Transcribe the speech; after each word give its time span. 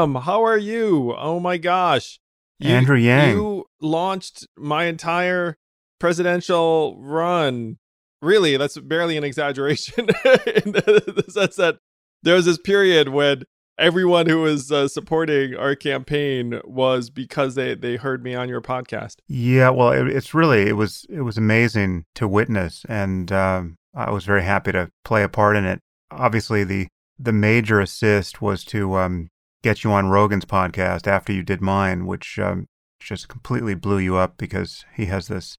Sam, 0.00 0.14
how 0.14 0.42
are 0.44 0.56
you? 0.56 1.14
Oh 1.18 1.40
my 1.40 1.58
gosh. 1.58 2.20
You, 2.58 2.70
Andrew 2.70 2.96
Yang. 2.96 3.30
You 3.36 3.66
launched 3.82 4.46
my 4.56 4.84
entire 4.84 5.58
presidential 5.98 6.96
run. 6.98 7.76
Really, 8.22 8.56
that's 8.56 8.78
barely 8.78 9.18
an 9.18 9.24
exaggeration 9.24 10.08
in 10.24 10.72
the 10.72 11.24
sense 11.28 11.56
that 11.56 11.80
there 12.22 12.34
was 12.34 12.46
this 12.46 12.56
period 12.56 13.08
when 13.10 13.44
everyone 13.78 14.26
who 14.26 14.40
was 14.40 14.72
uh, 14.72 14.88
supporting 14.88 15.54
our 15.54 15.74
campaign 15.74 16.60
was 16.64 17.10
because 17.10 17.54
they 17.54 17.74
they 17.74 17.96
heard 17.96 18.24
me 18.24 18.34
on 18.34 18.48
your 18.48 18.62
podcast. 18.62 19.16
Yeah, 19.28 19.68
well, 19.68 19.92
it, 19.92 20.08
it's 20.08 20.32
really 20.32 20.62
it 20.62 20.76
was 20.76 21.04
it 21.10 21.20
was 21.20 21.36
amazing 21.36 22.06
to 22.14 22.26
witness, 22.26 22.86
and 22.88 23.30
um, 23.32 23.76
I 23.94 24.10
was 24.10 24.24
very 24.24 24.44
happy 24.44 24.72
to 24.72 24.90
play 25.04 25.22
a 25.22 25.28
part 25.28 25.56
in 25.56 25.66
it. 25.66 25.80
Obviously, 26.10 26.64
the 26.64 26.88
the 27.18 27.32
major 27.34 27.80
assist 27.80 28.40
was 28.40 28.64
to 28.64 28.96
um, 28.96 29.28
get 29.62 29.84
you 29.84 29.92
on 29.92 30.08
Rogan's 30.08 30.44
podcast 30.44 31.06
after 31.06 31.32
you 31.32 31.42
did 31.42 31.60
mine, 31.60 32.06
which 32.06 32.38
um, 32.38 32.66
just 33.00 33.28
completely 33.28 33.74
blew 33.74 33.98
you 33.98 34.16
up 34.16 34.36
because 34.36 34.84
he 34.94 35.06
has 35.06 35.28
this 35.28 35.56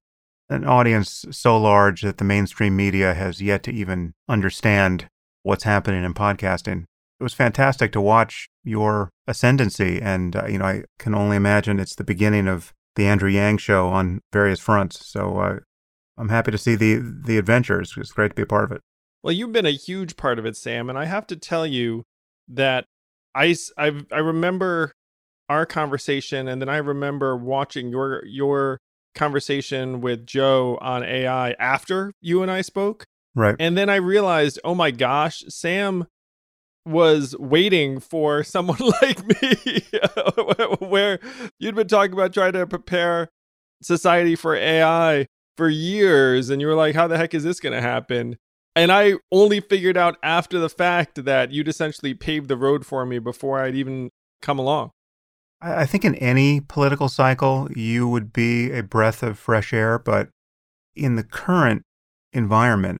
an 0.48 0.64
audience 0.64 1.24
so 1.30 1.58
large 1.58 2.02
that 2.02 2.18
the 2.18 2.24
mainstream 2.24 2.76
media 2.76 3.14
has 3.14 3.40
yet 3.40 3.62
to 3.62 3.72
even 3.72 4.12
understand 4.28 5.08
what's 5.42 5.64
happening 5.64 6.04
in 6.04 6.14
podcasting. 6.14 6.84
It 7.18 7.22
was 7.22 7.34
fantastic 7.34 7.92
to 7.92 8.00
watch 8.00 8.48
your 8.64 9.10
ascendancy, 9.26 10.00
and 10.00 10.36
uh, 10.36 10.46
you 10.46 10.58
know 10.58 10.64
I 10.64 10.84
can 10.98 11.14
only 11.14 11.36
imagine 11.36 11.80
it's 11.80 11.94
the 11.94 12.04
beginning 12.04 12.48
of 12.48 12.72
the 12.96 13.06
Andrew 13.06 13.30
Yang 13.30 13.58
show 13.58 13.88
on 13.88 14.20
various 14.32 14.60
fronts. 14.60 15.06
So 15.06 15.38
uh, 15.38 15.58
I'm 16.18 16.28
happy 16.28 16.50
to 16.50 16.58
see 16.58 16.74
the 16.74 16.96
the 16.96 17.38
adventures. 17.38 17.94
It's 17.96 18.12
great 18.12 18.30
to 18.30 18.34
be 18.34 18.42
a 18.42 18.46
part 18.46 18.64
of 18.64 18.72
it. 18.72 18.80
Well, 19.22 19.32
you've 19.32 19.52
been 19.52 19.66
a 19.66 19.70
huge 19.70 20.16
part 20.16 20.38
of 20.38 20.46
it, 20.46 20.56
Sam, 20.56 20.88
and 20.90 20.98
I 20.98 21.04
have 21.04 21.26
to 21.28 21.36
tell 21.36 21.66
you 21.66 22.02
that 22.48 22.86
I 23.34 23.54
I, 23.76 24.02
I 24.10 24.18
remember 24.18 24.92
our 25.48 25.66
conversation, 25.66 26.48
and 26.48 26.60
then 26.60 26.68
I 26.68 26.78
remember 26.78 27.36
watching 27.36 27.88
your 27.88 28.24
your 28.26 28.78
conversation 29.14 30.00
with 30.00 30.26
Joe 30.26 30.78
on 30.80 31.04
AI 31.04 31.52
after 31.52 32.12
you 32.20 32.42
and 32.42 32.50
I 32.50 32.62
spoke. 32.62 33.04
Right. 33.34 33.56
And 33.58 33.76
then 33.76 33.88
I 33.88 33.96
realized, 33.96 34.58
oh 34.64 34.74
my 34.74 34.90
gosh, 34.90 35.42
Sam 35.48 36.06
was 36.84 37.36
waiting 37.38 38.00
for 38.00 38.42
someone 38.44 38.78
like 39.02 39.26
me, 39.26 39.84
where 40.86 41.18
you'd 41.58 41.74
been 41.74 41.88
talking 41.88 42.12
about 42.12 42.32
trying 42.32 42.52
to 42.52 42.66
prepare 42.66 43.28
society 43.82 44.36
for 44.36 44.54
AI 44.54 45.26
for 45.56 45.68
years. 45.68 46.50
And 46.50 46.60
you 46.60 46.66
were 46.66 46.74
like, 46.74 46.94
how 46.94 47.06
the 47.06 47.16
heck 47.18 47.34
is 47.34 47.44
this 47.44 47.60
going 47.60 47.74
to 47.74 47.80
happen? 47.80 48.36
And 48.74 48.90
I 48.90 49.14
only 49.30 49.60
figured 49.60 49.96
out 49.96 50.16
after 50.22 50.58
the 50.58 50.68
fact 50.68 51.24
that 51.24 51.52
you'd 51.52 51.68
essentially 51.68 52.14
paved 52.14 52.48
the 52.48 52.56
road 52.56 52.86
for 52.86 53.04
me 53.04 53.18
before 53.18 53.60
I'd 53.60 53.74
even 53.74 54.10
come 54.40 54.58
along. 54.58 54.90
I 55.60 55.86
think 55.86 56.04
in 56.04 56.14
any 56.16 56.60
political 56.60 57.08
cycle, 57.08 57.68
you 57.76 58.08
would 58.08 58.32
be 58.32 58.72
a 58.72 58.82
breath 58.82 59.22
of 59.22 59.38
fresh 59.38 59.72
air. 59.72 59.98
But 59.98 60.30
in 60.96 61.16
the 61.16 61.22
current 61.22 61.82
environment, 62.32 62.98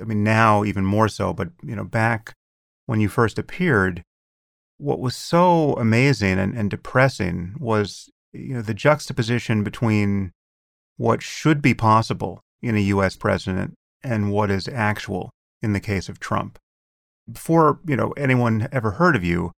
I 0.00 0.04
mean, 0.04 0.24
now 0.24 0.64
even 0.64 0.84
more 0.84 1.08
so, 1.08 1.32
but, 1.32 1.50
you 1.62 1.76
know, 1.76 1.84
back 1.84 2.34
when 2.86 3.00
you 3.00 3.08
first 3.08 3.38
appeared, 3.38 4.02
what 4.78 4.98
was 4.98 5.14
so 5.14 5.74
amazing 5.74 6.38
and, 6.38 6.56
and 6.56 6.70
depressing 6.70 7.54
was, 7.60 8.08
you 8.32 8.54
know, 8.54 8.62
the 8.62 8.74
juxtaposition 8.74 9.62
between 9.62 10.32
what 10.96 11.22
should 11.22 11.60
be 11.60 11.74
possible 11.74 12.40
in 12.62 12.74
a 12.76 12.80
U.S. 12.80 13.16
president 13.16 13.74
and 14.02 14.32
what 14.32 14.50
is 14.50 14.68
actual 14.68 15.30
in 15.62 15.72
the 15.72 15.80
case 15.80 16.08
of 16.08 16.20
Trump. 16.20 16.58
Before, 17.30 17.80
you 17.86 17.96
know, 17.96 18.12
anyone 18.12 18.68
ever 18.72 18.92
heard 18.92 19.14
of 19.14 19.24
you, 19.24 19.52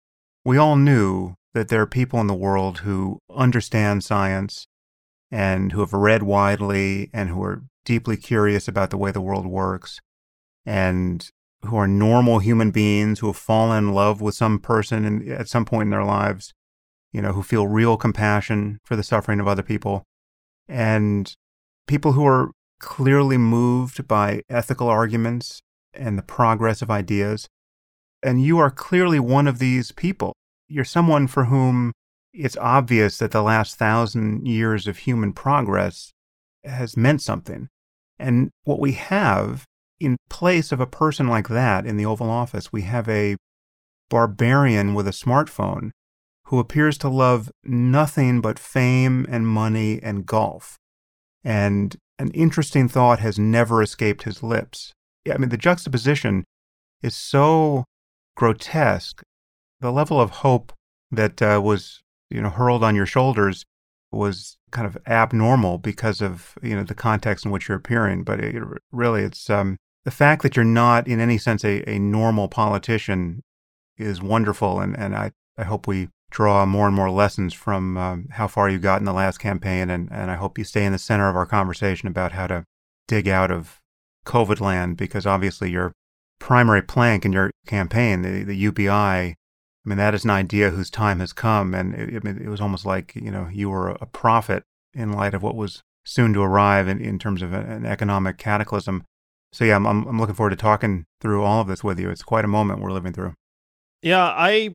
we 0.44 0.56
all 0.56 0.76
knew 0.76 1.34
that 1.54 1.68
there 1.68 1.82
are 1.82 1.86
people 1.86 2.20
in 2.20 2.26
the 2.26 2.34
world 2.34 2.78
who 2.78 3.18
understand 3.34 4.04
science 4.04 4.66
and 5.30 5.72
who 5.72 5.80
have 5.80 5.92
read 5.92 6.22
widely 6.22 7.10
and 7.12 7.28
who 7.28 7.42
are 7.42 7.62
deeply 7.84 8.16
curious 8.16 8.68
about 8.68 8.90
the 8.90 8.96
way 8.96 9.10
the 9.10 9.20
world 9.20 9.46
works 9.46 10.00
and 10.64 11.28
who 11.64 11.76
are 11.76 11.88
normal 11.88 12.38
human 12.38 12.70
beings 12.70 13.18
who 13.18 13.26
have 13.26 13.36
fallen 13.36 13.88
in 13.88 13.92
love 13.92 14.20
with 14.20 14.34
some 14.34 14.58
person 14.58 15.04
in, 15.04 15.30
at 15.30 15.48
some 15.48 15.64
point 15.64 15.86
in 15.86 15.90
their 15.90 16.04
lives, 16.04 16.52
you 17.12 17.20
know, 17.20 17.32
who 17.32 17.42
feel 17.42 17.66
real 17.66 17.96
compassion 17.96 18.78
for 18.84 18.96
the 18.96 19.02
suffering 19.02 19.40
of 19.40 19.48
other 19.48 19.62
people, 19.62 20.02
and 20.68 21.34
people 21.86 22.12
who 22.12 22.24
are 22.24 22.50
clearly 22.80 23.38
moved 23.38 24.08
by 24.08 24.42
ethical 24.48 24.88
arguments 24.88 25.60
and 25.94 26.18
the 26.18 26.22
progress 26.22 26.82
of 26.82 26.90
ideas. 26.90 27.48
And 28.22 28.42
you 28.42 28.58
are 28.58 28.70
clearly 28.70 29.20
one 29.20 29.46
of 29.46 29.58
these 29.58 29.92
people 29.92 30.34
you're 30.70 30.84
someone 30.84 31.26
for 31.26 31.46
whom 31.46 31.92
it's 32.32 32.56
obvious 32.58 33.18
that 33.18 33.32
the 33.32 33.42
last 33.42 33.76
thousand 33.76 34.46
years 34.46 34.86
of 34.86 34.98
human 34.98 35.32
progress 35.32 36.12
has 36.64 36.96
meant 36.96 37.20
something. 37.20 37.68
And 38.18 38.50
what 38.64 38.78
we 38.78 38.92
have 38.92 39.64
in 39.98 40.16
place 40.30 40.70
of 40.70 40.80
a 40.80 40.86
person 40.86 41.26
like 41.26 41.48
that 41.48 41.84
in 41.84 41.96
the 41.96 42.06
Oval 42.06 42.30
Office, 42.30 42.72
we 42.72 42.82
have 42.82 43.08
a 43.08 43.36
barbarian 44.08 44.94
with 44.94 45.08
a 45.08 45.12
smartphone 45.12 45.90
who 46.46 46.60
appears 46.60 46.96
to 46.98 47.08
love 47.08 47.50
nothing 47.64 48.40
but 48.40 48.58
fame 48.58 49.26
and 49.28 49.46
money 49.46 50.00
and 50.02 50.24
golf. 50.24 50.76
And 51.42 51.96
an 52.20 52.30
interesting 52.32 52.88
thought 52.88 53.18
has 53.18 53.38
never 53.38 53.82
escaped 53.82 54.24
his 54.24 54.42
lips. 54.42 54.92
Yeah, 55.24 55.34
I 55.34 55.38
mean, 55.38 55.48
the 55.48 55.56
juxtaposition 55.56 56.44
is 57.02 57.14
so 57.14 57.84
grotesque 58.36 59.22
the 59.80 59.90
level 59.90 60.20
of 60.20 60.30
hope 60.30 60.72
that 61.10 61.42
uh, 61.42 61.60
was 61.62 62.02
you 62.30 62.40
know 62.40 62.50
hurled 62.50 62.84
on 62.84 62.94
your 62.94 63.06
shoulders 63.06 63.64
was 64.12 64.58
kind 64.70 64.86
of 64.86 64.98
abnormal 65.06 65.78
because 65.78 66.20
of 66.20 66.56
you 66.62 66.76
know 66.76 66.84
the 66.84 66.94
context 66.94 67.44
in 67.44 67.50
which 67.50 67.68
you're 67.68 67.78
appearing. 67.78 68.22
But 68.22 68.40
it, 68.40 68.62
really, 68.92 69.22
it's 69.22 69.48
um, 69.50 69.76
the 70.04 70.10
fact 70.10 70.42
that 70.42 70.56
you're 70.56 70.64
not 70.64 71.08
in 71.08 71.20
any 71.20 71.38
sense 71.38 71.64
a, 71.64 71.88
a 71.88 71.98
normal 71.98 72.48
politician 72.48 73.42
is 73.96 74.22
wonderful, 74.22 74.80
and 74.80 74.96
and 74.96 75.16
I 75.16 75.32
I 75.56 75.64
hope 75.64 75.86
we 75.86 76.08
draw 76.30 76.64
more 76.64 76.86
and 76.86 76.96
more 76.96 77.10
lessons 77.10 77.52
from 77.52 77.96
um, 77.96 78.28
how 78.30 78.46
far 78.46 78.68
you 78.68 78.78
got 78.78 79.00
in 79.00 79.04
the 79.04 79.12
last 79.12 79.38
campaign, 79.38 79.90
and 79.90 80.08
and 80.10 80.30
I 80.30 80.36
hope 80.36 80.58
you 80.58 80.64
stay 80.64 80.84
in 80.84 80.92
the 80.92 80.98
center 80.98 81.28
of 81.28 81.36
our 81.36 81.46
conversation 81.46 82.08
about 82.08 82.32
how 82.32 82.46
to 82.46 82.64
dig 83.08 83.28
out 83.28 83.50
of 83.50 83.80
COVID 84.26 84.60
land 84.60 84.96
because 84.96 85.26
obviously 85.26 85.70
your 85.70 85.92
primary 86.38 86.82
plank 86.82 87.24
in 87.24 87.32
your 87.32 87.50
campaign, 87.66 88.22
the, 88.22 88.42
the 88.44 88.56
UBI, 88.56 88.88
I 88.88 89.34
mean, 89.84 89.98
that 89.98 90.14
is 90.14 90.24
an 90.24 90.30
idea 90.30 90.70
whose 90.70 90.90
time 90.90 91.20
has 91.20 91.32
come. 91.32 91.74
And 91.74 91.94
it, 91.94 92.14
I 92.14 92.20
mean, 92.24 92.42
it 92.42 92.48
was 92.48 92.60
almost 92.60 92.84
like, 92.84 93.14
you 93.14 93.30
know, 93.30 93.48
you 93.52 93.70
were 93.70 93.90
a 93.90 94.06
prophet 94.06 94.64
in 94.94 95.12
light 95.12 95.34
of 95.34 95.42
what 95.42 95.54
was 95.54 95.82
soon 96.04 96.32
to 96.34 96.42
arrive 96.42 96.88
in, 96.88 97.00
in 97.00 97.18
terms 97.18 97.42
of 97.42 97.52
an 97.52 97.86
economic 97.86 98.38
cataclysm. 98.38 99.04
So, 99.52 99.64
yeah, 99.64 99.76
I'm, 99.76 99.86
I'm 99.86 100.18
looking 100.18 100.34
forward 100.34 100.50
to 100.50 100.56
talking 100.56 101.04
through 101.20 101.42
all 101.42 101.60
of 101.60 101.68
this 101.68 101.82
with 101.82 101.98
you. 101.98 102.10
It's 102.10 102.22
quite 102.22 102.44
a 102.44 102.48
moment 102.48 102.80
we're 102.80 102.92
living 102.92 103.12
through. 103.12 103.34
Yeah, 104.02 104.24
I 104.24 104.74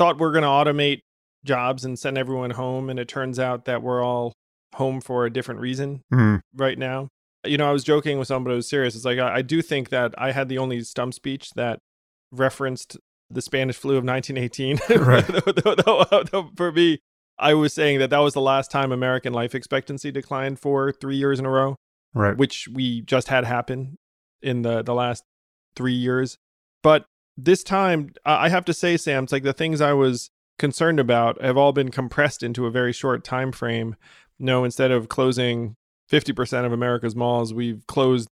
thought 0.00 0.18
we 0.18 0.26
are 0.26 0.32
going 0.32 0.42
to 0.42 0.48
automate 0.48 1.02
jobs 1.44 1.84
and 1.84 1.98
send 1.98 2.16
everyone 2.16 2.52
home. 2.52 2.88
And 2.88 2.98
it 2.98 3.06
turns 3.06 3.38
out 3.38 3.66
that 3.66 3.82
we're 3.82 4.02
all 4.02 4.32
home 4.74 5.02
for 5.02 5.26
a 5.26 5.30
different 5.30 5.60
reason 5.60 6.02
mm-hmm. 6.10 6.36
right 6.56 6.78
now. 6.78 7.08
You 7.44 7.58
know, 7.58 7.68
I 7.68 7.72
was 7.72 7.84
joking 7.84 8.18
with 8.18 8.26
someone, 8.26 8.44
but 8.44 8.52
it 8.52 8.56
was 8.56 8.68
serious. 8.68 8.94
It's 8.94 9.04
like, 9.04 9.18
I, 9.18 9.36
I 9.36 9.42
do 9.42 9.60
think 9.60 9.90
that 9.90 10.14
I 10.16 10.32
had 10.32 10.48
the 10.48 10.56
only 10.56 10.80
stump 10.80 11.12
speech 11.12 11.50
that 11.50 11.80
referenced 12.32 12.96
the 13.28 13.42
Spanish 13.42 13.76
flu 13.76 13.98
of 13.98 14.04
1918. 14.04 14.78
Right. 15.06 16.56
For 16.56 16.72
me, 16.72 16.98
I 17.38 17.52
was 17.52 17.74
saying 17.74 17.98
that 17.98 18.08
that 18.08 18.18
was 18.18 18.32
the 18.32 18.40
last 18.40 18.70
time 18.70 18.92
American 18.92 19.34
life 19.34 19.54
expectancy 19.54 20.10
declined 20.10 20.60
for 20.60 20.92
three 20.92 21.16
years 21.16 21.38
in 21.38 21.46
a 21.46 21.50
row, 21.50 21.76
right? 22.12 22.36
Which 22.36 22.68
we 22.70 23.00
just 23.00 23.28
had 23.28 23.44
happen 23.44 23.96
in 24.42 24.60
the 24.60 24.82
the 24.82 24.92
last 24.92 25.24
three 25.74 25.94
years. 25.94 26.36
But 26.82 27.06
this 27.44 27.62
time, 27.62 28.12
I 28.24 28.48
have 28.48 28.64
to 28.66 28.74
say, 28.74 28.96
Sam, 28.96 29.24
it's 29.24 29.32
like 29.32 29.42
the 29.42 29.52
things 29.52 29.80
I 29.80 29.92
was 29.92 30.30
concerned 30.58 31.00
about 31.00 31.40
have 31.42 31.56
all 31.56 31.72
been 31.72 31.90
compressed 31.90 32.42
into 32.42 32.66
a 32.66 32.70
very 32.70 32.92
short 32.92 33.24
time 33.24 33.52
frame. 33.52 33.96
no, 34.38 34.64
instead 34.64 34.90
of 34.90 35.08
closing 35.08 35.74
50% 36.10 36.64
of 36.64 36.72
America's 36.72 37.14
malls, 37.14 37.52
we've 37.52 37.86
closed 37.86 38.28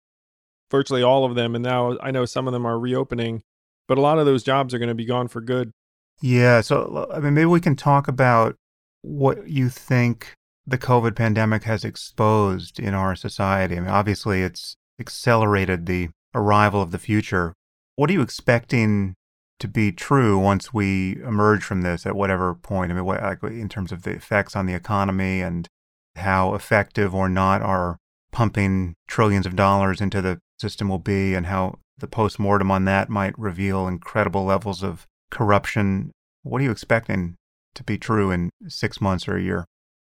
virtually 0.70 1.02
all 1.02 1.24
of 1.24 1.34
them, 1.34 1.54
and 1.54 1.62
now 1.62 1.96
I 2.02 2.10
know 2.10 2.24
some 2.24 2.46
of 2.46 2.52
them 2.52 2.66
are 2.66 2.78
reopening 2.78 3.42
but 3.88 3.98
a 3.98 4.02
lot 4.02 4.18
of 4.18 4.26
those 4.26 4.44
jobs 4.44 4.72
are 4.72 4.78
going 4.78 4.90
to 4.90 4.94
be 4.94 5.06
gone 5.06 5.26
for 5.26 5.40
good. 5.40 5.72
Yeah. 6.20 6.60
So, 6.60 7.08
I 7.12 7.18
mean, 7.18 7.34
maybe 7.34 7.46
we 7.46 7.60
can 7.60 7.74
talk 7.74 8.06
about 8.06 8.54
what 9.02 9.48
you 9.48 9.68
think 9.68 10.34
the 10.66 10.78
COVID 10.78 11.16
pandemic 11.16 11.64
has 11.64 11.84
exposed 11.84 12.78
in 12.78 12.94
our 12.94 13.16
society. 13.16 13.76
I 13.76 13.80
mean, 13.80 13.88
obviously, 13.88 14.42
it's 14.42 14.76
accelerated 15.00 15.86
the 15.86 16.10
arrival 16.34 16.82
of 16.82 16.90
the 16.90 16.98
future. 16.98 17.54
What 17.98 18.10
are 18.10 18.12
you 18.12 18.22
expecting 18.22 19.16
to 19.58 19.66
be 19.66 19.90
true 19.90 20.38
once 20.38 20.72
we 20.72 21.20
emerge 21.24 21.64
from 21.64 21.82
this 21.82 22.06
at 22.06 22.14
whatever 22.14 22.54
point? 22.54 22.92
I 22.92 22.94
mean, 22.94 23.04
what, 23.04 23.20
like 23.20 23.42
in 23.42 23.68
terms 23.68 23.90
of 23.90 24.04
the 24.04 24.12
effects 24.12 24.54
on 24.54 24.66
the 24.66 24.74
economy 24.74 25.40
and 25.40 25.66
how 26.14 26.54
effective 26.54 27.12
or 27.12 27.28
not 27.28 27.60
our 27.60 27.96
pumping 28.30 28.94
trillions 29.08 29.46
of 29.46 29.56
dollars 29.56 30.00
into 30.00 30.22
the 30.22 30.38
system 30.60 30.88
will 30.88 31.00
be, 31.00 31.34
and 31.34 31.46
how 31.46 31.80
the 31.98 32.06
post-mortem 32.06 32.70
on 32.70 32.84
that 32.84 33.08
might 33.08 33.36
reveal 33.36 33.88
incredible 33.88 34.44
levels 34.44 34.84
of 34.84 35.04
corruption. 35.32 36.12
What 36.44 36.60
are 36.60 36.64
you 36.64 36.70
expecting 36.70 37.34
to 37.74 37.82
be 37.82 37.98
true 37.98 38.30
in 38.30 38.50
six 38.68 39.00
months 39.00 39.26
or 39.26 39.36
a 39.36 39.42
year? 39.42 39.64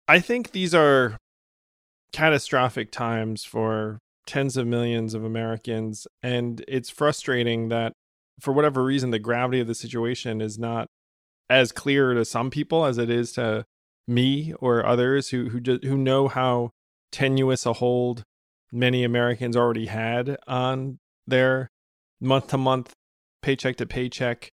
I 0.05 0.19
think 0.19 0.51
these 0.51 0.75
are 0.75 1.15
catastrophic 2.11 2.91
times 2.91 3.45
for 3.45 3.99
tens 4.29 4.55
of 4.57 4.67
millions 4.67 5.15
of 5.15 5.23
Americans. 5.23 6.07
And 6.21 6.63
it's 6.67 6.89
frustrating 6.91 7.69
that, 7.69 7.93
for 8.39 8.53
whatever 8.53 8.83
reason, 8.83 9.09
the 9.09 9.17
gravity 9.17 9.59
of 9.59 9.67
the 9.67 9.73
situation 9.73 10.39
is 10.39 10.59
not 10.59 10.87
as 11.49 11.71
clear 11.71 12.13
to 12.13 12.23
some 12.23 12.51
people 12.51 12.85
as 12.85 12.99
it 12.99 13.09
is 13.09 13.31
to 13.33 13.65
me 14.07 14.53
or 14.59 14.85
others 14.85 15.29
who 15.29 15.49
who 15.49 15.59
just, 15.59 15.83
who 15.83 15.97
know 15.97 16.27
how 16.27 16.69
tenuous 17.11 17.65
a 17.65 17.73
hold 17.73 18.23
many 18.71 19.03
Americans 19.03 19.55
already 19.57 19.87
had 19.87 20.37
on 20.47 20.99
their 21.25 21.69
month 22.21 22.47
to 22.49 22.57
month, 22.57 22.93
paycheck 23.41 23.77
to 23.77 23.85
paycheck 23.85 24.49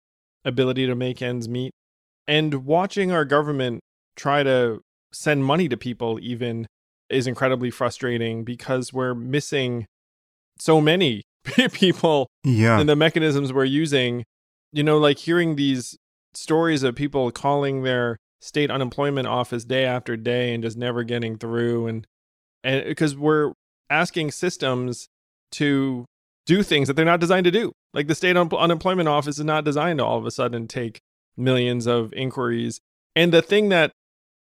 ability 0.44 0.86
to 0.86 0.94
make 0.94 1.22
ends 1.22 1.48
meet. 1.48 1.72
And 2.28 2.66
watching 2.66 3.10
our 3.10 3.24
government 3.24 3.80
try 4.16 4.42
to 4.42 4.80
send 5.12 5.44
money 5.44 5.68
to 5.68 5.76
people, 5.76 6.18
even, 6.20 6.66
is 7.08 7.26
incredibly 7.26 7.70
frustrating 7.70 8.44
because 8.44 8.92
we're 8.92 9.14
missing 9.14 9.86
so 10.58 10.80
many 10.80 11.22
people 11.72 12.28
yeah. 12.44 12.78
and 12.78 12.88
the 12.88 12.96
mechanisms 12.96 13.52
we're 13.52 13.64
using. 13.64 14.24
You 14.72 14.82
know, 14.82 14.98
like 14.98 15.18
hearing 15.18 15.56
these 15.56 15.96
stories 16.34 16.82
of 16.82 16.94
people 16.94 17.30
calling 17.30 17.82
their 17.82 18.16
state 18.40 18.70
unemployment 18.70 19.28
office 19.28 19.64
day 19.64 19.84
after 19.84 20.16
day 20.16 20.54
and 20.54 20.62
just 20.62 20.76
never 20.76 21.04
getting 21.04 21.38
through 21.38 21.86
and 21.86 22.06
and 22.64 22.84
because 22.84 23.16
we're 23.16 23.52
asking 23.90 24.30
systems 24.30 25.08
to 25.52 26.06
do 26.46 26.62
things 26.62 26.88
that 26.88 26.94
they're 26.94 27.04
not 27.04 27.20
designed 27.20 27.44
to 27.44 27.50
do. 27.50 27.72
Like 27.94 28.06
the 28.06 28.14
state 28.14 28.36
un- 28.36 28.48
unemployment 28.52 29.08
office 29.08 29.38
is 29.38 29.44
not 29.44 29.64
designed 29.64 29.98
to 29.98 30.04
all 30.04 30.18
of 30.18 30.26
a 30.26 30.30
sudden 30.30 30.66
take 30.66 31.00
millions 31.36 31.86
of 31.86 32.12
inquiries. 32.14 32.80
And 33.14 33.32
the 33.32 33.42
thing 33.42 33.68
that 33.68 33.92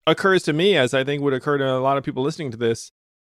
occurs 0.05 0.43
to 0.43 0.53
me, 0.53 0.75
as 0.77 0.93
I 0.93 1.03
think 1.03 1.21
would 1.21 1.33
occur 1.33 1.57
to 1.57 1.71
a 1.71 1.79
lot 1.79 1.97
of 1.97 2.03
people 2.03 2.23
listening 2.23 2.51
to 2.51 2.57
this, 2.57 2.91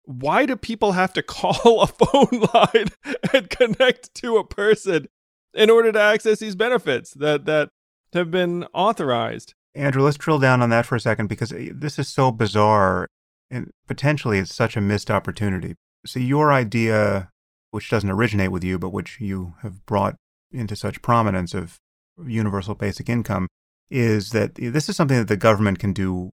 why 0.05 0.47
do 0.47 0.57
people 0.57 0.93
have 0.93 1.13
to 1.15 1.23
call 1.23 1.83
a 1.83 1.87
phone 1.87 2.49
line 2.55 2.89
and 3.33 3.51
connect 3.51 4.15
to 4.17 4.37
a 4.37 4.47
person 4.47 5.09
in 5.55 5.71
order 5.71 5.93
to 5.93 6.01
access 6.01 6.41
these 6.41 6.57
benefits 6.57 7.13
that 7.15 7.45
that 7.47 7.71
have 8.13 8.31
been 8.31 8.65
authorized? 8.73 9.55
Andrew, 9.75 10.03
let's 10.03 10.17
drill 10.17 10.39
down 10.39 10.63
on 10.63 10.71
that 10.71 10.87
for 10.87 10.95
a 10.95 11.01
second 11.01 11.27
because 11.29 11.53
eh, 11.53 11.71
this 11.73 11.99
is 11.99 12.09
so 12.09 12.31
bizarre 12.31 13.09
and 13.51 13.71
potentially 13.89 14.39
it's 14.39 14.55
such 14.55 14.77
a 14.77 14.81
missed 14.81 15.11
opportunity. 15.11 15.75
So 16.07 16.21
your 16.21 16.53
idea 16.53 17.31
which 17.75 17.91
doesn't 17.91 18.11
originate 18.11 18.53
with 18.53 18.63
you, 18.63 18.79
but 18.79 18.91
which 18.91 19.21
you 19.21 19.55
have 19.63 19.85
brought 19.85 20.15
into 20.53 20.77
such 20.77 21.03
prominence 21.03 21.55
of 21.55 21.81
universal 22.25 22.77
basic 22.77 23.09
income, 23.09 23.49
is 23.91 24.31
that 24.31 24.55
this 24.55 24.89
is 24.89 24.95
something 24.95 25.19
that 25.19 25.27
the 25.27 25.37
government 25.37 25.81
can 25.81 25.93
do 25.93 26.31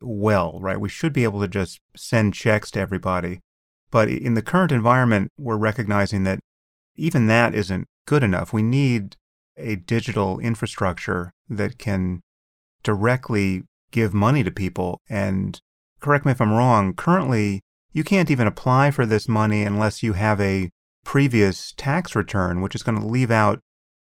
well, 0.00 0.58
right? 0.60 0.80
We 0.80 0.88
should 0.88 1.12
be 1.12 1.24
able 1.24 1.40
to 1.40 1.48
just 1.48 1.80
send 1.96 2.34
checks 2.34 2.70
to 2.72 2.80
everybody. 2.80 3.40
But 3.90 4.08
in 4.08 4.34
the 4.34 4.42
current 4.42 4.72
environment, 4.72 5.30
we're 5.38 5.56
recognizing 5.56 6.24
that 6.24 6.40
even 6.96 7.26
that 7.28 7.54
isn't 7.54 7.86
good 8.06 8.22
enough. 8.22 8.52
We 8.52 8.62
need 8.62 9.16
a 9.56 9.76
digital 9.76 10.40
infrastructure 10.40 11.32
that 11.48 11.78
can 11.78 12.22
directly 12.82 13.62
give 13.90 14.12
money 14.12 14.42
to 14.42 14.50
people. 14.50 15.00
And 15.08 15.60
correct 16.00 16.26
me 16.26 16.32
if 16.32 16.40
I'm 16.40 16.52
wrong, 16.52 16.94
currently, 16.94 17.62
you 17.92 18.02
can't 18.02 18.30
even 18.30 18.46
apply 18.46 18.90
for 18.90 19.06
this 19.06 19.28
money 19.28 19.62
unless 19.62 20.02
you 20.02 20.14
have 20.14 20.40
a 20.40 20.70
previous 21.04 21.72
tax 21.76 22.16
return, 22.16 22.60
which 22.60 22.74
is 22.74 22.82
going 22.82 23.00
to 23.00 23.06
leave 23.06 23.30
out 23.30 23.60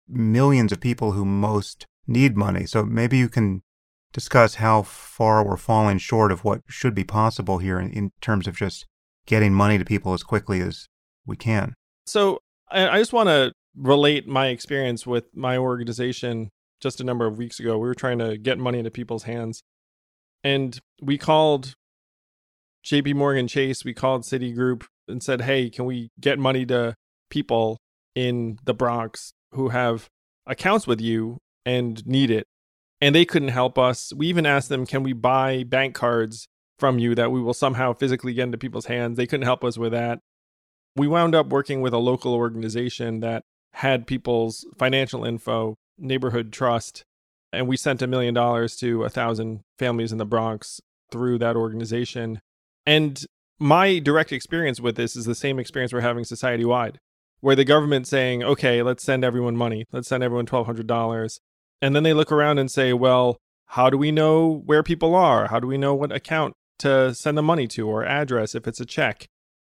millions 0.08 0.70
of 0.70 0.80
people 0.80 1.12
who 1.12 1.24
most 1.24 1.86
need 2.06 2.36
money. 2.36 2.66
So 2.66 2.84
maybe 2.84 3.18
you 3.18 3.28
can 3.28 3.62
discuss 4.12 4.56
how 4.56 4.82
far 4.82 5.44
we're 5.44 5.56
falling 5.56 5.98
short 5.98 6.32
of 6.32 6.44
what 6.44 6.62
should 6.68 6.94
be 6.94 7.04
possible 7.04 7.58
here 7.58 7.78
in, 7.78 7.90
in 7.90 8.12
terms 8.20 8.46
of 8.46 8.56
just 8.56 8.86
getting 9.26 9.54
money 9.54 9.78
to 9.78 9.84
people 9.84 10.12
as 10.12 10.22
quickly 10.22 10.60
as 10.60 10.88
we 11.26 11.36
can. 11.36 11.74
So 12.06 12.40
I 12.70 12.98
just 12.98 13.12
want 13.12 13.28
to 13.28 13.52
relate 13.76 14.26
my 14.26 14.48
experience 14.48 15.06
with 15.06 15.24
my 15.34 15.56
organization 15.56 16.50
just 16.80 17.00
a 17.00 17.04
number 17.04 17.26
of 17.26 17.38
weeks 17.38 17.60
ago. 17.60 17.78
We 17.78 17.88
were 17.88 17.94
trying 17.94 18.18
to 18.18 18.36
get 18.36 18.58
money 18.58 18.78
into 18.78 18.90
people's 18.90 19.24
hands. 19.24 19.62
And 20.42 20.78
we 21.00 21.18
called 21.18 21.74
JP 22.84 23.14
Morgan 23.14 23.46
Chase, 23.46 23.84
we 23.84 23.92
called 23.92 24.22
Citigroup, 24.22 24.86
and 25.06 25.22
said, 25.22 25.42
"Hey, 25.42 25.68
can 25.68 25.84
we 25.84 26.10
get 26.18 26.38
money 26.38 26.64
to 26.66 26.94
people 27.28 27.78
in 28.14 28.58
the 28.64 28.74
Bronx 28.74 29.32
who 29.52 29.68
have 29.68 30.08
accounts 30.46 30.86
with 30.86 31.00
you 31.00 31.38
and 31.66 32.04
need 32.06 32.30
it?" 32.30 32.46
And 33.00 33.14
they 33.14 33.24
couldn't 33.24 33.48
help 33.48 33.78
us. 33.78 34.12
We 34.12 34.26
even 34.26 34.44
asked 34.46 34.68
them, 34.68 34.86
"Can 34.86 35.02
we 35.02 35.12
buy 35.12 35.64
bank 35.64 35.94
cards 35.94 36.48
from 36.78 36.98
you 36.98 37.14
that 37.14 37.32
we 37.32 37.40
will 37.40 37.54
somehow 37.54 37.92
physically 37.94 38.34
get 38.34 38.44
into 38.44 38.58
people's 38.58 38.86
hands?" 38.86 39.16
They 39.16 39.26
couldn't 39.26 39.46
help 39.46 39.64
us 39.64 39.78
with 39.78 39.92
that. 39.92 40.20
We 40.96 41.08
wound 41.08 41.34
up 41.34 41.48
working 41.48 41.80
with 41.80 41.94
a 41.94 41.98
local 41.98 42.34
organization 42.34 43.20
that 43.20 43.44
had 43.74 44.06
people's 44.06 44.66
financial 44.76 45.24
info, 45.24 45.76
neighborhood 45.96 46.52
trust, 46.52 47.04
and 47.52 47.68
we 47.68 47.76
sent 47.76 48.02
a 48.02 48.06
million 48.06 48.34
dollars 48.34 48.76
to 48.76 49.04
a 49.04 49.08
thousand 49.08 49.60
families 49.78 50.12
in 50.12 50.18
the 50.18 50.26
Bronx 50.26 50.80
through 51.10 51.38
that 51.38 51.56
organization. 51.56 52.40
And 52.84 53.24
my 53.58 53.98
direct 53.98 54.32
experience 54.32 54.80
with 54.80 54.96
this 54.96 55.16
is 55.16 55.24
the 55.24 55.34
same 55.34 55.58
experience 55.58 55.92
we're 55.92 56.00
having 56.00 56.24
society 56.24 56.64
wide, 56.64 56.98
where 57.40 57.56
the 57.56 57.64
government's 57.64 58.10
saying, 58.10 58.42
okay, 58.42 58.82
let's 58.82 59.04
send 59.04 59.24
everyone 59.24 59.56
money, 59.56 59.84
let's 59.92 60.08
send 60.08 60.22
everyone 60.22 60.46
$1,200. 60.46 61.40
And 61.82 61.96
then 61.96 62.02
they 62.02 62.12
look 62.12 62.30
around 62.30 62.58
and 62.58 62.70
say, 62.70 62.92
well, 62.92 63.38
how 63.66 63.88
do 63.88 63.96
we 63.96 64.10
know 64.10 64.62
where 64.66 64.82
people 64.82 65.14
are? 65.14 65.48
How 65.48 65.60
do 65.60 65.66
we 65.66 65.78
know 65.78 65.94
what 65.94 66.12
account 66.12 66.54
to 66.80 67.14
send 67.14 67.38
the 67.38 67.42
money 67.42 67.66
to 67.68 67.88
or 67.88 68.04
address 68.04 68.54
if 68.54 68.66
it's 68.66 68.80
a 68.80 68.86
check? 68.86 69.28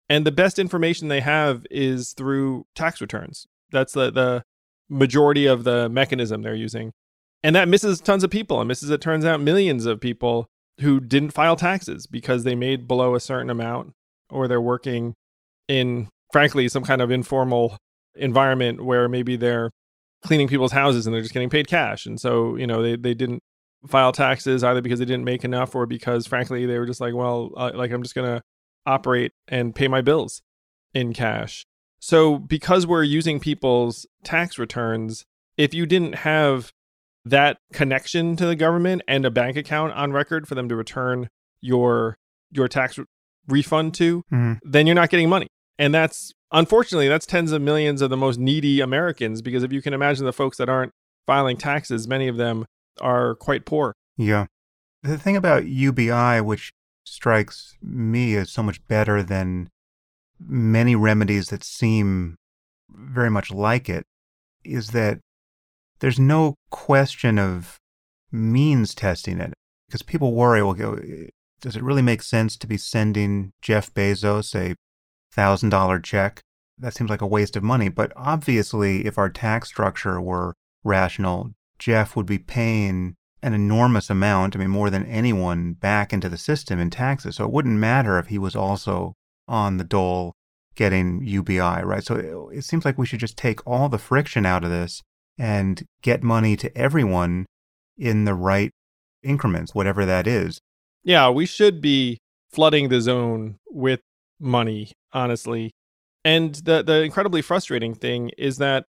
And 0.07 0.25
the 0.25 0.31
best 0.31 0.57
information 0.57 1.07
they 1.07 1.19
have 1.19 1.65
is 1.69 2.13
through 2.13 2.65
tax 2.75 2.99
returns. 3.01 3.45
That's 3.71 3.93
the, 3.93 4.11
the 4.11 4.43
majority 4.89 5.45
of 5.45 5.63
the 5.63 5.87
mechanism 5.89 6.41
they're 6.41 6.55
using. 6.55 6.91
And 7.43 7.55
that 7.55 7.67
misses 7.67 8.01
tons 8.01 8.23
of 8.23 8.31
people 8.31 8.59
and 8.59 8.67
misses, 8.67 8.89
it 8.89 9.01
turns 9.01 9.23
out, 9.23 9.39
millions 9.39 9.85
of 9.85 10.01
people 10.01 10.47
who 10.79 10.99
didn't 10.99 11.31
file 11.31 11.55
taxes 11.55 12.07
because 12.07 12.43
they 12.43 12.55
made 12.55 12.87
below 12.87 13.15
a 13.15 13.19
certain 13.19 13.49
amount 13.49 13.93
or 14.29 14.47
they're 14.47 14.61
working 14.61 15.13
in 15.67 16.07
frankly 16.31 16.67
some 16.67 16.83
kind 16.83 17.01
of 17.01 17.11
informal 17.11 17.77
environment 18.15 18.83
where 18.83 19.07
maybe 19.07 19.35
they're 19.35 19.71
cleaning 20.21 20.47
people's 20.47 20.71
houses 20.71 21.05
and 21.05 21.13
they're 21.13 21.21
just 21.21 21.33
getting 21.33 21.49
paid 21.49 21.67
cash 21.67 22.05
and 22.05 22.19
so 22.19 22.55
you 22.55 22.67
know 22.67 22.81
they, 22.81 22.95
they 22.95 23.13
didn't 23.13 23.41
file 23.87 24.11
taxes 24.11 24.63
either 24.63 24.81
because 24.81 24.99
they 24.99 25.05
didn't 25.05 25.23
make 25.23 25.45
enough 25.45 25.73
or 25.73 25.85
because 25.85 26.27
frankly 26.27 26.65
they 26.65 26.77
were 26.77 26.85
just 26.85 26.99
like 26.99 27.13
well 27.13 27.51
uh, 27.55 27.71
like 27.73 27.91
i'm 27.91 28.03
just 28.03 28.15
going 28.15 28.27
to 28.27 28.43
operate 28.85 29.31
and 29.47 29.75
pay 29.75 29.87
my 29.87 30.01
bills 30.01 30.41
in 30.93 31.13
cash 31.13 31.65
so 31.99 32.37
because 32.37 32.85
we're 32.85 33.03
using 33.03 33.39
people's 33.39 34.05
tax 34.23 34.57
returns 34.57 35.25
if 35.57 35.73
you 35.73 35.85
didn't 35.85 36.15
have 36.15 36.73
that 37.25 37.57
connection 37.73 38.35
to 38.35 38.45
the 38.45 38.55
government 38.55 39.01
and 39.07 39.25
a 39.25 39.31
bank 39.31 39.57
account 39.57 39.93
on 39.93 40.11
record 40.11 40.47
for 40.47 40.55
them 40.55 40.69
to 40.69 40.75
return 40.75 41.29
your 41.61 42.17
your 42.51 42.67
tax 42.67 42.97
re- 42.97 43.05
refund 43.47 43.93
to, 43.95 44.23
mm-hmm. 44.31 44.53
then 44.63 44.87
you're 44.87 44.95
not 44.95 45.09
getting 45.09 45.29
money. 45.29 45.47
And 45.79 45.95
that's 45.95 46.33
unfortunately 46.51 47.07
that's 47.07 47.25
tens 47.25 47.53
of 47.53 47.61
millions 47.61 48.01
of 48.01 48.09
the 48.09 48.17
most 48.17 48.37
needy 48.37 48.81
Americans 48.81 49.41
because 49.41 49.63
if 49.63 49.71
you 49.71 49.81
can 49.81 49.93
imagine 49.93 50.25
the 50.25 50.33
folks 50.33 50.57
that 50.57 50.69
aren't 50.69 50.91
filing 51.25 51.57
taxes, 51.57 52.07
many 52.07 52.27
of 52.27 52.37
them 52.37 52.65
are 53.01 53.35
quite 53.35 53.65
poor. 53.65 53.93
Yeah. 54.17 54.47
The 55.01 55.17
thing 55.17 55.37
about 55.37 55.65
UBI 55.65 56.41
which 56.41 56.71
strikes 57.05 57.77
me 57.81 58.35
as 58.35 58.51
so 58.51 58.61
much 58.61 58.85
better 58.87 59.23
than 59.23 59.69
many 60.39 60.95
remedies 60.95 61.47
that 61.47 61.63
seem 61.63 62.35
very 62.89 63.29
much 63.29 63.49
like 63.51 63.89
it 63.89 64.03
is 64.65 64.91
that 64.91 65.19
there's 66.01 66.19
no 66.19 66.55
question 66.69 67.39
of 67.39 67.77
means 68.31 68.93
testing 68.93 69.39
it 69.39 69.53
because 69.87 70.01
people 70.01 70.33
worry, 70.33 70.61
well, 70.61 70.75
does 71.61 71.75
it 71.75 71.83
really 71.83 72.01
make 72.01 72.21
sense 72.21 72.57
to 72.57 72.67
be 72.67 72.77
sending 72.77 73.51
Jeff 73.61 73.93
Bezos 73.93 74.53
a 74.55 74.75
thousand 75.31 75.69
dollar 75.69 75.99
check? 75.99 76.41
That 76.77 76.95
seems 76.95 77.09
like 77.09 77.21
a 77.21 77.27
waste 77.27 77.55
of 77.55 77.63
money. 77.63 77.89
But 77.89 78.13
obviously, 78.15 79.05
if 79.05 79.17
our 79.17 79.29
tax 79.29 79.67
structure 79.67 80.21
were 80.21 80.53
rational, 80.83 81.51
Jeff 81.77 82.15
would 82.15 82.25
be 82.25 82.39
paying 82.39 83.15
an 83.41 83.53
enormous 83.53 84.09
amount, 84.09 84.55
I 84.55 84.59
mean, 84.59 84.69
more 84.69 84.89
than 84.89 85.05
anyone, 85.05 85.73
back 85.73 86.11
into 86.11 86.29
the 86.29 86.37
system 86.37 86.79
in 86.79 86.89
taxes. 86.89 87.37
So 87.37 87.45
it 87.45 87.51
wouldn't 87.51 87.77
matter 87.77 88.19
if 88.19 88.27
he 88.27 88.37
was 88.37 88.55
also 88.55 89.13
on 89.47 89.77
the 89.77 89.83
dole 89.83 90.33
getting 90.75 91.23
UBI, 91.25 91.83
right? 91.83 92.03
So 92.03 92.49
it 92.53 92.63
seems 92.63 92.85
like 92.85 92.97
we 92.97 93.05
should 93.05 93.19
just 93.19 93.37
take 93.37 93.65
all 93.65 93.89
the 93.89 93.97
friction 93.97 94.45
out 94.45 94.63
of 94.63 94.69
this 94.69 95.01
and 95.37 95.83
get 96.01 96.23
money 96.23 96.55
to 96.57 96.77
everyone 96.77 97.45
in 97.97 98.25
the 98.25 98.33
right 98.33 98.71
increments, 99.23 99.73
whatever 99.73 100.05
that 100.05 100.27
is. 100.27 100.59
Yeah, 101.03 101.29
we 101.29 101.45
should 101.45 101.81
be 101.81 102.19
flooding 102.51 102.89
the 102.89 103.01
zone 103.01 103.57
with 103.69 104.01
money, 104.39 104.91
honestly. 105.13 105.71
And 106.25 106.55
the 106.55 106.81
the 106.83 107.01
incredibly 107.03 107.41
frustrating 107.41 107.95
thing 107.95 108.31
is 108.37 108.57
that 108.57 108.85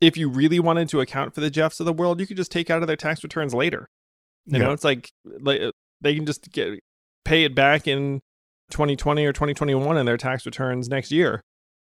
if 0.00 0.16
you 0.16 0.28
really 0.28 0.58
wanted 0.58 0.88
to 0.90 1.00
account 1.00 1.34
for 1.34 1.40
the 1.40 1.50
Jeffs 1.50 1.78
of 1.80 1.86
the 1.86 1.92
world, 1.92 2.18
you 2.20 2.26
could 2.26 2.36
just 2.36 2.50
take 2.50 2.70
out 2.70 2.82
of 2.82 2.88
their 2.88 2.96
tax 2.96 3.22
returns 3.22 3.54
later. 3.54 3.86
You 4.46 4.58
Yeah. 4.58 4.64
know, 4.66 4.72
it's 4.72 4.84
like 4.84 5.10
like 5.24 5.60
uh, 5.60 5.70
they 6.00 6.14
can 6.14 6.26
just 6.26 6.50
get 6.50 6.80
pay 7.24 7.44
it 7.44 7.54
back 7.54 7.86
in 7.86 8.20
2020 8.72 9.24
or 9.24 9.32
2021 9.32 9.96
in 9.96 10.06
their 10.06 10.16
tax 10.16 10.44
returns 10.44 10.88
next 10.88 11.12
year. 11.12 11.40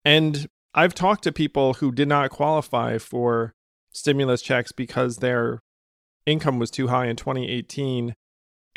And 0.05 0.47
I've 0.75 0.95
talked 0.95 1.25
to 1.25 1.33
people 1.33 1.75
who 1.75 1.93
did 1.93 2.09
not 2.09 2.31
qualify 2.31 2.97
for 2.99 3.53
stimulus 3.93 4.41
checks 4.41 4.73
because 4.73 5.17
their 5.19 5.61
income 6.25 6.59
was 6.59 6.71
too 6.71 6.89
high 6.89 7.07
in 7.07 7.17
2018 7.17 8.15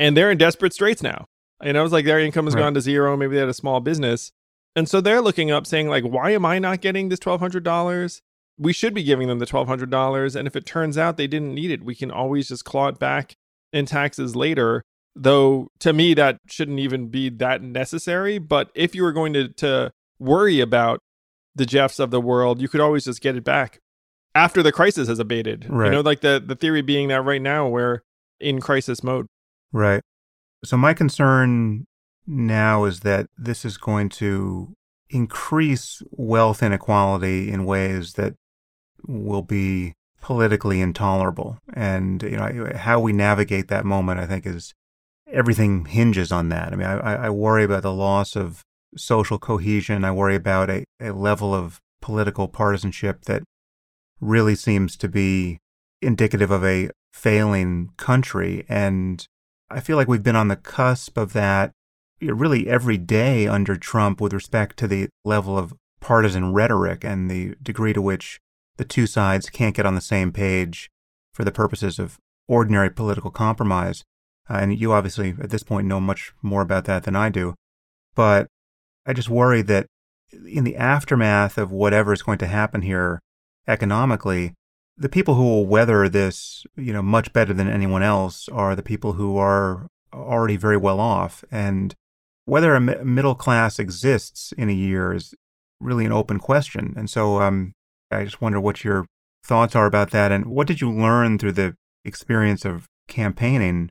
and 0.00 0.16
they're 0.16 0.30
in 0.30 0.36
desperate 0.38 0.72
straits 0.74 1.02
now. 1.02 1.24
And 1.62 1.78
I 1.78 1.82
was 1.82 1.92
like 1.92 2.04
their 2.04 2.18
income 2.18 2.46
has 2.46 2.54
Right. 2.54 2.60
gone 2.62 2.74
to 2.74 2.80
zero, 2.80 3.16
maybe 3.16 3.34
they 3.34 3.40
had 3.40 3.48
a 3.48 3.54
small 3.54 3.80
business. 3.80 4.30
And 4.74 4.88
so 4.88 5.00
they're 5.00 5.20
looking 5.20 5.50
up 5.50 5.66
saying 5.66 5.88
like 5.88 6.04
why 6.04 6.30
am 6.30 6.44
I 6.44 6.58
not 6.58 6.80
getting 6.80 7.08
this 7.08 7.20
$1200? 7.20 8.20
We 8.58 8.72
should 8.72 8.94
be 8.94 9.02
giving 9.02 9.28
them 9.28 9.38
the 9.38 9.46
$1200 9.46 10.36
and 10.36 10.46
if 10.46 10.56
it 10.56 10.66
turns 10.66 10.98
out 10.98 11.16
they 11.16 11.26
didn't 11.26 11.54
need 11.54 11.70
it, 11.70 11.84
we 11.84 11.94
can 11.94 12.10
always 12.10 12.48
just 12.48 12.64
claw 12.64 12.88
it 12.88 12.98
back 12.98 13.34
in 13.72 13.86
taxes 13.86 14.36
later. 14.36 14.82
Though 15.14 15.68
to 15.80 15.92
me 15.92 16.14
that 16.14 16.38
shouldn't 16.48 16.78
even 16.78 17.08
be 17.08 17.28
that 17.28 17.62
necessary, 17.62 18.38
but 18.38 18.70
if 18.74 18.94
you 18.94 19.02
were 19.02 19.12
going 19.12 19.34
to 19.34 19.48
to 19.48 19.92
worry 20.18 20.60
about 20.60 21.00
the 21.54 21.66
Jeffs 21.66 21.98
of 21.98 22.10
the 22.10 22.20
world, 22.20 22.62
you 22.62 22.68
could 22.68 22.80
always 22.80 23.04
just 23.04 23.20
get 23.20 23.36
it 23.36 23.44
back 23.44 23.78
after 24.34 24.62
the 24.62 24.72
crisis 24.72 25.08
has 25.08 25.18
abated. 25.18 25.66
Right. 25.68 25.86
You 25.86 25.92
know, 25.92 26.00
like 26.00 26.20
the 26.20 26.42
the 26.44 26.56
theory 26.56 26.82
being 26.82 27.08
that 27.08 27.22
right 27.22 27.42
now 27.42 27.68
we're 27.68 28.00
in 28.40 28.60
crisis 28.60 29.02
mode. 29.02 29.26
Right. 29.72 30.02
So 30.64 30.76
my 30.76 30.94
concern 30.94 31.86
now 32.26 32.84
is 32.84 33.00
that 33.00 33.26
this 33.36 33.64
is 33.64 33.76
going 33.76 34.08
to 34.08 34.74
increase 35.10 36.02
wealth 36.10 36.62
inequality 36.62 37.50
in 37.50 37.64
ways 37.64 38.14
that 38.14 38.34
will 39.06 39.42
be 39.42 39.94
politically 40.20 40.80
intolerable. 40.80 41.58
And 41.74 42.22
you 42.22 42.36
know 42.36 42.72
how 42.76 43.00
we 43.00 43.12
navigate 43.12 43.68
that 43.68 43.84
moment, 43.84 44.20
I 44.20 44.26
think, 44.26 44.46
is 44.46 44.72
everything 45.30 45.84
hinges 45.86 46.32
on 46.32 46.48
that. 46.50 46.72
I 46.72 46.76
mean, 46.76 46.86
I, 46.86 47.26
I 47.26 47.30
worry 47.30 47.64
about 47.64 47.82
the 47.82 47.92
loss 47.92 48.36
of 48.36 48.62
social 48.96 49.38
cohesion. 49.38 50.04
I 50.04 50.12
worry 50.12 50.36
about 50.36 50.70
a, 50.70 50.84
a 51.00 51.12
level 51.12 51.54
of 51.54 51.80
political 52.00 52.48
partisanship 52.48 53.24
that 53.24 53.42
really 54.20 54.54
seems 54.54 54.96
to 54.98 55.08
be 55.08 55.58
indicative 56.00 56.50
of 56.50 56.64
a 56.64 56.90
failing 57.12 57.90
country. 57.96 58.64
And 58.68 59.24
I 59.70 59.80
feel 59.80 59.96
like 59.96 60.08
we've 60.08 60.22
been 60.22 60.36
on 60.36 60.48
the 60.48 60.56
cusp 60.56 61.16
of 61.16 61.32
that 61.32 61.72
really 62.22 62.68
every 62.68 62.96
day 62.96 63.46
under 63.46 63.76
Trump 63.76 64.20
with 64.20 64.32
respect 64.32 64.76
to 64.78 64.86
the 64.86 65.08
level 65.24 65.58
of 65.58 65.74
partisan 66.00 66.52
rhetoric 66.52 67.04
and 67.04 67.30
the 67.30 67.54
degree 67.62 67.92
to 67.92 68.02
which 68.02 68.40
the 68.76 68.84
two 68.84 69.06
sides 69.06 69.50
can't 69.50 69.76
get 69.76 69.86
on 69.86 69.94
the 69.94 70.00
same 70.00 70.32
page 70.32 70.90
for 71.32 71.44
the 71.44 71.52
purposes 71.52 71.98
of 71.98 72.18
ordinary 72.48 72.90
political 72.90 73.30
compromise. 73.30 74.04
Uh, 74.50 74.54
and 74.54 74.78
you 74.78 74.92
obviously, 74.92 75.34
at 75.40 75.50
this 75.50 75.62
point, 75.62 75.86
know 75.86 76.00
much 76.00 76.32
more 76.42 76.62
about 76.62 76.84
that 76.84 77.04
than 77.04 77.16
I 77.16 77.28
do. 77.28 77.54
But 78.14 78.48
I 79.06 79.12
just 79.12 79.28
worry 79.28 79.62
that 79.62 79.86
in 80.46 80.64
the 80.64 80.76
aftermath 80.76 81.58
of 81.58 81.70
whatever 81.70 82.12
is 82.12 82.22
going 82.22 82.38
to 82.38 82.46
happen 82.46 82.82
here 82.82 83.20
economically, 83.68 84.54
the 84.96 85.08
people 85.08 85.34
who 85.34 85.44
will 85.44 85.66
weather 85.66 86.08
this, 86.08 86.66
you 86.76 86.92
know, 86.92 87.02
much 87.02 87.32
better 87.32 87.52
than 87.52 87.68
anyone 87.68 88.02
else 88.02 88.48
are 88.48 88.74
the 88.74 88.82
people 88.82 89.14
who 89.14 89.36
are 89.38 89.86
already 90.12 90.56
very 90.56 90.76
well 90.76 91.00
off. 91.00 91.44
And 91.50 91.94
whether 92.44 92.74
a 92.74 92.80
middle 92.80 93.34
class 93.34 93.78
exists 93.78 94.52
in 94.58 94.68
a 94.68 94.74
year 94.74 95.12
is 95.12 95.34
really 95.80 96.04
an 96.04 96.12
open 96.12 96.38
question. 96.38 96.94
And 96.96 97.08
so 97.08 97.40
um, 97.40 97.72
I 98.10 98.24
just 98.24 98.40
wonder 98.40 98.60
what 98.60 98.84
your 98.84 99.06
thoughts 99.44 99.74
are 99.74 99.86
about 99.86 100.10
that. 100.10 100.32
And 100.32 100.46
what 100.46 100.66
did 100.66 100.80
you 100.80 100.90
learn 100.90 101.38
through 101.38 101.52
the 101.52 101.74
experience 102.04 102.64
of 102.64 102.86
campaigning 103.08 103.90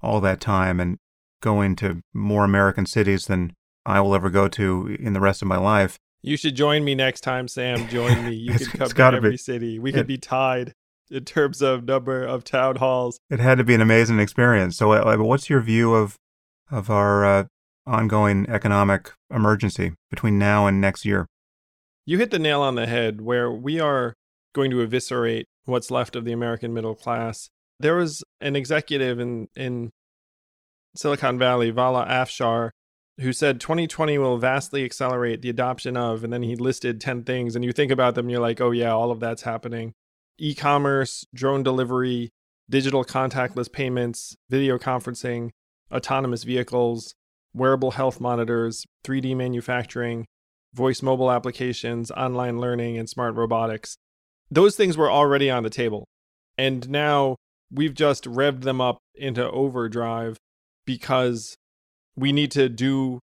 all 0.00 0.20
that 0.20 0.40
time 0.40 0.80
and 0.80 0.98
going 1.40 1.76
to 1.76 2.00
more 2.12 2.44
American 2.44 2.86
cities 2.86 3.26
than 3.26 3.52
I 3.86 4.00
will 4.00 4.14
ever 4.14 4.30
go 4.30 4.48
to 4.48 4.96
in 4.98 5.12
the 5.12 5.20
rest 5.20 5.42
of 5.42 5.48
my 5.48 5.58
life? 5.58 5.98
You 6.22 6.36
should 6.36 6.56
join 6.56 6.84
me 6.84 6.94
next 6.94 7.20
time, 7.20 7.46
Sam. 7.46 7.88
Join 7.88 8.24
me. 8.24 8.34
You 8.34 8.54
could 8.58 8.94
cover 8.94 9.16
every 9.16 9.30
be. 9.32 9.36
city. 9.36 9.78
We 9.78 9.92
could 9.92 10.06
be 10.06 10.18
tied 10.18 10.74
in 11.10 11.24
terms 11.24 11.62
of 11.62 11.84
number 11.84 12.24
of 12.24 12.44
town 12.44 12.76
halls. 12.76 13.18
It 13.30 13.38
had 13.38 13.58
to 13.58 13.64
be 13.64 13.74
an 13.74 13.80
amazing 13.80 14.18
experience. 14.18 14.76
So, 14.76 14.92
uh, 14.92 15.16
what's 15.18 15.48
your 15.48 15.60
view 15.60 15.94
of 15.94 16.16
of 16.70 16.90
our 16.90 17.24
uh, 17.24 17.44
ongoing 17.88 18.46
economic 18.48 19.12
emergency 19.34 19.94
between 20.10 20.38
now 20.38 20.66
and 20.66 20.80
next 20.80 21.04
year? 21.04 21.26
You 22.06 22.18
hit 22.18 22.30
the 22.30 22.38
nail 22.38 22.62
on 22.62 22.74
the 22.74 22.86
head 22.86 23.20
where 23.20 23.50
we 23.50 23.80
are 23.80 24.14
going 24.54 24.70
to 24.70 24.80
eviscerate 24.80 25.46
what's 25.64 25.90
left 25.90 26.16
of 26.16 26.24
the 26.24 26.32
American 26.32 26.72
middle 26.72 26.94
class. 26.94 27.50
There 27.80 27.96
was 27.96 28.24
an 28.40 28.56
executive 28.56 29.20
in, 29.20 29.48
in 29.54 29.90
Silicon 30.96 31.38
Valley, 31.38 31.70
Vala 31.70 32.06
Afshar, 32.06 32.70
who 33.20 33.32
said 33.32 33.60
2020 33.60 34.18
will 34.18 34.38
vastly 34.38 34.84
accelerate 34.84 35.42
the 35.42 35.50
adoption 35.50 35.96
of, 35.96 36.24
and 36.24 36.32
then 36.32 36.42
he 36.42 36.56
listed 36.56 37.00
10 37.00 37.24
things. 37.24 37.54
And 37.54 37.64
you 37.64 37.72
think 37.72 37.92
about 37.92 38.14
them, 38.14 38.28
you're 38.28 38.40
like, 38.40 38.60
oh, 38.60 38.70
yeah, 38.70 38.92
all 38.92 39.10
of 39.10 39.20
that's 39.20 39.42
happening. 39.42 39.94
E 40.38 40.54
commerce, 40.54 41.24
drone 41.34 41.62
delivery, 41.62 42.30
digital 42.70 43.04
contactless 43.04 43.70
payments, 43.70 44.36
video 44.48 44.78
conferencing, 44.78 45.50
autonomous 45.92 46.44
vehicles, 46.44 47.14
wearable 47.58 47.92
health 47.92 48.20
monitors, 48.20 48.84
3D 49.04 49.36
manufacturing, 49.36 50.24
voice 50.74 51.02
mobile 51.02 51.30
applications, 51.30 52.10
online 52.12 52.58
learning, 52.58 52.96
and 52.98 53.08
smart 53.08 53.34
robotics. 53.34 53.96
Those 54.50 54.76
things 54.76 54.96
were 54.96 55.10
already 55.10 55.50
on 55.50 55.62
the 55.62 55.70
table. 55.70 56.06
And 56.56 56.88
now 56.88 57.36
we've 57.72 57.94
just 57.94 58.24
revved 58.24 58.62
them 58.62 58.80
up 58.80 58.98
into 59.14 59.48
overdrive 59.50 60.36
because 60.86 61.56
we 62.16 62.32
need 62.32 62.50
to 62.52 62.68
do 62.68 63.20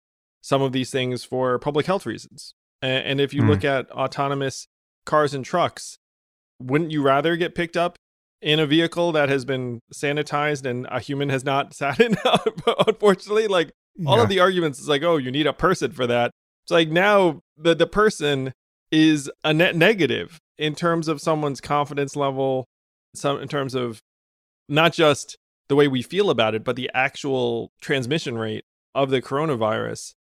some 0.42 0.62
of 0.62 0.72
these 0.72 0.90
things 0.90 1.24
for 1.24 1.60
public 1.60 1.86
health 1.86 2.06
reasons. 2.06 2.54
And 2.82 3.20
if 3.20 3.34
you 3.34 3.42
Hmm. 3.42 3.50
look 3.50 3.66
at 3.66 3.92
autonomous 3.92 4.66
cars 5.06 5.34
and 5.34 5.44
trucks, 5.44 5.98
wouldn't 6.62 6.92
you 6.92 7.02
rather 7.02 7.36
get 7.36 7.56
picked 7.56 7.76
up 7.76 7.98
in 8.42 8.60
a 8.60 8.66
vehicle 8.66 9.12
that 9.12 9.28
has 9.28 9.44
been 9.44 9.82
sanitized 9.94 10.66
and 10.66 10.88
a 10.90 11.00
human 11.02 11.28
has 11.30 11.44
not 11.44 11.74
sat 11.82 12.00
in? 12.00 12.16
Unfortunately, 12.88 13.48
like 13.48 13.72
all 14.06 14.18
Yeah. 14.18 14.24
of 14.24 14.29
the 14.29 14.39
arguments 14.39 14.79
is 14.79 14.88
like, 14.88 15.03
oh, 15.03 15.18
you 15.18 15.32
need 15.32 15.48
a 15.48 15.53
person 15.53 15.91
for 15.91 16.08
that. 16.08 16.32
It's 16.63 16.72
like 16.72 16.89
now 16.89 17.41
the 17.58 17.75
the 17.75 17.88
person 17.88 18.53
is 18.91 19.29
a 19.44 19.53
net 19.53 19.75
negative 19.75 20.39
in 20.58 20.75
terms 20.75 21.08
of 21.08 21.22
someone's 21.22 21.62
confidence 21.62 22.15
level, 22.15 22.65
some 23.15 23.39
in 23.41 23.48
terms 23.48 23.75
of 23.75 24.00
not 24.68 24.94
just 24.94 25.38
the 25.68 25.75
way 25.75 25.88
we 25.88 26.01
feel 26.01 26.29
about 26.29 26.56
it, 26.56 26.63
but 26.63 26.75
the 26.75 26.89
actual 26.94 27.72
transmission 27.82 28.38
rate 28.38 28.63
of 28.96 29.10
the 29.10 29.22
coronavirus. 29.22 30.13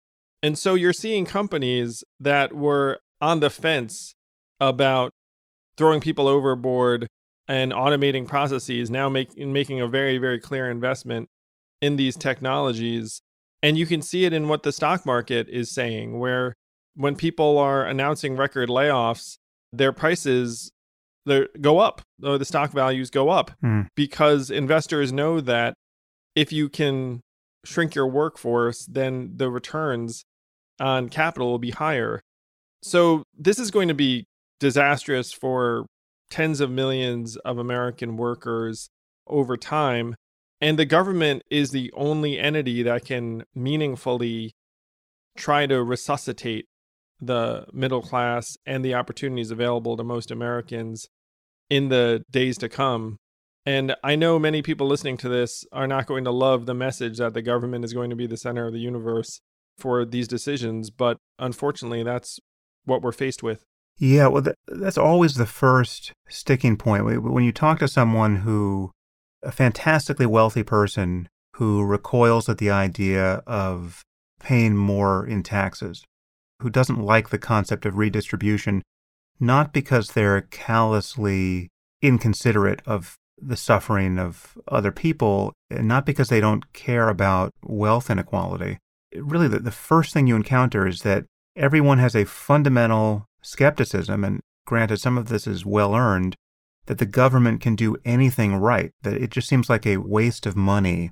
And 0.43 0.57
so 0.57 0.75
you're 0.75 0.93
seeing 0.93 1.25
companies 1.25 2.03
that 2.19 2.53
were 2.53 2.99
on 3.21 3.39
the 3.39 3.49
fence 3.49 4.13
about 4.59 5.11
throwing 5.77 6.01
people 6.01 6.27
overboard 6.27 7.07
and 7.47 7.71
automating 7.71 8.27
processes 8.27 8.89
now 8.91 9.07
make, 9.09 9.37
making 9.37 9.79
a 9.79 9.87
very, 9.87 10.17
very 10.17 10.39
clear 10.39 10.69
investment 10.69 11.29
in 11.81 11.95
these 11.95 12.15
technologies. 12.17 13.21
And 13.63 13.77
you 13.77 13.85
can 13.85 14.01
see 14.01 14.25
it 14.25 14.33
in 14.33 14.47
what 14.47 14.63
the 14.63 14.71
stock 14.71 15.05
market 15.05 15.49
is 15.49 15.71
saying, 15.71 16.19
where 16.19 16.53
when 16.95 17.15
people 17.15 17.57
are 17.57 17.85
announcing 17.85 18.35
record 18.35 18.69
layoffs, 18.69 19.37
their 19.73 19.91
prices 19.91 20.71
they 21.25 21.45
go 21.59 21.79
up, 21.79 22.01
or 22.23 22.37
the 22.37 22.45
stock 22.45 22.71
values 22.71 23.09
go 23.09 23.29
up 23.29 23.51
Hmm. 23.61 23.81
because 23.95 24.49
investors 24.49 25.11
know 25.11 25.41
that 25.41 25.73
if 26.35 26.53
you 26.53 26.69
can 26.69 27.19
shrink 27.65 27.95
your 27.95 28.07
workforce, 28.07 28.85
then 28.85 29.33
the 29.35 29.49
returns 29.49 30.23
on 30.79 31.09
capital 31.09 31.49
will 31.51 31.59
be 31.59 31.71
higher. 31.71 32.21
So 32.81 33.23
this 33.37 33.59
is 33.59 33.71
going 33.71 33.89
to 33.89 33.93
be 33.93 34.23
disastrous 34.59 35.33
for 35.33 35.85
tens 36.29 36.61
of 36.61 36.71
millions 36.71 37.35
of 37.37 37.57
American 37.57 38.15
workers 38.15 38.87
over 39.27 39.57
time. 39.57 40.15
And 40.59 40.79
the 40.79 40.85
government 40.85 41.43
is 41.51 41.69
the 41.69 41.91
only 41.95 42.39
entity 42.39 42.83
that 42.83 43.05
can 43.05 43.43
meaningfully 43.53 44.53
try 45.37 45.67
to 45.67 45.83
resuscitate 45.83 46.65
the 47.19 47.65
middle 47.73 48.01
class 48.01 48.45
and 48.65 48.83
the 48.83 48.95
opportunities 48.95 49.51
available 49.51 49.97
to 49.97 50.03
most 50.03 50.31
Americans 50.31 51.07
in 51.69 51.89
the 51.89 52.23
days 52.31 52.57
to 52.57 52.69
come. 52.69 53.17
And 53.65 53.95
I 54.03 54.15
know 54.15 54.39
many 54.39 54.61
people 54.61 54.87
listening 54.87 55.17
to 55.17 55.29
this 55.29 55.65
are 55.71 55.87
not 55.87 56.05
going 56.05 56.23
to 56.23 56.31
love 56.31 56.65
the 56.65 56.73
message 56.73 57.17
that 57.17 57.33
the 57.33 57.41
government 57.41 57.83
is 57.83 57.93
going 57.93 58.09
to 58.09 58.15
be 58.15 58.27
the 58.27 58.37
center 58.37 58.65
of 58.65 58.73
the 58.73 58.79
universe 58.79 59.41
for 59.77 60.05
these 60.05 60.27
decisions, 60.27 60.89
but 60.89 61.17
unfortunately, 61.37 62.01
that's 62.01 62.39
what 62.85 63.01
we're 63.01 63.11
faced 63.11 63.43
with. 63.43 63.63
Yeah, 63.99 64.27
well, 64.27 64.43
that's 64.67 64.97
always 64.97 65.35
the 65.35 65.45
first 65.45 66.13
sticking 66.29 66.77
point. 66.77 67.05
When- 67.05 67.43
you 67.43 67.51
talk 67.51 67.79
to 67.79 67.87
someone 67.87 68.37
who, 68.37 68.91
a 69.43 69.51
fantastically 69.51 70.25
wealthy 70.25 70.63
person 70.63 71.29
who 71.55 71.83
recoils 71.83 72.47
at 72.49 72.57
the 72.57 72.69
idea 72.69 73.43
of 73.47 74.03
paying 74.39 74.75
more 74.75 75.25
in 75.25 75.43
taxes, 75.43 76.03
who 76.61 76.69
doesn't 76.69 77.01
like 77.01 77.29
the 77.29 77.37
concept 77.37 77.85
of 77.85 77.97
redistribution, 77.97 78.83
not 79.39 79.73
because 79.73 80.11
they're 80.11 80.41
callously 80.41 81.69
inconsiderate 82.01 82.81
of 82.85 83.15
the 83.39 83.57
suffering 83.57 84.17
of 84.17 84.57
other 84.67 84.91
people, 84.91 85.53
not 85.69 86.05
because 86.05 86.29
they 86.29 86.39
don't 86.39 86.71
care 86.73 87.09
about 87.09 87.51
wealth 87.63 88.09
inequality. 88.09 88.77
Really, 89.15 89.47
the, 89.47 89.59
the 89.59 89.71
first 89.71 90.13
thing 90.13 90.27
you 90.27 90.35
encounter 90.35 90.87
is 90.87 91.01
that 91.01 91.25
everyone 91.55 91.99
has 91.99 92.15
a 92.15 92.25
fundamental 92.25 93.25
skepticism, 93.41 94.23
and 94.23 94.41
granted, 94.65 94.97
some 94.97 95.17
of 95.17 95.29
this 95.29 95.47
is 95.47 95.65
well 95.65 95.95
earned, 95.95 96.35
that 96.87 96.97
the 96.97 97.05
government 97.05 97.61
can 97.61 97.75
do 97.75 97.97
anything 98.03 98.55
right, 98.55 98.91
that 99.03 99.13
it 99.13 99.29
just 99.29 99.47
seems 99.47 99.69
like 99.69 99.85
a 99.85 99.97
waste 99.97 100.45
of 100.45 100.55
money 100.55 101.11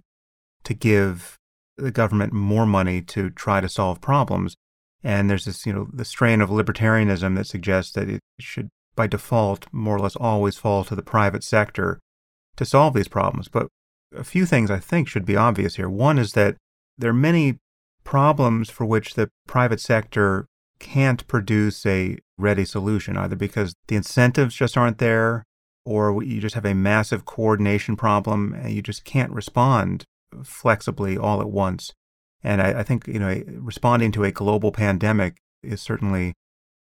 to 0.64 0.74
give 0.74 1.38
the 1.78 1.92
government 1.92 2.34
more 2.34 2.66
money 2.66 3.02
to 3.02 3.30
try 3.30 3.62
to 3.62 3.70
solve 3.70 4.02
problems. 4.02 4.56
And 5.04 5.30
there's 5.30 5.46
this, 5.46 5.66
you 5.66 5.74
know, 5.74 5.88
the 5.94 6.06
strain 6.06 6.42
of 6.42 6.50
libertarianism 6.50 7.36
that 7.36 7.48
suggests 7.48 7.92
that 7.94 8.10
it 8.10 8.22
should, 8.40 8.70
by 8.96 9.08
default, 9.08 9.68
more 9.72 9.98
or 9.98 10.00
less 10.00 10.16
always 10.16 10.58
fall 10.58 10.84
to 10.86 10.96
the 10.96 11.04
private 11.04 11.44
sector 11.44 12.00
to 12.56 12.66
solve 12.66 12.94
these 12.94 13.10
problems. 13.10 13.50
But 13.50 13.68
a 14.16 14.24
few 14.24 14.46
things 14.46 14.72
I 14.72 14.80
think 14.80 15.08
should 15.08 15.26
be 15.26 15.36
obvious 15.36 15.76
here. 15.76 15.90
One 15.90 16.18
is 16.18 16.32
that 16.32 16.56
there 16.98 17.10
are 17.10 17.14
many 17.14 17.60
problems 18.06 18.70
for 18.70 18.86
which 18.86 19.16
the 19.16 19.30
private 19.46 19.82
sector 19.82 20.48
can't 20.80 21.28
produce 21.28 21.86
a 21.86 22.18
ready 22.38 22.64
solution, 22.66 23.18
either 23.18 23.36
because 23.36 23.76
the 23.88 23.96
incentives 23.96 24.56
just 24.56 24.78
aren't 24.78 25.00
there, 25.00 25.44
or 25.86 26.24
you 26.24 26.42
just 26.42 26.56
have 26.56 26.66
a 26.66 26.74
massive 26.74 27.26
coordination 27.26 27.96
problem 27.96 28.54
and 28.54 28.72
you 28.74 28.82
just 28.82 29.06
can't 29.06 29.32
respond 29.32 30.04
flexibly 30.44 31.18
all 31.18 31.42
at 31.42 31.50
once. 31.50 31.94
And 32.44 32.62
I, 32.62 32.80
I 32.80 32.84
think, 32.84 33.08
you 33.08 33.20
know, 33.20 33.42
responding 33.48 34.12
to 34.14 34.24
a 34.24 34.32
global 34.32 34.72
pandemic 34.72 35.38
is 35.64 35.82
certainly 35.82 36.34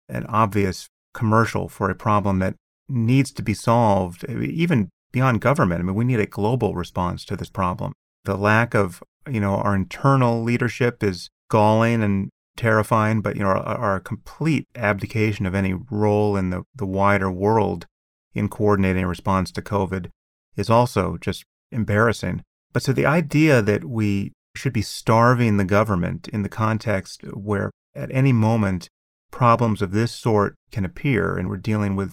an 0.09 0.27
obvious 0.27 0.89
commercial 1.15 1.69
for 1.69 1.91
a 1.91 1.95
problem 1.95 2.39
that 2.41 2.55
needs 2.89 3.31
to 3.33 3.43
be 3.43 3.55
solved, 3.55 4.25
eh, 4.29 4.41
even 4.41 4.91
beyond 5.13 5.41
government. 5.41 5.81
I 5.81 5.85
mean, 5.85 5.95
we 5.95 6.05
need 6.05 6.21
a 6.21 6.27
global 6.27 6.75
response 6.75 7.25
to 7.27 7.37
this 7.37 7.51
problem. 7.51 7.93
The 8.25 8.37
lack 8.37 8.75
of, 8.75 9.03
you 9.31 9.41
know, 9.41 9.55
our 9.55 9.75
internal 9.75 10.43
leadership 10.43 11.03
is 11.03 11.29
galling 11.51 12.03
and 12.03 12.31
terrifying, 12.57 13.21
but, 13.21 13.37
you 13.37 13.43
know, 13.43 13.49
our, 13.49 13.63
our 13.63 14.01
complete 14.01 14.67
abdication 14.75 15.47
of 15.47 15.55
any 15.55 15.73
role 15.73 16.37
in 16.37 16.51
the, 16.51 16.65
the 16.75 16.87
wider 16.87 17.31
world 17.31 17.87
in 18.35 18.49
coordinating 18.49 19.05
a 19.05 19.09
response 19.09 19.51
to 19.53 19.63
COVID 19.63 20.11
is 20.57 20.71
also 20.71 21.17
just 21.21 21.45
embarrassing. 21.71 22.43
But 22.73 22.83
so 22.83 22.93
the 22.93 23.07
idea 23.07 23.63
that 23.63 23.85
we 23.85 24.33
should 24.57 24.73
be 24.73 24.83
starving 24.83 25.57
the 25.57 25.65
government 25.65 26.29
in 26.29 26.43
the 26.43 26.49
context 26.49 27.23
where 27.33 27.71
at 27.95 28.11
any 28.13 28.33
moment 28.33 28.89
problems 29.31 29.83
of 29.83 29.93
this 29.93 30.13
sort 30.13 30.55
can 30.71 30.85
appear 30.85 31.37
and 31.37 31.49
we're 31.49 31.57
dealing 31.57 31.97
with 31.97 32.13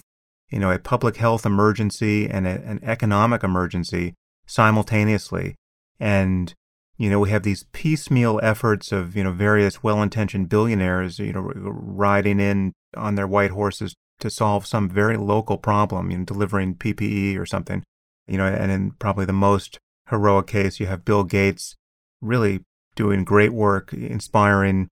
you 0.50 0.58
know 0.58 0.70
a 0.70 0.78
public 0.78 1.16
health 1.16 1.46
emergency 1.46 2.28
and 2.28 2.46
a, 2.46 2.60
an 2.64 2.80
economic 2.82 3.44
emergency 3.44 4.14
simultaneously 4.46 5.54
and 6.00 6.52
you 6.96 7.08
know 7.08 7.20
we 7.20 7.30
have 7.30 7.44
these 7.44 7.64
piecemeal 7.72 8.40
efforts 8.42 8.90
of 8.90 9.14
you 9.14 9.22
know 9.22 9.32
various 9.32 9.84
well-intentioned 9.84 10.48
billionaires 10.48 11.20
you 11.20 11.32
know 11.32 11.52
riding 11.64 12.40
in 12.40 12.72
on 12.96 13.14
their 13.14 13.26
white 13.26 13.52
horses 13.52 13.94
to 14.22 14.30
solve 14.30 14.66
some 14.66 14.88
very 14.88 15.16
local 15.16 15.58
problem 15.58 16.10
you 16.10 16.18
know 16.18 16.24
delivering 16.24 16.74
PPE 16.74 17.38
or 17.38 17.44
something 17.44 17.82
you 18.26 18.38
know 18.38 18.46
and 18.46 18.72
in 18.72 18.92
probably 18.92 19.26
the 19.26 19.32
most 19.32 19.78
heroic 20.12 20.46
case, 20.46 20.78
you 20.78 20.86
have 20.86 21.04
Bill 21.04 21.24
Gates 21.24 21.74
really 22.20 22.60
doing 22.94 23.24
great 23.24 23.52
work, 23.52 23.92
inspiring, 23.92 24.88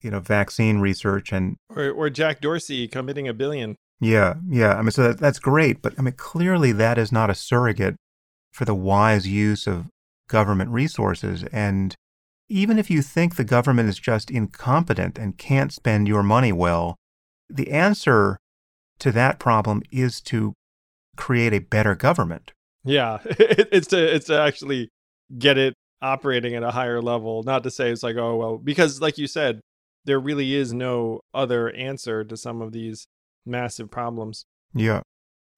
you 0.00 0.10
know, 0.10 0.18
vaccine 0.18 0.78
research 0.78 1.32
and 1.32 1.56
or, 1.68 1.90
or 1.90 2.10
Jack 2.10 2.40
Dorsey 2.40 2.88
committing 2.88 3.28
a 3.28 3.34
billion. 3.34 3.76
Yeah, 4.00 4.34
yeah. 4.48 4.74
I 4.74 4.82
mean, 4.82 4.90
so 4.90 5.08
that, 5.08 5.18
that's 5.18 5.38
great, 5.38 5.80
but 5.80 5.94
I 5.98 6.02
mean, 6.02 6.14
clearly 6.14 6.72
that 6.72 6.98
is 6.98 7.12
not 7.12 7.30
a 7.30 7.34
surrogate 7.34 7.94
for 8.50 8.64
the 8.64 8.74
wise 8.74 9.28
use 9.28 9.66
of 9.66 9.86
government 10.28 10.70
resources. 10.70 11.44
And 11.52 11.94
even 12.48 12.78
if 12.78 12.90
you 12.90 13.00
think 13.00 13.36
the 13.36 13.44
government 13.44 13.88
is 13.88 13.98
just 13.98 14.30
incompetent 14.30 15.18
and 15.18 15.38
can't 15.38 15.72
spend 15.72 16.08
your 16.08 16.22
money 16.22 16.52
well, 16.52 16.96
the 17.48 17.70
answer 17.70 18.38
to 19.02 19.10
that 19.10 19.40
problem 19.40 19.82
is 19.90 20.20
to 20.20 20.54
create 21.16 21.52
a 21.52 21.58
better 21.58 21.96
government, 21.96 22.52
yeah, 22.84 23.18
it's 23.24 23.88
to 23.88 24.14
it's 24.14 24.26
to 24.26 24.40
actually 24.40 24.90
get 25.36 25.58
it 25.58 25.74
operating 26.00 26.54
at 26.54 26.62
a 26.62 26.70
higher 26.70 27.02
level. 27.02 27.42
Not 27.42 27.64
to 27.64 27.70
say 27.70 27.90
it's 27.90 28.04
like 28.04 28.16
oh 28.16 28.36
well, 28.36 28.58
because 28.58 29.00
like 29.00 29.18
you 29.18 29.26
said, 29.26 29.60
there 30.04 30.20
really 30.20 30.54
is 30.54 30.72
no 30.72 31.20
other 31.34 31.70
answer 31.70 32.22
to 32.22 32.36
some 32.36 32.62
of 32.62 32.70
these 32.70 33.08
massive 33.44 33.90
problems. 33.90 34.44
Yeah, 34.72 35.02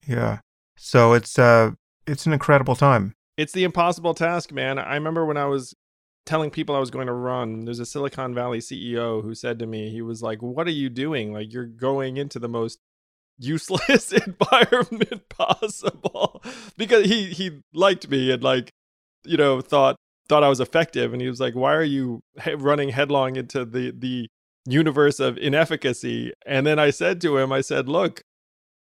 yeah. 0.07 0.39
So 0.75 1.13
it's 1.13 1.37
uh 1.37 1.71
it's 2.07 2.25
an 2.25 2.33
incredible 2.33 2.75
time. 2.75 3.13
It's 3.37 3.53
the 3.53 3.63
impossible 3.63 4.15
task, 4.15 4.51
man. 4.51 4.79
I 4.79 4.95
remember 4.95 5.23
when 5.23 5.37
I 5.37 5.45
was 5.45 5.75
telling 6.25 6.49
people 6.49 6.75
I 6.75 6.79
was 6.79 6.89
going 6.89 7.07
to 7.07 7.13
run, 7.13 7.65
there's 7.65 7.79
a 7.79 7.85
Silicon 7.85 8.33
Valley 8.33 8.57
CEO 8.57 9.21
who 9.21 9.35
said 9.35 9.59
to 9.59 9.67
me, 9.67 9.91
he 9.91 10.01
was 10.01 10.23
like, 10.23 10.41
What 10.41 10.67
are 10.67 10.71
you 10.71 10.89
doing? 10.89 11.31
Like, 11.31 11.53
you're 11.53 11.65
going 11.65 12.17
into 12.17 12.39
the 12.39 12.47
most 12.47 12.79
useless 13.39 14.11
environment 14.25 15.29
possible. 15.29 16.43
Because 16.77 17.05
he 17.05 17.25
he 17.25 17.61
liked 17.73 18.09
me 18.09 18.31
and 18.31 18.43
like 18.43 18.71
you 19.23 19.37
know 19.37 19.61
thought 19.61 19.95
thought 20.27 20.43
I 20.43 20.49
was 20.49 20.59
effective. 20.59 21.13
And 21.13 21.21
he 21.21 21.29
was 21.29 21.39
like 21.39 21.55
why 21.55 21.73
are 21.73 21.83
you 21.83 22.21
running 22.57 22.89
headlong 22.89 23.35
into 23.35 23.65
the 23.65 23.91
the 23.91 24.27
universe 24.65 25.19
of 25.19 25.37
inefficacy? 25.37 26.33
And 26.45 26.65
then 26.65 26.79
I 26.79 26.89
said 26.89 27.21
to 27.21 27.37
him 27.37 27.51
I 27.51 27.61
said 27.61 27.89
look 27.89 28.21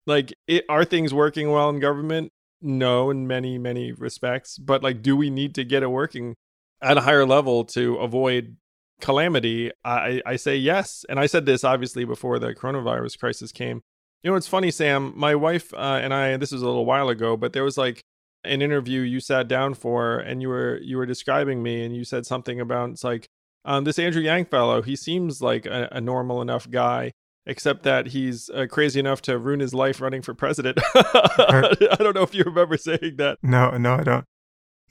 like 0.07 0.33
it, 0.47 0.65
are 0.67 0.85
things 0.85 1.13
working 1.13 1.51
well 1.51 1.69
in 1.69 1.79
government? 1.79 2.31
No 2.61 3.09
in 3.09 3.27
many 3.27 3.57
many 3.57 3.91
respects. 3.91 4.57
But 4.57 4.83
like 4.83 5.01
do 5.01 5.15
we 5.15 5.29
need 5.29 5.55
to 5.55 5.63
get 5.63 5.83
it 5.83 5.89
working 5.89 6.35
at 6.81 6.97
a 6.97 7.01
higher 7.01 7.25
level 7.25 7.63
to 7.65 7.95
avoid 7.95 8.57
calamity? 8.99 9.71
I 9.83 10.21
i 10.25 10.35
say 10.35 10.55
yes. 10.57 11.05
And 11.09 11.19
i 11.19 11.25
said 11.25 11.45
this 11.45 11.63
obviously 11.63 12.05
before 12.05 12.39
the 12.39 12.53
coronavirus 12.53 13.17
crisis 13.19 13.51
came 13.51 13.81
you 14.23 14.29
know, 14.29 14.37
it's 14.37 14.47
funny, 14.47 14.71
Sam. 14.71 15.13
My 15.15 15.35
wife 15.35 15.73
uh, 15.73 15.99
and 16.01 16.13
I. 16.13 16.37
This 16.37 16.51
was 16.51 16.61
a 16.61 16.65
little 16.65 16.85
while 16.85 17.09
ago, 17.09 17.35
but 17.35 17.53
there 17.53 17.63
was 17.63 17.77
like 17.77 18.01
an 18.43 18.61
interview 18.61 19.01
you 19.01 19.19
sat 19.19 19.47
down 19.47 19.73
for, 19.73 20.19
and 20.19 20.41
you 20.41 20.49
were 20.49 20.79
you 20.81 20.97
were 20.97 21.05
describing 21.05 21.63
me, 21.63 21.83
and 21.83 21.95
you 21.95 22.03
said 22.03 22.25
something 22.25 22.59
about 22.59 22.91
it's 22.91 23.03
like 23.03 23.27
um, 23.65 23.83
this 23.83 23.99
Andrew 23.99 24.21
Yang 24.21 24.45
fellow. 24.45 24.81
He 24.81 24.95
seems 24.95 25.41
like 25.41 25.65
a, 25.65 25.89
a 25.91 26.01
normal 26.01 26.41
enough 26.41 26.69
guy, 26.69 27.11
except 27.45 27.83
that 27.83 28.07
he's 28.07 28.49
uh, 28.51 28.67
crazy 28.69 28.99
enough 28.99 29.21
to 29.23 29.37
ruin 29.39 29.59
his 29.59 29.73
life 29.73 29.99
running 29.99 30.21
for 30.21 30.33
president. 30.33 30.79
I 30.95 31.97
don't 31.99 32.15
know 32.15 32.23
if 32.23 32.35
you 32.35 32.43
remember 32.43 32.77
saying 32.77 33.15
that. 33.17 33.37
No, 33.41 33.71
no, 33.77 33.95
I 33.95 34.03
don't. 34.03 34.25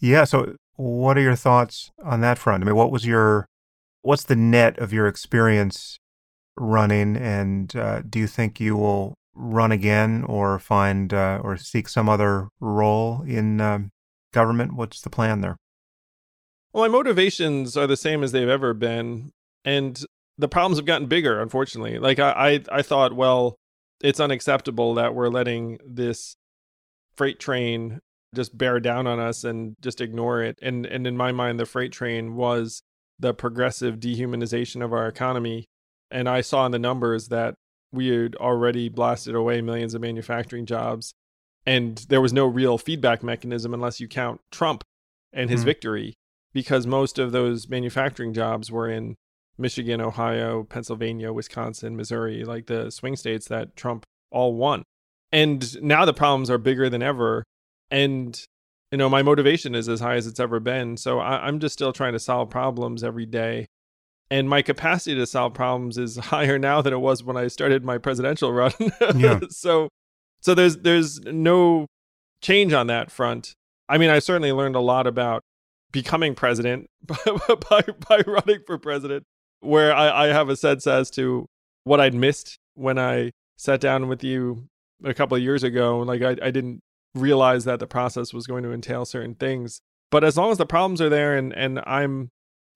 Yeah. 0.01 0.25
So, 0.25 0.57
what 0.77 1.17
are 1.17 1.23
your 1.23 1.37
thoughts 1.37 1.93
on 2.03 2.21
that 2.23 2.39
front? 2.39 2.65
I 2.65 2.67
mean, 2.67 2.77
what 2.77 2.91
was 2.91 3.07
your 3.07 3.47
what's 4.03 4.25
the 4.25 4.37
net 4.37 4.79
of 4.79 4.93
your 4.93 5.07
experience 5.07 5.99
running, 6.57 7.17
and 7.17 7.75
uh, 7.77 8.03
do 8.09 8.19
you 8.19 8.27
think 8.27 8.59
you 8.59 8.77
will 8.77 9.15
run 9.35 9.73
again 9.73 10.25
or 10.27 10.59
find 10.59 11.13
uh, 11.13 11.41
or 11.43 11.57
seek 11.57 11.89
some 11.89 12.09
other 12.09 12.49
role 12.61 13.23
in 13.23 13.61
um, 13.61 13.91
government? 14.33 14.75
What's 14.75 15.01
the 15.01 15.11
plan 15.11 15.41
there? 15.41 15.57
Well, 16.73 16.85
my 16.85 16.89
motivations 16.89 17.77
are 17.77 17.87
the 17.87 17.97
same 17.97 18.23
as 18.23 18.33
they've 18.33 18.49
ever 18.49 18.75
been, 18.75 19.33
and 19.65 20.03
the 20.39 20.49
problems 20.49 20.79
have 20.79 20.87
gotten 20.87 21.09
bigger. 21.09 21.41
Unfortunately, 21.41 21.99
like 21.99 22.19
I, 22.19 22.61
I, 22.71 22.79
I 22.79 22.83
thought, 22.83 23.15
well, 23.15 23.57
it's 24.01 24.21
unacceptable 24.21 24.95
that 24.95 25.15
we're 25.15 25.29
letting 25.29 25.79
this 25.85 26.37
freight 27.17 27.39
train 27.39 28.01
just 28.35 28.57
bear 28.57 28.79
down 28.79 29.07
on 29.07 29.19
us 29.19 29.45
and 29.45 29.75
just 29.81 30.01
ignore 30.01 30.43
it. 30.43 30.59
And 30.63 30.87
and 30.87 31.07
in 31.07 31.17
my 31.17 31.33
mind, 31.33 31.59
the 31.59 31.67
freight 31.67 31.93
train 31.93 32.37
was 32.37 32.83
the 33.19 33.35
progressive 33.35 33.97
dehumanization 33.97 34.83
of 34.83 34.93
our 34.93 35.07
economy. 35.07 35.67
And 36.11 36.29
I 36.29 36.41
saw 36.41 36.67
in 36.67 36.73
the 36.73 36.79
numbers 36.79 37.29
that 37.29 37.55
we 37.93 38.09
had 38.09 38.37
already 38.37 38.89
blasted 38.89 39.35
away 39.35 39.61
millions 39.61 39.95
of 39.95 40.01
manufacturing 40.01 40.67
jobs 40.67 41.15
and 41.67 41.99
there 42.09 42.21
was 42.21 42.33
no 42.33 42.47
real 42.47 42.79
feedback 42.79 43.23
mechanism 43.23 43.75
unless 43.75 44.01
you 44.01 44.09
count 44.09 44.41
Trump 44.51 44.85
and 45.33 45.51
his 45.51 45.63
mm. 45.63 45.67
victory 45.67 46.15
because 46.53 46.87
most 46.87 47.19
of 47.19 47.33
those 47.33 47.69
manufacturing 47.69 48.33
jobs 48.33 48.71
were 48.71 48.89
in 48.89 49.17
Michigan, 49.59 50.01
Ohio, 50.01 50.65
Pennsylvania, 50.65 51.33
Wisconsin, 51.33 51.97
Missouri, 51.97 52.45
like 52.45 52.67
the 52.67 52.91
swing 52.91 53.15
states 53.15 53.47
that 53.49 53.77
Trump 53.77 54.05
all 54.31 54.55
won. 54.55 54.83
And 55.31 55.81
now 55.83 56.05
the 56.05 56.15
problems 56.15 56.51
are 56.51 56.59
bigger 56.59 56.89
than 56.89 57.03
ever. 57.03 57.45
And, 57.91 58.43
you 58.91 58.99
know, 58.99 59.09
my 59.09 59.23
motivation 59.23 59.75
is 59.75 59.89
as 59.89 60.01
high 60.01 60.17
as 60.17 60.27
it's 60.27 60.41
ever 60.41 60.59
been. 60.61 60.97
So 60.97 61.21
I, 61.21 61.47
am 61.47 61.61
just 61.61 61.75
still 61.75 61.93
trying 61.93 62.15
to 62.15 62.19
solve 62.19 62.51
problems 62.51 63.05
every 63.05 63.27
day 63.27 63.67
and 64.31 64.49
my 64.49 64.63
capacity 64.63 65.17
to 65.17 65.27
solve 65.27 65.55
problems 65.55 65.99
is 65.99 66.17
higher 66.33 66.59
now 66.59 66.81
than 66.83 66.93
it 66.93 67.01
was 67.01 67.23
when 67.23 67.37
I 67.37 67.49
started 67.49 67.85
my 67.85 67.99
presidential 67.99 68.53
run. 68.53 68.73
yeah. 69.17 69.41
so 69.51 69.89
so 70.41 70.55
there's 70.55 70.79
there's 70.79 71.21
no 71.21 71.87
change 72.43 72.73
on 72.73 72.87
that 72.87 73.11
front. 73.11 73.55
I 73.89 73.99
mean, 73.99 74.11
I 74.11 74.21
certainly 74.21 74.53
learned 74.53 74.77
a 74.77 74.81
lot 74.81 75.07
about 75.07 75.43
becoming 75.93 76.35
president 76.35 76.87
by 77.07 77.17
by, 77.69 77.83
by 78.09 78.23
running 78.27 78.61
for 78.67 78.79
president, 78.79 79.25
where 79.61 79.93
I, 79.95 80.27
I 80.27 80.27
have 80.29 80.49
a 80.49 80.57
sense 80.57 80.87
as 80.87 81.11
to 81.13 81.47
what 81.85 82.01
I'd 82.01 82.15
missed 82.15 82.59
when 82.75 82.99
I 82.99 83.33
sat 83.57 83.81
down 83.81 84.09
with 84.09 84.23
you 84.25 84.69
a 85.05 85.13
couple 85.13 85.37
of 85.37 85.43
years 85.43 85.63
ago. 85.63 85.99
Like 86.01 86.23
I, 86.23 86.37
I 86.43 86.51
didn't 86.51 86.81
realize 87.15 87.65
that 87.65 87.81
the 87.81 87.87
process 87.87 88.33
was 88.33 88.47
going 88.47 88.63
to 88.63 88.73
entail 88.73 89.05
certain 89.05 89.35
things. 89.35 89.81
But 90.11 90.25
as 90.25 90.37
long 90.37 90.51
as 90.51 90.59
the 90.59 90.67
problems 90.67 91.01
are 91.01 91.09
there 91.09 91.37
and, 91.37 91.53
and 91.55 91.81
I'm 91.87 92.31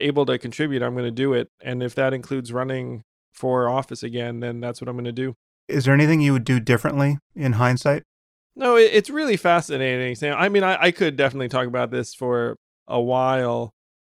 able 0.05 0.27
to 0.27 0.39
contribute, 0.39 0.83
I'm 0.83 0.93
going 0.93 1.07
to 1.07 1.11
do 1.11 1.33
it. 1.33 1.49
And 1.63 1.83
if 1.83 1.95
that 1.95 2.13
includes 2.13 2.53
running 2.53 3.03
for 3.33 3.69
office 3.69 4.03
again, 4.03 4.41
then 4.41 4.61
that's 4.61 4.81
what 4.81 4.89
I'm 4.89 4.95
going 4.95 5.05
to 5.07 5.13
do. 5.13 5.35
Is 5.67 5.87
there 5.87 5.95
anything 5.95 6.21
you 6.21 6.33
would 6.33 6.45
do 6.45 6.61
differently 6.61 7.19
in 7.35 7.55
hindsight? 7.55 8.03
No, 8.55 8.77
it, 8.77 8.91
it's 8.93 9.11
really 9.11 9.37
fascinating. 9.37 10.15
Sam. 10.15 10.37
I 10.39 10.49
mean, 10.49 10.63
I, 10.63 10.81
I 10.81 10.91
could 10.91 11.17
definitely 11.17 11.49
talk 11.49 11.67
about 11.67 11.91
this 11.91 12.15
for 12.15 12.57
a 12.87 13.01
while. 13.01 13.71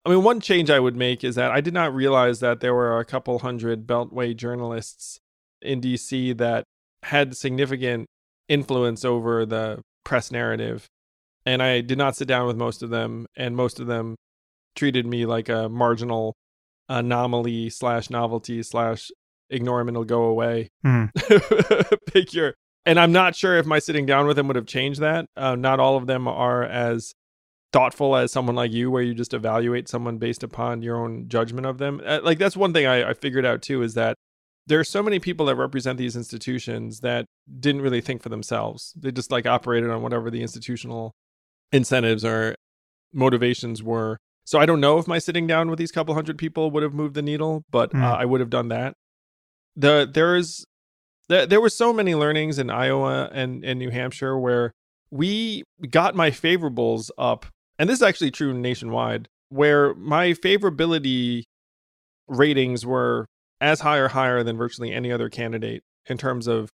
I 0.05 0.09
mean, 0.09 0.23
one 0.23 0.41
change 0.41 0.69
I 0.69 0.79
would 0.79 0.95
make 0.95 1.23
is 1.23 1.35
that 1.35 1.51
I 1.51 1.61
did 1.61 1.73
not 1.73 1.95
realize 1.95 2.39
that 2.41 2.59
there 2.59 2.75
were 2.75 2.99
a 2.99 3.05
couple 3.05 3.39
hundred 3.39 3.87
Beltway 3.87 4.35
journalists 4.35 5.19
in 5.61 5.81
DC 5.81 6.37
that 6.37 6.65
had 7.03 7.35
significant 7.35 8.07
influence 8.47 9.03
over 9.03 9.45
the 9.45 9.81
press 10.03 10.31
narrative. 10.31 10.87
And 11.45 11.63
I 11.63 11.81
did 11.81 11.97
not 11.97 12.15
sit 12.15 12.27
down 12.27 12.45
with 12.45 12.57
most 12.57 12.83
of 12.83 12.89
them, 12.89 13.25
and 13.37 13.55
most 13.55 13.79
of 13.79 13.87
them 13.87 14.17
treated 14.77 15.05
me 15.05 15.25
like 15.25 15.49
a 15.49 15.67
marginal 15.67 16.35
anomaly 16.87 17.69
slash 17.69 18.09
novelty 18.09 18.63
slash 18.63 19.11
ignore 19.49 19.81
him 19.81 19.89
and 19.89 19.95
it'll 19.95 20.05
go 20.05 20.23
away 20.23 20.69
Mm. 20.85 21.09
figure. 22.11 22.53
And 22.85 22.97
I'm 22.99 23.11
not 23.11 23.35
sure 23.35 23.57
if 23.57 23.65
my 23.65 23.79
sitting 23.79 24.05
down 24.05 24.27
with 24.27 24.39
him 24.39 24.47
would 24.47 24.55
have 24.55 24.65
changed 24.65 25.01
that. 25.01 25.25
Uh, 25.35 25.55
not 25.55 25.79
all 25.81 25.97
of 25.97 26.07
them 26.07 26.27
are 26.27 26.63
as 26.63 27.13
thoughtful 27.73 28.15
as 28.15 28.31
someone 28.31 28.55
like 28.55 28.71
you, 28.71 28.89
where 28.89 29.03
you 29.03 29.13
just 29.13 29.33
evaluate 29.33 29.89
someone 29.89 30.17
based 30.17 30.41
upon 30.43 30.81
your 30.81 30.95
own 30.95 31.27
judgment 31.27 31.65
of 31.67 31.79
them. 31.79 32.01
Uh, 32.05 32.21
like 32.23 32.37
that's 32.39 32.55
one 32.55 32.71
thing 32.71 32.85
I, 32.85 33.09
I 33.09 33.13
figured 33.13 33.45
out 33.45 33.61
too 33.61 33.81
is 33.83 33.93
that 33.95 34.15
there 34.67 34.79
are 34.79 34.85
so 34.85 35.03
many 35.03 35.19
people 35.19 35.45
that 35.47 35.55
represent 35.55 35.97
these 35.97 36.15
institutions 36.15 37.01
that 37.01 37.25
didn't 37.59 37.81
really 37.81 37.99
think 38.01 38.21
for 38.23 38.29
themselves. 38.29 38.93
They 38.97 39.11
just 39.11 39.31
like 39.31 39.45
operated 39.45 39.89
on 39.89 40.01
whatever 40.01 40.29
the 40.31 40.41
institutional 40.41 41.11
incentives 41.73 42.23
or 42.23 42.55
motivations 43.13 43.83
were. 43.83 44.17
So 44.47 44.59
I 44.59 44.65
don't 44.65 44.79
know 44.79 44.97
if 44.97 45.09
my 45.09 45.19
sitting 45.19 45.45
down 45.45 45.69
with 45.69 45.77
these 45.77 45.91
couple 45.91 46.13
hundred 46.15 46.37
people 46.37 46.71
would 46.71 46.81
have 46.81 46.93
moved 46.93 47.15
the 47.15 47.21
needle, 47.21 47.65
but 47.69 47.91
Mm. 47.91 48.01
uh, 48.01 48.15
I 48.15 48.23
would 48.23 48.39
have 48.39 48.49
done 48.49 48.69
that. 48.69 48.93
The 49.75 50.09
there 50.11 50.37
is 50.37 50.63
there, 51.27 51.45
there 51.45 51.59
were 51.59 51.69
so 51.69 51.91
many 51.91 52.15
learnings 52.15 52.57
in 52.57 52.69
Iowa 52.69 53.29
and, 53.33 53.65
and 53.65 53.77
New 53.77 53.89
Hampshire 53.89 54.39
where 54.39 54.71
we 55.11 55.63
got 55.89 56.15
my 56.15 56.31
favorables 56.31 57.09
up, 57.17 57.45
and 57.77 57.89
this 57.89 57.97
is 57.99 58.03
actually 58.03 58.31
true 58.31 58.53
nationwide, 58.53 59.27
where 59.49 59.93
my 59.95 60.31
favorability 60.31 61.43
ratings 62.29 62.85
were 62.85 63.25
as 63.59 63.81
high 63.81 63.97
or 63.97 64.07
higher 64.07 64.43
than 64.43 64.55
virtually 64.55 64.93
any 64.93 65.11
other 65.11 65.29
candidate 65.29 65.81
in 66.05 66.17
terms 66.17 66.47
of 66.47 66.69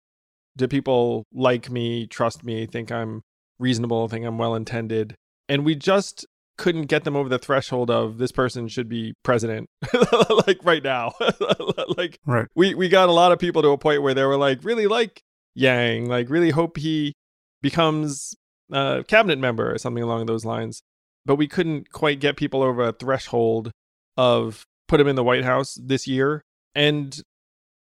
do 0.58 0.68
people 0.68 1.24
like 1.32 1.70
me, 1.70 2.06
trust 2.06 2.44
me, 2.44 2.66
think 2.66 2.92
I'm 2.92 3.22
reasonable, 3.58 4.08
think 4.08 4.26
I'm 4.26 4.36
well 4.36 4.54
intended. 4.54 5.14
And 5.48 5.64
we 5.64 5.74
just 5.74 6.26
couldn't 6.58 6.86
get 6.86 7.04
them 7.04 7.16
over 7.16 7.28
the 7.28 7.38
threshold 7.38 7.90
of 7.90 8.18
this 8.18 8.32
person 8.32 8.68
should 8.68 8.88
be 8.88 9.14
president 9.22 9.68
like 10.46 10.58
right 10.64 10.82
now. 10.82 11.12
like 11.96 12.18
Right. 12.26 12.46
we 12.54 12.74
we 12.74 12.88
got 12.88 13.08
a 13.08 13.12
lot 13.12 13.32
of 13.32 13.38
people 13.38 13.62
to 13.62 13.68
a 13.68 13.78
point 13.78 14.02
where 14.02 14.14
they 14.14 14.24
were 14.24 14.36
like 14.36 14.62
really 14.64 14.86
like 14.86 15.22
Yang, 15.54 16.06
like 16.08 16.30
really 16.30 16.50
hope 16.50 16.76
he 16.76 17.14
becomes 17.62 18.34
a 18.70 19.04
cabinet 19.06 19.38
member 19.38 19.72
or 19.72 19.78
something 19.78 20.02
along 20.02 20.26
those 20.26 20.44
lines. 20.44 20.82
But 21.24 21.36
we 21.36 21.46
couldn't 21.46 21.90
quite 21.92 22.20
get 22.20 22.36
people 22.36 22.62
over 22.62 22.82
a 22.82 22.92
threshold 22.92 23.70
of 24.16 24.64
put 24.88 25.00
him 25.00 25.08
in 25.08 25.16
the 25.16 25.24
White 25.24 25.44
House 25.44 25.78
this 25.80 26.06
year. 26.06 26.42
And 26.74 27.18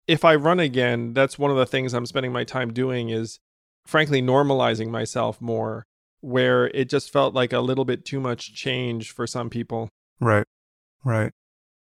if 0.08 0.26
I 0.26 0.36
run 0.36 0.60
again, 0.60 1.14
that's 1.14 1.40
one 1.40 1.52
of 1.52 1.58
the 1.58 1.66
things 1.66 1.94
I'm 1.94 2.06
spending 2.06 2.34
my 2.34 2.44
time 2.44 2.74
doing 2.74 3.10
is 3.10 3.40
frankly 3.86 4.22
normalizing 4.22 4.90
myself 4.90 5.40
more 5.40 5.86
where 6.22 6.68
it 6.68 6.90
just 6.90 7.12
felt 7.12 7.34
like 7.34 7.54
a 7.54 7.60
little 7.60 7.86
bit 7.86 8.06
too 8.06 8.20
much 8.20 8.54
change 8.54 9.12
for 9.12 9.28
some 9.28 9.50
people. 9.50 9.90
Right. 10.20 10.46
Right. 11.04 11.32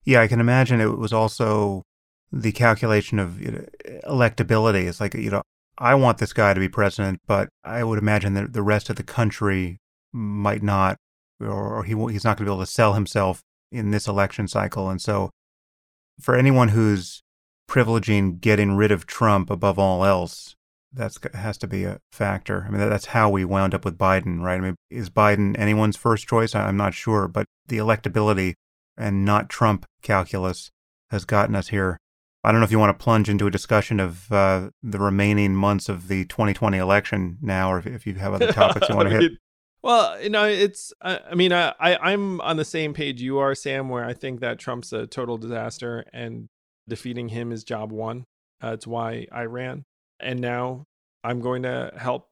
Yeah, 0.04 0.22
I 0.22 0.28
can 0.28 0.40
imagine 0.40 0.82
it 0.82 0.98
was 0.98 1.14
also 1.14 1.84
the 2.32 2.52
calculation 2.52 3.18
of 3.18 3.42
you 3.42 3.52
know, 3.52 3.66
electability. 4.08 4.88
It's 4.88 5.00
like, 5.00 5.14
you 5.14 5.32
know, 5.32 5.42
I 5.78 5.96
want 5.96 6.20
this 6.20 6.34
guy 6.34 6.54
to 6.54 6.60
be 6.60 6.70
president, 6.70 7.20
but 7.26 7.50
I 7.64 7.84
would 7.84 8.00
imagine 8.00 8.34
that 8.36 8.54
the 8.54 8.62
rest 8.62 8.90
of 8.90 8.96
the 8.96 9.04
country 9.04 9.78
might 10.14 10.64
not, 10.64 10.98
or 11.40 11.84
he 11.84 11.94
he's 12.12 12.24
not 12.24 12.38
going 12.38 12.46
to 12.46 12.52
be 12.52 12.54
able 12.54 12.66
to 12.66 12.72
sell 12.72 12.94
himself 12.94 13.42
in 13.72 13.92
this 13.92 14.08
election 14.08 14.48
cycle. 14.48 14.90
And 14.90 15.02
so, 15.02 15.32
for 16.20 16.36
anyone 16.36 16.70
who's 16.70 17.22
privileging 17.70 18.40
getting 18.40 18.76
rid 18.76 18.92
of 18.92 19.06
Trump 19.06 19.50
above 19.50 19.78
all 19.78 20.06
else, 20.06 20.56
that's 20.96 21.20
has 21.34 21.58
to 21.60 21.68
be 21.68 21.84
a 21.84 22.00
factor. 22.12 22.66
I 22.68 22.72
mean, 22.72 22.80
that- 22.80 22.90
that's 22.90 23.08
how 23.08 23.30
we 23.30 23.46
wound 23.46 23.74
up 23.74 23.86
with 23.86 23.98
Biden, 23.98 24.42
right? 24.42 24.58
I 24.58 24.62
mean, 24.62 24.76
is 24.90 25.10
Biden 25.10 25.58
anyone's 25.60 25.98
first 25.98 26.28
choice? 26.28 26.56
I'm 26.56 26.78
not 26.78 26.94
sure, 26.94 27.28
but 27.28 27.46
the 27.68 27.78
electability 27.78 28.54
and 28.98 29.26
not 29.26 29.50
Trump 29.50 29.86
calculus 30.02 30.72
has 31.12 31.26
gotten 31.26 31.56
us 31.56 31.68
here. 31.70 31.98
I 32.44 32.52
don't 32.52 32.62
know 32.62 32.66
if 32.66 32.72
you 32.72 32.80
want 32.80 32.98
to 32.98 33.04
plunge 33.04 33.28
into 33.28 33.48
a 33.48 33.52
discussion 33.52 34.00
of 34.00 34.32
uh, 34.32 34.70
the 34.84 35.00
remaining 35.00 35.56
months 35.56 35.90
of 35.90 36.08
the 36.08 36.26
2020 36.26 36.78
election 36.78 37.38
now, 37.42 37.72
or 37.72 37.80
if, 37.80 37.88
if 37.88 38.08
you 38.08 38.14
have 38.16 38.34
other 38.34 38.52
topics 38.52 38.88
you 38.88 38.96
want 38.96 39.10
to 39.10 39.20
hit. 39.20 39.32
Well, 39.82 40.22
you 40.22 40.30
know, 40.30 40.46
it's. 40.46 40.94
I, 41.02 41.20
I 41.32 41.36
mean, 41.36 41.52
I, 41.52 41.74
I 41.80 41.98
I'm 42.12 42.42
on 42.42 42.58
the 42.58 42.66
same 42.66 42.94
page 42.94 43.22
you 43.22 43.40
are, 43.40 43.54
Sam. 43.56 43.90
Where 43.90 44.06
I 44.06 44.14
think 44.14 44.40
that 44.40 44.60
Trump's 44.60 44.94
a 44.94 45.06
total 45.08 45.38
disaster, 45.38 46.06
and 46.14 46.48
defeating 46.88 47.30
him 47.30 47.52
is 47.52 47.64
job 47.64 47.92
one. 47.92 48.26
Uh, 48.64 48.74
it's 48.74 48.88
why 48.88 49.28
I 49.32 49.44
ran, 49.46 49.86
and 50.20 50.40
now 50.40 50.86
I'm 51.24 51.40
going 51.40 51.64
to 51.64 51.92
help 51.98 52.28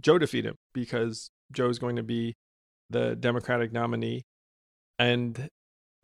Joe 0.00 0.18
defeat 0.18 0.44
him 0.44 0.56
because 0.74 1.30
Joe's 1.52 1.78
going 1.78 1.96
to 1.96 2.02
be 2.02 2.34
the 2.90 3.16
Democratic 3.16 3.72
nominee, 3.72 4.22
and 4.98 5.48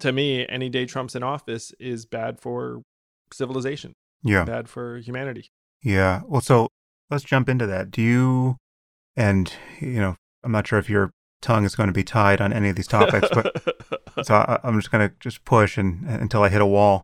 to 0.00 0.12
me, 0.12 0.46
any 0.48 0.68
day 0.68 0.84
Trump's 0.86 1.14
in 1.14 1.22
office 1.22 1.72
is 1.78 2.06
bad 2.06 2.40
for 2.40 2.82
civilization, 3.32 3.92
Yeah. 4.24 4.44
bad 4.44 4.68
for 4.68 4.98
humanity. 4.98 5.48
Yeah. 5.82 6.22
Well, 6.26 6.40
so 6.40 6.68
let's 7.10 7.22
jump 7.24 7.48
into 7.48 7.66
that. 7.66 7.90
Do 7.92 8.02
you, 8.02 8.56
and, 9.16 9.52
you 9.80 10.00
know, 10.00 10.16
I'm 10.42 10.50
not 10.52 10.66
sure 10.66 10.78
if 10.80 10.90
your 10.90 11.12
tongue 11.40 11.64
is 11.64 11.76
going 11.76 11.86
to 11.88 11.92
be 11.92 12.02
tied 12.04 12.40
on 12.40 12.52
any 12.52 12.68
of 12.70 12.76
these 12.76 12.88
topics, 12.88 13.28
but 13.32 13.62
so 14.24 14.34
I, 14.34 14.58
I'm 14.64 14.78
just 14.80 14.90
going 14.90 15.08
to 15.08 15.14
just 15.20 15.44
push 15.44 15.78
and, 15.78 16.04
until 16.08 16.42
I 16.42 16.48
hit 16.48 16.60
a 16.60 16.66
wall. 16.66 17.02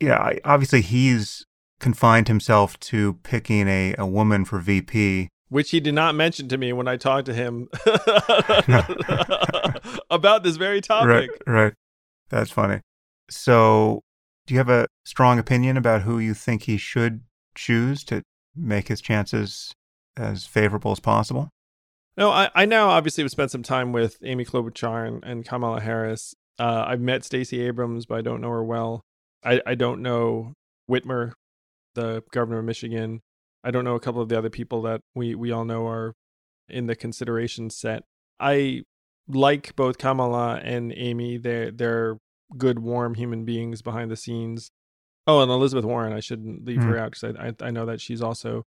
Yeah. 0.00 0.18
I, 0.18 0.38
obviously, 0.44 0.82
he's 0.82 1.45
confined 1.80 2.28
himself 2.28 2.78
to 2.80 3.14
picking 3.22 3.68
a, 3.68 3.94
a 3.98 4.06
woman 4.06 4.44
for 4.44 4.58
VP. 4.58 5.28
which 5.48 5.70
he 5.70 5.80
did 5.80 5.94
not 5.94 6.14
mention 6.14 6.48
to 6.48 6.58
me 6.58 6.72
when 6.72 6.88
I 6.88 6.96
talked 6.96 7.26
to 7.26 7.34
him 7.34 7.68
about 10.10 10.42
this 10.42 10.56
very 10.56 10.80
topic. 10.80 11.08
Right. 11.08 11.30
Right. 11.46 11.72
That's 12.28 12.50
funny. 12.50 12.80
So, 13.30 14.00
do 14.46 14.54
you 14.54 14.58
have 14.58 14.68
a 14.68 14.86
strong 15.04 15.38
opinion 15.38 15.76
about 15.76 16.02
who 16.02 16.18
you 16.18 16.34
think 16.34 16.62
he 16.62 16.76
should 16.76 17.22
choose 17.54 18.04
to 18.04 18.22
make 18.54 18.88
his 18.88 19.00
chances 19.00 19.72
as 20.16 20.46
favorable 20.46 20.92
as 20.92 21.00
possible? 21.00 21.50
No, 22.16 22.30
I, 22.30 22.50
I 22.54 22.64
now 22.64 22.88
obviously 22.88 23.22
have 23.24 23.30
spent 23.30 23.50
some 23.50 23.62
time 23.62 23.92
with 23.92 24.16
Amy 24.22 24.44
Klobuchar 24.44 25.06
and, 25.06 25.24
and 25.24 25.46
Kamala 25.46 25.80
Harris. 25.80 26.34
Uh, 26.58 26.84
I've 26.86 27.00
met 27.00 27.24
Stacey 27.24 27.60
Abrams, 27.60 28.06
but 28.06 28.18
I 28.18 28.22
don't 28.22 28.40
know 28.40 28.50
her 28.50 28.64
well. 28.64 29.02
I, 29.44 29.60
I 29.66 29.74
don't 29.74 30.00
know 30.00 30.54
Whitmer, 30.90 31.32
the 31.96 32.22
governor 32.30 32.60
of 32.60 32.64
Michigan. 32.64 33.20
I 33.64 33.72
don't 33.72 33.84
know 33.84 33.96
a 33.96 34.00
couple 34.00 34.22
of 34.22 34.28
the 34.28 34.38
other 34.38 34.50
people 34.50 34.82
that 34.82 35.00
we, 35.14 35.34
we 35.34 35.50
all 35.50 35.64
know 35.64 35.88
are 35.88 36.14
in 36.68 36.86
the 36.86 36.94
consideration 36.94 37.68
set. 37.70 38.04
I 38.38 38.82
like 39.28 39.74
both 39.74 39.98
Kamala 39.98 40.60
and 40.62 40.92
Amy. 40.96 41.36
They're 41.36 41.72
they're 41.72 42.18
good, 42.56 42.78
warm 42.78 43.14
human 43.14 43.44
beings 43.44 43.82
behind 43.82 44.10
the 44.10 44.16
scenes. 44.16 44.70
Oh, 45.26 45.40
and 45.42 45.50
Elizabeth 45.50 45.84
Warren, 45.84 46.12
I 46.12 46.20
shouldn't 46.20 46.64
leave 46.64 46.82
her 46.82 46.96
out 46.96 47.12
because 47.12 47.34
I, 47.36 47.48
I 47.48 47.68
I 47.68 47.70
know 47.72 47.86
that 47.86 48.00
she's 48.00 48.22
also 48.22 48.64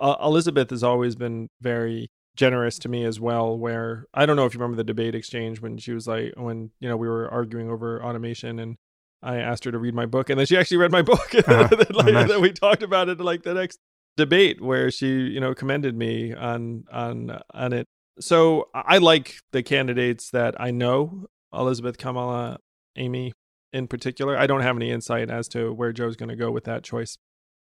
uh, 0.00 0.16
Elizabeth 0.22 0.70
has 0.70 0.82
always 0.82 1.14
been 1.14 1.48
very 1.60 2.10
generous 2.36 2.78
to 2.80 2.88
me 2.88 3.04
as 3.04 3.20
well. 3.20 3.56
Where 3.56 4.06
I 4.12 4.26
don't 4.26 4.36
know 4.36 4.44
if 4.44 4.52
you 4.52 4.60
remember 4.60 4.76
the 4.76 4.84
debate 4.84 5.14
exchange 5.14 5.60
when 5.60 5.78
she 5.78 5.92
was 5.92 6.06
like 6.06 6.34
when 6.36 6.72
you 6.80 6.88
know 6.88 6.96
we 6.96 7.08
were 7.08 7.30
arguing 7.30 7.70
over 7.70 8.02
automation 8.04 8.58
and 8.58 8.76
I 9.22 9.36
asked 9.38 9.64
her 9.64 9.70
to 9.72 9.78
read 9.78 9.94
my 9.94 10.06
book 10.06 10.30
and 10.30 10.38
then 10.38 10.46
she 10.46 10.56
actually 10.56 10.78
read 10.78 10.92
my 10.92 11.02
book 11.12 11.32
and 11.34 11.44
Uh-huh. 11.48 11.68
then, 11.76 11.86
like, 11.92 12.08
Oh, 12.08 12.12
nice. 12.12 12.28
then 12.28 12.40
we 12.40 12.52
talked 12.52 12.82
about 12.82 13.08
it 13.08 13.20
like 13.20 13.42
the 13.42 13.54
next 13.54 13.78
debate 14.16 14.60
where 14.60 14.90
she 14.90 15.06
you 15.08 15.40
know 15.40 15.54
commended 15.54 15.96
me 15.96 16.34
on 16.34 16.84
on 16.92 17.38
on 17.54 17.72
it 17.72 17.86
so 18.20 18.68
i 18.74 18.98
like 18.98 19.36
the 19.52 19.62
candidates 19.62 20.28
that 20.30 20.54
i 20.60 20.70
know 20.70 21.24
elizabeth 21.54 21.96
kamala 21.96 22.58
amy 22.96 23.32
in 23.72 23.86
particular 23.88 24.36
i 24.36 24.46
don't 24.46 24.60
have 24.60 24.76
any 24.76 24.90
insight 24.90 25.30
as 25.30 25.48
to 25.48 25.72
where 25.72 25.94
joe's 25.94 26.14
going 26.14 26.28
to 26.28 26.36
go 26.36 26.50
with 26.50 26.64
that 26.64 26.82
choice 26.82 27.16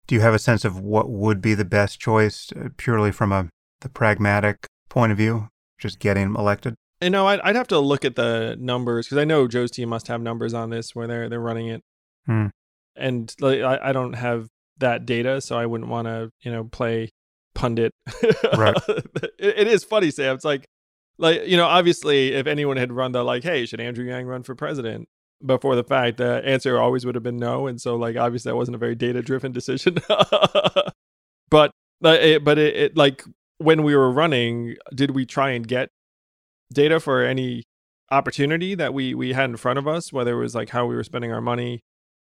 Do 0.09 0.17
you 0.17 0.23
have 0.23 0.35
a 0.35 0.39
sense 0.41 0.65
of 0.65 0.81
what 0.81 1.09
would 1.09 1.41
be 1.41 1.55
the 1.55 1.65
best 1.65 2.01
choice 2.01 2.53
uh, 2.57 2.71
purely 2.77 3.13
from 3.13 3.31
a 3.31 3.49
the 3.81 3.89
pragmatic 3.89 4.67
point 4.89 5.13
of 5.13 5.19
view, 5.19 5.49
just 5.79 5.99
getting 6.01 6.35
elected? 6.35 6.75
You 7.05 7.11
know 7.11 7.27
i'd, 7.29 7.41
I'd 7.41 7.57
have 7.57 7.69
to 7.69 7.79
look 7.79 8.05
at 8.05 8.17
the 8.17 8.57
numbers 8.59 9.07
because 9.07 9.19
i 9.19 9.25
know 9.25 9.47
joe's 9.47 9.71
team 9.71 9.89
must 9.89 10.09
have 10.09 10.21
numbers 10.21 10.55
on 10.55 10.71
this 10.71 10.95
where 10.95 11.07
they're 11.07 11.29
they're 11.29 11.41
running 11.41 11.69
it 11.69 11.83
Hmm. 12.27 12.47
and 12.97 13.35
like, 13.41 13.61
I, 13.61 13.91
I 13.91 13.93
don't 13.93 14.15
have 14.15 14.49
that 14.79 15.07
data, 15.07 15.41
so 15.41 15.59
I 15.59 15.67
wouldn't 15.67 15.91
want 15.91 16.07
to, 16.09 16.31
you 16.41 16.51
know, 16.51 16.65
play 16.65 17.11
pundit. 17.55 17.93
Right. 18.57 18.77
it, 18.89 19.35
it 19.39 19.69
is 19.69 19.85
funny, 19.85 20.11
Sam. 20.11 20.35
It's 20.35 20.45
like, 20.45 20.65
like 21.19 21.47
you 21.47 21.57
know, 21.57 21.67
obviously, 21.67 22.33
if 22.33 22.47
anyone 22.47 22.77
had 22.77 22.93
run 22.93 23.13
the 23.13 23.23
like, 23.23 23.43
hey, 23.43 23.67
should 23.67 23.81
Andrew 23.81 24.05
Yang 24.05 24.27
run 24.27 24.43
for 24.43 24.55
president? 24.55 25.09
Before 25.45 25.77
the 25.77 25.85
fact, 25.85 26.17
the 26.17 26.43
answer 26.45 26.79
always 26.79 27.05
would 27.05 27.15
have 27.15 27.25
been 27.25 27.37
no, 27.37 27.67
and 27.67 27.81
so 27.81 27.97
like 27.97 28.17
obviously 28.17 28.51
that 28.51 28.57
wasn't 28.57 28.77
a 28.77 28.79
very 28.79 28.95
data 28.95 29.21
driven 29.21 29.53
decision. 29.53 29.99
but 31.51 31.73
it, 32.03 32.43
but 32.43 32.59
it, 32.59 32.77
it 32.77 32.97
like 32.97 33.23
when 33.59 33.83
we 33.83 33.95
were 33.95 34.11
running, 34.11 34.77
did 34.95 35.11
we 35.11 35.27
try 35.27 35.51
and 35.51 35.69
get 35.69 35.91
data 36.73 37.01
for 37.01 37.23
any 37.23 37.65
opportunity 38.11 38.75
that 38.75 38.95
we 38.95 39.15
we 39.15 39.33
had 39.33 39.51
in 39.51 39.57
front 39.57 39.79
of 39.79 39.89
us, 39.89 40.13
whether 40.13 40.33
it 40.33 40.41
was 40.41 40.55
like 40.55 40.71
how 40.71 40.87
we 40.87 40.95
were 40.95 41.05
spending 41.05 41.33
our 41.33 41.41
money, 41.41 41.81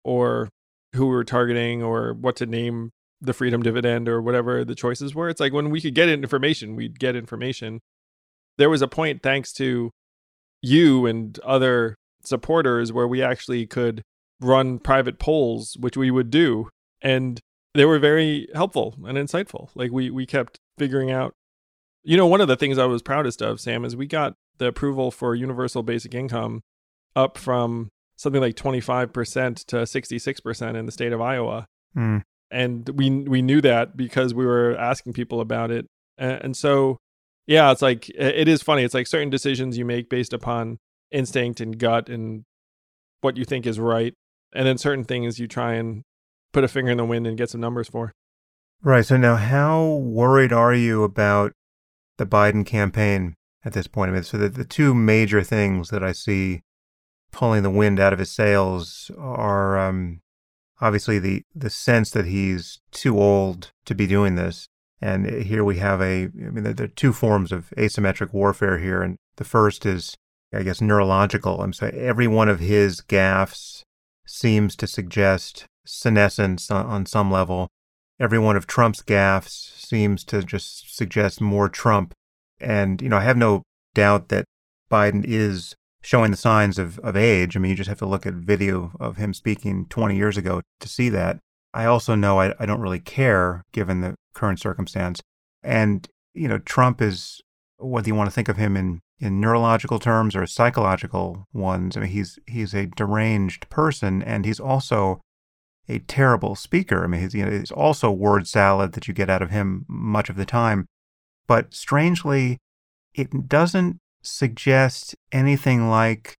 or 0.03 0.49
who 0.95 1.05
we 1.07 1.15
were 1.15 1.23
targeting, 1.23 1.81
or 1.81 2.13
what 2.13 2.35
to 2.37 2.45
name 2.45 2.91
the 3.21 3.33
freedom 3.33 3.61
dividend, 3.61 4.09
or 4.09 4.21
whatever 4.21 4.65
the 4.65 4.75
choices 4.75 5.15
were? 5.15 5.29
It's 5.29 5.39
like 5.39 5.53
when 5.53 5.69
we 5.69 5.81
could 5.81 5.95
get 5.95 6.09
information, 6.09 6.75
we'd 6.75 6.99
get 6.99 7.15
information. 7.15 7.79
There 8.57 8.69
was 8.69 8.81
a 8.81 8.87
point, 8.87 9.23
thanks 9.23 9.53
to 9.53 9.91
you 10.61 11.05
and 11.05 11.39
other 11.39 11.95
supporters, 12.23 12.91
where 12.91 13.07
we 13.07 13.21
actually 13.23 13.65
could 13.65 14.03
run 14.39 14.79
private 14.79 15.19
polls, 15.19 15.77
which 15.79 15.95
we 15.95 16.11
would 16.11 16.29
do, 16.29 16.69
and 17.01 17.39
they 17.73 17.85
were 17.85 17.99
very 17.99 18.47
helpful 18.53 18.95
and 19.05 19.17
insightful. 19.17 19.69
Like 19.75 19.91
we 19.91 20.09
we 20.09 20.25
kept 20.25 20.57
figuring 20.77 21.11
out. 21.11 21.33
You 22.03 22.17
know, 22.17 22.27
one 22.27 22.41
of 22.41 22.47
the 22.47 22.55
things 22.55 22.77
I 22.77 22.85
was 22.85 23.01
proudest 23.01 23.41
of, 23.41 23.59
Sam, 23.59 23.85
is 23.85 23.95
we 23.95 24.07
got 24.07 24.33
the 24.57 24.67
approval 24.67 25.11
for 25.11 25.35
universal 25.35 25.83
basic 25.83 26.13
income 26.13 26.61
up 27.15 27.37
from 27.37 27.89
something 28.17 28.41
like 28.41 28.55
25% 28.55 29.65
to 29.65 29.75
66% 29.77 30.75
in 30.75 30.85
the 30.85 30.91
state 30.91 31.13
of 31.13 31.21
Iowa. 31.21 31.65
Mm. 31.95 32.21
And 32.49 32.89
we 32.89 33.09
we 33.09 33.41
knew 33.41 33.61
that 33.61 33.95
because 33.95 34.33
we 34.33 34.45
were 34.45 34.75
asking 34.77 35.13
people 35.13 35.39
about 35.39 35.71
it. 35.71 35.87
And, 36.17 36.43
and 36.43 36.57
so 36.57 36.97
yeah, 37.47 37.71
it's 37.71 37.81
like 37.81 38.09
it 38.09 38.47
is 38.47 38.61
funny. 38.61 38.83
It's 38.83 38.93
like 38.93 39.07
certain 39.07 39.29
decisions 39.29 39.77
you 39.77 39.85
make 39.85 40.09
based 40.09 40.33
upon 40.33 40.77
instinct 41.11 41.59
and 41.59 41.77
gut 41.77 42.09
and 42.09 42.43
what 43.21 43.37
you 43.37 43.45
think 43.45 43.65
is 43.65 43.79
right. 43.79 44.13
And 44.53 44.67
then 44.67 44.77
certain 44.77 45.05
things 45.05 45.39
you 45.39 45.47
try 45.47 45.73
and 45.73 46.03
put 46.51 46.63
a 46.63 46.67
finger 46.67 46.91
in 46.91 46.97
the 46.97 47.05
wind 47.05 47.25
and 47.25 47.37
get 47.37 47.49
some 47.49 47.61
numbers 47.61 47.87
for. 47.87 48.11
Right. 48.83 49.05
So 49.05 49.15
now, 49.15 49.35
how 49.35 49.85
worried 49.85 50.51
are 50.51 50.73
you 50.73 51.03
about 51.03 51.53
the 52.21 52.37
Biden 52.37 52.65
campaign 52.65 53.35
at 53.65 53.73
this 53.73 53.87
point? 53.87 54.11
I 54.11 54.13
mean, 54.13 54.23
so 54.23 54.37
the, 54.37 54.49
the 54.49 54.65
two 54.65 54.93
major 54.93 55.41
things 55.43 55.89
that 55.89 56.03
I 56.03 56.11
see 56.11 56.61
pulling 57.31 57.63
the 57.63 57.69
wind 57.69 57.99
out 57.99 58.13
of 58.13 58.19
his 58.19 58.31
sails 58.31 59.09
are 59.17 59.79
um, 59.79 60.21
obviously 60.79 61.17
the 61.17 61.43
the 61.55 61.69
sense 61.69 62.11
that 62.11 62.25
he's 62.25 62.79
too 62.91 63.19
old 63.19 63.71
to 63.85 63.95
be 63.95 64.05
doing 64.05 64.35
this. 64.35 64.67
And 65.01 65.25
here 65.25 65.63
we 65.63 65.77
have 65.77 65.99
a, 65.99 66.25
I 66.25 66.49
mean, 66.51 66.63
there, 66.63 66.73
there 66.73 66.85
are 66.85 66.89
two 66.89 67.11
forms 67.11 67.51
of 67.51 67.73
asymmetric 67.75 68.33
warfare 68.33 68.77
here. 68.77 69.01
And 69.01 69.17
the 69.37 69.43
first 69.43 69.83
is, 69.83 70.15
I 70.53 70.61
guess, 70.61 70.79
neurological. 70.79 71.61
I'm 71.61 71.73
saying 71.73 71.95
every 71.95 72.27
one 72.27 72.49
of 72.49 72.59
his 72.59 73.01
gaffes 73.01 73.81
seems 74.27 74.75
to 74.75 74.85
suggest 74.85 75.65
senescence 75.85 76.69
on, 76.69 76.85
on 76.85 77.05
some 77.07 77.31
level. 77.31 77.69
Every 78.21 78.37
one 78.37 78.55
of 78.55 78.67
Trump's 78.67 79.01
gaffes 79.01 79.75
seems 79.75 80.23
to 80.25 80.43
just 80.43 80.95
suggest 80.95 81.41
more 81.41 81.67
Trump. 81.67 82.13
And, 82.59 83.01
you 83.01 83.09
know, 83.09 83.17
I 83.17 83.21
have 83.21 83.35
no 83.35 83.63
doubt 83.95 84.29
that 84.29 84.45
Biden 84.91 85.25
is 85.25 85.75
showing 86.03 86.29
the 86.29 86.37
signs 86.37 86.77
of, 86.77 86.99
of 86.99 87.17
age. 87.17 87.57
I 87.57 87.59
mean, 87.59 87.71
you 87.71 87.75
just 87.75 87.89
have 87.89 87.97
to 87.97 88.05
look 88.05 88.27
at 88.27 88.35
video 88.35 88.91
of 88.99 89.17
him 89.17 89.33
speaking 89.33 89.87
20 89.87 90.15
years 90.15 90.37
ago 90.37 90.61
to 90.81 90.87
see 90.87 91.09
that. 91.09 91.39
I 91.73 91.85
also 91.85 92.13
know 92.13 92.39
I, 92.39 92.53
I 92.59 92.67
don't 92.67 92.79
really 92.79 92.99
care 92.99 93.63
given 93.71 94.01
the 94.01 94.13
current 94.35 94.59
circumstance. 94.59 95.19
And, 95.63 96.07
you 96.35 96.47
know, 96.47 96.59
Trump 96.59 97.01
is, 97.01 97.41
whether 97.79 98.07
you 98.07 98.13
want 98.13 98.29
to 98.29 98.35
think 98.35 98.49
of 98.49 98.57
him 98.57 98.77
in, 98.77 98.99
in 99.19 99.41
neurological 99.41 99.97
terms 99.97 100.35
or 100.35 100.45
psychological 100.45 101.47
ones, 101.53 101.97
I 101.97 102.01
mean, 102.01 102.09
he's, 102.11 102.37
he's 102.45 102.75
a 102.75 102.85
deranged 102.85 103.67
person 103.71 104.21
and 104.21 104.45
he's 104.45 104.59
also 104.59 105.21
a 105.91 105.99
terrible 105.99 106.55
speaker. 106.55 107.03
I 107.03 107.07
mean, 107.07 107.21
he's, 107.21 107.33
you 107.33 107.45
know, 107.45 107.51
it's 107.51 107.71
also 107.71 108.11
word 108.11 108.47
salad 108.47 108.93
that 108.93 109.07
you 109.07 109.13
get 109.13 109.29
out 109.29 109.41
of 109.41 109.51
him 109.51 109.85
much 109.87 110.29
of 110.29 110.37
the 110.37 110.45
time. 110.45 110.87
But 111.47 111.73
strangely, 111.73 112.57
it 113.13 113.49
doesn't 113.49 113.99
suggest 114.21 115.15
anything 115.31 115.89
like 115.89 116.35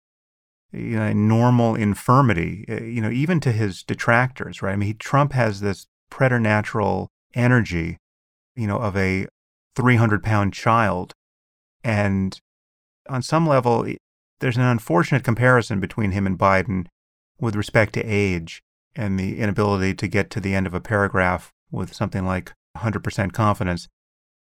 you 0.73 0.97
know, 0.97 1.13
normal 1.13 1.75
infirmity, 1.75 2.65
uh, 2.69 2.83
you 2.83 3.03
know, 3.03 3.11
even 3.11 3.41
to 3.41 3.53
his 3.53 3.83
detractors, 3.83 4.63
right? 4.63 4.73
I 4.73 4.77
mean, 4.77 4.87
he, 4.87 4.95
Trump 4.95 5.33
has 5.33 5.61
this 5.61 5.87
preternatural 6.09 7.09
energy, 7.35 7.99
you 8.57 8.67
know, 8.67 8.79
of 8.79 8.97
a 8.97 9.27
300 9.77 10.23
pound 10.23 10.55
child. 10.55 11.13
And 11.85 12.41
on 13.09 13.21
some 13.21 13.47
level, 13.47 13.87
there's 14.41 14.57
an 14.57 14.63
unfortunate 14.63 15.25
comparison 15.25 15.79
between 15.79 16.13
him 16.13 16.27
and 16.27 16.39
Biden 16.39 16.87
with 17.39 17.55
respect 17.55 17.93
to 17.95 18.03
age 18.03 18.63
and 18.95 19.19
the 19.19 19.39
inability 19.39 19.95
to 19.95 20.09
get 20.09 20.31
to 20.31 20.41
the 20.41 20.55
end 20.55 20.67
of 20.67 20.75
a 20.75 20.81
paragraph 20.81 21.53
with 21.71 21.95
something 21.95 22.27
like 22.27 22.53
100% 22.77 23.33
confidence. 23.33 23.89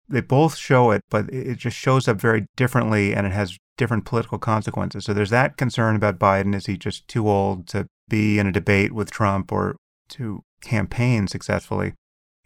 They 0.07 0.21
both 0.21 0.55
show 0.55 0.91
it, 0.91 1.03
but 1.09 1.31
it 1.31 1.57
just 1.57 1.77
shows 1.77 2.07
up 2.07 2.19
very 2.19 2.47
differently 2.55 3.13
and 3.13 3.27
it 3.27 3.31
has 3.31 3.57
different 3.77 4.05
political 4.05 4.39
consequences. 4.39 5.05
So 5.05 5.13
there's 5.13 5.29
that 5.29 5.55
concern 5.55 5.95
about 5.95 6.19
Biden. 6.19 6.55
Is 6.55 6.65
he 6.65 6.77
just 6.77 7.07
too 7.07 7.29
old 7.29 7.67
to 7.69 7.87
be 8.07 8.39
in 8.39 8.47
a 8.47 8.51
debate 8.51 8.91
with 8.91 9.11
Trump 9.11 9.51
or 9.51 9.75
to 10.09 10.41
campaign 10.61 11.27
successfully? 11.27 11.93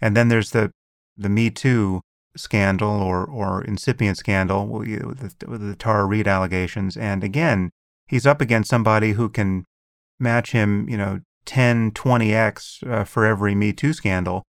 And 0.01 0.17
then 0.17 0.27
there's 0.27 0.51
the, 0.51 0.71
the 1.15 1.29
Me 1.29 1.49
Too 1.49 2.01
scandal 2.35 3.01
or, 3.01 3.25
or 3.25 3.63
incipient 3.63 4.17
scandal 4.17 4.67
with 4.67 5.39
the, 5.39 5.57
the 5.57 5.75
Tara 5.75 6.05
Reade 6.05 6.27
allegations. 6.27 6.97
And 6.97 7.23
again, 7.23 7.71
he's 8.07 8.27
up 8.27 8.41
against 8.41 8.69
somebody 8.69 9.13
who 9.13 9.29
can 9.29 9.65
match 10.19 10.51
him, 10.51 10.89
you 10.89 10.97
know, 10.97 11.21
10, 11.45 11.91
20x 11.91 12.87
uh, 12.89 13.03
for 13.03 13.25
every 13.25 13.55
Me 13.55 13.73
Too 13.73 13.93
scandal. 13.93 14.43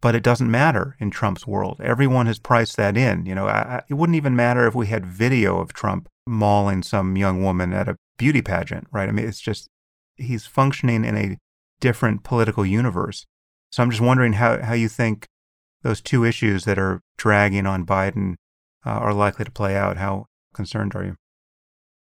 But 0.00 0.14
it 0.14 0.22
doesn't 0.22 0.50
matter 0.50 0.96
in 0.98 1.10
Trump's 1.10 1.46
world. 1.46 1.78
Everyone 1.82 2.26
has 2.26 2.38
priced 2.38 2.76
that 2.78 2.96
in. 2.96 3.26
You 3.26 3.34
know, 3.34 3.46
I, 3.46 3.82
it 3.88 3.94
wouldn't 3.94 4.16
even 4.16 4.34
matter 4.34 4.66
if 4.66 4.74
we 4.74 4.86
had 4.86 5.04
video 5.04 5.58
of 5.58 5.74
Trump 5.74 6.08
mauling 6.26 6.82
some 6.82 7.16
young 7.16 7.42
woman 7.42 7.74
at 7.74 7.88
a 7.88 7.96
beauty 8.16 8.40
pageant, 8.40 8.86
right? 8.92 9.08
I 9.08 9.12
mean, 9.12 9.26
it's 9.28 9.40
just 9.40 9.68
he's 10.16 10.46
functioning 10.46 11.04
in 11.04 11.16
a 11.16 11.36
different 11.80 12.22
political 12.22 12.64
universe. 12.64 13.26
So 13.70 13.82
I'm 13.82 13.90
just 13.90 14.02
wondering 14.02 14.34
how, 14.34 14.62
how 14.62 14.74
you 14.74 14.88
think 14.88 15.26
those 15.82 16.00
two 16.00 16.24
issues 16.24 16.64
that 16.64 16.78
are 16.78 17.00
dragging 17.16 17.66
on 17.66 17.86
Biden 17.86 18.34
uh, 18.84 18.90
are 18.90 19.14
likely 19.14 19.44
to 19.44 19.50
play 19.50 19.76
out. 19.76 19.96
How 19.96 20.26
concerned 20.54 20.94
are 20.94 21.04
you? 21.04 21.16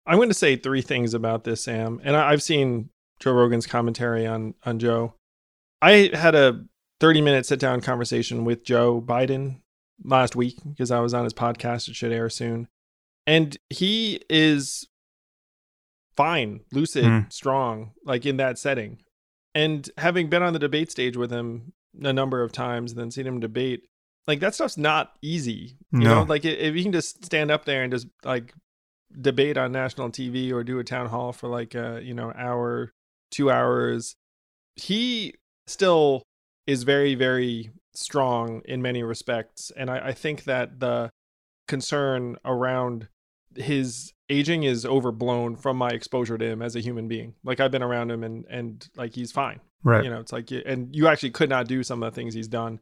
I'm 0.06 0.18
going 0.18 0.30
to 0.30 0.36
say 0.36 0.56
three 0.56 0.82
things 0.82 1.13
about 1.13 1.44
this, 1.44 1.63
Sam. 1.63 2.00
And 2.04 2.15
I've 2.15 2.44
seen 2.44 2.89
Joe 3.19 3.34
Rogan's 3.34 3.67
commentary 3.67 4.25
on 4.25 4.56
on 4.65 4.80
Joe. 4.80 5.13
I 5.82 6.10
had 6.13 6.36
a 6.36 6.65
30 6.99 7.21
minute 7.21 7.45
sit 7.45 7.60
down 7.60 7.82
conversation 7.82 8.45
with 8.45 8.63
Joe 8.63 9.01
Biden 9.01 9.62
last 10.04 10.36
week 10.36 10.58
because 10.65 10.91
I 10.91 10.99
was 10.99 11.13
on 11.13 11.23
his 11.23 11.34
podcast. 11.34 11.88
It 11.88 11.95
should 11.95 12.12
air 12.12 12.30
soon. 12.30 12.67
And 13.28 13.58
he 13.69 14.21
is 14.30 14.88
fine, 16.15 16.62
lucid, 16.71 17.06
mm. 17.06 17.34
strong, 17.34 17.91
like 18.04 18.25
in 18.25 18.38
that 18.38 18.58
setting. 18.58 18.99
And 19.54 19.89
having 19.97 20.30
been 20.30 20.43
on 20.43 20.54
the 20.54 20.60
debate 20.60 20.91
stage 20.91 21.17
with 21.17 21.32
him 21.32 21.73
a 22.01 22.13
number 22.13 22.41
of 22.41 22.51
times 22.51 22.91
and 22.91 22.99
then 22.99 23.12
seen 23.12 23.25
him 23.25 23.39
debate, 23.39 23.88
like 24.28 24.39
that 24.41 24.54
stuff's 24.54 24.78
not 24.78 25.13
easy. 25.21 25.78
You 25.91 25.99
no. 25.99 26.15
know, 26.15 26.23
like 26.23 26.45
if 26.45 26.75
you 26.75 26.84
can 26.84 26.91
just 26.91 27.23
stand 27.25 27.51
up 27.51 27.65
there 27.65 27.84
and 27.84 27.91
just 27.91 28.08
like 28.23 28.54
debate 29.19 29.58
on 29.58 29.71
national 29.71 30.10
TV 30.10 30.51
or 30.51 30.63
do 30.63 30.80
a 30.80 30.84
town 30.84 31.08
hall 31.08 31.32
for 31.32 31.47
like 31.47 31.73
a, 31.73 32.01
you 32.04 32.13
know, 32.13 32.34
hour 32.36 32.91
two 33.32 33.52
hours. 33.52 34.16
He 34.76 35.36
still 35.68 36.24
is 36.68 36.84
very, 36.84 37.16
very 37.16 37.72
strong 37.94 38.62
in 38.66 38.82
many 38.82 39.04
respects. 39.04 39.72
And 39.76 39.90
I, 39.90 40.08
I 40.08 40.12
think 40.14 40.44
that 40.44 40.80
the 40.80 41.12
concern 41.68 42.38
around 42.46 43.08
his 43.56 44.14
aging 44.30 44.64
is 44.64 44.86
overblown 44.86 45.56
from 45.56 45.78
my 45.78 45.90
exposure 45.90 46.38
to 46.38 46.46
him 46.46 46.62
as 46.62 46.76
a 46.76 46.82
human 46.82 47.08
being. 47.08 47.36
Like 47.44 47.60
I've 47.60 47.72
been 47.72 47.84
around 47.84 48.12
him 48.12 48.24
and 48.24 48.46
and 48.50 48.88
like 48.96 49.16
he's 49.16 49.32
fine. 49.32 49.60
Right. 49.84 50.04
You 50.04 50.10
know, 50.10 50.20
it's 50.20 50.32
like 50.32 50.52
and 50.52 50.96
you 50.96 51.08
actually 51.08 51.32
could 51.32 51.50
not 51.50 51.68
do 51.68 51.84
some 51.84 52.04
of 52.04 52.12
the 52.12 52.16
things 52.16 52.34
he's 52.34 52.48
done 52.48 52.80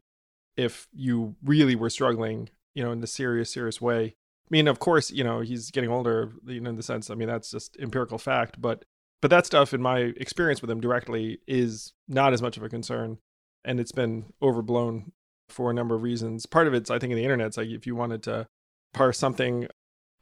if 0.56 0.88
you 0.92 1.34
really 1.44 1.74
were 1.74 1.90
struggling, 1.90 2.48
you 2.74 2.82
know, 2.82 2.92
in 2.92 3.00
the 3.00 3.06
serious, 3.06 3.52
serious 3.52 3.80
way. 3.80 4.06
I 4.06 4.48
mean, 4.50 4.68
of 4.68 4.78
course, 4.78 5.10
you 5.10 5.24
know, 5.24 5.40
he's 5.40 5.70
getting 5.70 5.90
older, 5.90 6.32
you 6.46 6.60
know, 6.60 6.70
in 6.70 6.76
the 6.76 6.82
sense, 6.82 7.10
I 7.10 7.14
mean, 7.14 7.28
that's 7.28 7.50
just 7.50 7.76
empirical 7.78 8.18
fact, 8.18 8.60
but 8.60 8.84
but 9.24 9.30
that 9.30 9.46
stuff, 9.46 9.72
in 9.72 9.80
my 9.80 10.12
experience 10.18 10.60
with 10.60 10.68
them 10.68 10.82
directly, 10.82 11.38
is 11.48 11.94
not 12.06 12.34
as 12.34 12.42
much 12.42 12.58
of 12.58 12.62
a 12.62 12.68
concern, 12.68 13.16
and 13.64 13.80
it's 13.80 13.90
been 13.90 14.26
overblown 14.42 15.12
for 15.48 15.70
a 15.70 15.72
number 15.72 15.94
of 15.94 16.02
reasons. 16.02 16.44
Part 16.44 16.66
of 16.66 16.74
it's, 16.74 16.90
I 16.90 16.98
think, 16.98 17.10
in 17.10 17.16
the 17.16 17.22
internet. 17.22 17.46
It's 17.46 17.56
like 17.56 17.70
if 17.70 17.86
you 17.86 17.96
wanted 17.96 18.22
to 18.24 18.46
parse 18.92 19.16
something, 19.16 19.66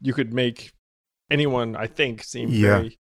you 0.01 0.13
could 0.13 0.33
make 0.33 0.71
anyone, 1.33 1.75
I 1.75 1.89
think, 1.89 2.23
seem 2.23 2.51
yeah. 2.51 2.61
very, 2.61 2.99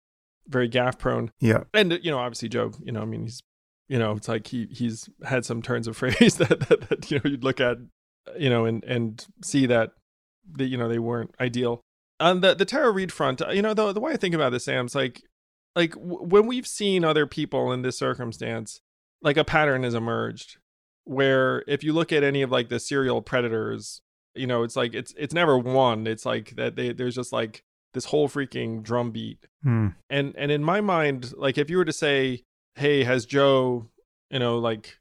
very 0.46 0.68
gaffe 0.68 0.98
prone. 0.98 1.30
Yeah, 1.40 1.64
and 1.72 1.98
you 2.02 2.10
know, 2.10 2.18
obviously, 2.18 2.50
Joe. 2.50 2.72
You 2.84 2.92
know, 2.92 3.00
I 3.00 3.06
mean, 3.06 3.22
he's 3.22 3.42
you 3.88 3.98
know, 3.98 4.12
it's 4.12 4.28
like 4.28 4.48
he 4.48 4.68
he's 4.70 5.08
had 5.24 5.46
some 5.46 5.62
turns 5.62 5.88
of 5.88 5.96
phrase 5.96 6.36
that, 6.36 6.68
that, 6.68 6.90
that 6.90 7.10
you 7.10 7.16
know 7.16 7.30
you'd 7.30 7.42
look 7.42 7.58
at, 7.58 7.78
you 8.38 8.50
know, 8.50 8.66
and 8.66 8.84
and 8.84 9.26
see 9.42 9.64
that 9.64 9.92
that, 10.58 10.66
you 10.66 10.76
know 10.76 10.90
they 10.90 10.98
weren't 10.98 11.34
ideal. 11.40 11.80
On 12.20 12.42
the 12.42 12.52
the 12.54 12.66
Tara 12.66 12.90
Reade 12.90 13.12
front, 13.12 13.40
uh, 13.40 13.48
you 13.48 13.62
know, 13.62 13.72
the 13.72 13.94
the 13.94 14.00
way 14.00 14.12
I 14.12 14.18
think 14.18 14.34
about 14.34 14.52
this, 14.52 14.66
Sam's 14.66 14.94
like 14.94 15.22
like 15.76 15.92
w- 15.92 16.22
when 16.22 16.46
we've 16.46 16.66
seen 16.66 17.04
other 17.04 17.26
people 17.26 17.70
in 17.70 17.82
this 17.82 17.98
circumstance, 17.98 18.80
like 19.22 19.36
a 19.36 19.44
pattern 19.44 19.84
has 19.84 19.94
emerged 19.94 20.56
where 21.04 21.62
if 21.68 21.84
you 21.84 21.92
look 21.92 22.12
at 22.12 22.24
any 22.24 22.42
of 22.42 22.50
like 22.50 22.68
the 22.68 22.80
serial 22.80 23.22
predators, 23.22 24.02
you 24.34 24.46
know, 24.46 24.64
it's 24.64 24.76
like 24.76 24.92
it's 24.94 25.14
it's 25.16 25.32
never 25.32 25.56
one. 25.56 26.06
It's 26.06 26.26
like 26.26 26.56
that 26.56 26.74
they 26.74 26.92
there's 26.92 27.14
just 27.14 27.32
like 27.32 27.62
this 27.94 28.06
whole 28.06 28.28
freaking 28.28 28.82
drumbeat. 28.82 29.46
Hmm. 29.62 29.88
And 30.10 30.34
and 30.36 30.50
in 30.50 30.64
my 30.64 30.80
mind, 30.80 31.32
like 31.36 31.58
if 31.58 31.70
you 31.70 31.76
were 31.76 31.84
to 31.84 31.92
say, 31.92 32.42
"Hey, 32.74 33.04
has 33.04 33.24
Joe, 33.24 33.88
you 34.30 34.40
know, 34.40 34.58
like 34.58 34.98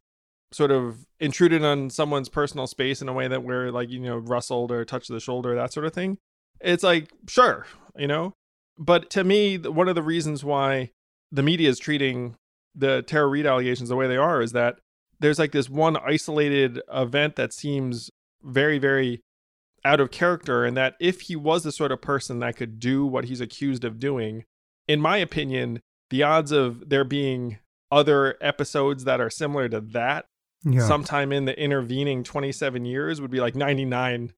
sort 0.51 0.71
of 0.71 1.05
intruded 1.19 1.65
on 1.65 1.89
someone's 1.89 2.29
personal 2.29 2.67
space 2.67 3.01
in 3.01 3.09
a 3.09 3.13
way 3.13 3.27
that 3.27 3.43
where 3.43 3.71
like, 3.71 3.89
you 3.89 3.99
know, 3.99 4.17
rustled 4.17 4.71
or 4.71 4.85
touched 4.85 5.09
the 5.09 5.19
shoulder, 5.19 5.55
that 5.55 5.73
sort 5.73 5.85
of 5.85 5.93
thing?" 5.93 6.17
It's 6.61 6.83
like, 6.83 7.11
sure, 7.27 7.65
you 7.97 8.07
know. 8.07 8.33
But 8.77 9.09
to 9.11 9.23
me, 9.23 9.57
one 9.57 9.87
of 9.87 9.95
the 9.95 10.03
reasons 10.03 10.43
why 10.43 10.91
the 11.31 11.43
media 11.43 11.69
is 11.69 11.79
treating 11.79 12.35
the 12.75 13.01
Tara 13.01 13.27
Reade 13.27 13.45
allegations 13.45 13.89
the 13.89 13.95
way 13.95 14.07
they 14.07 14.17
are 14.17 14.41
is 14.41 14.51
that 14.51 14.79
there's 15.19 15.39
like 15.39 15.53
this 15.53 15.69
one 15.69 15.95
isolated 15.97 16.81
event 16.93 17.35
that 17.37 17.53
seems 17.53 18.09
very, 18.43 18.77
very 18.77 19.21
out 19.85 19.99
of 19.99 20.11
character, 20.11 20.65
and 20.65 20.75
that 20.75 20.95
if 20.99 21.21
he 21.21 21.35
was 21.35 21.63
the 21.63 21.71
sort 21.71 21.91
of 21.91 22.01
person 22.01 22.39
that 22.39 22.57
could 22.57 22.79
do 22.79 23.05
what 23.05 23.25
he's 23.25 23.39
accused 23.39 23.85
of 23.85 23.99
doing, 23.99 24.43
in 24.87 24.99
my 24.99 25.17
opinion, 25.17 25.79
the 26.09 26.23
odds 26.23 26.51
of 26.51 26.89
there 26.89 27.03
being 27.03 27.59
other 27.91 28.35
episodes 28.41 29.03
that 29.05 29.21
are 29.21 29.29
similar 29.29 29.69
to 29.69 29.79
that 29.79 30.25
Yeah. 30.63 30.85
sometime 30.87 31.31
in 31.31 31.45
the 31.45 31.57
intervening 31.57 32.23
27 32.23 32.83
years 32.83 33.21
would 33.21 33.29
be 33.31 33.39
like 33.39 33.53
99% 33.55 34.33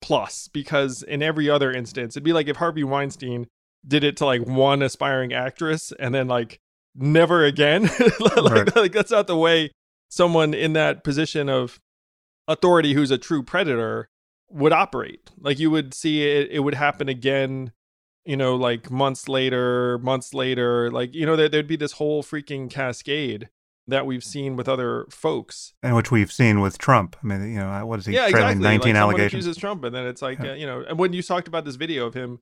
plus 0.00 0.48
because 0.48 1.02
in 1.02 1.22
every 1.22 1.50
other 1.50 1.72
instance 1.72 2.14
it'd 2.16 2.24
be 2.24 2.32
like 2.32 2.48
if 2.48 2.56
Harvey 2.56 2.84
Weinstein 2.84 3.46
did 3.86 4.04
it 4.04 4.16
to 4.18 4.24
like 4.24 4.42
one 4.42 4.82
aspiring 4.82 5.32
actress 5.32 5.92
and 5.98 6.14
then 6.14 6.28
like 6.28 6.58
never 6.94 7.44
again 7.44 7.82
like, 8.20 8.36
Right. 8.50 8.76
like 8.76 8.92
that's 8.92 9.10
not 9.10 9.26
the 9.26 9.36
way 9.36 9.70
someone 10.08 10.54
in 10.54 10.72
that 10.72 11.04
position 11.04 11.48
of 11.48 11.78
authority 12.46 12.94
who's 12.94 13.10
a 13.10 13.18
true 13.18 13.42
predator 13.42 14.08
would 14.50 14.72
operate 14.72 15.30
like 15.38 15.58
you 15.58 15.70
would 15.70 15.92
see 15.92 16.22
it 16.26 16.48
it 16.50 16.60
would 16.60 16.74
happen 16.74 17.08
again 17.08 17.70
you 18.24 18.36
know 18.36 18.56
like 18.56 18.90
months 18.90 19.28
later 19.28 19.98
months 19.98 20.32
later 20.32 20.90
like 20.90 21.14
you 21.14 21.26
know 21.26 21.36
there, 21.36 21.48
there'd 21.48 21.66
be 21.66 21.76
this 21.76 21.92
whole 21.92 22.22
freaking 22.22 22.70
cascade 22.70 23.48
that 23.88 24.06
we've 24.06 24.22
seen 24.24 24.54
with 24.56 24.68
other 24.68 25.06
folks 25.10 25.72
and 25.82 25.96
which 25.96 26.10
we've 26.10 26.30
seen 26.30 26.60
with 26.60 26.78
Trump. 26.78 27.16
I 27.22 27.26
mean, 27.26 27.50
you 27.52 27.58
know, 27.58 27.84
what 27.86 27.98
is 27.98 28.06
he 28.06 28.12
yeah 28.14 28.26
exactly 28.28 28.62
19 28.62 28.92
like 28.94 28.96
allegations? 29.00 29.44
accuses 29.46 29.56
trump 29.56 29.82
and 29.84 29.94
then 29.94 30.06
it's 30.06 30.22
like 30.22 30.38
Yeah. 30.40 30.50
uh, 30.50 30.54
you 30.54 30.66
know 30.66 30.84
and 30.86 30.98
when 30.98 31.12
you 31.12 31.22
talked 31.22 31.48
about 31.48 31.64
this 31.64 31.76
video 31.76 32.06
of 32.06 32.14
him 32.14 32.38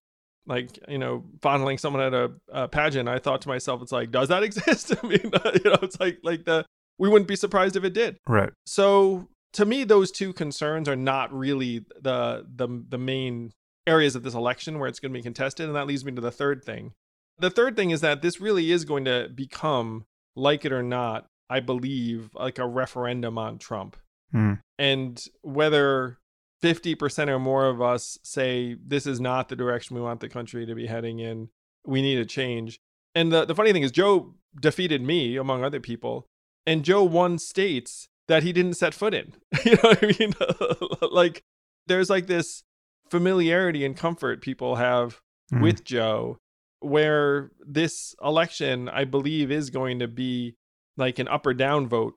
like 0.47 0.79
you 0.89 0.99
know 0.99 1.25
fondling 1.43 1.79
someone 1.79 2.03
at 2.03 2.15
a, 2.15 2.31
a 2.53 2.69
pageant 2.69 3.09
i 3.09 3.19
thought 3.19 3.41
to 3.43 3.49
myself 3.49 3.81
it's 3.83 3.93
like 3.93 4.11
does 4.11 4.29
that 4.29 4.43
exist 4.49 4.93
i 5.03 5.07
mean 5.07 5.21
you 5.23 5.31
know 5.71 5.79
it's 5.83 5.99
like 6.01 6.19
like 6.23 6.45
the 6.45 6.65
we 6.99 7.09
wouldn't 7.09 7.29
be 7.29 7.37
surprised 7.37 7.77
if 7.77 7.85
it 7.85 7.93
did 7.95 8.17
Right. 8.29 8.51
so 8.67 9.29
to 9.55 9.65
me 9.65 9.85
those 9.85 10.11
two 10.11 10.33
concerns 10.33 10.89
are 10.89 10.97
not 10.97 11.33
really 11.33 11.85
the 12.01 12.45
the 12.55 12.69
the 12.89 12.99
main 12.99 13.53
areas 13.87 14.17
of 14.17 14.23
this 14.25 14.35
election 14.35 14.79
where 14.79 14.89
it's 14.89 14.99
going 15.01 15.13
to 15.13 15.19
be 15.19 15.23
contested 15.23 15.67
and 15.67 15.77
that 15.77 15.87
leads 15.87 16.05
me 16.05 16.13
to 16.13 16.21
the 16.21 16.31
third 16.33 16.65
thing 16.65 16.93
the 17.39 17.51
third 17.51 17.77
thing 17.77 17.91
is 17.91 18.01
that 18.01 18.21
this 18.23 18.41
really 18.41 18.71
is 18.73 18.85
going 18.85 19.05
to 19.05 19.29
become 19.35 20.05
like 20.35 20.65
it 20.65 20.73
or 20.73 20.83
not 20.83 21.27
i 21.51 21.61
believe 21.61 22.31
like 22.35 22.59
a 22.59 22.67
referendum 22.67 23.39
on 23.39 23.59
trump 23.59 23.97
Hmm. 24.33 24.55
and 24.79 25.25
whether 25.43 26.19
50% 26.63 27.29
or 27.29 27.39
more 27.39 27.67
of 27.67 27.81
us 27.81 28.19
say 28.25 28.77
this 28.85 29.07
is 29.07 29.21
not 29.21 29.49
the 29.49 29.55
direction 29.57 29.95
we 29.95 30.03
want 30.03 30.19
the 30.21 30.29
country 30.29 30.67
to 30.67 30.75
be 30.75 30.87
heading 30.87 31.21
in 31.21 31.49
we 31.87 32.03
need 32.03 32.19
a 32.19 32.25
change 32.27 32.81
and 33.15 33.31
the, 33.31 33.45
the 33.45 33.55
funny 33.55 33.73
thing 33.73 33.83
is 33.85 33.93
joe 33.93 34.35
defeated 34.61 35.01
me 35.03 35.37
among 35.37 35.63
other 35.63 35.79
people 35.81 36.27
and 36.67 36.85
joe 36.85 37.05
won 37.05 37.39
states 37.39 38.09
that 38.27 38.43
he 38.43 38.53
didn't 38.53 38.75
set 38.75 38.95
foot 38.95 39.15
in 39.15 39.33
you 39.65 39.73
know 39.77 39.91
what 39.91 40.03
i 40.03 40.15
mean 40.19 40.33
like 41.13 41.43
there's 41.87 42.11
like 42.11 42.27
this 42.27 42.65
familiarity 43.11 43.85
and 43.85 43.97
comfort 43.97 44.41
people 44.43 44.77
have 44.77 45.21
Hmm. 45.51 45.61
with 45.63 45.85
joe 45.85 46.39
where 46.81 47.53
this 47.65 48.17
election 48.21 48.89
i 48.89 49.05
believe 49.05 49.53
is 49.53 49.71
going 49.71 50.01
to 50.01 50.09
be 50.09 50.57
like 50.97 51.19
an 51.19 51.29
up 51.29 51.47
or 51.47 51.55
down 51.55 51.87
vote 51.89 52.15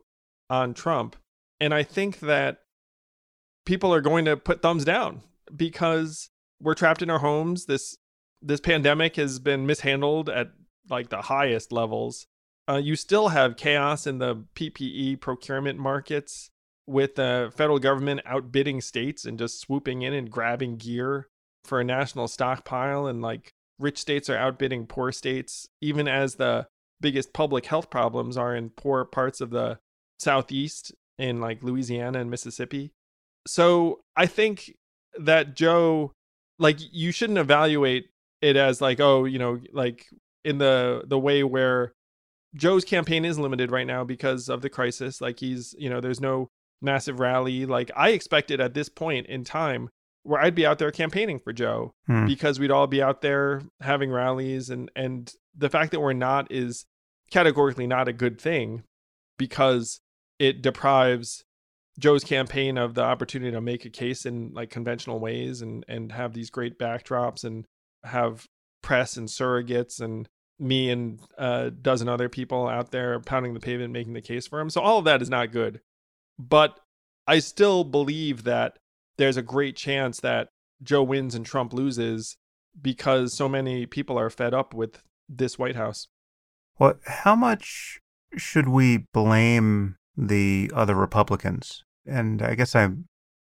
on 0.50 0.74
trump 0.74 1.15
and 1.60 1.74
I 1.74 1.84
think 1.84 2.20
that 2.20 2.60
people 3.65 3.94
are 3.94 4.02
going 4.02 4.26
to 4.26 4.38
put 4.38 4.62
thumbs 4.62 4.86
down 4.86 5.22
because 5.56 6.30
we're 6.62 6.74
trapped 6.74 7.02
in 7.02 7.10
our 7.10 7.20
homes. 7.20 7.65
This 7.65 7.98
this 8.42 8.62
pandemic 8.62 9.18
has 9.18 9.39
been 9.39 9.65
mishandled 9.65 10.30
at 10.30 10.52
like 10.89 11.10
the 11.10 11.24
highest 11.24 11.72
levels. 11.72 12.26
Uh, 12.70 12.78
you 12.78 12.96
still 12.96 13.30
have 13.30 13.58
chaos 13.58 14.08
in 14.08 14.20
the 14.20 14.44
PPE 14.56 15.20
procurement 15.20 15.78
markets 15.78 16.50
with 16.88 17.15
the 17.15 17.52
federal 17.56 17.80
government 17.80 18.22
outbidding 18.26 18.82
states 18.82 19.26
and 19.26 19.38
just 19.38 19.60
swooping 19.60 20.02
in 20.02 20.13
and 20.13 20.32
grabbing 20.32 20.78
gear 20.78 21.28
for 21.65 21.80
a 21.80 21.84
national 21.84 22.28
stockpile 22.28 23.06
and 23.06 23.22
like 23.22 23.52
rich 23.78 23.98
states 23.98 24.30
are 24.30 24.38
outbidding 24.38 24.88
poor 24.88 25.12
states 25.12 25.68
even 25.82 26.08
as 26.08 26.36
the 26.36 26.65
biggest 27.02 27.34
public 27.34 27.66
health 27.66 27.90
problems 27.90 28.38
are 28.38 28.56
in 28.56 28.70
poor 28.70 29.06
parts 29.06 29.42
of 29.42 29.50
the 29.50 29.80
southeast 30.20 30.94
in 31.18 31.40
like 31.40 31.64
Louisiana 31.64 32.20
and 32.20 32.30
Mississippi. 32.30 32.92
So 33.48 34.02
I 34.16 34.26
think 34.26 34.74
that 35.18 35.56
Joe, 35.56 36.12
like, 36.60 36.78
you 36.80 37.12
shouldn't 37.12 37.40
evaluate 37.40 38.10
it 38.42 38.56
as 38.56 38.82
like, 38.82 39.00
oh, 39.00 39.26
you 39.26 39.40
know, 39.40 39.60
like 39.74 40.06
in 40.46 40.58
the 40.58 41.04
the 41.06 41.20
way 41.20 41.44
where 41.44 41.94
Joe's 42.56 42.86
campaign 42.86 43.26
is 43.26 43.38
limited 43.38 43.72
right 43.72 43.88
now 43.88 44.04
because 44.04 44.50
of 44.50 44.62
the 44.62 44.70
crisis. 44.70 45.22
Like 45.22 45.40
he's, 45.40 45.76
you 45.78 45.90
know, 45.90 46.00
there's 46.02 46.22
no 46.22 46.48
massive 46.82 47.20
rally. 47.20 47.66
Like 47.66 47.92
I 47.96 48.10
expected 48.10 48.60
at 48.62 48.74
this 48.74 48.90
point 48.90 49.28
in 49.28 49.44
time 49.44 49.90
where 50.24 50.42
I'd 50.42 50.56
be 50.56 50.66
out 50.66 50.80
there 50.80 50.92
campaigning 50.92 51.40
for 51.40 51.54
Joe 51.54 51.94
Hmm. 52.08 52.26
because 52.26 52.60
we'd 52.60 52.72
all 52.72 52.88
be 52.88 53.02
out 53.02 53.22
there 53.22 53.62
having 53.82 54.12
rallies 54.12 54.70
and 54.70 54.90
and 54.96 55.32
the 55.60 55.69
fact 55.69 55.91
that 55.91 56.00
we're 56.00 56.13
not 56.13 56.52
is 56.52 56.86
categorically 57.30 57.86
not 57.86 58.08
a 58.08 58.13
good 58.13 58.39
thing 58.39 58.84
because 59.38 60.00
it 60.39 60.62
deprives 60.62 61.43
Joe's 62.00 62.24
campaign 62.24 62.78
of 62.78 62.95
the 62.95 63.04
opportunity 63.04 63.52
to 63.52 63.62
make 63.62 63.86
a 63.86 63.89
case 63.89 64.26
in 64.26 64.54
like 64.54 64.69
conventional 64.69 65.19
ways 65.19 65.62
and 65.62 65.86
and 65.88 66.12
have 66.13 66.34
these 66.34 66.50
great 66.50 66.80
backdrops 66.80 67.43
and 67.43 67.65
have 68.04 68.48
press 68.82 69.17
and 69.17 69.28
surrogates 69.28 70.00
and 70.00 70.28
me 70.58 70.89
and 70.89 71.19
a 71.38 71.72
dozen 71.72 72.10
other 72.10 72.30
people 72.30 72.67
out 72.67 72.91
there 72.91 73.19
pounding 73.19 73.54
the 73.54 73.60
pavement 73.60 73.93
making 73.93 74.13
the 74.13 74.22
case 74.22 74.48
for 74.48 74.60
him. 74.60 74.69
So 74.69 74.82
all 74.82 75.00
of 75.00 75.06
that 75.06 75.22
is 75.22 75.30
not 75.30 75.52
good. 75.52 75.82
But 76.38 76.80
I 77.28 77.39
still 77.39 77.84
believe 77.84 78.43
that 78.43 78.78
there's 79.17 79.38
a 79.38 79.41
great 79.41 79.76
chance 79.76 80.22
that 80.22 80.50
Joe 80.82 81.04
wins 81.04 81.36
and 81.36 81.45
Trump 81.45 81.74
loses 81.74 82.38
because 82.82 83.34
so 83.34 83.50
many 83.50 83.86
people 83.86 84.17
are 84.17 84.30
fed 84.30 84.54
up 84.54 84.74
with 84.74 85.02
this 85.30 85.60
White 85.60 85.76
House. 85.76 86.08
Well, 86.80 86.96
how 87.06 87.36
much 87.36 87.99
should 88.36 88.68
we 88.68 89.06
blame 89.14 89.95
the 90.18 90.72
other 90.74 90.95
Republicans? 90.95 91.84
And 92.06 92.41
I 92.41 92.56
guess 92.56 92.76
I'm. 92.76 93.06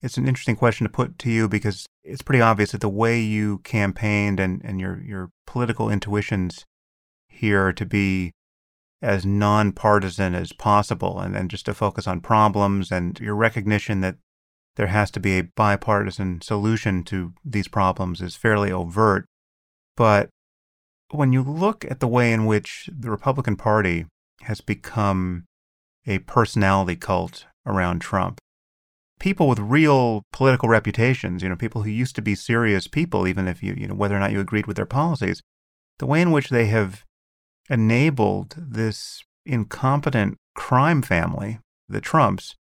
It's 0.03 0.16
an 0.16 0.26
interesting 0.26 0.57
question 0.57 0.86
to 0.86 0.92
put 0.92 1.18
to 1.18 1.30
you 1.30 1.47
because 1.47 1.86
it's 2.03 2.22
pretty 2.22 2.40
obvious 2.40 2.72
that 2.72 2.80
the 2.80 2.88
way 2.88 3.20
you 3.20 3.59
campaigned 3.59 4.40
and, 4.40 4.62
and 4.64 4.80
your, 4.80 5.03
your 5.03 5.30
political 5.47 5.90
intuitions 5.90 6.64
here 7.28 7.70
to 7.74 7.84
be 7.84 8.32
as 9.03 9.26
nonpartisan 9.26 10.34
as 10.34 10.53
possible 10.55 11.20
and 11.20 11.34
then 11.34 11.49
just 11.49 11.66
to 11.66 11.74
focus 11.74 12.07
on 12.07 12.20
problems 12.20 12.90
and 12.90 13.20
your 13.20 13.34
recognition 13.34 14.01
that 14.01 14.16
there 14.76 14.86
has 14.86 15.11
to 15.11 15.20
be 15.20 15.38
a 15.38 15.42
bipartisan 15.42 16.40
solution 16.40 17.03
to 17.05 17.34
these 17.44 17.68
problems 17.68 18.20
is 18.20 18.36
fairly 18.36 18.72
overt. 18.72 19.26
But 19.97 20.30
when 21.11 21.32
you 21.32 21.42
look 21.42 21.84
at 21.90 22.00
the 22.00 22.08
way 22.08 22.32
in 22.32 22.46
which 22.46 22.88
the 22.92 23.11
Republican 23.11 23.56
Party 23.56 24.06
has 24.42 24.61
become 24.61 25.44
a 26.06 26.18
personality 26.20 26.96
cult 26.96 27.46
around 27.66 28.00
Trump, 28.00 28.40
people 29.18 29.48
with 29.48 29.58
real 29.58 30.22
political 30.32 30.68
reputations, 30.68 31.42
you 31.42 31.48
know, 31.48 31.56
people 31.56 31.82
who 31.82 31.90
used 31.90 32.16
to 32.16 32.22
be 32.22 32.34
serious 32.34 32.86
people, 32.86 33.26
even 33.26 33.46
if 33.46 33.62
you, 33.62 33.74
you 33.74 33.86
know, 33.86 33.94
whether 33.94 34.16
or 34.16 34.20
not 34.20 34.32
you 34.32 34.40
agreed 34.40 34.66
with 34.66 34.76
their 34.76 34.86
policies, 34.86 35.42
the 35.98 36.06
way 36.06 36.22
in 36.22 36.32
which 36.32 36.48
they 36.48 36.66
have 36.66 37.04
enabled 37.68 38.56
this 38.56 39.22
incompetent 39.44 40.36
crime 40.54 41.02
family, 41.02 41.58
the 41.88 42.00
Trumps, 42.00 42.56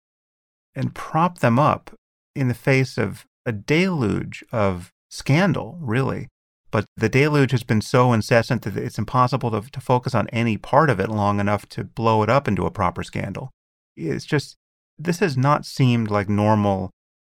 and 0.73 0.95
propped 0.95 1.41
them 1.41 1.59
up 1.59 1.91
in 2.35 2.47
the 2.47 2.53
face 2.53 2.97
of 2.97 3.25
a 3.45 3.51
deluge 3.51 4.43
of 4.51 4.91
scandal, 5.09 5.77
really, 5.79 6.27
but 6.75 6.83
the 6.97 7.07
deluge 7.07 7.51
has 7.51 7.63
been 7.63 7.79
so 7.79 8.11
incessant 8.11 8.63
that 8.63 8.75
it's 8.75 8.97
impossible 8.97 9.49
to, 9.49 9.61
to 9.71 9.79
focus 9.79 10.13
on 10.13 10.27
any 10.33 10.57
part 10.57 10.89
of 10.89 10.99
it 10.99 11.07
long 11.07 11.39
enough 11.39 11.65
to 11.69 11.85
blow 11.85 12.21
it 12.21 12.29
up 12.29 12.49
into 12.49 12.65
a 12.65 12.69
proper 12.69 13.01
scandal. 13.01 13.53
It's 13.95 14.25
just, 14.25 14.57
this 14.99 15.19
has 15.19 15.37
not 15.37 15.65
seemed 15.65 16.11
like 16.11 16.27
normal 16.27 16.91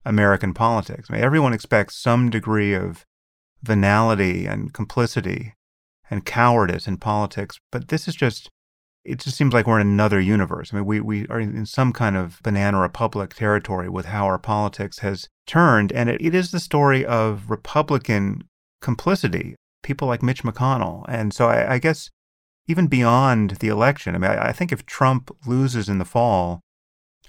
American 0.05 0.55
politics. 0.55 1.09
I 1.09 1.13
mean, 1.13 1.23
everyone 1.23 1.53
expects 1.53 2.03
some 2.03 2.31
degree 2.31 2.75
of 2.75 3.05
venality 3.63 4.45
and 4.45 4.75
complicity 4.75 5.55
and 6.11 6.25
cowardice 6.25 6.89
in 6.89 6.97
politics, 6.97 7.59
but 7.71 7.87
this 7.87 8.09
is 8.09 8.17
just 8.17 8.51
it 9.05 9.21
just 9.21 9.37
seems 9.37 9.55
like 9.55 9.69
we're 9.69 9.79
in 9.79 9.87
another 9.87 10.21
universe. 10.21 10.75
I 10.75 10.79
mean, 10.79 10.85
we, 10.85 11.01
we 11.01 11.29
are 11.29 11.39
in 11.39 11.65
some 11.65 11.93
kind 11.93 12.17
of 12.17 12.41
banana 12.43 12.81
republic 12.81 13.35
territory 13.35 13.89
with 13.89 14.07
how 14.07 14.27
our 14.27 14.39
politics 14.41 14.99
has 14.99 15.29
turned. 15.47 15.93
And 15.93 16.11
it, 16.11 16.21
it 16.21 16.35
is 16.35 16.51
the 16.51 16.59
story 16.59 17.07
of 17.07 17.49
Republican 17.49 18.43
complicity, 18.81 19.57
people 19.83 20.09
like 20.09 20.23
Mitch 20.23 20.43
McConnell. 20.43 21.05
And 21.09 21.33
so 21.33 21.49
I, 21.49 21.75
I 21.75 21.79
guess 21.79 22.11
even 22.67 22.87
beyond 22.87 23.53
the 23.61 23.69
election, 23.69 24.15
I 24.15 24.19
mean, 24.19 24.31
I, 24.31 24.49
I 24.49 24.53
think 24.53 24.73
if 24.73 24.87
Trump 24.87 25.31
loses 25.47 25.89
in 25.89 25.99
the 25.99 26.05
fall, 26.05 26.61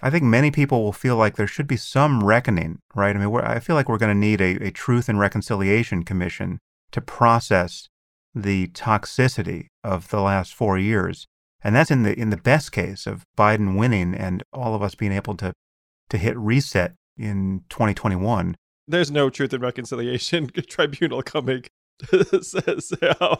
I 0.01 0.09
think 0.09 0.23
many 0.23 0.49
people 0.51 0.83
will 0.83 0.93
feel 0.93 1.17
like 1.17 1.35
there 1.35 1.47
should 1.47 1.67
be 1.67 1.77
some 1.77 2.23
reckoning, 2.23 2.79
right? 2.95 3.15
I 3.15 3.19
mean, 3.19 3.35
I 3.41 3.59
feel 3.59 3.75
like 3.75 3.89
we're 3.89 3.97
going 3.97 4.15
to 4.15 4.27
need 4.27 4.39
a, 4.41 4.67
a 4.67 4.71
Truth 4.71 5.09
and 5.09 5.19
Reconciliation 5.19 6.03
Commission 6.03 6.59
to 6.91 7.01
process 7.01 7.89
the 8.33 8.67
toxicity 8.67 9.67
of 9.83 10.09
the 10.09 10.21
last 10.21 10.53
four 10.53 10.77
years. 10.77 11.25
And 11.61 11.75
that's 11.75 11.91
in 11.91 12.03
the 12.03 12.17
in 12.17 12.29
the 12.29 12.37
best 12.37 12.71
case 12.71 13.05
of 13.05 13.23
Biden 13.37 13.77
winning 13.77 14.15
and 14.15 14.43
all 14.53 14.75
of 14.75 14.81
us 14.81 14.95
being 14.95 15.11
able 15.11 15.35
to 15.37 15.51
to 16.09 16.17
hit 16.17 16.37
reset 16.37 16.93
in 17.17 17.63
2021. 17.69 18.55
There's 18.89 19.11
no 19.11 19.29
Truth 19.29 19.53
and 19.53 19.61
Reconciliation 19.61 20.47
Tribunal 20.67 21.21
coming. 21.21 21.63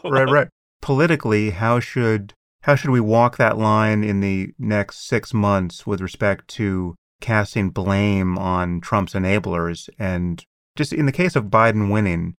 right, 0.04 0.30
right. 0.30 0.48
Politically, 0.80 1.50
how 1.50 1.80
should 1.80 2.34
how 2.62 2.74
should 2.74 2.90
we 2.90 3.00
walk 3.00 3.36
that 3.38 3.58
line 3.58 4.04
in 4.04 4.20
the 4.20 4.52
next 4.58 5.08
six 5.08 5.34
months 5.34 5.86
with 5.86 6.00
respect 6.00 6.46
to 6.48 6.94
casting 7.20 7.70
blame 7.70 8.38
on 8.38 8.80
Trump's 8.80 9.14
enablers? 9.14 9.88
And 9.98 10.44
just 10.76 10.92
in 10.92 11.06
the 11.06 11.12
case 11.12 11.36
of 11.36 11.46
Biden 11.46 11.90
winning, 11.90 12.36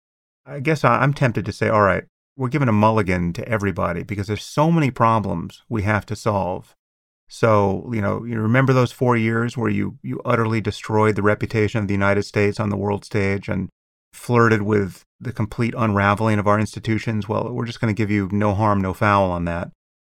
I 0.47 0.61
guess 0.61 0.85
I'm 0.85 1.15
tempted 1.15 1.45
to 1.47 1.53
say, 1.53 1.69
all 1.69 1.83
right, 1.83 2.05
we're 2.37 2.49
giving 2.49 2.69
a 2.69 2.73
mulligan 2.73 3.33
to 3.35 3.49
everybody 3.49 4.03
because 4.03 4.27
there's 4.27 4.45
so 4.45 4.71
many 4.71 4.91
problems 4.91 5.63
we 5.69 5.83
have 5.83 6.07
to 6.07 6.17
solve. 6.17 6.75
So, 7.33 7.89
you 7.93 8.01
know, 8.01 8.25
you 8.25 8.41
remember 8.41 8.73
those 8.73 8.91
four 8.91 9.17
years 9.17 9.57
where 9.57 9.71
you, 9.71 9.99
you 10.03 10.21
utterly 10.25 10.61
destroyed 10.61 11.15
the 11.15 11.23
reputation 11.23 11.81
of 11.81 11.87
the 11.87 11.95
United 11.95 12.25
States 12.25 12.59
on 12.59 12.71
the 12.71 12.77
world 12.77 13.05
stage 13.05 13.49
and 13.49 13.69
flirted 14.13 14.63
with 14.63 15.05
the 15.21 15.33
complete 15.33 15.73
unraveling 15.79 16.41
of 16.41 16.49
our 16.49 16.59
institutions? 16.59 17.29
Well, 17.29 17.53
we're 17.53 17.67
just 17.67 17.81
going 17.81 17.95
to 17.95 17.97
give 17.97 18.11
you 18.11 18.29
no 18.33 18.53
harm, 18.55 18.81
no 18.81 18.93
foul 18.93 19.31
on 19.31 19.45
that 19.45 19.71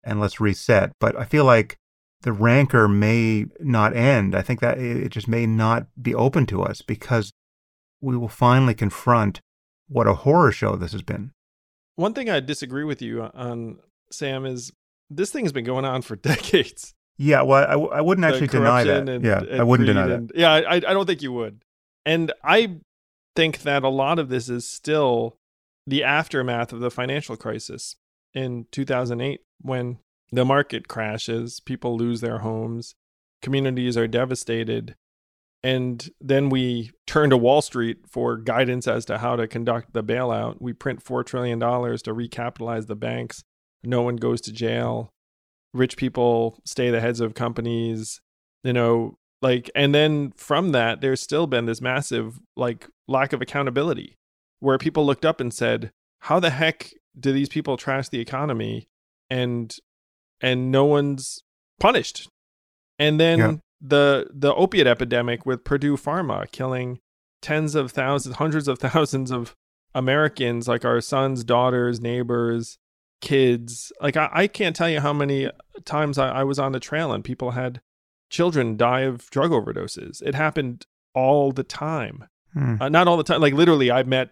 and 0.04 0.20
let's 0.20 0.42
reset. 0.42 0.92
But 1.00 1.16
I 1.16 1.26
feel 1.26 1.46
like 1.46 1.78
the 2.22 2.34
rancor 2.34 2.88
may 2.88 3.46
not 3.60 3.96
end. 3.96 4.36
I 4.36 4.42
think 4.42 4.60
that 4.62 4.78
it 4.78 5.10
just 5.10 5.28
may 5.28 5.46
not 5.46 5.88
be 6.02 6.16
open 6.16 6.46
to 6.48 6.64
us 6.64 6.82
because 6.82 7.32
we 8.02 8.18
will 8.18 8.28
finally 8.28 8.74
confront 8.74 9.40
what 9.88 10.08
a 10.08 10.14
horror 10.14 10.52
show 10.52 10.76
this 10.76 10.94
has 10.94 11.02
been. 11.02 11.32
One 11.96 12.14
thing 12.14 12.30
I 12.30 12.40
disagree 12.40 12.84
with 12.84 13.02
you 13.02 13.24
on, 13.24 13.78
Sam, 14.12 14.46
is 14.46 14.72
this 15.10 15.32
thing's 15.32 15.52
been 15.52 15.66
going 15.66 15.86
on 15.86 16.02
for 16.02 16.16
decades. 16.16 16.94
Yeah, 17.18 17.44
well, 17.44 17.64
I, 17.64 17.98
I 17.98 18.02
wouldn't 18.02 18.26
actually 18.26 18.48
deny 18.48 18.84
that. 18.84 19.08
And, 19.08 19.24
yeah, 19.24 19.40
and 19.40 19.62
I 19.62 19.64
wouldn't 19.64 19.88
deny 19.88 20.10
and, 20.10 20.30
that. 20.30 20.38
Yeah, 20.38 20.52
I, 20.52 20.76
I 20.76 20.80
don't 20.80 21.06
think 21.06 21.22
you 21.22 21.32
would. 21.34 21.64
And 22.06 22.32
I 22.44 22.78
think 23.36 23.60
that 23.62 23.84
a 23.84 23.90
lot 23.90 24.20
of 24.20 24.30
this 24.30 24.50
is 24.50 24.68
still 24.68 25.38
the 25.86 26.04
aftermath 26.04 26.74
of 26.74 26.80
the 26.80 26.92
financial 26.92 27.36
crisis 27.36 27.96
in 28.34 28.66
2008 28.72 29.42
when 29.62 30.00
the 30.32 30.46
market 30.46 30.88
crashes, 30.88 31.60
people 31.60 31.96
lose 31.98 32.22
their 32.22 32.40
homes, 32.40 32.96
communities 33.42 33.96
are 33.96 34.08
devastated, 34.08 34.96
and 35.64 36.10
then 36.20 36.50
we 36.50 36.92
turn 37.08 37.30
to 37.30 37.38
Wall 37.38 37.62
Street 37.62 38.00
for 38.10 38.36
guidance 38.36 38.88
as 38.88 39.06
to 39.06 39.20
how 39.20 39.38
to 39.38 39.48
conduct 39.48 39.94
the 39.94 40.04
bailout. 40.04 40.58
We 40.60 40.74
print 40.74 41.04
$4 41.04 41.26
trillion 41.26 41.60
to 41.60 41.66
recapitalize 41.66 42.88
the 42.88 42.98
banks. 42.98 43.44
No 43.84 44.02
one 44.02 44.18
goes 44.18 44.42
to 44.42 44.52
jail. 44.52 45.13
Rich 45.74 45.98
people 45.98 46.60
stay 46.66 46.90
the 46.90 47.02
heads 47.02 47.20
of 47.20 47.34
companies, 47.34 48.22
you 48.64 48.74
know, 48.74 49.18
like, 49.42 49.70
and 49.76 49.94
then 49.94 50.32
from 50.38 50.72
that, 50.72 51.02
there's 51.02 51.22
still 51.22 51.48
been 51.48 51.66
this 51.66 51.82
massive, 51.82 52.40
like, 52.56 52.88
lack 53.08 53.34
of 53.34 53.42
accountability 53.42 54.16
where 54.60 54.78
people 54.78 55.06
looked 55.06 55.26
up 55.26 55.42
and 55.42 55.54
said, 55.54 55.92
how 56.22 56.40
the 56.40 56.52
heck 56.52 56.92
do 57.20 57.34
these 57.34 57.50
people 57.50 57.76
trash 57.76 58.10
the 58.10 58.20
economy? 58.20 58.88
And, 59.30 59.76
and 60.40 60.72
no 60.72 60.86
one's 60.86 61.44
punished. 61.80 62.30
And 63.00 63.20
then 63.20 63.40
yeah 63.40 63.56
the 63.84 64.28
the 64.34 64.56
opiate 64.56 64.88
epidemic 64.88 65.46
with 65.46 65.66
Purdue 65.66 65.98
Pharma 65.98 66.50
killing 66.52 67.00
tens 67.42 67.76
of 67.76 67.92
thousands, 67.92 68.38
hundreds 68.38 68.68
of 68.68 68.80
thousands 68.80 69.30
of 69.30 69.54
Americans, 69.94 70.68
like 70.68 70.86
our 70.86 71.02
sons, 71.02 71.44
daughters, 71.44 72.00
neighbors, 72.00 72.78
kids. 73.24 73.92
Like 74.02 74.18
I, 74.18 74.30
I 74.32 74.48
can't 74.48 74.76
tell 74.76 74.90
you 74.90 75.00
how 75.00 75.14
many 75.14 75.50
times 75.86 76.18
I, 76.18 76.28
I 76.30 76.44
was 76.44 76.60
on 76.60 76.74
the 76.74 76.80
trail 76.80 77.14
and 77.14 77.24
people 77.24 77.52
had 77.52 77.82
children 78.30 78.76
die 78.76 79.02
of 79.02 79.30
drug 79.30 79.52
overdoses. 79.52 80.22
It 80.22 80.36
happened 80.36 80.86
all 81.16 81.54
the 81.54 81.64
time. 81.64 82.26
Hmm. 82.54 82.76
Uh, 82.82 82.90
not 82.90 83.08
all 83.08 83.16
the 83.16 83.24
time. 83.24 83.40
Like 83.42 83.54
literally, 83.54 83.90
I've 83.90 84.08
met 84.08 84.32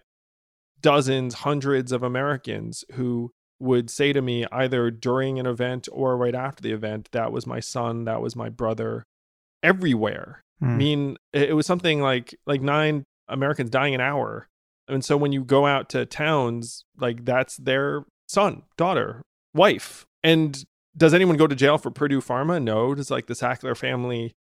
dozens, 0.80 1.34
hundreds 1.34 1.90
of 1.90 2.02
Americans 2.02 2.84
who 2.92 3.32
would 3.58 3.88
say 3.88 4.12
to 4.12 4.20
me 4.20 4.44
either 4.52 4.90
during 4.90 5.38
an 5.38 5.46
event 5.46 5.88
or 5.90 6.16
right 6.18 6.34
after 6.34 6.62
the 6.62 6.72
event, 6.72 7.08
that 7.12 7.32
was 7.32 7.46
my 7.46 7.60
son, 7.60 8.04
that 8.04 8.20
was 8.20 8.36
my 8.36 8.50
brother, 8.50 9.06
everywhere. 9.62 10.44
Mm. 10.62 10.68
I 10.68 10.76
mean, 10.76 11.16
it 11.32 11.56
was 11.56 11.66
something 11.66 12.02
like 12.02 12.34
like 12.46 12.60
nine 12.60 13.04
Americans 13.26 13.70
dying 13.70 13.94
an 13.94 14.02
hour. 14.02 14.48
And 14.86 15.02
so 15.02 15.16
when 15.16 15.32
you 15.32 15.44
go 15.44 15.64
out 15.64 15.88
to 15.90 16.04
towns, 16.04 16.84
like 16.98 17.24
that's 17.24 17.56
their 17.56 18.04
son, 18.32 18.62
daughter, 18.76 19.22
wife. 19.54 20.06
And 20.22 20.64
does 20.96 21.14
anyone 21.14 21.36
go 21.36 21.46
to 21.46 21.54
jail 21.54 21.78
for 21.78 21.90
Purdue 21.90 22.20
Pharma? 22.20 22.62
No. 22.62 22.94
Does 22.94 23.10
like 23.10 23.26
the 23.26 23.34
Sackler 23.34 23.76
family 23.76 24.32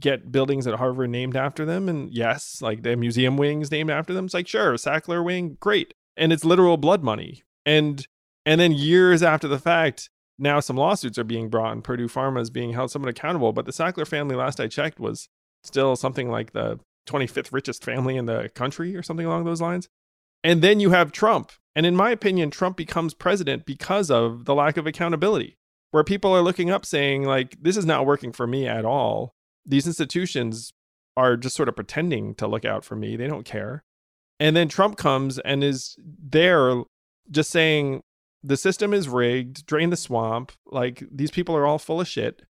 get 0.00 0.32
buildings 0.32 0.66
at 0.66 0.74
Harvard 0.74 1.10
named 1.10 1.36
after 1.36 1.64
them? 1.64 1.88
And 1.88 2.10
yes, 2.10 2.60
like 2.60 2.82
the 2.82 2.96
museum 2.96 3.36
wings 3.36 3.70
named 3.70 3.90
after 3.90 4.12
them. 4.12 4.26
It's 4.26 4.34
like, 4.34 4.48
sure, 4.48 4.74
Sackler 4.74 5.24
wing, 5.24 5.56
great. 5.60 5.94
And 6.16 6.32
it's 6.32 6.44
literal 6.44 6.76
blood 6.76 7.02
money. 7.02 7.42
And 7.66 8.06
and 8.46 8.60
then 8.60 8.72
years 8.72 9.22
after 9.22 9.48
the 9.48 9.58
fact, 9.58 10.10
now 10.38 10.60
some 10.60 10.76
lawsuits 10.76 11.18
are 11.18 11.24
being 11.24 11.48
brought 11.48 11.72
and 11.72 11.84
Purdue 11.84 12.08
Pharma 12.08 12.40
is 12.40 12.50
being 12.50 12.72
held 12.72 12.90
somewhat 12.90 13.08
accountable. 13.08 13.52
But 13.52 13.66
the 13.66 13.72
Sackler 13.72 14.06
family, 14.06 14.36
last 14.36 14.60
I 14.60 14.68
checked, 14.68 15.00
was 15.00 15.28
still 15.62 15.96
something 15.96 16.28
like 16.28 16.52
the 16.52 16.78
25th 17.06 17.52
richest 17.52 17.84
family 17.84 18.16
in 18.16 18.26
the 18.26 18.50
country 18.54 18.96
or 18.96 19.02
something 19.02 19.26
along 19.26 19.44
those 19.44 19.60
lines. 19.60 19.88
And 20.42 20.60
then 20.60 20.80
you 20.80 20.90
have 20.90 21.12
Trump. 21.12 21.52
And 21.76 21.86
in 21.86 21.96
my 21.96 22.10
opinion, 22.10 22.50
Trump 22.50 22.76
becomes 22.76 23.14
president 23.14 23.66
because 23.66 24.10
of 24.10 24.44
the 24.44 24.54
lack 24.54 24.76
of 24.76 24.86
accountability, 24.86 25.56
where 25.90 26.04
people 26.04 26.32
are 26.34 26.42
looking 26.42 26.70
up 26.70 26.86
saying, 26.86 27.24
like, 27.24 27.56
this 27.60 27.76
is 27.76 27.86
not 27.86 28.06
working 28.06 28.32
for 28.32 28.46
me 28.46 28.66
at 28.66 28.84
all. 28.84 29.32
These 29.66 29.86
institutions 29.86 30.72
are 31.16 31.36
just 31.36 31.56
sort 31.56 31.68
of 31.68 31.76
pretending 31.76 32.34
to 32.36 32.46
look 32.46 32.64
out 32.64 32.84
for 32.84 32.96
me. 32.96 33.16
They 33.16 33.26
don't 33.26 33.44
care. 33.44 33.82
And 34.40 34.56
then 34.56 34.68
Trump 34.68 34.96
comes 34.96 35.38
and 35.38 35.62
is 35.62 35.96
there 35.98 36.82
just 37.30 37.50
saying, 37.50 38.02
the 38.42 38.56
system 38.56 38.92
is 38.92 39.08
rigged, 39.08 39.64
drain 39.64 39.90
the 39.90 39.96
swamp. 39.96 40.52
Like 40.66 41.02
these 41.10 41.30
people 41.30 41.56
are 41.56 41.66
all 41.66 41.78
full 41.78 42.00
of 42.00 42.08
shit. 42.08 42.42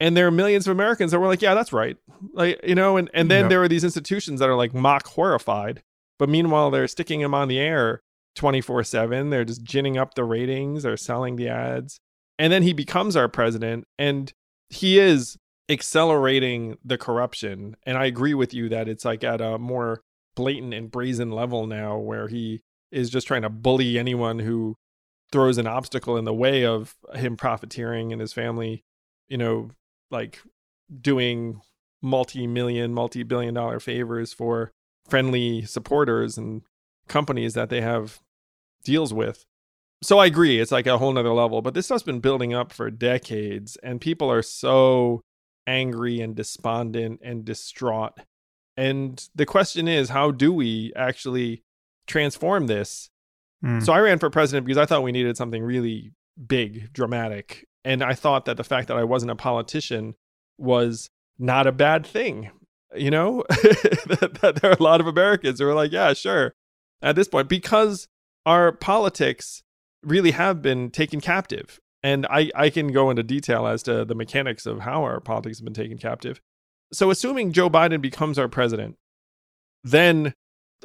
And 0.00 0.16
there 0.16 0.26
are 0.26 0.30
millions 0.30 0.66
of 0.66 0.72
Americans 0.72 1.12
that 1.12 1.20
were 1.20 1.26
like, 1.26 1.42
yeah, 1.42 1.54
that's 1.54 1.72
right. 1.72 1.96
Like, 2.32 2.60
you 2.64 2.74
know, 2.74 2.96
and, 2.96 3.10
and 3.12 3.30
then 3.30 3.44
yep. 3.44 3.50
there 3.50 3.62
are 3.62 3.68
these 3.68 3.84
institutions 3.84 4.40
that 4.40 4.48
are 4.48 4.54
like 4.54 4.72
mock 4.72 5.06
horrified. 5.08 5.82
But 6.18 6.28
meanwhile, 6.28 6.70
they're 6.70 6.88
sticking 6.88 7.20
him 7.20 7.34
on 7.34 7.48
the 7.48 7.58
air 7.58 8.02
24 8.36 8.84
7. 8.84 9.30
They're 9.30 9.44
just 9.44 9.64
ginning 9.64 9.98
up 9.98 10.14
the 10.14 10.24
ratings, 10.24 10.84
they're 10.84 10.96
selling 10.96 11.36
the 11.36 11.48
ads. 11.48 11.98
And 12.38 12.52
then 12.52 12.62
he 12.62 12.72
becomes 12.72 13.16
our 13.16 13.28
president. 13.28 13.86
And 13.98 14.32
he 14.68 14.98
is 14.98 15.36
accelerating 15.68 16.76
the 16.84 16.98
corruption. 16.98 17.76
And 17.84 17.98
I 17.98 18.06
agree 18.06 18.34
with 18.34 18.54
you 18.54 18.68
that 18.68 18.88
it's 18.88 19.04
like 19.04 19.24
at 19.24 19.40
a 19.40 19.58
more 19.58 20.02
blatant 20.34 20.74
and 20.74 20.90
brazen 20.90 21.30
level 21.30 21.66
now 21.66 21.96
where 21.96 22.28
he 22.28 22.60
is 22.92 23.10
just 23.10 23.26
trying 23.26 23.42
to 23.42 23.48
bully 23.48 23.98
anyone 23.98 24.38
who 24.38 24.76
throws 25.32 25.58
an 25.58 25.66
obstacle 25.66 26.16
in 26.16 26.24
the 26.24 26.34
way 26.34 26.64
of 26.64 26.94
him 27.14 27.36
profiteering 27.36 28.12
and 28.12 28.20
his 28.20 28.32
family, 28.32 28.84
you 29.28 29.36
know, 29.36 29.70
like 30.10 30.40
doing 31.00 31.60
multi-million, 32.00 32.94
multi-billion 32.94 33.54
dollar 33.54 33.80
favors 33.80 34.32
for 34.32 34.70
friendly 35.08 35.62
supporters 35.62 36.38
and 36.38 36.62
companies 37.08 37.54
that 37.54 37.70
they 37.70 37.80
have 37.80 38.20
deals 38.86 39.12
with. 39.12 39.44
So 40.02 40.18
I 40.18 40.26
agree, 40.26 40.60
it's 40.60 40.72
like 40.72 40.86
a 40.86 40.98
whole 40.98 41.12
nother 41.12 41.32
level. 41.32 41.62
But 41.62 41.74
this 41.74 41.86
stuff's 41.86 42.02
been 42.02 42.20
building 42.20 42.54
up 42.54 42.72
for 42.72 42.90
decades, 42.90 43.76
and 43.82 44.00
people 44.00 44.30
are 44.30 44.42
so 44.42 45.22
angry 45.66 46.20
and 46.20 46.34
despondent 46.34 47.20
and 47.22 47.44
distraught. 47.44 48.18
And 48.76 49.26
the 49.34 49.46
question 49.46 49.88
is, 49.88 50.10
how 50.10 50.30
do 50.30 50.52
we 50.52 50.92
actually 50.96 51.62
transform 52.06 52.66
this 52.66 53.10
Mm. 53.64 53.84
So 53.84 53.92
I 53.92 54.00
ran 54.00 54.18
for 54.18 54.30
president 54.30 54.66
because 54.66 54.78
I 54.78 54.86
thought 54.86 55.02
we 55.02 55.12
needed 55.12 55.36
something 55.36 55.62
really 55.62 56.12
big, 56.46 56.92
dramatic. 56.92 57.66
And 57.84 58.02
I 58.02 58.14
thought 58.14 58.44
that 58.46 58.56
the 58.56 58.64
fact 58.64 58.88
that 58.88 58.96
I 58.96 59.04
wasn't 59.04 59.32
a 59.32 59.36
politician 59.36 60.14
was 60.58 61.10
not 61.38 61.66
a 61.66 61.72
bad 61.72 62.06
thing. 62.06 62.50
You 62.94 63.10
know, 63.10 63.44
that, 63.48 64.38
that 64.40 64.56
there 64.56 64.70
are 64.70 64.76
a 64.78 64.82
lot 64.82 65.00
of 65.00 65.06
Americans 65.06 65.60
who 65.60 65.66
are 65.66 65.74
like, 65.74 65.92
yeah, 65.92 66.12
sure, 66.14 66.54
at 67.02 67.16
this 67.16 67.28
point, 67.28 67.48
because 67.48 68.08
our 68.46 68.72
politics 68.72 69.62
really 70.02 70.30
have 70.30 70.62
been 70.62 70.90
taken 70.90 71.20
captive. 71.20 71.78
And 72.02 72.24
I, 72.26 72.50
I 72.54 72.70
can 72.70 72.92
go 72.92 73.10
into 73.10 73.24
detail 73.24 73.66
as 73.66 73.82
to 73.82 74.04
the 74.04 74.14
mechanics 74.14 74.64
of 74.64 74.80
how 74.80 75.02
our 75.02 75.20
politics 75.20 75.58
have 75.58 75.64
been 75.64 75.74
taken 75.74 75.98
captive. 75.98 76.40
So, 76.92 77.10
assuming 77.10 77.52
Joe 77.52 77.68
Biden 77.68 78.00
becomes 78.00 78.38
our 78.38 78.48
president, 78.48 78.96
then 79.82 80.32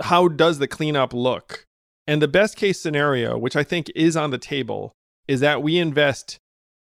how 0.02 0.28
does 0.28 0.58
the 0.58 0.68
cleanup 0.68 1.14
look? 1.14 1.66
And 2.08 2.22
the 2.22 2.28
best 2.28 2.58
case 2.58 2.82
scenario, 2.82 3.38
which 3.38 3.56
I 3.56 3.64
think 3.64 3.92
is 3.96 4.18
on 4.18 4.32
the 4.32 4.40
table, 4.40 4.94
is 5.28 5.42
that 5.42 5.62
we 5.62 5.78
invest 5.78 6.40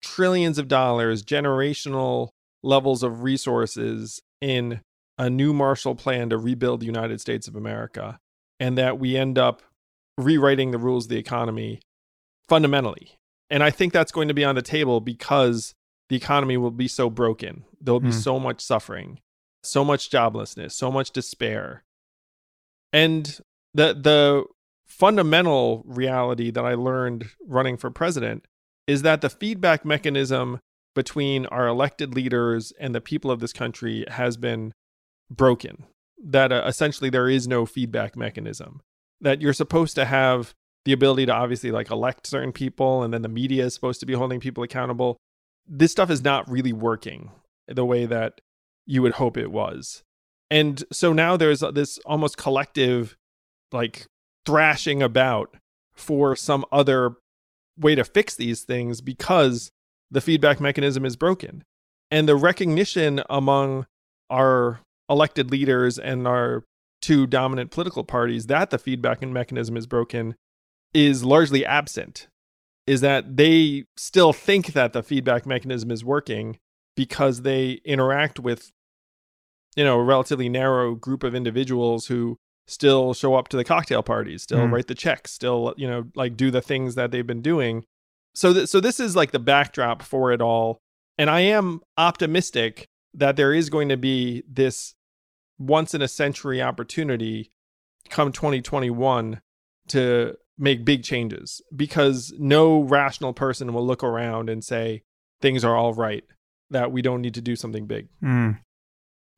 trillions 0.00 0.58
of 0.58 0.66
dollars, 0.68 1.22
generational 1.22 2.30
levels 2.62 3.02
of 3.02 3.22
resources 3.22 4.22
in 4.40 4.80
a 5.18 5.28
new 5.28 5.52
Marshall 5.52 5.94
Plan 5.94 6.30
to 6.30 6.38
rebuild 6.38 6.80
the 6.80 6.86
United 6.86 7.20
States 7.20 7.46
of 7.46 7.54
America, 7.54 8.18
and 8.58 8.78
that 8.78 8.98
we 8.98 9.16
end 9.16 9.36
up 9.36 9.62
rewriting 10.18 10.70
the 10.70 10.78
rules 10.78 11.06
of 11.06 11.10
the 11.10 11.18
economy 11.18 11.80
fundamentally. 12.48 13.18
And 13.50 13.62
I 13.62 13.70
think 13.70 13.92
that's 13.92 14.12
going 14.12 14.28
to 14.28 14.34
be 14.34 14.44
on 14.44 14.54
the 14.54 14.62
table 14.62 15.00
because 15.00 15.74
the 16.08 16.16
economy 16.16 16.56
will 16.56 16.70
be 16.70 16.88
so 16.88 17.08
broken. 17.10 17.64
There'll 17.80 18.00
be 18.00 18.08
Mm. 18.08 18.22
so 18.22 18.38
much 18.40 18.60
suffering, 18.60 19.20
so 19.62 19.84
much 19.84 20.10
joblessness, 20.10 20.72
so 20.72 20.90
much 20.90 21.10
despair. 21.10 21.84
And 22.92 23.38
the 23.74 23.94
the 23.94 24.44
fundamental 24.86 25.82
reality 25.86 26.50
that 26.50 26.64
I 26.64 26.74
learned 26.74 27.30
running 27.46 27.78
for 27.78 27.90
president 27.90 28.44
is 28.86 29.02
that 29.02 29.22
the 29.22 29.30
feedback 29.30 29.84
mechanism 29.84 30.60
between 30.94 31.46
our 31.46 31.66
elected 31.66 32.14
leaders 32.14 32.72
and 32.78 32.94
the 32.94 33.00
people 33.00 33.30
of 33.30 33.40
this 33.40 33.54
country 33.54 34.04
has 34.08 34.36
been 34.36 34.74
broken. 35.30 35.84
That 36.22 36.52
uh, 36.52 36.64
essentially 36.66 37.08
there 37.08 37.28
is 37.30 37.48
no 37.48 37.64
feedback 37.64 38.16
mechanism. 38.16 38.82
That 39.22 39.40
you're 39.40 39.52
supposed 39.52 39.94
to 39.94 40.04
have 40.04 40.54
the 40.84 40.92
ability 40.92 41.26
to 41.26 41.32
obviously 41.32 41.70
like 41.70 41.90
elect 41.90 42.26
certain 42.26 42.52
people 42.52 43.02
and 43.02 43.14
then 43.14 43.22
the 43.22 43.28
media 43.28 43.64
is 43.64 43.74
supposed 43.74 44.00
to 44.00 44.06
be 44.06 44.14
holding 44.14 44.40
people 44.40 44.64
accountable. 44.64 45.16
This 45.66 45.92
stuff 45.92 46.10
is 46.10 46.22
not 46.22 46.50
really 46.50 46.72
working 46.72 47.30
the 47.68 47.84
way 47.84 48.04
that 48.04 48.40
you 48.84 49.00
would 49.02 49.14
hope 49.14 49.36
it 49.36 49.52
was. 49.52 50.02
And 50.50 50.82
so 50.92 51.12
now 51.12 51.36
there's 51.36 51.60
this 51.72 51.98
almost 52.04 52.36
collective 52.36 53.16
like 53.70 54.06
thrashing 54.44 55.02
about 55.02 55.56
for 55.94 56.34
some 56.36 56.64
other 56.72 57.14
way 57.78 57.94
to 57.94 58.04
fix 58.04 58.34
these 58.34 58.62
things 58.62 59.00
because 59.00 59.70
the 60.10 60.20
feedback 60.20 60.60
mechanism 60.60 61.04
is 61.04 61.16
broken. 61.16 61.64
And 62.10 62.28
the 62.28 62.36
recognition 62.36 63.22
among 63.30 63.86
our 64.28 64.80
elected 65.08 65.50
leaders 65.50 65.98
and 65.98 66.26
our 66.26 66.64
two 67.02 67.26
dominant 67.26 67.70
political 67.70 68.04
parties 68.04 68.46
that 68.46 68.70
the 68.70 68.78
feedback 68.78 69.20
mechanism 69.20 69.76
is 69.76 69.86
broken 69.86 70.34
is 70.94 71.24
largely 71.24 71.66
absent. 71.66 72.28
Is 72.86 73.00
that 73.02 73.36
they 73.36 73.84
still 73.96 74.32
think 74.32 74.68
that 74.72 74.92
the 74.92 75.02
feedback 75.02 75.44
mechanism 75.46 75.90
is 75.90 76.04
working 76.04 76.58
because 76.96 77.42
they 77.42 77.80
interact 77.84 78.40
with 78.40 78.70
you 79.76 79.84
know 79.84 79.98
a 80.00 80.04
relatively 80.04 80.48
narrow 80.48 80.94
group 80.94 81.22
of 81.22 81.34
individuals 81.34 82.06
who 82.06 82.38
still 82.66 83.12
show 83.14 83.34
up 83.34 83.48
to 83.48 83.56
the 83.56 83.64
cocktail 83.64 84.02
parties, 84.02 84.42
still 84.42 84.58
Mm. 84.60 84.72
write 84.72 84.86
the 84.86 84.94
checks, 84.94 85.32
still 85.32 85.74
you 85.76 85.88
know 85.88 86.04
like 86.14 86.36
do 86.36 86.50
the 86.50 86.60
things 86.62 86.94
that 86.94 87.10
they've 87.10 87.26
been 87.26 87.42
doing. 87.42 87.84
So 88.34 88.52
th- 88.52 88.68
so 88.68 88.80
this 88.80 88.98
is 88.98 89.14
like 89.14 89.30
the 89.30 89.38
backdrop 89.38 90.02
for 90.02 90.32
it 90.32 90.40
all, 90.40 90.78
and 91.18 91.30
I 91.30 91.40
am 91.40 91.80
optimistic 91.96 92.86
that 93.14 93.36
there 93.36 93.52
is 93.54 93.70
going 93.70 93.88
to 93.90 93.96
be 93.96 94.42
this 94.48 94.94
once 95.58 95.94
in 95.94 96.02
a 96.02 96.08
century 96.08 96.60
opportunity 96.60 97.50
come 98.10 98.32
2021 98.32 99.40
to 99.88 100.36
make 100.58 100.84
big 100.84 101.02
changes 101.02 101.60
because 101.74 102.32
no 102.38 102.80
rational 102.80 103.32
person 103.32 103.72
will 103.72 103.86
look 103.86 104.04
around 104.04 104.48
and 104.48 104.64
say 104.64 105.02
things 105.40 105.64
are 105.64 105.76
all 105.76 105.94
right 105.94 106.24
that 106.70 106.92
we 106.92 107.02
don't 107.02 107.20
need 107.20 107.34
to 107.34 107.40
do 107.40 107.56
something 107.56 107.86
big. 107.86 108.08
Mm. 108.22 108.58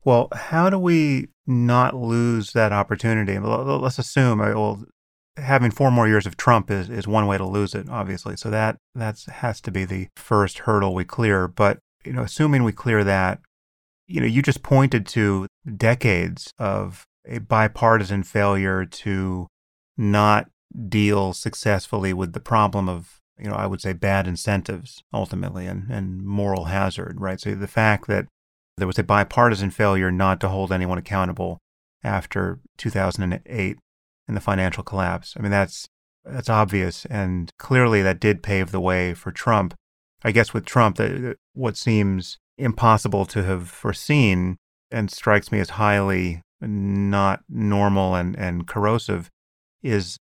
Well, 0.03 0.29
how 0.33 0.69
do 0.69 0.77
we 0.77 1.29
not 1.47 1.95
lose 1.95 2.53
that 2.53 2.71
opportunity? 2.71 3.37
Let's 3.39 3.99
assume, 3.99 4.39
uh, 4.39 4.53
well, 4.53 4.85
having 5.37 5.71
four 5.71 5.91
more 5.91 6.07
years 6.07 6.25
of 6.25 6.37
Trump 6.37 6.71
is, 6.71 6.89
is 6.89 7.07
one 7.07 7.27
way 7.27 7.37
to 7.37 7.45
lose 7.45 7.75
it, 7.75 7.89
obviously. 7.89 8.37
So 8.37 8.49
that 8.51 8.77
that's 8.93 9.25
has 9.25 9.59
to 9.61 9.71
be 9.71 9.83
the 9.83 10.07
first 10.15 10.59
hurdle 10.59 10.93
we 10.93 11.05
clear. 11.05 11.47
But 11.47 11.79
you 12.05 12.13
know, 12.13 12.21
assuming 12.21 12.63
we 12.63 12.71
clear 12.71 13.03
that, 13.03 13.39
you 14.07 14.21
know, 14.21 14.27
you 14.27 14.41
just 14.41 14.63
pointed 14.63 15.05
to 15.07 15.47
decades 15.77 16.51
of 16.59 17.05
a 17.27 17.39
bipartisan 17.39 18.23
failure 18.23 18.85
to 18.85 19.47
not 19.97 20.49
deal 20.89 21.33
successfully 21.33 22.13
with 22.13 22.33
the 22.33 22.39
problem 22.39 22.89
of 22.89 23.19
you 23.39 23.49
know 23.49 23.55
I 23.55 23.65
would 23.65 23.81
say 23.81 23.93
bad 23.93 24.27
incentives 24.27 25.01
ultimately 25.13 25.65
and 25.67 25.89
and 25.89 26.23
moral 26.25 26.65
hazard, 26.65 27.19
right? 27.19 27.39
So 27.39 27.55
the 27.55 27.67
fact 27.67 28.07
that 28.07 28.27
there 28.77 28.87
was 28.87 28.99
a 28.99 29.03
bipartisan 29.03 29.71
failure 29.71 30.11
not 30.11 30.39
to 30.41 30.49
hold 30.49 30.71
anyone 30.71 30.97
accountable 30.97 31.59
after 32.03 32.59
2008 32.77 33.77
and 34.27 34.37
the 34.37 34.41
financial 34.41 34.83
collapse. 34.83 35.33
I 35.37 35.41
mean, 35.41 35.51
that's 35.51 35.87
that's 36.25 36.49
obvious, 36.49 37.05
and 37.05 37.51
clearly 37.57 38.01
that 38.01 38.19
did 38.19 38.43
pave 38.43 38.71
the 38.71 38.81
way 38.81 39.13
for 39.13 39.31
Trump. 39.31 39.75
I 40.23 40.31
guess 40.31 40.53
with 40.53 40.65
Trump, 40.65 40.97
the, 40.97 41.07
the- 41.07 41.35
what 41.53 41.77
seems 41.77 42.37
impossible 42.57 43.25
to 43.25 43.43
have 43.43 43.69
foreseen 43.69 44.57
and 44.91 45.11
strikes 45.11 45.51
me 45.51 45.59
as 45.59 45.71
highly 45.71 46.41
not 46.61 47.43
normal 47.49 48.15
and, 48.15 48.35
and 48.37 48.67
corrosive 48.67 49.29
is, 49.83 50.17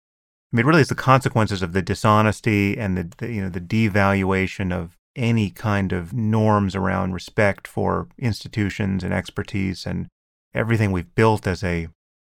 I 0.51 0.57
mean, 0.57 0.65
really, 0.65 0.81
it's 0.81 0.89
the 0.89 0.95
consequences 0.95 1.61
of 1.61 1.73
the 1.73 1.81
dishonesty 1.81 2.77
and 2.77 2.97
the, 2.97 3.11
the 3.17 3.31
you 3.31 3.41
know 3.41 3.49
the 3.49 3.61
devaluation 3.61 4.73
of 4.73 4.97
any 5.15 5.49
kind 5.49 5.93
of 5.93 6.13
norms 6.13 6.75
around 6.75 7.13
respect 7.13 7.67
for 7.67 8.07
institutions 8.17 9.03
and 9.03 9.13
expertise 9.13 9.85
and 9.85 10.07
everything 10.53 10.91
we've 10.91 11.13
built 11.15 11.45
as 11.45 11.63
a 11.63 11.87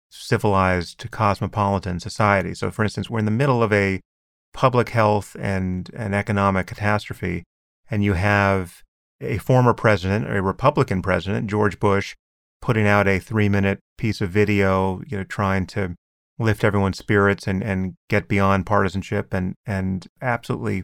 civilized 0.10 1.10
cosmopolitan 1.12 2.00
society. 2.00 2.54
So, 2.54 2.72
for 2.72 2.84
instance, 2.84 3.10
we're 3.10 3.20
in 3.20 3.26
the 3.26 3.32
middle 3.32 3.62
of 3.62 3.72
a 3.72 4.00
public 4.54 4.90
health 4.90 5.36
and 5.40 5.90
an 5.94 6.14
economic 6.14 6.68
catastrophe, 6.68 7.44
and 7.92 8.04
you 8.04 8.14
have 8.14 8.84
a 9.22 9.38
former 9.38 9.74
president, 9.74 10.30
a 10.30 10.42
Republican 10.42 11.02
president, 11.02 11.50
George 11.50 11.80
Bush, 11.80 12.16
putting 12.62 12.88
out 12.88 13.08
a 13.08 13.20
three-minute 13.20 13.80
piece 13.98 14.22
of 14.22 14.30
video, 14.30 15.02
you 15.08 15.18
know, 15.18 15.24
trying 15.24 15.66
to 15.68 15.96
lift 16.38 16.64
everyone's 16.64 16.98
spirits 16.98 17.48
and, 17.48 17.62
and 17.64 17.96
get 18.10 18.28
beyond 18.28 18.66
partisanship 18.66 19.34
and, 19.34 19.56
and 19.66 20.08
absolutely 20.22 20.84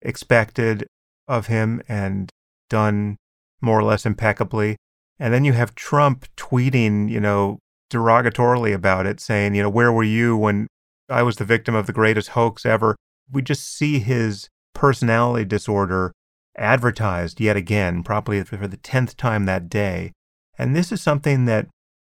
expected 0.00 0.86
of 1.28 1.46
him 1.46 1.82
and 1.88 2.30
done 2.70 3.16
more 3.60 3.78
or 3.78 3.84
less 3.84 4.06
impeccably. 4.06 4.76
And 5.18 5.32
then 5.32 5.44
you 5.44 5.52
have 5.52 5.74
Trump 5.74 6.26
tweeting, 6.36 7.10
you 7.10 7.20
know, 7.20 7.58
derogatorily 7.90 8.74
about 8.74 9.06
it, 9.06 9.20
saying, 9.20 9.54
you 9.54 9.62
know, 9.62 9.70
where 9.70 9.92
were 9.92 10.02
you 10.02 10.36
when 10.36 10.66
I 11.08 11.22
was 11.22 11.36
the 11.36 11.44
victim 11.44 11.74
of 11.74 11.86
the 11.86 11.92
greatest 11.92 12.30
hoax 12.30 12.66
ever? 12.66 12.96
We 13.30 13.42
just 13.42 13.76
see 13.76 13.98
his 13.98 14.48
personality 14.74 15.44
disorder 15.44 16.12
advertised 16.56 17.40
yet 17.40 17.56
again, 17.56 18.02
probably 18.02 18.42
for 18.44 18.66
the 18.66 18.76
10th 18.76 19.16
time 19.16 19.44
that 19.46 19.68
day. 19.68 20.12
And 20.58 20.74
this 20.74 20.92
is 20.92 21.02
something 21.02 21.46
that 21.46 21.68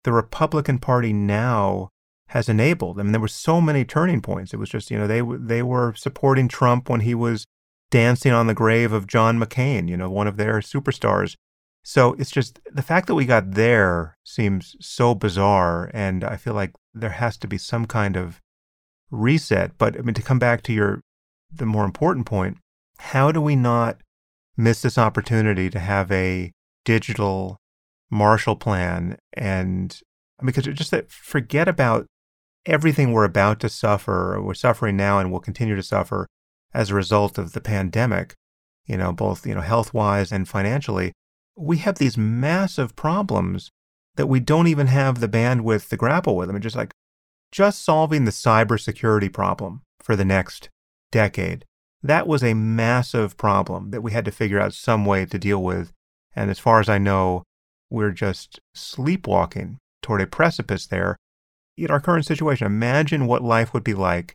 the 0.03 0.13
Republican 0.13 0.79
Party 0.79 1.13
now 1.13 1.89
has 2.29 2.49
enabled. 2.49 2.99
I 2.99 3.03
mean, 3.03 3.13
there 3.13 3.21
were 3.21 3.29
so 3.29 3.61
many 3.61 3.85
turning 3.85 4.21
points. 4.21 4.53
It 4.53 4.59
was 4.59 4.69
just, 4.69 4.91
you 4.91 4.99
know, 4.99 5.07
they 5.07 5.21
they 5.21 5.63
were 5.63 5.95
supporting 5.95 6.49
Trump 6.49 6.89
when 6.89 7.01
he 7.01 7.15
was 7.15 7.45
dancing 7.91 8.33
on 8.33 8.47
the 8.47 8.55
grave 8.55 8.93
of 8.93 9.07
John 9.07 9.39
McCain, 9.39 9.89
you 9.89 9.97
know, 9.97 10.11
one 10.11 10.27
of 10.27 10.37
their 10.37 10.59
superstars. 10.59 11.37
So 11.85 12.15
it's 12.15 12.31
just 12.31 12.59
the 12.73 12.83
fact 12.83 13.07
that 13.07 13.15
we 13.15 13.27
got 13.27 13.53
there 13.53 14.17
seems 14.25 14.75
so 14.81 15.15
bizarre, 15.15 15.91
and 15.93 16.25
I 16.25 16.37
feel 16.37 16.55
like 16.55 16.73
there 16.95 17.11
has 17.11 17.37
to 17.39 17.47
be 17.47 17.59
some 17.59 17.85
kind 17.85 18.17
of 18.17 18.41
reset. 19.11 19.77
But 19.77 19.97
I 19.99 20.01
mean, 20.01 20.15
to 20.15 20.23
come 20.23 20.39
back 20.39 20.63
to 20.63 20.73
your 20.73 21.01
the 21.53 21.67
more 21.67 21.85
important 21.85 22.27
point, 22.27 22.57
how 22.99 23.31
do 23.31 23.41
we 23.41 23.55
not 23.55 23.99
miss 24.57 24.83
this 24.83 24.99
opportunity 24.99 25.69
to 25.71 25.79
have 25.79 26.11
a 26.13 26.53
digital 26.85 27.59
Marshall 28.11 28.57
Plan 28.57 29.17
and 29.33 30.01
because 30.45 30.65
just 30.65 30.91
that 30.91 31.11
forget 31.11 31.69
about 31.69 32.07
everything 32.67 33.13
we're 33.13 33.25
about 33.25 33.61
to 33.61 33.69
suffer, 33.69 34.35
or 34.35 34.43
we're 34.43 34.55
suffering 34.55 34.97
now, 34.97 35.19
and 35.19 35.31
will 35.31 35.41
continue 35.41 35.77
to 35.77 35.83
suffer 35.83 36.27
as 36.73 36.91
a 36.91 36.95
result 36.95 37.39
of 37.39 37.53
the 37.53 37.61
pandemic. 37.61 38.35
You 38.87 38.97
know, 38.97 39.13
both 39.13 39.47
you 39.47 39.55
know 39.55 39.61
health 39.61 39.95
wise 39.95 40.33
and 40.33 40.49
financially, 40.49 41.13
we 41.57 41.79
have 41.79 41.99
these 41.99 42.19
massive 42.19 42.97
problems 42.97 43.71
that 44.17 44.27
we 44.27 44.41
don't 44.41 44.67
even 44.67 44.89
have 44.89 45.21
the 45.21 45.29
bandwidth 45.29 45.89
to 45.89 45.97
grapple 45.97 46.37
with. 46.37 46.49
I 46.49 46.53
mean, 46.53 46.63
just 46.63 46.77
like 46.77 46.93
just 47.51 47.85
solving 47.85 48.25
the 48.25 48.31
cybersecurity 48.31 49.33
problem 49.33 49.83
for 50.03 50.17
the 50.17 50.25
next 50.25 50.69
decade, 51.11 51.65
that 52.05 52.29
was 52.29 52.45
a 52.45 52.55
massive 52.55 53.37
problem 53.39 53.91
that 53.91 54.03
we 54.03 54.13
had 54.13 54.27
to 54.27 54.31
figure 54.31 54.61
out 54.61 54.75
some 54.75 55.07
way 55.07 55.25
to 55.25 55.39
deal 55.39 55.63
with. 55.63 55.91
And 56.37 56.51
as 56.51 56.59
far 56.59 56.79
as 56.79 56.89
I 56.89 56.99
know, 56.99 57.43
we're 57.91 58.11
just 58.11 58.61
sleepwalking 58.75 59.79
toward 60.03 60.21
a 60.21 60.27
precipice 60.27 60.87
there. 60.87 61.17
In 61.79 61.91
our 61.91 62.01
current 62.01 62.27
situation, 62.27 62.67
imagine 62.67 63.27
what 63.27 63.43
life 63.43 63.73
would 63.73 63.83
be 63.83 63.95
like 63.95 64.35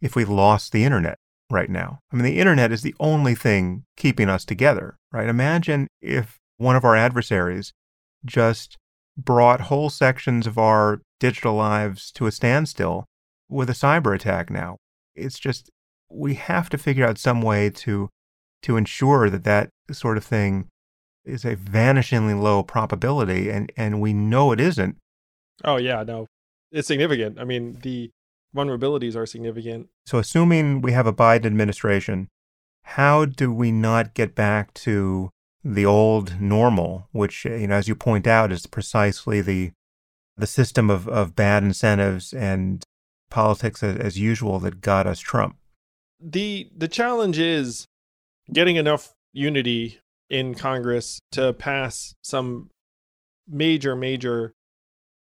if 0.00 0.16
we 0.16 0.24
lost 0.24 0.72
the 0.72 0.84
internet 0.84 1.16
right 1.50 1.70
now. 1.70 2.00
I 2.12 2.16
mean, 2.16 2.24
the 2.24 2.40
internet 2.40 2.72
is 2.72 2.82
the 2.82 2.96
only 2.98 3.34
thing 3.34 3.84
keeping 3.96 4.28
us 4.28 4.44
together, 4.44 4.96
right? 5.12 5.28
Imagine 5.28 5.86
if 6.02 6.38
one 6.56 6.76
of 6.76 6.84
our 6.84 6.96
adversaries 6.96 7.72
just 8.24 8.76
brought 9.16 9.62
whole 9.62 9.88
sections 9.88 10.46
of 10.46 10.58
our 10.58 11.00
digital 11.20 11.54
lives 11.54 12.10
to 12.12 12.26
a 12.26 12.32
standstill 12.32 13.04
with 13.48 13.70
a 13.70 13.74
cyber 13.74 14.14
attack 14.14 14.50
now. 14.50 14.78
It's 15.14 15.38
just, 15.38 15.70
we 16.10 16.34
have 16.34 16.68
to 16.70 16.78
figure 16.78 17.06
out 17.06 17.18
some 17.18 17.42
way 17.42 17.70
to, 17.70 18.10
to 18.62 18.76
ensure 18.76 19.30
that 19.30 19.44
that 19.44 19.70
sort 19.90 20.16
of 20.16 20.24
thing 20.24 20.68
is 21.24 21.44
a 21.44 21.56
vanishingly 21.56 22.40
low 22.40 22.62
probability. 22.62 23.50
And, 23.50 23.72
and 23.76 24.00
we 24.00 24.12
know 24.12 24.52
it 24.52 24.60
isn't. 24.60 24.96
Oh, 25.64 25.76
yeah, 25.76 26.02
no. 26.02 26.26
It's 26.70 26.88
significant. 26.88 27.38
I 27.38 27.44
mean, 27.44 27.78
the 27.82 28.10
vulnerabilities 28.54 29.16
are 29.16 29.26
significant. 29.26 29.88
So, 30.06 30.18
assuming 30.18 30.80
we 30.80 30.92
have 30.92 31.06
a 31.06 31.12
Biden 31.12 31.46
administration, 31.46 32.28
how 32.82 33.24
do 33.24 33.52
we 33.52 33.72
not 33.72 34.14
get 34.14 34.34
back 34.34 34.74
to 34.74 35.30
the 35.64 35.86
old 35.86 36.40
normal, 36.40 37.08
which, 37.12 37.44
you 37.44 37.66
know, 37.66 37.76
as 37.76 37.88
you 37.88 37.94
point 37.94 38.26
out, 38.26 38.52
is 38.52 38.66
precisely 38.66 39.40
the 39.40 39.72
the 40.36 40.46
system 40.46 40.90
of, 40.90 41.08
of 41.08 41.36
bad 41.36 41.62
incentives 41.62 42.32
and 42.32 42.82
politics 43.30 43.82
as, 43.82 43.96
as 43.98 44.18
usual 44.18 44.58
that 44.58 44.80
got 44.80 45.06
us 45.06 45.20
Trump. 45.20 45.56
The 46.26 46.70
the 46.74 46.88
challenge 46.88 47.38
is 47.38 47.86
getting 48.50 48.76
enough 48.76 49.12
unity 49.34 50.00
in 50.30 50.54
Congress 50.54 51.20
to 51.32 51.52
pass 51.52 52.14
some 52.22 52.70
major, 53.46 53.94
major 53.94 54.54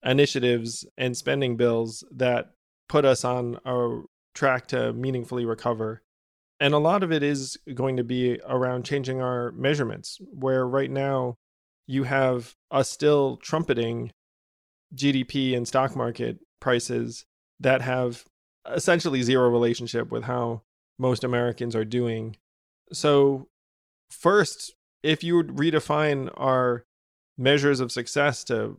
initiatives 0.03 0.87
and 0.97 1.15
spending 1.15 1.57
bills 1.57 2.05
that 2.11 2.53
put 2.89 3.05
us 3.05 3.23
on 3.23 3.59
a 3.67 4.01
track 4.35 4.67
to 4.69 4.95
meaningfully 4.95 5.45
recover. 5.45 6.01
And 6.59 6.73
a 6.73 6.79
lot 6.79 7.03
of 7.03 7.13
it 7.13 7.23
is 7.23 7.59
going 7.75 7.99
to 7.99 8.05
be 8.05 8.41
around 8.47 8.85
changing 8.85 9.21
our 9.21 9.53
measurements, 9.53 10.19
where 10.33 10.67
right 10.67 10.91
now 10.91 11.37
you 11.87 12.05
have 12.05 12.55
us 12.71 12.89
still 12.89 13.37
trumpeting 13.37 14.11
GDP 14.95 15.55
and 15.55 15.69
stock 15.69 15.95
market 15.95 16.39
prices 16.61 17.27
that 17.61 17.83
have 17.83 18.25
essentially 18.67 19.23
zero 19.23 19.51
relationship 19.51 20.11
with 20.11 20.25
how 20.25 20.63
most 20.99 21.25
Americans 21.25 21.77
are 21.77 21.85
doing. 21.85 22.37
So, 22.93 23.49
first, 24.11 24.75
if 25.03 25.23
you 25.23 25.37
would 25.37 25.49
redefine 25.49 26.31
our 26.37 26.85
measures 27.37 27.81
of 27.81 27.93
success 27.93 28.43
to 28.45 28.79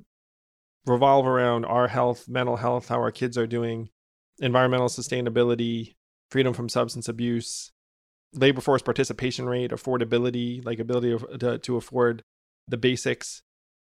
revolve 0.86 1.26
around 1.26 1.66
our 1.66 1.88
health, 1.88 2.28
mental 2.28 2.58
health, 2.58 2.90
how 2.90 3.00
our 3.00 3.12
kids 3.12 3.38
are 3.38 3.48
doing, 3.48 3.90
environmental 4.40 4.88
sustainability, 4.88 5.96
freedom 6.32 6.54
from 6.54 6.70
substance 6.70 7.08
abuse, 7.08 7.72
labor 8.34 8.62
force 8.62 8.82
participation 8.82 9.48
rate, 9.48 9.72
affordability, 9.72 10.64
like 10.66 10.80
ability 10.80 11.18
to, 11.40 11.58
to 11.58 11.78
afford 11.78 12.24
the 12.68 12.78
basics, 12.78 13.42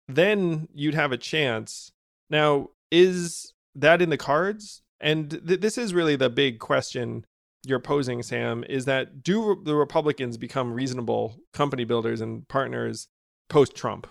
then 0.08 0.68
you'd 0.72 0.94
have 0.94 1.12
a 1.12 1.18
chance 1.18 1.92
now, 2.30 2.68
is 2.90 3.52
that 3.74 4.00
in 4.00 4.08
the 4.08 4.16
cards? 4.16 4.82
And 5.00 5.30
th- 5.30 5.60
this 5.60 5.76
is 5.76 5.92
really 5.92 6.16
the 6.16 6.30
big 6.30 6.60
question 6.60 7.26
you're 7.64 7.80
posing, 7.80 8.22
Sam, 8.22 8.64
is 8.68 8.86
that 8.86 9.22
do 9.22 9.60
the 9.64 9.74
Republicans 9.74 10.36
become 10.36 10.72
reasonable 10.72 11.36
company 11.52 11.84
builders 11.84 12.20
and 12.20 12.46
partners 12.48 13.08
post 13.48 13.74
Trump? 13.74 14.06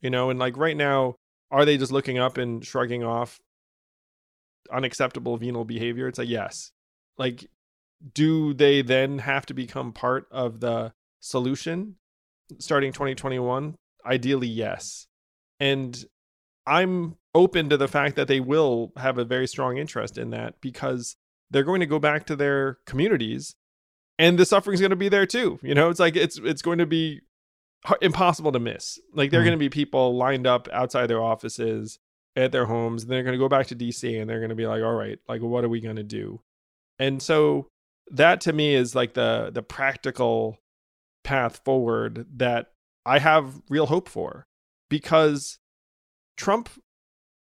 You 0.00 0.10
know, 0.10 0.30
and 0.30 0.38
like 0.38 0.56
right 0.56 0.76
now, 0.76 1.16
are 1.50 1.64
they 1.64 1.76
just 1.76 1.92
looking 1.92 2.18
up 2.18 2.38
and 2.38 2.64
shrugging 2.64 3.04
off 3.04 3.40
unacceptable 4.72 5.36
venal 5.36 5.64
behavior? 5.64 6.08
It's 6.08 6.18
like, 6.18 6.28
yes. 6.28 6.72
Like, 7.18 7.46
do 8.14 8.54
they 8.54 8.82
then 8.82 9.18
have 9.18 9.46
to 9.46 9.54
become 9.54 9.92
part 9.92 10.26
of 10.30 10.60
the 10.60 10.92
solution 11.20 11.96
starting 12.58 12.92
2021? 12.92 13.74
Ideally, 14.06 14.46
yes. 14.48 15.06
And 15.58 16.02
I'm 16.66 17.16
open 17.34 17.68
to 17.68 17.76
the 17.76 17.88
fact 17.88 18.16
that 18.16 18.28
they 18.28 18.40
will 18.40 18.92
have 18.96 19.18
a 19.18 19.24
very 19.24 19.46
strong 19.46 19.76
interest 19.76 20.18
in 20.18 20.30
that 20.30 20.54
because 20.60 21.16
they're 21.50 21.64
going 21.64 21.80
to 21.80 21.86
go 21.86 21.98
back 21.98 22.26
to 22.26 22.36
their 22.36 22.78
communities 22.86 23.54
and 24.18 24.38
the 24.38 24.44
suffering's 24.44 24.80
going 24.80 24.90
to 24.90 24.96
be 24.96 25.08
there 25.08 25.26
too. 25.26 25.58
You 25.62 25.74
know, 25.74 25.88
it's 25.88 25.98
like 25.98 26.14
it's 26.14 26.38
it's 26.38 26.62
going 26.62 26.78
to 26.78 26.86
be 26.86 27.22
impossible 28.02 28.52
to 28.52 28.60
miss. 28.60 28.98
Like 29.14 29.30
there 29.30 29.40
are 29.40 29.42
mm. 29.42 29.46
going 29.46 29.58
to 29.58 29.64
be 29.64 29.70
people 29.70 30.16
lined 30.16 30.46
up 30.46 30.68
outside 30.72 31.06
their 31.06 31.22
offices 31.22 31.98
at 32.36 32.52
their 32.52 32.66
homes 32.66 33.02
and 33.02 33.10
they're 33.10 33.22
going 33.22 33.32
to 33.32 33.38
go 33.38 33.48
back 33.48 33.66
to 33.68 33.76
DC 33.76 34.20
and 34.20 34.28
they're 34.28 34.38
going 34.38 34.50
to 34.50 34.54
be 34.54 34.66
like, 34.66 34.82
"All 34.82 34.94
right, 34.94 35.18
like 35.28 35.40
what 35.40 35.64
are 35.64 35.68
we 35.68 35.80
going 35.80 35.96
to 35.96 36.02
do?" 36.02 36.40
And 36.98 37.22
so 37.22 37.68
that 38.10 38.42
to 38.42 38.52
me 38.52 38.74
is 38.74 38.94
like 38.94 39.14
the 39.14 39.50
the 39.52 39.62
practical 39.62 40.58
path 41.24 41.62
forward 41.64 42.26
that 42.36 42.72
I 43.06 43.18
have 43.18 43.62
real 43.70 43.86
hope 43.86 44.08
for 44.08 44.46
because 44.90 45.58
Trump 46.36 46.68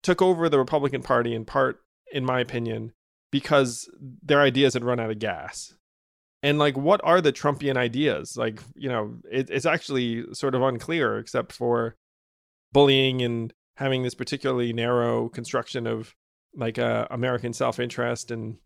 took 0.03 0.23
over 0.23 0.49
the 0.49 0.59
Republican 0.59 1.03
Party 1.03 1.35
in 1.35 1.45
part, 1.45 1.81
in 2.13 2.25
my 2.25 2.41
opinion, 2.41 2.93
because 3.33 3.91
their 4.23 4.41
ideas 4.41 4.75
had 4.75 4.85
run 4.85 5.01
out 5.01 5.11
of 5.11 5.19
gas. 5.19 5.75
And 6.45 6.59
like, 6.59 6.77
what 6.77 7.01
are 7.03 7.21
the 7.21 7.33
Trumpian 7.33 7.77
ideas? 7.77 8.37
Like, 8.37 8.61
you 8.77 8.89
know, 8.89 9.17
it, 9.31 9.51
it's 9.51 9.67
actually 9.67 10.33
sort 10.35 10.55
of 10.55 10.63
unclear, 10.63 11.19
except 11.19 11.53
for 11.53 11.97
bullying 12.73 13.23
and 13.23 13.53
having 13.77 14.03
this 14.03 14.15
particularly 14.15 14.73
narrow 14.73 15.29
construction 15.29 15.87
of 15.87 16.15
like 16.55 16.79
uh, 16.79 17.07
American 17.11 17.53
self 17.53 17.81
interest 17.81 18.31
and 18.31 18.59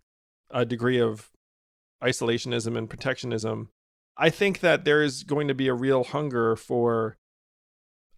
a 0.50 0.64
degree 0.64 1.00
of 1.00 1.30
isolationism 2.02 2.76
and 2.76 2.90
protectionism. 2.90 3.70
I 4.18 4.30
think 4.30 4.60
that 4.60 4.84
there 4.84 5.02
is 5.02 5.22
going 5.22 5.48
to 5.48 5.54
be 5.54 5.68
a 5.68 5.74
real 5.74 6.04
hunger 6.04 6.56
for 6.56 7.18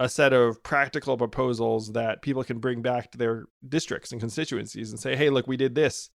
a 0.00 0.08
set 0.08 0.32
of 0.32 0.62
practical 0.62 1.16
proposals 1.16 1.92
that 1.92 2.22
people 2.22 2.44
can 2.44 2.60
bring 2.60 2.82
back 2.82 3.10
to 3.10 3.18
their 3.18 3.46
districts 3.68 4.12
and 4.12 4.20
constituencies 4.20 4.90
and 4.90 5.00
say, 5.00 5.16
hey, 5.16 5.28
look, 5.28 5.48
we 5.48 5.56
did 5.56 5.74
this. 5.74 6.10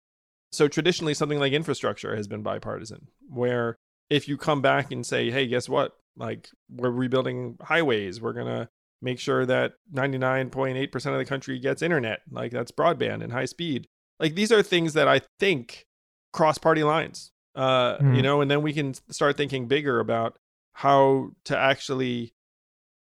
So 0.52 0.68
traditionally, 0.68 1.14
something 1.14 1.38
like 1.38 1.52
infrastructure 1.52 2.14
has 2.14 2.28
been 2.28 2.42
bipartisan, 2.42 3.08
where 3.28 3.76
if 4.10 4.28
you 4.28 4.36
come 4.36 4.60
back 4.60 4.92
and 4.92 5.04
say, 5.04 5.30
hey, 5.30 5.46
guess 5.46 5.68
what? 5.68 5.96
Like, 6.16 6.48
we're 6.70 6.90
rebuilding 6.90 7.56
highways, 7.62 8.20
we're 8.20 8.34
going 8.34 8.46
to 8.46 8.68
make 9.00 9.18
sure 9.18 9.46
that 9.46 9.72
99.8% 9.92 11.06
of 11.06 11.18
the 11.18 11.24
country 11.24 11.58
gets 11.58 11.82
internet, 11.82 12.20
like 12.30 12.52
that's 12.52 12.70
broadband 12.70 13.22
and 13.22 13.32
high 13.32 13.46
speed. 13.46 13.88
Like, 14.20 14.34
these 14.34 14.52
are 14.52 14.62
things 14.62 14.92
that 14.92 15.08
I 15.08 15.22
think 15.40 15.86
cross 16.32 16.58
party 16.58 16.84
lines, 16.84 17.32
uh, 17.54 17.96
mm. 17.96 18.14
you 18.14 18.22
know, 18.22 18.42
and 18.42 18.50
then 18.50 18.62
we 18.62 18.74
can 18.74 18.94
start 19.10 19.36
thinking 19.36 19.68
bigger 19.68 20.00
about 20.00 20.38
how 20.74 21.30
to 21.44 21.56
actually 21.56 22.34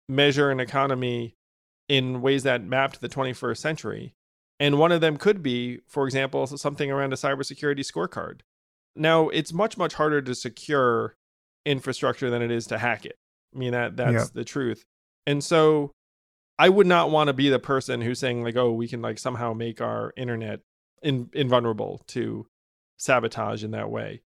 measure 0.09 0.51
an 0.51 0.61
economy 0.61 1.36
in 1.88 2.22
ways 2.22 2.45
that 2.45 2.62
map 2.62 2.93
to 2.93 3.01
the 3.01 3.09
21st 3.09 3.59
century. 3.59 4.14
And 4.62 4.78
one 4.78 4.92
of 4.92 5.00
them 5.00 5.16
could 5.16 5.42
be, 5.42 5.80
for 5.88 6.06
example, 6.06 6.46
something 6.46 6.88
around 6.88 7.12
a 7.12 7.16
cybersecurity 7.16 7.80
scorecard. 7.80 8.42
Now, 8.94 9.28
it's 9.30 9.52
much, 9.52 9.76
much 9.76 9.94
harder 9.94 10.22
to 10.22 10.36
secure 10.36 11.16
infrastructure 11.66 12.30
than 12.30 12.42
it 12.42 12.52
is 12.52 12.68
to 12.68 12.78
hack 12.78 13.04
it. 13.04 13.16
I 13.52 13.58
mean, 13.58 13.72
that 13.72 13.96
that's 13.96 14.12
yeah. 14.12 14.24
the 14.32 14.44
truth. 14.44 14.84
And 15.26 15.42
so 15.42 15.90
I 16.60 16.68
would 16.68 16.86
not 16.86 17.10
want 17.10 17.26
to 17.26 17.32
be 17.32 17.48
the 17.48 17.58
person 17.58 18.02
who's 18.02 18.20
saying, 18.20 18.44
like, 18.44 18.54
oh, 18.54 18.70
we 18.70 18.86
can 18.86 19.02
like 19.02 19.18
somehow 19.18 19.52
make 19.52 19.80
our 19.80 20.12
internet 20.16 20.60
in, 21.02 21.28
invulnerable 21.32 22.04
to 22.08 22.46
sabotage 22.98 23.64
in 23.64 23.72
that 23.72 23.90
way. 23.90 24.22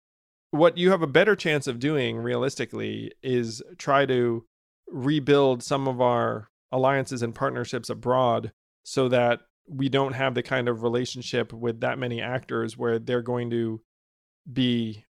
What 0.53 0.79
you 0.79 0.93
have 0.93 1.03
a 1.03 1.09
better 1.09 1.35
chance 1.35 1.67
of 1.67 1.81
doing 1.81 2.19
realistically 2.19 3.11
is 3.21 3.65
try 3.79 4.07
to 4.07 4.45
rebuild 4.87 5.65
some 5.65 5.89
of 5.89 6.01
our 6.01 6.51
alliances 6.71 7.21
and 7.21 7.35
partnerships 7.35 7.91
abroad 7.91 8.53
so 8.85 9.09
that 9.09 9.41
we 9.67 9.89
don't 9.89 10.13
have 10.13 10.35
the 10.35 10.43
kind 10.43 10.69
of 10.69 10.83
relationship 10.83 11.53
with 11.53 11.81
that 11.81 11.99
many 11.99 12.21
actors 12.21 12.77
where 12.77 12.99
they're 12.99 13.23
going 13.23 13.51
to 13.51 13.81
be 14.51 15.05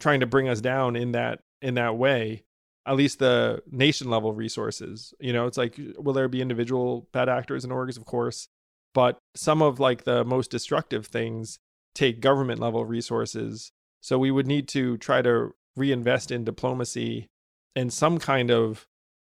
trying 0.00 0.20
to 0.20 0.26
bring 0.26 0.48
us 0.48 0.60
down 0.60 0.96
in 0.96 1.12
that 1.12 1.40
in 1.62 1.74
that 1.74 1.96
way 1.96 2.44
at 2.86 2.96
least 2.96 3.18
the 3.18 3.60
nation 3.70 4.08
level 4.08 4.32
resources 4.32 5.12
you 5.20 5.32
know? 5.32 5.46
It's 5.46 5.58
like 5.58 5.78
will 5.96 6.12
there 6.12 6.28
be 6.28 6.40
individual 6.40 7.08
bad 7.12 7.28
actors 7.28 7.64
and 7.64 7.72
orgs? 7.72 7.96
Of 7.96 8.04
course 8.04 8.48
but 8.94 9.18
some 9.34 9.60
of 9.60 9.80
like 9.80 10.04
the 10.04 10.24
most 10.24 10.50
destructive 10.50 11.06
things 11.06 11.58
take 11.94 12.20
government 12.20 12.60
level 12.60 12.84
resources 12.84 13.72
so 14.00 14.18
we 14.18 14.30
would 14.30 14.46
need 14.46 14.68
to 14.68 14.96
try 14.98 15.20
to 15.22 15.54
reinvest 15.76 16.30
in 16.30 16.44
diplomacy 16.44 17.28
and 17.74 17.92
some 17.92 18.18
kind 18.18 18.50
of 18.50 18.86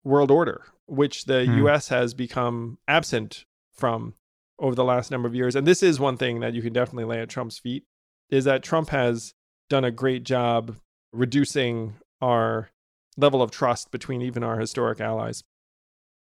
world 0.03 0.32
order, 0.32 0.63
which 0.86 1.26
the 1.26 1.45
mm. 1.45 1.65
US 1.65 1.89
has 1.89 2.13
become 2.13 2.78
absent 2.88 3.45
from 3.74 4.13
over 4.60 4.76
the 4.76 4.84
last 4.84 5.12
number 5.12 5.28
of 5.28 5.36
years. 5.36 5.55
And 5.55 5.68
this 5.68 5.84
is 5.84 5.99
one 5.99 6.18
thing 6.18 6.39
that 6.39 6.53
you 6.53 6.62
can 6.62 6.74
definitely 6.74 7.05
lay 7.05 7.22
at 7.22 7.30
Trump's 7.30 7.60
feet 7.60 7.84
is 8.30 8.45
that 8.45 8.64
Trump 8.64 8.89
has 8.89 9.34
done 9.70 9.84
a 9.84 9.91
great 9.91 10.24
job 10.24 10.76
reducing 11.12 11.95
our 12.22 12.70
level 13.18 13.41
of 13.41 13.51
trust 13.51 13.91
between 13.91 14.22
even 14.22 14.43
our 14.43 14.60
historic 14.60 14.99
allies. 14.99 15.43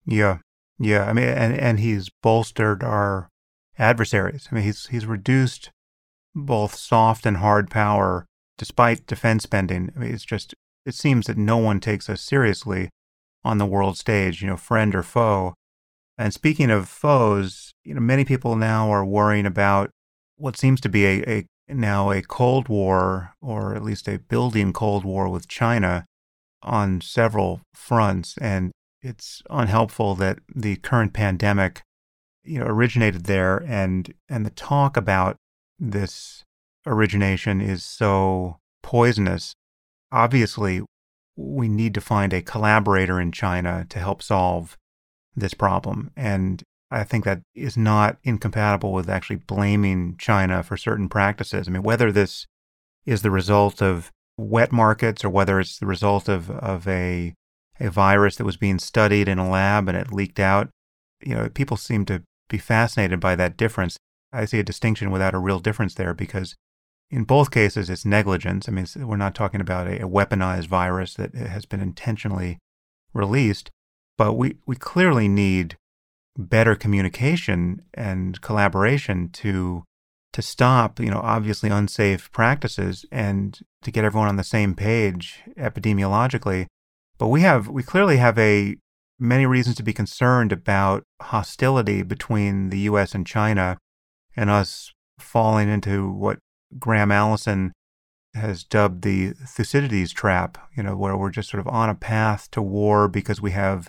Yeah. 0.07 0.39
Yeah. 0.79 1.05
I 1.05 1.12
mean 1.12 1.29
and 1.29 1.59
and 1.59 1.81
he's 1.81 2.11
bolstered 2.23 2.83
our 2.83 3.29
adversaries. 3.79 4.49
I 4.51 4.55
mean 4.55 4.64
he's 4.64 4.87
he's 4.87 5.07
reduced 5.07 5.70
both 6.35 6.75
soft 6.75 7.27
and 7.27 7.39
hard 7.39 7.70
power 7.70 8.27
despite 8.59 9.07
defense 9.07 9.45
spending. 9.45 9.93
I 9.97 9.99
mean 9.99 10.14
it's 10.14 10.25
just 10.25 10.55
it 10.85 10.95
seems 10.95 11.27
that 11.27 11.37
no 11.37 11.59
one 11.59 11.81
takes 11.81 12.09
us 12.09 12.20
seriously 12.20 12.91
on 13.45 13.59
the 13.59 13.66
world 13.66 13.99
stage, 13.99 14.41
you 14.41 14.49
know, 14.49 14.57
friend 14.57 14.95
or 14.95 15.03
foe. 15.03 15.55
And 16.18 16.33
speaking 16.33 16.70
of 16.70 16.89
foes, 16.89 17.72
you 17.85 17.95
know, 17.95 18.01
many 18.01 18.24
people 18.24 18.57
now 18.57 18.91
are 18.91 19.05
worrying 19.05 19.47
about 19.47 19.91
what 20.37 20.57
seems 20.57 20.80
to 20.83 20.89
be 20.89 21.07
a, 21.07 21.28
a 21.28 21.47
now 21.68 22.11
a 22.11 22.22
Cold 22.22 22.68
War, 22.68 23.35
or 23.41 23.74
at 23.74 23.83
least 23.83 24.09
a 24.09 24.18
building 24.18 24.72
Cold 24.72 25.05
War 25.05 25.28
with 25.28 25.49
China 25.49 26.05
on 26.62 27.01
several 27.01 27.61
fronts. 27.74 28.37
And 28.39 28.72
it's 29.01 29.43
unhelpful 29.51 30.14
that 30.16 30.39
the 30.55 30.76
current 30.76 31.12
pandemic, 31.12 31.83
you 32.45 32.59
know, 32.59 32.66
originated 32.66 33.24
there 33.24 33.64
and 33.66 34.12
and 34.28 34.47
the 34.47 34.51
talk 34.51 34.97
about 34.97 35.37
this 35.78 36.45
origination 36.87 37.61
is 37.61 37.85
so 37.85 38.59
poisonous. 38.83 39.55
Obviously, 40.11 40.83
we 41.37 41.68
need 41.68 41.95
to 41.95 42.01
find 42.01 42.33
a 42.33 42.43
collaborator 42.43 43.20
in 43.20 43.33
China 43.33 43.87
to 43.89 43.99
help 43.99 44.22
solve 44.22 44.76
this 45.35 45.55
problem. 45.55 46.11
And 46.16 46.62
I 46.93 47.05
think 47.05 47.24
that 47.24 47.40
is 47.55 47.76
not 47.76 48.18
incompatible 48.22 48.93
with 48.93 49.09
actually 49.09 49.36
blaming 49.36 50.16
China 50.18 50.62
for 50.62 50.76
certain 50.76 51.09
practices. 51.09 51.66
I 51.66 51.70
mean, 51.70 51.82
whether 51.82 52.12
this 52.12 52.47
is 53.07 53.22
the 53.22 53.30
result 53.30 53.80
of 53.80 54.11
wet 54.36 54.72
markets 54.72 55.24
or 55.24 55.30
whether 55.30 55.59
it's 55.59 55.78
the 55.78 55.86
result 55.86 56.28
of, 56.28 56.51
of 56.51 56.86
a, 56.86 57.34
a 57.80 57.90
virus 57.90 58.36
that 58.36 58.45
was 58.45 58.59
being 58.59 58.78
studied 58.78 59.26
in 59.26 59.38
a 59.38 59.49
lab 59.49 59.88
and 59.88 59.97
it 59.97 60.12
leaked 60.12 60.38
out, 60.38 60.68
you 61.24 61.34
know, 61.34 61.49
people 61.49 61.78
seem 61.78 62.05
to 62.05 62.22
be 62.49 62.59
fascinated 62.59 63.20
by 63.20 63.34
that 63.36 63.57
difference. 63.57 63.97
I 64.30 64.45
see 64.45 64.59
a 64.59 64.64
distinction 64.64 65.11
without 65.11 65.34
a 65.34 65.38
real 65.38 65.61
difference 65.61 65.95
there 65.95 66.12
because 66.12 66.55
in 67.11 67.24
both 67.24 67.51
cases, 67.51 67.88
it's 67.88 68.05
negligence. 68.05 68.68
I 68.68 68.72
mean, 68.72 68.86
we're 68.97 69.16
not 69.16 69.34
talking 69.34 69.61
about 69.61 69.86
a, 69.86 70.03
a 70.03 70.09
weaponized 70.09 70.66
virus 70.66 71.14
that 71.14 71.34
has 71.34 71.64
been 71.64 71.80
intentionally 71.80 72.59
released, 73.14 73.70
but 74.18 74.34
we, 74.34 74.57
we 74.66 74.76
clearly 74.76 75.28
need 75.28 75.76
better 76.37 76.74
communication 76.74 77.83
and 77.95 78.41
collaboration 78.41 79.28
to 79.30 79.85
to 80.33 80.41
stop, 80.41 80.99
you 80.99 81.11
know, 81.11 81.20
obviously 81.22 81.68
unsafe 81.68 82.33
practices 82.33 83.05
and 83.12 83.61
to 83.83 83.91
get 83.91 84.05
everyone 84.05 84.28
on 84.28 84.37
the 84.37 84.45
same 84.45 84.74
page 84.74 85.43
epidemiologically. 85.59 86.66
But 87.18 87.28
we 87.28 87.43
have 87.43 87.68
we 87.68 87.83
clearly 87.83 88.16
have 88.16 88.39
a 88.39 88.76
many 89.18 89.47
reasons 89.47 89.76
to 89.76 89.83
be 89.83 89.93
concerned 89.93 90.51
about 90.51 91.05
hostility 91.20 92.03
between 92.03 92.70
the 92.70 92.80
US 92.80 93.14
and 93.14 93.26
China 93.26 93.78
and 94.35 94.51
us 94.51 94.93
falling 95.18 95.68
into 95.68 96.11
what 96.11 96.39
Graham 96.78 97.12
Allison 97.12 97.72
has 98.35 98.64
dubbed 98.64 99.03
the 99.03 99.33
Thucydides 99.47 100.12
trap, 100.12 100.59
you 100.74 100.83
know, 100.83 100.97
where 100.97 101.16
we're 101.16 101.30
just 101.30 101.51
sort 101.51 101.61
of 101.61 101.68
on 101.68 101.91
a 101.91 101.95
path 101.95 102.51
to 102.53 102.62
war 102.62 103.07
because 103.07 103.43
we 103.43 103.51
have 103.51 103.89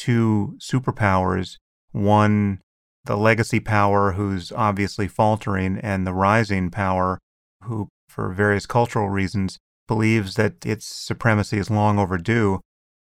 two 0.00 0.56
superpowers 0.58 1.56
one, 1.92 2.60
the 3.04 3.16
legacy 3.16 3.60
power 3.60 4.12
who's 4.12 4.52
obviously 4.52 5.08
faltering, 5.08 5.78
and 5.78 6.06
the 6.06 6.12
rising 6.12 6.70
power 6.70 7.18
who, 7.64 7.88
for 8.08 8.32
various 8.32 8.66
cultural 8.66 9.08
reasons, 9.08 9.58
believes 9.88 10.34
that 10.34 10.64
its 10.64 10.86
supremacy 10.86 11.58
is 11.58 11.70
long 11.70 11.98
overdue. 11.98 12.60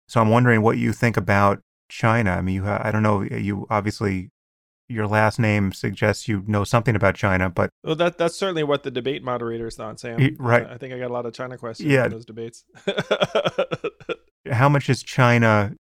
So 0.08 0.22
I'm 0.22 0.30
wondering 0.30 0.62
what 0.62 0.78
you 0.78 0.94
think 0.94 1.18
about 1.18 1.60
China. 1.90 2.32
I 2.32 2.42
mean, 2.42 2.56
you, 2.56 2.68
I 2.68 2.92
don't 2.92 3.04
know, 3.04 3.22
you 3.22 3.66
obviously 3.70 4.30
your 4.88 5.08
last 5.08 5.40
name 5.40 5.74
suggests 5.74 6.28
you 6.28 6.44
know 6.46 6.64
something 6.64 6.96
about 6.96 7.16
China, 7.16 7.50
but 7.50 7.72
well, 7.84 7.96
that 7.96 8.20
that's 8.20 8.36
certainly 8.36 8.64
what 8.64 8.84
the 8.84 8.92
debate 8.92 9.24
moderators 9.24 9.76
thought, 9.76 10.00
Sam. 10.00 10.36
Right. 10.38 10.68
I 10.68 10.78
think 10.78 10.94
I 10.94 11.00
got 11.00 11.10
a 11.10 11.14
lot 11.14 11.26
of 11.26 11.34
China 11.34 11.58
questions 11.58 11.92
yeah. 11.92 12.06
in 12.06 12.12
those 12.12 12.26
debates. 12.26 12.66
How 14.52 14.70
much 14.70 14.88
is 14.88 15.02
China 15.02 15.74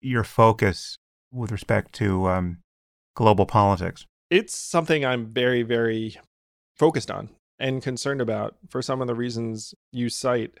your 0.00 0.24
focus 0.24 0.98
with 1.32 1.52
respect 1.52 1.92
to 1.94 2.28
um, 2.28 2.58
global 3.14 3.46
politics? 3.46 4.06
It's 4.30 4.54
something 4.54 5.04
I'm 5.04 5.26
very, 5.26 5.62
very 5.62 6.16
focused 6.76 7.10
on 7.10 7.30
and 7.58 7.82
concerned 7.82 8.20
about 8.20 8.56
for 8.68 8.80
some 8.80 9.00
of 9.00 9.06
the 9.06 9.14
reasons 9.14 9.74
you 9.92 10.08
cite. 10.08 10.54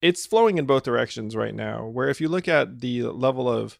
It's 0.00 0.26
flowing 0.26 0.58
in 0.58 0.66
both 0.66 0.82
directions 0.82 1.36
right 1.36 1.54
now. 1.54 1.86
Where 1.86 2.08
if 2.08 2.20
you 2.20 2.28
look 2.28 2.48
at 2.48 2.80
the 2.80 3.04
level 3.04 3.48
of 3.48 3.78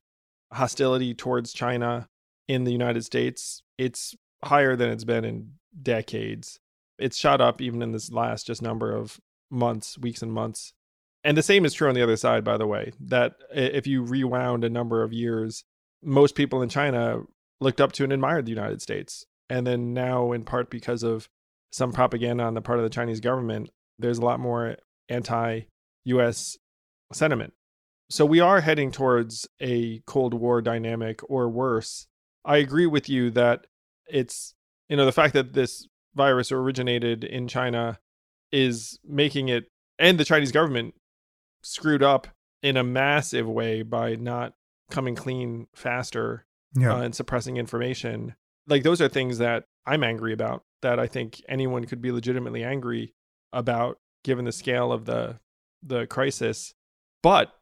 hostility 0.52 1.14
towards 1.14 1.52
China 1.52 2.08
in 2.48 2.64
the 2.64 2.72
United 2.72 3.04
States, 3.04 3.62
it's 3.78 4.14
higher 4.44 4.76
than 4.76 4.90
it's 4.90 5.04
been 5.04 5.24
in 5.24 5.52
decades. 5.80 6.60
It's 6.98 7.16
shot 7.16 7.40
up 7.40 7.60
even 7.60 7.82
in 7.82 7.92
this 7.92 8.12
last 8.12 8.46
just 8.46 8.62
number 8.62 8.94
of 8.94 9.18
months, 9.50 9.98
weeks 9.98 10.22
and 10.22 10.32
months. 10.32 10.72
And 11.24 11.36
the 11.36 11.42
same 11.42 11.64
is 11.64 11.72
true 11.72 11.88
on 11.88 11.94
the 11.94 12.02
other 12.02 12.16
side, 12.16 12.44
by 12.44 12.56
the 12.56 12.66
way, 12.66 12.92
that 13.00 13.34
if 13.54 13.86
you 13.86 14.02
rewound 14.02 14.64
a 14.64 14.70
number 14.70 15.02
of 15.02 15.12
years, 15.12 15.64
most 16.02 16.34
people 16.34 16.62
in 16.62 16.68
China 16.68 17.20
looked 17.60 17.80
up 17.80 17.92
to 17.92 18.04
and 18.04 18.12
admired 18.12 18.44
the 18.44 18.50
United 18.50 18.82
States. 18.82 19.24
And 19.48 19.66
then 19.66 19.94
now, 19.94 20.32
in 20.32 20.44
part 20.44 20.70
because 20.70 21.02
of 21.02 21.28
some 21.70 21.92
propaganda 21.92 22.44
on 22.44 22.54
the 22.54 22.60
part 22.60 22.78
of 22.78 22.84
the 22.84 22.90
Chinese 22.90 23.20
government, 23.20 23.70
there's 23.98 24.18
a 24.18 24.24
lot 24.24 24.40
more 24.40 24.76
anti 25.08 25.60
US 26.04 26.56
sentiment. 27.12 27.52
So 28.10 28.26
we 28.26 28.40
are 28.40 28.60
heading 28.60 28.90
towards 28.90 29.46
a 29.60 30.02
Cold 30.06 30.34
War 30.34 30.60
dynamic 30.60 31.20
or 31.30 31.48
worse 31.48 32.06
I 32.44 32.56
agree 32.56 32.86
with 32.86 33.08
you 33.08 33.30
that 33.30 33.66
it's 34.08 34.54
you 34.88 34.96
know 34.96 35.06
the 35.06 35.12
fact 35.12 35.34
that 35.34 35.52
this 35.52 35.86
virus 36.14 36.52
originated 36.52 37.24
in 37.24 37.48
China 37.48 37.98
is 38.50 38.98
making 39.04 39.48
it 39.48 39.68
and 39.98 40.18
the 40.18 40.24
Chinese 40.24 40.52
government 40.52 40.94
screwed 41.62 42.02
up 42.02 42.28
in 42.62 42.76
a 42.76 42.84
massive 42.84 43.48
way 43.48 43.82
by 43.82 44.14
not 44.14 44.54
coming 44.90 45.14
clean 45.14 45.66
faster 45.74 46.46
yeah. 46.74 46.94
uh, 46.94 47.02
and 47.02 47.14
suppressing 47.14 47.56
information. 47.56 48.34
Like 48.66 48.82
those 48.82 49.00
are 49.00 49.08
things 49.08 49.38
that 49.38 49.64
I'm 49.86 50.04
angry 50.04 50.32
about 50.32 50.62
that 50.82 50.98
I 50.98 51.06
think 51.06 51.42
anyone 51.48 51.84
could 51.84 52.00
be 52.00 52.12
legitimately 52.12 52.62
angry 52.62 53.14
about 53.52 53.98
given 54.24 54.44
the 54.44 54.52
scale 54.52 54.92
of 54.92 55.04
the 55.04 55.38
the 55.82 56.06
crisis. 56.06 56.74
But 57.22 57.52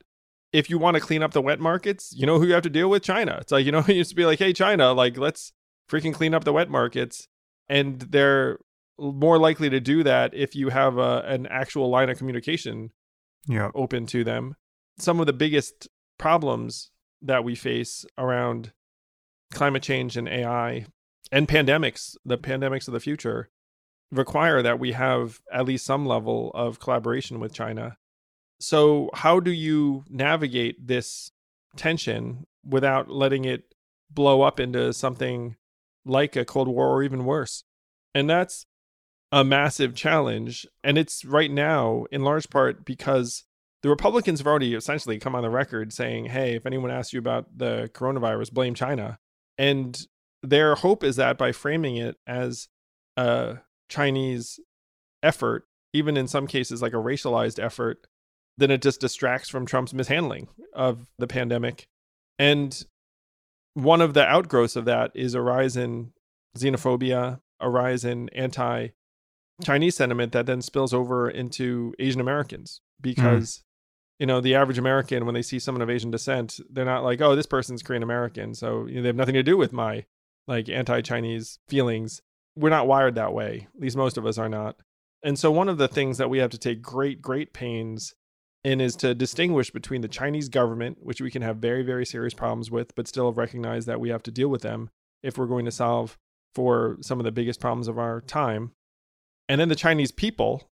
if 0.53 0.69
you 0.69 0.79
want 0.79 0.97
to 0.97 1.01
clean 1.01 1.23
up 1.23 1.33
the 1.33 1.41
wet 1.41 1.61
markets, 1.61 2.13
you 2.15 2.27
know 2.27 2.39
who 2.39 2.47
you 2.47 2.55
have 2.55 2.63
to 2.65 2.71
deal 2.71 2.91
with? 2.91 3.03
China. 3.03 3.39
It's 3.41 3.53
like, 3.53 3.65
you 3.65 3.73
know, 3.73 3.85
you 3.89 3.95
used 3.95 4.11
to 4.11 4.17
be 4.17 4.25
like, 4.25 4.39
hey, 4.39 4.53
China, 4.53 4.93
like, 4.93 5.17
let's 5.17 5.53
freaking 5.91 6.15
clean 6.15 6.35
up 6.35 6.45
the 6.45 6.53
wet 6.53 6.69
markets. 6.69 7.29
And 7.69 8.01
they're 8.01 8.59
more 8.99 9.39
likely 9.39 9.71
to 9.71 9.81
do 9.81 10.03
that 10.03 10.35
if 10.35 10.55
you 10.55 10.69
have 10.69 10.99
a, 10.99 11.23
an 11.27 11.47
actual 11.47 11.89
line 11.89 12.11
of 12.11 12.19
communication 12.19 12.91
yeah. 13.47 13.71
open 13.75 14.07
to 14.07 14.25
them. 14.25 14.57
Some 14.99 15.21
of 15.21 15.27
the 15.27 15.33
biggest 15.33 15.89
problems 16.19 16.91
that 17.23 17.45
we 17.45 17.55
face 17.55 18.05
around 18.19 18.73
climate 19.53 19.83
change 19.83 20.17
and 20.17 20.29
AI 20.29 20.87
and 21.33 21.49
pandemics, 21.49 22.17
the 22.25 22.39
pandemics 22.39 22.87
of 22.89 22.93
the 22.93 23.01
future, 23.01 23.51
require 24.13 24.63
that 24.63 24.79
we 24.79 24.93
have 24.93 25.41
at 25.53 25.65
least 25.65 25.87
some 25.87 26.07
level 26.07 26.51
of 26.55 26.81
collaboration 26.81 27.41
with 27.41 27.53
China 27.53 27.97
so, 28.61 29.09
how 29.15 29.41
do 29.41 29.51
you 29.51 30.05
navigate 30.11 30.87
this 30.87 31.33
tension 31.77 32.47
without 32.63 33.11
letting 33.11 33.47
it 33.47 33.75
blow 34.11 34.43
up 34.43 34.61
into 34.61 34.93
something 34.93 35.57
like 36.05 36.37
a 36.37 36.45
Cold 36.45 36.69
War 36.69 36.89
or 36.89 37.03
even 37.03 37.25
worse? 37.25 37.65
And 38.15 38.29
that's 38.29 38.67
a 39.33 39.45
massive 39.45 39.95
challenge. 39.95 40.67
And 40.83 40.99
it's 40.99 41.25
right 41.25 41.51
now, 41.51 42.07
in 42.11 42.23
large 42.23 42.51
part, 42.51 42.85
because 42.85 43.45
the 43.83 43.89
Republicans 43.89 44.41
have 44.41 44.47
already 44.47 44.75
essentially 44.75 45.19
come 45.19 45.35
on 45.35 45.43
the 45.43 45.51
record 45.51 45.93
saying, 45.93 46.27
hey, 46.27 46.55
if 46.55 46.67
anyone 46.67 46.91
asks 46.91 47.13
you 47.13 47.19
about 47.19 47.47
the 47.57 47.91
coronavirus, 47.95 48.53
blame 48.53 48.75
China. 48.75 49.19
And 49.57 49.99
their 50.43 50.75
hope 50.75 51.05
is 51.05 51.17
that 51.17 51.39
by 51.39 51.53
framing 51.53 51.97
it 51.97 52.17
as 52.27 52.69
a 53.17 53.59
Chinese 53.89 54.61
effort, 55.23 55.65
even 55.93 56.17
in 56.17 56.29
some 56.29 56.47
cases 56.47 56.83
like 56.83 56.93
a 56.93 56.97
racialized 56.97 57.63
effort, 57.63 58.07
then 58.57 58.71
it 58.71 58.83
just 58.83 59.01
distracts 59.01 59.49
from 59.49 59.67
Trump's 59.67 59.95
mishandling 59.95 60.49
of 60.75 61.07
the 61.19 61.27
pandemic. 61.27 61.89
And 62.39 62.85
one 63.75 64.01
of 64.01 64.15
the 64.15 64.25
outgrowths 64.25 64.77
of 64.77 64.85
that 64.87 65.13
is 65.15 65.35
a 65.35 65.41
rise 65.41 65.77
in 65.77 66.13
xenophobia, 66.57 67.41
a 67.61 67.71
rise 67.71 68.05
in 68.05 68.29
anti 68.31 68.89
Chinese 69.63 69.97
sentiment 69.97 70.33
that 70.33 70.47
then 70.47 70.63
spills 70.63 70.93
over 70.95 71.29
into 71.29 71.95
Asian 71.99 72.21
Americans 72.21 72.81
because, 73.01 73.59
mm. 73.59 73.63
you 74.21 74.27
know, 74.27 74.41
the 74.41 74.55
average 74.55 74.79
American, 74.79 75.27
when 75.27 75.35
they 75.35 75.43
see 75.43 75.59
someone 75.59 75.83
of 75.83 75.91
Asian 75.91 76.11
descent, 76.11 76.61
they're 76.71 76.85
not 76.85 77.05
like, 77.05 77.21
oh, 77.21 77.37
this 77.37 77.47
person's 77.47 77.83
Korean 77.83 78.03
American. 78.03 78.55
So 78.55 78.87
you 78.87 78.97
know, 78.97 79.03
they 79.03 79.09
have 79.09 79.17
nothing 79.17 79.35
to 79.35 79.43
do 79.43 79.57
with 79.57 79.73
my 79.73 80.05
like 80.47 80.69
anti-Chinese 80.69 81.59
feelings. 81.69 82.21
We're 82.57 82.71
not 82.71 82.87
wired 82.87 83.15
that 83.15 83.33
way. 83.33 83.69
At 83.75 83.81
least 83.81 83.97
most 83.97 84.17
of 84.17 84.27
us 84.27 84.39
are 84.39 84.49
not. 84.49 84.77
And 85.23 85.39
so 85.39 85.51
one 85.51 85.69
of 85.69 85.79
the 85.79 85.89
things 85.89 86.19
that 86.19 86.31
we 86.31 86.39
have 86.39 86.51
to 86.51 86.59
take 86.59 86.83
great, 86.83 87.21
great 87.21 87.53
pains 87.53 88.15
in 88.65 88.81
is 88.81 88.97
to 88.97 89.15
distinguish 89.15 89.71
between 89.71 90.01
the 90.01 90.09
Chinese 90.09 90.49
government, 90.49 90.99
which 91.01 91.21
we 91.21 91.31
can 91.31 91.43
have 91.43 91.59
very, 91.59 91.83
very 91.83 92.05
serious 92.05 92.35
problems 92.35 92.71
with, 92.71 92.95
but 92.95 93.09
still 93.09 93.33
recognize 93.33 93.87
that 93.87 94.01
we 94.01 94.11
have 94.11 94.23
to 94.25 94.31
deal 94.31 94.49
with 94.49 94.63
them 94.63 94.91
if 95.23 95.39
we're 95.39 95.47
going 95.47 95.65
to 95.65 95.71
solve 95.71 96.19
for 96.55 96.99
some 97.01 97.21
of 97.21 97.25
the 97.25 97.33
biggest 97.33 97.61
problems 97.61 97.89
of 97.89 97.99
our 97.99 98.21
time. 98.21 98.73
And 99.51 99.61
then 99.61 99.69
the 99.69 99.75
Chinese 99.75 100.13
people, 100.13 100.71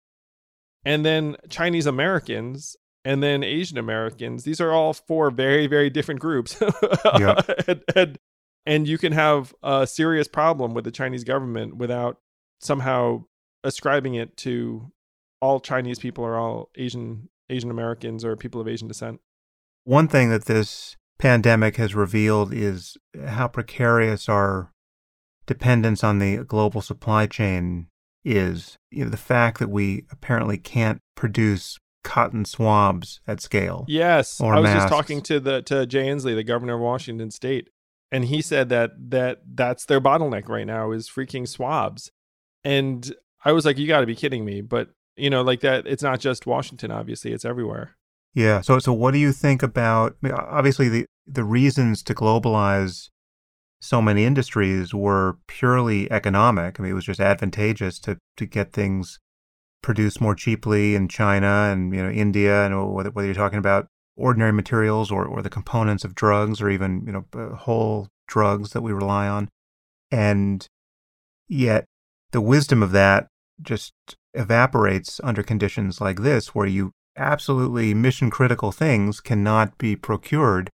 and 0.82 1.04
then 1.04 1.36
Chinese 1.50 1.84
Americans, 1.84 2.74
and 3.04 3.22
then 3.22 3.44
Asian 3.44 3.76
Americans. 3.76 4.44
These 4.44 4.62
are 4.62 4.72
all 4.72 4.94
four 4.94 5.30
very, 5.30 5.66
very 5.66 5.90
different 5.90 6.20
groups. 6.20 6.58
Yeah. 7.18 7.42
and, 7.68 7.82
and, 7.94 8.18
and 8.64 8.88
you 8.88 8.96
can 8.96 9.12
have 9.12 9.54
a 9.62 9.86
serious 9.86 10.26
problem 10.26 10.72
with 10.72 10.84
the 10.84 10.90
Chinese 10.90 11.22
government 11.22 11.76
without 11.76 12.16
somehow 12.62 13.24
ascribing 13.62 14.14
it 14.14 14.38
to 14.38 14.90
all 15.42 15.60
Chinese 15.60 15.98
people 15.98 16.24
or 16.24 16.38
all 16.38 16.70
Asian 16.76 17.28
Asian 17.50 17.70
Americans 17.70 18.24
or 18.24 18.36
people 18.36 18.58
of 18.62 18.68
Asian 18.68 18.88
descent. 18.88 19.20
One 19.84 20.08
thing 20.08 20.30
that 20.30 20.46
this 20.46 20.96
pandemic 21.18 21.76
has 21.76 21.94
revealed 21.94 22.54
is 22.54 22.96
how 23.26 23.48
precarious 23.48 24.30
our 24.30 24.72
dependence 25.44 26.02
on 26.02 26.18
the 26.18 26.38
global 26.38 26.80
supply 26.80 27.26
chain 27.26 27.88
is. 28.24 28.76
You 28.90 29.04
know, 29.04 29.10
the 29.10 29.16
fact 29.16 29.58
that 29.58 29.70
we 29.70 30.04
apparently 30.10 30.58
can't 30.58 30.98
produce 31.14 31.78
cotton 32.04 32.44
swabs 32.44 33.20
at 33.26 33.40
scale. 33.40 33.84
Yes, 33.88 34.40
I 34.40 34.58
was 34.58 34.64
masks. 34.64 34.84
just 34.84 34.92
talking 34.92 35.20
to 35.22 35.40
the 35.40 35.62
to 35.62 35.86
Jay 35.86 36.06
Inslee, 36.06 36.34
the 36.34 36.44
governor 36.44 36.74
of 36.74 36.80
Washington 36.80 37.30
State, 37.30 37.68
and 38.10 38.24
he 38.24 38.42
said 38.42 38.68
that 38.68 38.90
that 39.10 39.42
that's 39.54 39.84
their 39.84 40.00
bottleneck 40.00 40.48
right 40.48 40.66
now 40.66 40.92
is 40.92 41.08
freaking 41.08 41.46
swabs. 41.46 42.10
And 42.64 43.14
I 43.44 43.52
was 43.52 43.64
like, 43.64 43.78
you 43.78 43.86
got 43.86 44.00
to 44.00 44.06
be 44.06 44.16
kidding 44.16 44.44
me! 44.44 44.60
But 44.60 44.90
you 45.16 45.30
know, 45.30 45.42
like 45.42 45.60
that, 45.60 45.86
it's 45.86 46.02
not 46.02 46.20
just 46.20 46.46
Washington. 46.46 46.90
Obviously, 46.90 47.32
it's 47.32 47.44
everywhere. 47.44 47.96
Yeah. 48.34 48.60
So, 48.62 48.78
so 48.78 48.92
what 48.92 49.12
do 49.12 49.18
you 49.18 49.32
think 49.32 49.62
about? 49.62 50.16
I 50.22 50.26
mean, 50.26 50.34
obviously, 50.34 50.88
the 50.88 51.06
the 51.26 51.44
reasons 51.44 52.02
to 52.04 52.14
globalize 52.14 53.10
so 53.82 54.00
many 54.00 54.24
industries 54.24 54.94
were 54.94 55.38
purely 55.48 56.10
economic. 56.10 56.78
I 56.78 56.82
mean, 56.82 56.92
it 56.92 56.94
was 56.94 57.04
just 57.04 57.20
advantageous 57.20 57.98
to 58.00 58.16
to 58.36 58.46
get 58.46 58.72
things 58.72 59.18
produced 59.82 60.20
more 60.20 60.36
cheaply 60.36 60.94
in 60.94 61.08
China 61.08 61.68
and 61.72 61.92
you 61.94 62.02
know 62.02 62.10
India, 62.10 62.64
and 62.64 62.94
whether, 62.94 63.10
whether 63.10 63.26
you're 63.26 63.34
talking 63.34 63.58
about 63.58 63.88
ordinary 64.16 64.52
materials 64.52 65.10
or 65.10 65.26
or 65.26 65.42
the 65.42 65.50
components 65.50 66.04
of 66.04 66.14
drugs 66.14 66.62
or 66.62 66.70
even 66.70 67.02
you 67.04 67.12
know 67.12 67.24
uh, 67.34 67.56
whole 67.56 68.08
drugs 68.28 68.70
that 68.70 68.82
we 68.82 68.92
rely 68.92 69.26
on, 69.26 69.48
and 70.10 70.68
yet 71.48 71.84
the 72.30 72.40
wisdom 72.40 72.82
of 72.82 72.92
that 72.92 73.26
just 73.60 73.92
evaporates 74.32 75.20
under 75.24 75.42
conditions 75.42 76.00
like 76.00 76.20
this, 76.20 76.54
where 76.54 76.66
you 76.66 76.92
absolutely 77.16 77.94
mission 77.94 78.30
critical 78.30 78.70
things 78.70 79.20
cannot 79.20 79.76
be 79.76 79.96
procured. 79.96 80.70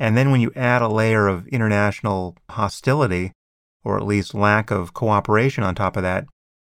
And 0.00 0.16
then 0.16 0.30
when 0.30 0.40
you 0.40 0.50
add 0.56 0.80
a 0.80 0.88
layer 0.88 1.28
of 1.28 1.46
international 1.48 2.34
hostility, 2.48 3.32
or 3.84 3.98
at 3.98 4.06
least 4.06 4.34
lack 4.34 4.70
of 4.70 4.94
cooperation 4.94 5.62
on 5.62 5.74
top 5.74 5.94
of 5.94 6.02
that, 6.02 6.24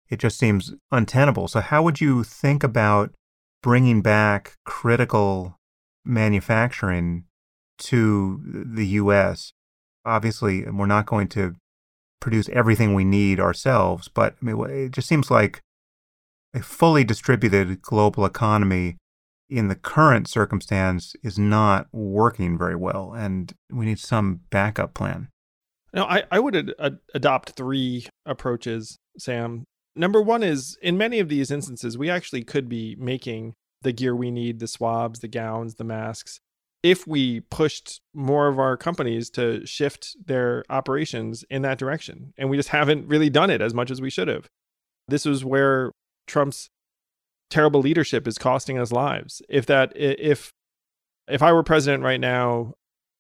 it 0.08 0.18
just 0.18 0.38
seems 0.38 0.72
untenable. 0.90 1.46
So, 1.46 1.60
how 1.60 1.82
would 1.82 2.00
you 2.00 2.24
think 2.24 2.64
about 2.64 3.12
bringing 3.62 4.00
back 4.00 4.56
critical 4.64 5.58
manufacturing 6.06 7.24
to 7.80 8.40
the 8.44 8.86
U.S.? 8.86 9.52
Obviously, 10.06 10.64
we're 10.64 10.86
not 10.86 11.04
going 11.04 11.28
to 11.28 11.54
produce 12.20 12.48
everything 12.48 12.94
we 12.94 13.04
need 13.04 13.38
ourselves, 13.38 14.08
but 14.08 14.36
I 14.40 14.44
mean, 14.44 14.70
it 14.70 14.92
just 14.92 15.06
seems 15.06 15.30
like 15.30 15.60
a 16.54 16.62
fully 16.62 17.04
distributed 17.04 17.82
global 17.82 18.24
economy 18.24 18.96
in 19.50 19.68
the 19.68 19.74
current 19.74 20.28
circumstance 20.28 21.14
is 21.22 21.38
not 21.38 21.88
working 21.92 22.58
very 22.58 22.76
well, 22.76 23.12
and 23.14 23.52
we 23.70 23.86
need 23.86 23.98
some 23.98 24.40
backup 24.50 24.94
plan. 24.94 25.28
Now, 25.92 26.04
I, 26.04 26.24
I 26.30 26.38
would 26.38 26.54
ad- 26.54 26.74
ad- 26.78 26.98
adopt 27.14 27.50
three 27.50 28.06
approaches, 28.26 28.98
Sam. 29.18 29.64
Number 29.96 30.20
one 30.20 30.42
is 30.42 30.76
in 30.82 30.98
many 30.98 31.18
of 31.18 31.28
these 31.28 31.50
instances, 31.50 31.96
we 31.96 32.10
actually 32.10 32.44
could 32.44 32.68
be 32.68 32.94
making 32.98 33.54
the 33.82 33.92
gear 33.92 34.14
we 34.14 34.30
need, 34.30 34.60
the 34.60 34.68
swabs, 34.68 35.20
the 35.20 35.28
gowns, 35.28 35.76
the 35.76 35.84
masks, 35.84 36.40
if 36.82 37.06
we 37.06 37.40
pushed 37.40 38.00
more 38.14 38.48
of 38.48 38.58
our 38.58 38.76
companies 38.76 39.30
to 39.30 39.64
shift 39.66 40.16
their 40.26 40.64
operations 40.68 41.44
in 41.50 41.62
that 41.62 41.78
direction. 41.78 42.32
And 42.36 42.50
we 42.50 42.56
just 42.56 42.68
haven't 42.68 43.08
really 43.08 43.30
done 43.30 43.50
it 43.50 43.60
as 43.60 43.74
much 43.74 43.90
as 43.90 44.00
we 44.00 44.10
should 44.10 44.28
have. 44.28 44.46
This 45.08 45.24
was 45.24 45.44
where 45.44 45.92
Trump's 46.26 46.68
terrible 47.50 47.80
leadership 47.80 48.26
is 48.26 48.38
costing 48.38 48.78
us 48.78 48.92
lives. 48.92 49.42
If 49.48 49.66
that, 49.66 49.92
if, 49.96 50.52
if 51.28 51.42
I 51.42 51.52
were 51.52 51.62
president 51.62 52.02
right 52.02 52.20
now, 52.20 52.74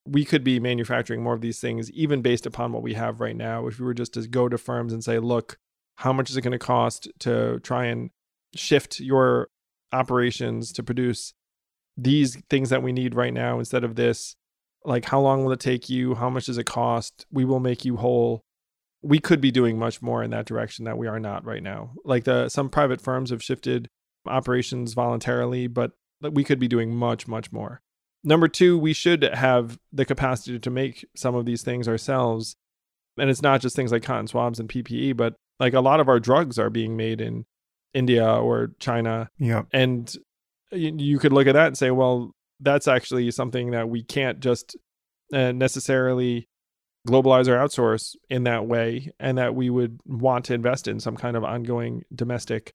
we 0.06 0.24
could 0.24 0.42
be 0.42 0.58
manufacturing 0.58 1.22
more 1.22 1.34
of 1.34 1.40
these 1.40 1.60
things, 1.60 1.90
even 1.92 2.22
based 2.22 2.46
upon 2.46 2.72
what 2.72 2.82
we 2.82 2.94
have 2.94 3.20
right 3.20 3.36
now. 3.36 3.66
If 3.66 3.78
we 3.78 3.84
were 3.84 3.94
just 3.94 4.14
to 4.14 4.26
go 4.26 4.48
to 4.48 4.56
firms 4.56 4.92
and 4.92 5.04
say, 5.04 5.18
look, 5.18 5.58
how 5.96 6.12
much 6.12 6.30
is 6.30 6.36
it 6.36 6.42
going 6.42 6.52
to 6.52 6.58
cost 6.58 7.08
to 7.20 7.60
try 7.60 7.86
and 7.86 8.10
shift 8.54 9.00
your 9.00 9.48
operations 9.92 10.72
to 10.72 10.82
produce 10.82 11.34
these 11.96 12.36
things 12.48 12.70
that 12.70 12.82
we 12.82 12.92
need 12.92 13.14
right 13.14 13.34
now 13.34 13.58
instead 13.58 13.84
of 13.84 13.96
this? 13.96 14.36
Like, 14.84 15.04
how 15.04 15.20
long 15.20 15.44
will 15.44 15.52
it 15.52 15.60
take 15.60 15.90
you? 15.90 16.14
How 16.14 16.30
much 16.30 16.46
does 16.46 16.56
it 16.56 16.64
cost? 16.64 17.26
We 17.30 17.44
will 17.44 17.60
make 17.60 17.84
you 17.84 17.96
whole. 17.96 18.44
We 19.02 19.18
could 19.18 19.40
be 19.40 19.50
doing 19.50 19.78
much 19.78 20.00
more 20.00 20.22
in 20.22 20.30
that 20.30 20.46
direction 20.46 20.84
that 20.86 20.96
we 20.96 21.06
are 21.06 21.20
not 21.20 21.44
right 21.44 21.62
now. 21.62 21.92
Like 22.04 22.24
the 22.24 22.48
some 22.48 22.70
private 22.70 23.00
firms 23.00 23.30
have 23.30 23.42
shifted 23.42 23.88
operations 24.26 24.94
voluntarily, 24.94 25.66
but 25.66 25.92
we 26.20 26.44
could 26.44 26.58
be 26.58 26.68
doing 26.68 26.94
much, 26.94 27.28
much 27.28 27.52
more. 27.52 27.80
Number 28.24 28.48
two, 28.48 28.76
we 28.78 28.92
should 28.92 29.22
have 29.22 29.78
the 29.92 30.04
capacity 30.04 30.58
to 30.58 30.70
make 30.70 31.06
some 31.16 31.34
of 31.34 31.46
these 31.46 31.62
things 31.62 31.86
ourselves. 31.86 32.56
And 33.16 33.30
it's 33.30 33.42
not 33.42 33.60
just 33.60 33.76
things 33.76 33.92
like 33.92 34.02
cotton 34.02 34.26
swabs 34.26 34.58
and 34.58 34.68
PPE, 34.68 35.16
but 35.16 35.34
like 35.60 35.74
a 35.74 35.80
lot 35.80 36.00
of 36.00 36.08
our 36.08 36.20
drugs 36.20 36.58
are 36.58 36.70
being 36.70 36.96
made 36.96 37.20
in 37.20 37.44
India 37.94 38.28
or 38.28 38.72
China. 38.80 39.30
Yeah. 39.38 39.62
And 39.72 40.12
you, 40.72 41.18
could 41.18 41.32
look 41.32 41.46
at 41.46 41.54
that 41.54 41.68
and 41.68 41.78
say, 41.78 41.90
well, 41.90 42.32
that's 42.60 42.88
actually 42.88 43.30
something 43.30 43.70
that 43.70 43.88
we 43.88 44.02
can't 44.02 44.40
just 44.40 44.76
uh, 45.32 45.52
necessarily 45.52 46.48
globalize 47.06 47.48
or 47.48 47.56
outsource 47.56 48.16
in 48.28 48.44
that 48.44 48.66
way, 48.66 49.10
and 49.18 49.38
that 49.38 49.54
we 49.54 49.70
would 49.70 50.00
want 50.04 50.44
to 50.46 50.54
invest 50.54 50.88
in 50.88 51.00
some 51.00 51.16
kind 51.16 51.36
of 51.36 51.44
ongoing 51.44 52.02
domestic 52.14 52.74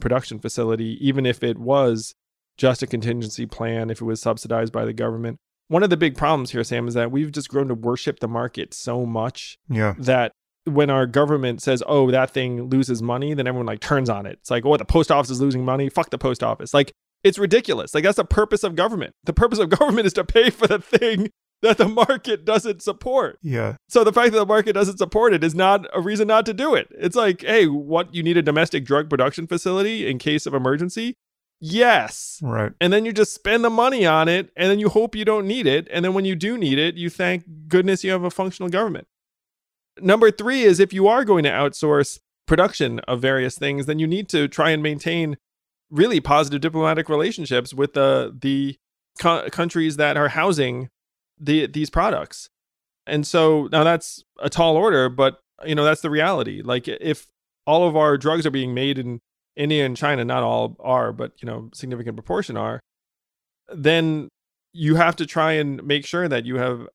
production 0.00 0.38
facility, 0.38 0.96
even 1.00 1.26
if 1.26 1.42
it 1.42 1.58
was 1.58 2.14
just 2.56 2.82
a 2.82 2.86
contingency 2.86 3.46
plan, 3.46 3.90
if 3.90 4.00
it 4.00 4.04
was 4.04 4.20
subsidized 4.20 4.72
by 4.72 4.84
the 4.84 4.92
government. 4.92 5.36
One 5.68 5.82
of 5.82 5.90
the 5.90 5.96
big 5.96 6.16
problems 6.16 6.50
here, 6.50 6.64
Sam, 6.64 6.88
is 6.88 6.94
that 6.94 7.10
we've 7.12 7.30
just 7.30 7.48
grown 7.48 7.68
to 7.68 7.74
worship 7.74 8.20
the 8.20 8.28
market 8.28 8.72
so 8.74 9.04
much 9.04 9.58
Yeah. 9.68 9.94
that 9.98 10.32
when 10.64 10.90
our 10.90 11.06
government 11.06 11.62
says, 11.62 11.82
"Oh, 11.86 12.10
that 12.10 12.30
thing 12.30 12.68
loses 12.68 13.02
money," 13.02 13.34
then 13.34 13.46
everyone 13.46 13.66
like 13.66 13.80
turns 13.80 14.08
on 14.10 14.26
it. 14.26 14.38
It's 14.40 14.50
like, 14.50 14.64
"Oh, 14.66 14.76
the 14.76 14.84
post 14.84 15.10
office 15.10 15.30
is 15.30 15.40
losing 15.40 15.64
money. 15.64 15.88
Fuck 15.88 16.10
the 16.10 16.18
post 16.18 16.42
office." 16.42 16.74
Like 16.74 16.92
it's 17.24 17.38
ridiculous. 17.38 17.94
Like 17.94 18.04
that's 18.04 18.16
the 18.16 18.24
purpose 18.24 18.64
of 18.64 18.76
government. 18.76 19.14
The 19.24 19.32
purpose 19.32 19.58
of 19.58 19.68
government 19.70 20.06
is 20.06 20.12
to 20.14 20.24
pay 20.24 20.50
for 20.50 20.66
the 20.66 20.78
thing 20.78 21.30
that 21.62 21.78
the 21.78 21.88
market 21.88 22.44
doesn't 22.44 22.82
support. 22.82 23.38
Yeah. 23.42 23.76
So 23.88 24.04
the 24.04 24.12
fact 24.12 24.32
that 24.32 24.38
the 24.38 24.46
market 24.46 24.74
doesn't 24.74 24.98
support 24.98 25.32
it 25.32 25.42
is 25.42 25.54
not 25.54 25.86
a 25.92 26.00
reason 26.00 26.28
not 26.28 26.46
to 26.46 26.54
do 26.54 26.74
it. 26.74 26.88
It's 26.92 27.16
like, 27.16 27.42
hey, 27.42 27.66
what 27.66 28.14
you 28.14 28.22
need 28.22 28.36
a 28.36 28.42
domestic 28.42 28.84
drug 28.84 29.10
production 29.10 29.46
facility 29.46 30.08
in 30.08 30.18
case 30.18 30.46
of 30.46 30.54
emergency? 30.54 31.16
Yes. 31.60 32.38
Right. 32.42 32.72
And 32.80 32.92
then 32.92 33.04
you 33.04 33.12
just 33.12 33.34
spend 33.34 33.64
the 33.64 33.70
money 33.70 34.06
on 34.06 34.28
it 34.28 34.50
and 34.56 34.70
then 34.70 34.78
you 34.78 34.88
hope 34.88 35.16
you 35.16 35.24
don't 35.24 35.46
need 35.46 35.66
it. 35.66 35.88
And 35.90 36.04
then 36.04 36.14
when 36.14 36.24
you 36.24 36.36
do 36.36 36.56
need 36.56 36.78
it, 36.78 36.94
you 36.94 37.10
thank 37.10 37.44
goodness 37.66 38.04
you 38.04 38.12
have 38.12 38.22
a 38.22 38.30
functional 38.30 38.68
government. 38.68 39.08
Number 40.00 40.30
three 40.30 40.62
is 40.62 40.78
if 40.78 40.92
you 40.92 41.08
are 41.08 41.24
going 41.24 41.42
to 41.42 41.50
outsource 41.50 42.20
production 42.46 43.00
of 43.00 43.20
various 43.20 43.58
things, 43.58 43.86
then 43.86 43.98
you 43.98 44.06
need 44.06 44.28
to 44.28 44.46
try 44.46 44.70
and 44.70 44.82
maintain 44.82 45.36
really 45.90 46.20
positive 46.20 46.60
diplomatic 46.60 47.08
relationships 47.08 47.74
with 47.74 47.94
the 47.94 48.36
the 48.40 48.76
co- 49.20 49.48
countries 49.50 49.96
that 49.96 50.16
are 50.16 50.28
housing 50.28 50.88
the 51.40 51.66
these 51.66 51.90
products. 51.90 52.48
And 53.06 53.26
so 53.26 53.68
now 53.72 53.84
that's 53.84 54.22
a 54.40 54.50
tall 54.50 54.76
order, 54.76 55.08
but 55.08 55.40
you 55.64 55.74
know 55.74 55.84
that's 55.84 56.02
the 56.02 56.10
reality. 56.10 56.62
Like 56.62 56.88
if 56.88 57.26
all 57.66 57.86
of 57.88 57.96
our 57.96 58.16
drugs 58.16 58.46
are 58.46 58.50
being 58.50 58.74
made 58.74 58.98
in 58.98 59.20
India 59.56 59.84
and 59.84 59.96
China, 59.96 60.24
not 60.24 60.42
all 60.42 60.76
are, 60.80 61.12
but 61.12 61.32
you 61.40 61.46
know 61.46 61.70
significant 61.74 62.16
proportion 62.16 62.56
are, 62.56 62.80
then 63.74 64.28
you 64.72 64.96
have 64.96 65.16
to 65.16 65.26
try 65.26 65.52
and 65.52 65.82
make 65.84 66.06
sure 66.06 66.28
that 66.28 66.44
you 66.44 66.56
have 66.56 66.86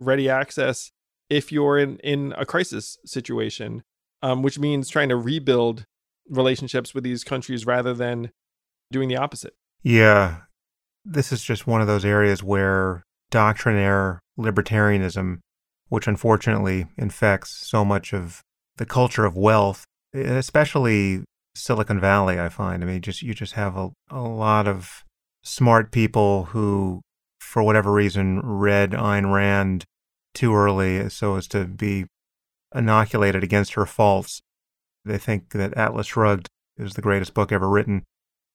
ready 0.00 0.28
access 0.28 0.90
if 1.30 1.50
you're 1.50 1.78
in 1.78 1.96
in 1.98 2.34
a 2.36 2.44
crisis 2.44 2.98
situation, 3.04 3.82
um, 4.22 4.42
which 4.42 4.58
means 4.58 4.88
trying 4.88 5.08
to 5.08 5.16
rebuild 5.16 5.84
relationships 6.28 6.94
with 6.94 7.04
these 7.04 7.24
countries 7.24 7.66
rather 7.66 7.94
than 7.94 8.30
doing 8.90 9.08
the 9.08 9.16
opposite. 9.16 9.54
Yeah. 9.82 10.42
This 11.04 11.32
is 11.32 11.42
just 11.42 11.66
one 11.66 11.80
of 11.80 11.86
those 11.86 12.04
areas 12.04 12.42
where 12.42 13.04
doctrinaire 13.32 14.20
libertarianism 14.38 15.40
which 15.92 16.08
unfortunately 16.08 16.86
infects 16.96 17.50
so 17.50 17.84
much 17.84 18.14
of 18.14 18.40
the 18.78 18.86
culture 18.86 19.26
of 19.26 19.36
wealth, 19.36 19.84
especially 20.14 21.22
Silicon 21.54 22.00
Valley, 22.00 22.40
I 22.40 22.48
find. 22.48 22.82
I 22.82 22.86
mean, 22.86 23.02
just 23.02 23.20
you 23.20 23.34
just 23.34 23.52
have 23.52 23.76
a, 23.76 23.90
a 24.10 24.22
lot 24.22 24.66
of 24.66 25.04
smart 25.42 25.90
people 25.92 26.44
who, 26.44 27.02
for 27.40 27.62
whatever 27.62 27.92
reason, 27.92 28.40
read 28.40 28.92
Ayn 28.92 29.34
Rand 29.34 29.84
too 30.32 30.54
early 30.54 31.10
so 31.10 31.36
as 31.36 31.46
to 31.48 31.66
be 31.66 32.06
inoculated 32.74 33.44
against 33.44 33.74
her 33.74 33.84
faults. 33.84 34.40
They 35.04 35.18
think 35.18 35.50
that 35.50 35.74
Atlas 35.74 36.06
Shrugged 36.06 36.48
is 36.78 36.94
the 36.94 37.02
greatest 37.02 37.34
book 37.34 37.52
ever 37.52 37.68
written, 37.68 38.04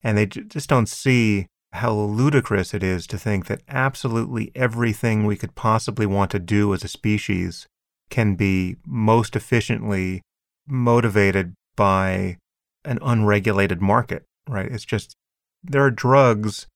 and 0.02 0.18
they 0.18 0.26
j- 0.26 0.42
just 0.42 0.70
don't 0.70 0.90
see 0.90 1.46
how 1.74 1.93
ludicrous 1.93 2.74
it 2.74 2.84
is 2.84 3.05
to 3.07 3.18
think 3.18 3.47
that 3.47 3.61
absolutely 3.68 4.51
everything 4.55 5.26
we 5.26 5.36
could 5.36 5.55
possibly 5.55 6.05
want 6.05 6.32
to 6.32 6.39
do 6.39 6.74
as 6.74 6.84
a 6.84 6.88
species 6.88 7.68
can 8.09 8.36
be 8.36 8.78
most 8.86 9.36
efficiently 9.36 10.22
motivated 10.68 11.53
by 11.76 12.38
an 12.86 12.99
unregulated 13.01 13.82
market, 13.82 14.24
right? 14.47 14.72
It's 14.72 14.86
just 14.86 15.15
there 15.63 15.84
are 15.84 15.91
drugs 15.91 16.68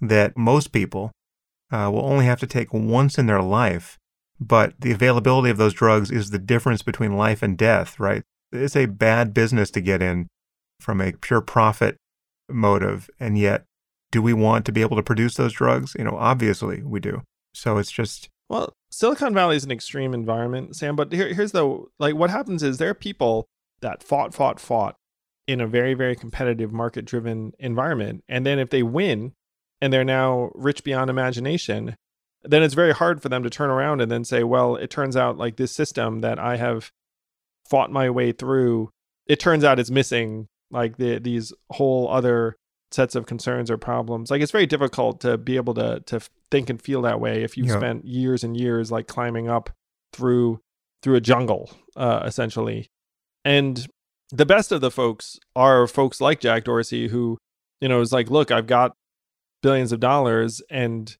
that 0.00 0.36
most 0.36 0.72
people 0.72 1.12
uh, 1.70 1.88
will 1.92 2.04
only 2.04 2.24
have 2.24 2.40
to 2.40 2.46
take 2.46 2.72
once 2.72 3.18
in 3.18 3.26
their 3.26 3.42
life, 3.42 3.98
but 4.40 4.74
the 4.80 4.90
availability 4.90 5.50
of 5.50 5.58
those 5.58 5.74
drugs 5.74 6.10
is 6.10 6.30
the 6.30 6.38
difference 6.38 6.82
between 6.82 7.16
life 7.16 7.42
and 7.42 7.56
death, 7.56 8.00
right? 8.00 8.22
It's 8.52 8.76
a 8.76 8.86
bad 8.86 9.32
business 9.32 9.70
to 9.72 9.80
get 9.80 10.02
in 10.02 10.26
from 10.80 11.00
a 11.00 11.12
pure 11.12 11.40
profit 11.40 11.96
motive, 12.48 13.08
and 13.20 13.38
yet 13.38 13.64
do 14.10 14.22
we 14.22 14.32
want 14.32 14.64
to 14.66 14.72
be 14.72 14.80
able 14.80 14.96
to 14.96 15.02
produce 15.02 15.34
those 15.34 15.52
drugs? 15.52 15.94
You 15.98 16.04
know, 16.04 16.16
obviously 16.16 16.82
we 16.82 17.00
do. 17.00 17.22
So 17.54 17.78
it's 17.78 17.90
just 17.90 18.28
well, 18.50 18.74
Silicon 18.90 19.32
Valley 19.32 19.54
is 19.54 19.64
an 19.64 19.70
extreme 19.70 20.12
environment, 20.12 20.74
Sam. 20.74 20.96
But 20.96 21.12
here, 21.12 21.32
here's 21.32 21.52
the 21.52 21.84
like, 22.00 22.16
what 22.16 22.30
happens 22.30 22.64
is 22.64 22.78
there 22.78 22.90
are 22.90 22.94
people 22.94 23.46
that 23.80 24.02
fought, 24.02 24.34
fought, 24.34 24.58
fought 24.58 24.96
in 25.46 25.60
a 25.60 25.66
very, 25.66 25.94
very 25.94 26.16
competitive, 26.16 26.72
market-driven 26.72 27.52
environment, 27.60 28.24
and 28.28 28.44
then 28.44 28.58
if 28.58 28.70
they 28.70 28.82
win, 28.82 29.32
and 29.80 29.92
they're 29.92 30.04
now 30.04 30.50
rich 30.54 30.84
beyond 30.84 31.10
imagination, 31.10 31.96
then 32.42 32.62
it's 32.62 32.74
very 32.74 32.92
hard 32.92 33.22
for 33.22 33.28
them 33.28 33.42
to 33.44 33.50
turn 33.50 33.70
around 33.70 34.00
and 34.00 34.10
then 34.10 34.24
say, 34.24 34.42
well, 34.42 34.76
it 34.76 34.90
turns 34.90 35.16
out 35.16 35.38
like 35.38 35.56
this 35.56 35.72
system 35.72 36.20
that 36.20 36.38
I 36.38 36.56
have 36.56 36.90
fought 37.68 37.92
my 37.92 38.10
way 38.10 38.32
through, 38.32 38.90
it 39.26 39.38
turns 39.38 39.62
out 39.62 39.78
it's 39.78 39.90
missing 39.90 40.48
like 40.70 40.96
the, 40.96 41.18
these 41.18 41.52
whole 41.70 42.08
other 42.08 42.56
sets 42.92 43.14
of 43.14 43.26
concerns 43.26 43.70
or 43.70 43.78
problems. 43.78 44.30
Like 44.30 44.42
it's 44.42 44.52
very 44.52 44.66
difficult 44.66 45.20
to 45.20 45.38
be 45.38 45.56
able 45.56 45.74
to 45.74 46.00
to 46.06 46.20
think 46.50 46.70
and 46.70 46.80
feel 46.80 47.02
that 47.02 47.20
way 47.20 47.42
if 47.42 47.56
you've 47.56 47.70
spent 47.70 48.04
years 48.04 48.42
and 48.42 48.56
years 48.56 48.90
like 48.90 49.06
climbing 49.06 49.48
up 49.48 49.70
through 50.12 50.60
through 51.02 51.16
a 51.16 51.20
jungle, 51.20 51.70
uh, 51.96 52.22
essentially. 52.24 52.90
And 53.44 53.86
the 54.30 54.46
best 54.46 54.72
of 54.72 54.80
the 54.80 54.90
folks 54.90 55.38
are 55.56 55.86
folks 55.86 56.20
like 56.20 56.40
Jack 56.40 56.64
Dorsey, 56.64 57.08
who, 57.08 57.38
you 57.80 57.88
know, 57.88 58.00
is 58.00 58.12
like, 58.12 58.30
look, 58.30 58.50
I've 58.50 58.66
got 58.66 58.92
billions 59.62 59.92
of 59.92 60.00
dollars, 60.00 60.60
and 60.70 61.16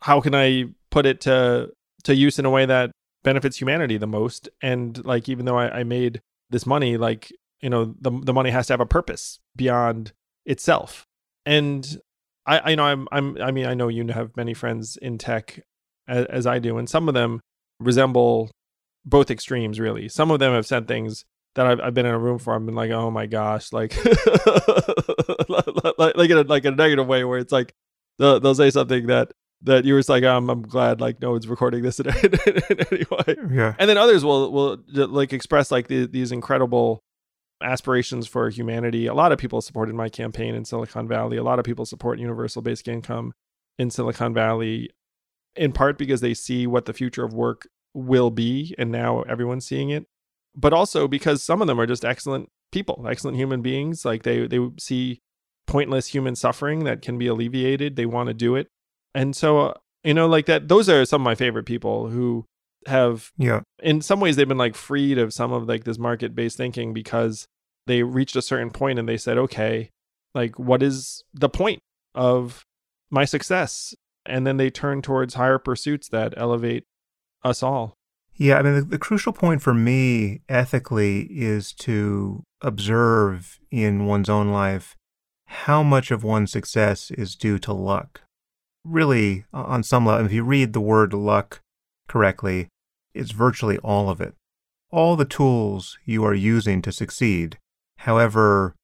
how 0.00 0.20
can 0.20 0.34
I 0.34 0.66
put 0.90 1.06
it 1.06 1.20
to 1.22 1.70
to 2.04 2.14
use 2.14 2.38
in 2.38 2.44
a 2.44 2.50
way 2.50 2.66
that 2.66 2.90
benefits 3.22 3.60
humanity 3.60 3.96
the 3.96 4.06
most? 4.06 4.48
And 4.62 5.02
like, 5.04 5.28
even 5.28 5.46
though 5.46 5.58
I, 5.58 5.80
I 5.80 5.84
made 5.84 6.20
this 6.50 6.66
money, 6.66 6.96
like, 6.96 7.32
you 7.60 7.70
know, 7.70 7.94
the 8.00 8.10
the 8.10 8.34
money 8.34 8.50
has 8.50 8.66
to 8.68 8.74
have 8.74 8.80
a 8.80 8.86
purpose 8.86 9.40
beyond 9.56 10.12
itself 10.46 11.06
and 11.46 11.86
I, 12.46 12.72
I 12.72 12.74
know 12.74 12.84
I'm, 12.84 13.08
I'm, 13.12 13.40
I 13.40 13.50
mean, 13.50 13.66
I 13.66 13.74
know 13.74 13.88
you 13.88 14.06
have 14.08 14.36
many 14.36 14.54
friends 14.54 14.96
in 15.00 15.18
tech 15.18 15.60
as, 16.08 16.26
as 16.26 16.46
I 16.46 16.58
do, 16.58 16.78
and 16.78 16.88
some 16.88 17.08
of 17.08 17.14
them 17.14 17.40
resemble 17.80 18.50
both 19.04 19.30
extremes, 19.30 19.80
really. 19.80 20.08
Some 20.08 20.30
of 20.30 20.38
them 20.38 20.52
have 20.52 20.66
said 20.66 20.88
things 20.88 21.24
that 21.54 21.66
I've, 21.66 21.80
I've 21.80 21.94
been 21.94 22.06
in 22.06 22.14
a 22.14 22.18
room 22.18 22.38
for. 22.38 22.54
I've 22.54 22.64
been 22.64 22.74
like, 22.74 22.90
oh 22.90 23.10
my 23.10 23.26
gosh, 23.26 23.72
like, 23.72 23.96
like, 25.48 26.16
like 26.16 26.30
in 26.30 26.38
a, 26.38 26.42
like 26.42 26.64
in 26.64 26.74
a 26.74 26.76
negative 26.76 27.06
way, 27.06 27.24
where 27.24 27.38
it's 27.38 27.52
like 27.52 27.74
they'll, 28.18 28.40
they'll 28.40 28.54
say 28.54 28.70
something 28.70 29.06
that 29.06 29.32
that 29.62 29.84
you 29.84 29.94
were 29.94 30.02
like, 30.08 30.24
um, 30.24 30.50
I'm 30.50 30.62
glad 30.62 31.00
like 31.00 31.20
no 31.22 31.32
one's 31.32 31.48
recording 31.48 31.82
this 31.82 31.98
aspirations 37.64 38.26
for 38.26 38.48
humanity. 38.50 39.06
A 39.06 39.14
lot 39.14 39.32
of 39.32 39.38
people 39.38 39.60
supported 39.60 39.94
my 39.94 40.08
campaign 40.08 40.54
in 40.54 40.64
Silicon 40.64 41.08
Valley. 41.08 41.36
A 41.36 41.42
lot 41.42 41.58
of 41.58 41.64
people 41.64 41.86
support 41.86 42.18
universal 42.18 42.62
basic 42.62 42.88
income 42.88 43.32
in 43.78 43.90
Silicon 43.90 44.34
Valley, 44.34 44.90
in 45.56 45.72
part 45.72 45.98
because 45.98 46.20
they 46.20 46.34
see 46.34 46.66
what 46.66 46.84
the 46.84 46.92
future 46.92 47.24
of 47.24 47.32
work 47.32 47.66
will 47.94 48.30
be, 48.30 48.74
and 48.78 48.90
now 48.90 49.22
everyone's 49.22 49.66
seeing 49.66 49.90
it, 49.90 50.06
but 50.54 50.72
also 50.72 51.08
because 51.08 51.42
some 51.42 51.60
of 51.60 51.66
them 51.66 51.80
are 51.80 51.86
just 51.86 52.04
excellent 52.04 52.50
people, 52.72 53.06
excellent 53.08 53.36
human 53.36 53.62
beings. 53.62 54.04
Like 54.04 54.22
they 54.22 54.46
they 54.46 54.60
see 54.78 55.20
pointless 55.66 56.08
human 56.08 56.36
suffering 56.36 56.84
that 56.84 57.02
can 57.02 57.18
be 57.18 57.26
alleviated. 57.26 57.96
They 57.96 58.06
want 58.06 58.28
to 58.28 58.34
do 58.34 58.56
it, 58.56 58.68
and 59.14 59.34
so 59.34 59.60
uh, 59.60 59.74
you 60.02 60.14
know, 60.14 60.26
like 60.26 60.46
that. 60.46 60.68
Those 60.68 60.88
are 60.88 61.04
some 61.04 61.22
of 61.22 61.24
my 61.24 61.34
favorite 61.34 61.66
people 61.66 62.08
who 62.08 62.46
have 62.86 63.30
yeah 63.38 63.60
in 63.82 64.02
some 64.02 64.20
ways 64.20 64.36
they've 64.36 64.46
been 64.46 64.58
like 64.58 64.74
freed 64.74 65.16
of 65.16 65.32
some 65.32 65.52
of 65.52 65.66
like 65.66 65.84
this 65.84 65.98
market 65.98 66.34
based 66.34 66.58
thinking 66.58 66.92
because 66.92 67.46
they 67.86 68.02
reached 68.02 68.36
a 68.36 68.42
certain 68.42 68.70
point 68.70 68.98
and 68.98 69.08
they 69.08 69.16
said 69.16 69.38
okay 69.38 69.90
like 70.34 70.58
what 70.58 70.82
is 70.82 71.22
the 71.32 71.48
point 71.48 71.80
of 72.14 72.64
my 73.10 73.24
success? 73.24 73.94
And 74.26 74.46
then 74.46 74.56
they 74.56 74.70
turn 74.70 75.02
towards 75.02 75.34
higher 75.34 75.58
pursuits 75.58 76.08
that 76.08 76.34
elevate 76.36 76.84
us 77.42 77.62
all. 77.62 77.94
Yeah 78.36 78.58
i 78.58 78.62
mean 78.62 78.74
the, 78.74 78.82
the 78.82 78.98
crucial 78.98 79.32
point 79.32 79.62
for 79.62 79.74
me 79.74 80.40
ethically 80.48 81.28
is 81.30 81.72
to 81.74 82.42
observe 82.62 83.60
in 83.70 84.06
one's 84.06 84.28
own 84.28 84.48
life 84.48 84.96
how 85.46 85.84
much 85.84 86.10
of 86.10 86.24
one's 86.24 86.50
success 86.50 87.12
is 87.12 87.36
due 87.36 87.58
to 87.60 87.72
luck. 87.72 88.22
Really 88.84 89.44
on 89.52 89.84
some 89.84 90.06
level 90.06 90.26
if 90.26 90.32
you 90.32 90.42
read 90.42 90.72
the 90.72 90.80
word 90.80 91.12
luck 91.12 91.60
correctly 92.08 92.68
it's 93.14 93.30
virtually 93.30 93.78
all 93.78 94.10
of 94.10 94.20
it. 94.20 94.34
All 94.90 95.14
the 95.14 95.24
tools 95.24 95.98
you 96.04 96.24
are 96.24 96.34
using 96.34 96.82
to 96.82 96.90
succeed, 96.90 97.58
however 97.98 98.74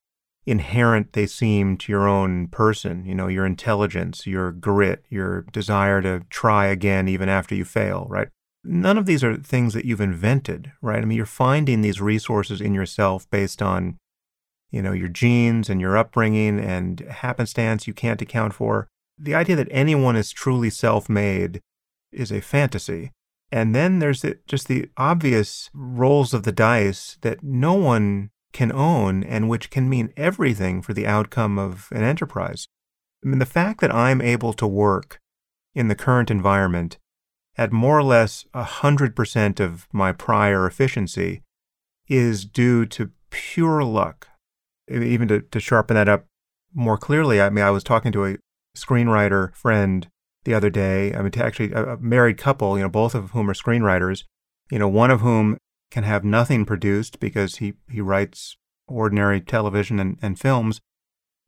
inherent 0.47 1.13
they 1.13 1.27
seem 1.27 1.77
to 1.77 1.93
your 1.93 2.09
own 2.09 2.49
person, 2.49 3.05
you 3.05 3.15
know, 3.15 3.29
your 3.29 3.47
intelligence, 3.47 4.27
your 4.27 4.51
grit, 4.53 5.05
your 5.09 5.43
desire 5.53 6.01
to 6.03 6.25
try 6.31 6.67
again 6.67 7.09
even 7.09 7.29
after 7.29 7.55
you 7.55 7.65
fail, 7.65 8.07
right? 8.09 8.29
None 8.65 8.99
of 8.99 9.07
these 9.07 9.23
are 9.23 9.37
things 9.37 9.75
that 9.75 9.85
you've 9.85 10.01
invented, 10.01 10.73
right? 10.83 11.01
I 11.01 11.05
mean, 11.05 11.17
you're 11.17 11.27
finding 11.27 11.81
these 11.81 12.01
resources 12.01 12.61
in 12.61 12.75
yourself 12.75 13.29
based 13.31 13.63
on, 13.63 13.97
you 14.71 14.83
know, 14.83 14.93
your 14.93 15.09
genes 15.09 15.71
and 15.71 15.81
your 15.81 15.97
upbringing 15.97 16.59
and 16.59 17.01
happenstance 17.01 17.87
you 17.87 17.95
can't 17.95 18.23
account 18.23 18.55
for. 18.55 18.89
The 19.19 19.35
idea 19.35 19.57
that 19.57 19.69
anyone 19.71 20.17
is 20.17 20.31
truly 20.31 20.71
self 20.71 21.09
made 21.09 21.61
is 22.13 22.33
a 22.33 22.41
fantasy. 22.41 23.13
And 23.53 23.75
then 23.75 23.99
there's 23.99 24.23
the, 24.23 24.39
just 24.47 24.69
the 24.69 24.91
obvious 24.97 25.71
rolls 25.75 26.33
of 26.33 26.45
the 26.45 26.53
dice 26.53 27.19
that 27.23 27.43
no 27.43 27.75
one 27.75 28.31
can 28.53 28.72
own 28.72 29.22
and 29.22 29.48
which 29.48 29.70
can 29.70 29.88
mean 29.88 30.12
everything 30.16 30.82
for 30.82 30.92
the 30.92 31.07
outcome 31.07 31.59
of 31.59 31.88
an 31.92 32.03
enterprise. 32.03 32.66
I 33.24 33.28
mean, 33.28 33.38
the 33.38 33.46
fact 33.46 33.80
that 33.80 33.94
I'm 33.94 34.20
able 34.20 34.53
to 34.55 34.66
work 34.66 35.18
in 35.74 35.88
the 35.88 35.94
current 35.94 36.30
environment 36.30 36.98
at 37.57 37.72
more 37.72 37.98
or 37.98 38.03
less 38.03 38.44
100% 38.55 39.61
of 39.61 39.86
my 39.92 40.12
prior 40.12 40.66
efficiency 40.66 41.42
is 42.09 42.44
due 42.44 42.86
to 42.86 43.11
pure 43.30 43.84
luck. 43.84 44.28
Even 44.90 45.28
to, 45.28 45.40
to 45.40 45.61
sharpen 45.61 45.94
that 45.94 46.09
up 46.09 46.26
more 46.74 46.96
clearly, 46.96 47.40
I 47.40 47.51
mean, 47.51 47.64
I 47.64 47.70
was 47.70 47.84
talking 47.84 48.12
to 48.12 48.24
a 48.24 48.36
screenwriter 48.76 49.55
friend 49.55 50.09
the 50.44 50.55
other 50.55 50.70
day. 50.70 51.14
I 51.14 51.22
mean, 51.22 51.30
to 51.32 51.44
actually 51.44 51.72
a, 51.72 51.96
married 51.98 52.38
couple, 52.38 52.76
you 52.76 52.82
know, 52.82 52.88
both 52.88 53.14
of 53.14 53.30
whom 53.30 53.48
are 53.51 53.55
screenwriters. 53.55 54.24
You 54.70 54.78
know, 54.78 54.88
one 54.88 55.11
of 55.11 55.20
whom 55.20 55.59
can 55.91 56.05
have 56.05 56.24
nothing 56.24 56.64
produced 56.64 57.20
because 57.20 57.57
he 57.57 57.74
he 57.91 58.01
writes 58.01 58.57
ordinary 58.86 59.41
television 59.41 59.99
and, 59.99 60.18
and 60.22 60.38
films, 60.38 60.80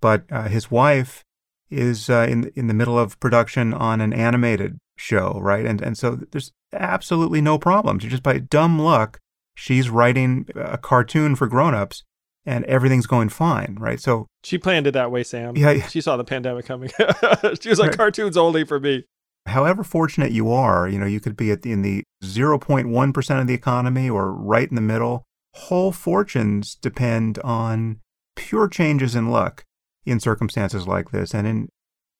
but 0.01 0.24
uh, 0.30 0.49
his 0.49 0.70
wife 0.70 1.24
is 1.70 2.11
uh, 2.11 2.26
in 2.28 2.51
in 2.55 2.66
the 2.66 2.74
middle 2.74 2.99
of 2.99 3.18
production 3.20 3.72
on 3.72 4.01
an 4.01 4.12
animated 4.12 4.78
show, 4.97 5.38
right? 5.40 5.64
And 5.64 5.80
and 5.80 5.97
so 5.97 6.18
there's 6.30 6.53
absolutely 6.72 7.40
no 7.40 7.59
problems. 7.59 8.05
Just 8.05 8.22
by 8.22 8.38
dumb 8.38 8.78
luck, 8.78 9.18
she's 9.55 9.90
writing 9.90 10.47
a 10.55 10.78
cartoon 10.78 11.36
for 11.36 11.47
grown-ups 11.47 12.05
and 12.45 12.64
everything's 12.64 13.07
going 13.07 13.28
fine, 13.28 13.76
right? 13.78 14.01
So 14.01 14.26
she 14.43 14.59
planned 14.59 14.86
it 14.86 14.93
that 14.93 15.11
way, 15.11 15.22
Sam. 15.22 15.57
Yeah, 15.57 15.86
she 15.86 16.01
saw 16.01 16.16
the 16.16 16.24
pandemic 16.24 16.66
coming. 16.66 16.90
she 17.61 17.68
was 17.68 17.78
like, 17.78 17.90
right. 17.90 17.97
"Cartoons 17.97 18.36
only 18.36 18.64
for 18.64 18.80
me." 18.80 19.05
However 19.47 19.82
fortunate 19.82 20.32
you 20.32 20.51
are, 20.53 20.88
you 20.88 20.99
know, 20.99 21.07
you 21.07 21.20
could 21.20 21.36
be 21.36 21.51
at 21.51 21.62
the, 21.62 21.72
in 21.72 21.82
the 21.82 22.05
0.1 22.22 23.14
percent 23.14 23.40
of 23.40 23.47
the 23.47 23.55
economy 23.55 24.09
or 24.09 24.32
right 24.32 24.68
in 24.68 24.76
the 24.76 24.80
middle. 24.80 25.24
Whole 25.55 25.93
fortunes 25.93 26.74
depend 26.76 27.38
on 27.40 28.01
pure 28.36 28.68
changes 28.68 29.14
in 29.14 29.30
luck 29.30 29.64
in 30.05 30.20
circumstances 30.20 30.86
like 30.86 31.11
this, 31.11 31.34
and 31.34 31.47
in 31.47 31.68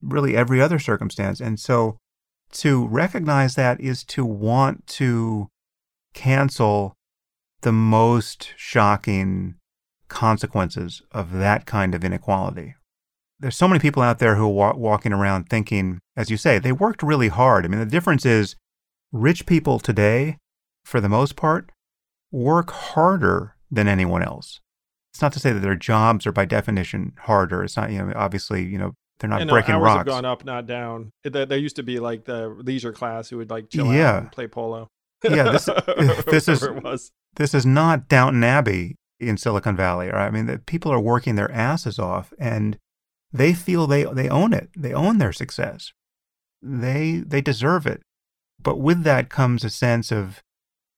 really 0.03 0.37
every 0.37 0.61
other 0.61 0.79
circumstance. 0.79 1.41
And 1.41 1.59
so, 1.59 1.99
to 2.53 2.87
recognize 2.87 3.55
that 3.55 3.81
is 3.81 4.05
to 4.05 4.25
want 4.25 4.87
to 4.87 5.49
cancel 6.13 6.95
the 7.63 7.73
most 7.73 8.53
shocking 8.57 9.55
consequences 10.09 11.03
of 11.13 11.33
that 11.33 11.65
kind 11.65 11.95
of 11.95 12.05
inequality. 12.05 12.75
There's 13.43 13.57
so 13.57 13.69
many 13.69 13.81
people 13.81 14.03
out 14.03 14.19
there 14.21 14.37
who 14.37 14.45
are 14.47 14.73
wa- 14.73 14.75
walking 14.77 15.13
around 15.13 15.49
thinking, 15.51 15.99
as 16.17 16.31
you 16.31 16.37
say, 16.37 16.59
they 16.59 16.73
worked 16.73 17.03
really 17.03 17.29
hard. 17.29 17.65
I 17.65 17.69
mean, 17.69 17.81
the 17.81 17.87
difference 17.87 18.25
is 18.25 18.57
rich 19.13 19.45
people 19.47 19.79
today, 19.79 20.39
for 20.85 21.01
the 21.01 21.09
most 21.09 21.37
part, 21.37 21.71
work 22.31 22.71
harder 22.71 23.57
than 23.71 23.89
anyone 23.89 24.23
else. 24.23 24.61
It's 25.13 25.21
not 25.21 25.33
to 25.35 25.41
say 25.41 25.53
that 25.53 25.61
their 25.61 25.75
jobs 25.75 26.27
are 26.27 26.33
by 26.33 26.45
definition 26.47 27.13
harder. 27.19 27.63
It's 27.65 27.77
not, 27.77 27.91
you 27.91 27.99
know, 27.99 28.13
obviously, 28.17 28.65
you 28.65 28.79
know, 28.79 28.93
they're 29.19 29.29
not 29.29 29.43
and 29.43 29.51
breaking 29.51 29.75
hours 29.75 29.85
rocks. 29.85 29.99
have 29.99 30.07
gone 30.07 30.25
up, 30.25 30.45
not 30.45 30.67
down. 30.67 31.11
There, 31.23 31.59
used 31.59 31.77
to 31.77 31.83
be 31.83 32.01
like 32.01 32.25
the 32.25 32.49
leisure 32.49 32.93
class 32.93 33.29
who 33.29 33.37
would 33.37 33.51
like 33.51 33.69
chill 33.69 33.93
Yeah. 33.93 34.11
out 34.13 34.23
and 34.23 34.33
play 34.33 34.47
polo. 34.47 34.89
Yeah, 35.23 35.51
this- 35.53 35.67
this 36.27 36.49
is- 36.49 36.63
Whatever 36.63 36.79
it 36.79 36.85
was. 36.85 37.13
this 37.37 37.55
is 37.55 37.67
not 37.67 38.09
Downton 38.09 38.43
Abbey 38.43 38.97
in 39.21 39.37
Silicon 39.37 39.77
Valley. 39.77 40.09
Right? 40.09 40.27
I 40.27 40.31
mean, 40.31 40.47
the 40.47 40.59
people 40.59 40.91
are 40.93 41.01
working 41.01 41.35
their 41.37 41.51
asses 41.53 41.99
off, 41.99 42.33
and 42.39 42.79
they 43.33 43.55
feel 43.55 43.87
they 43.87 44.05
they 44.05 44.29
own 44.29 44.53
it. 44.53 44.71
They 44.77 44.93
own 44.93 45.19
their 45.19 45.33
success. 45.33 45.93
They 46.61 47.23
they 47.27 47.41
deserve 47.41 47.87
it. 47.87 48.03
But 48.63 48.79
with 48.79 49.03
that 49.05 49.29
comes 49.29 49.65
a 49.65 49.71
sense 49.71 50.13
of 50.13 50.43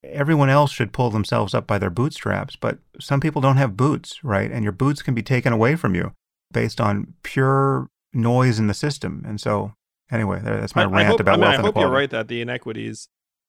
everyone 0.03 0.49
else 0.49 0.71
should 0.71 0.93
pull 0.93 1.09
themselves 1.09 1.53
up 1.53 1.65
by 1.65 1.79
their 1.79 1.89
bootstraps. 1.89 2.55
But 2.55 2.77
some 2.99 3.19
people 3.19 3.41
don't 3.41 3.57
have 3.57 3.77
boots, 3.77 4.23
right? 4.23 4.51
And 4.51 4.63
your 4.63 4.71
boots 4.71 5.01
can 5.01 5.15
be 5.15 5.23
taken 5.23 5.51
away 5.51 5.75
from 5.75 5.95
you 5.95 6.13
based 6.51 6.79
on 6.79 7.13
pure 7.23 7.87
noise 8.13 8.59
in 8.59 8.67
the 8.67 8.73
system. 8.73 9.23
And 9.25 9.41
so, 9.41 9.73
anyway, 10.11 10.41
that's 10.43 10.75
my 10.75 10.83
I, 10.83 10.85
I 10.85 10.87
rant 10.89 11.07
hope, 11.09 11.19
about 11.19 11.33
I 11.33 11.37
mean, 11.37 11.41
wealth 11.41 11.53
I 11.53 11.55
hope 11.57 11.65
inequality. 11.65 11.79
you're 11.79 11.97
right 11.99 12.09
that 12.11 12.27
the 12.27 12.41
inequities 12.41 13.07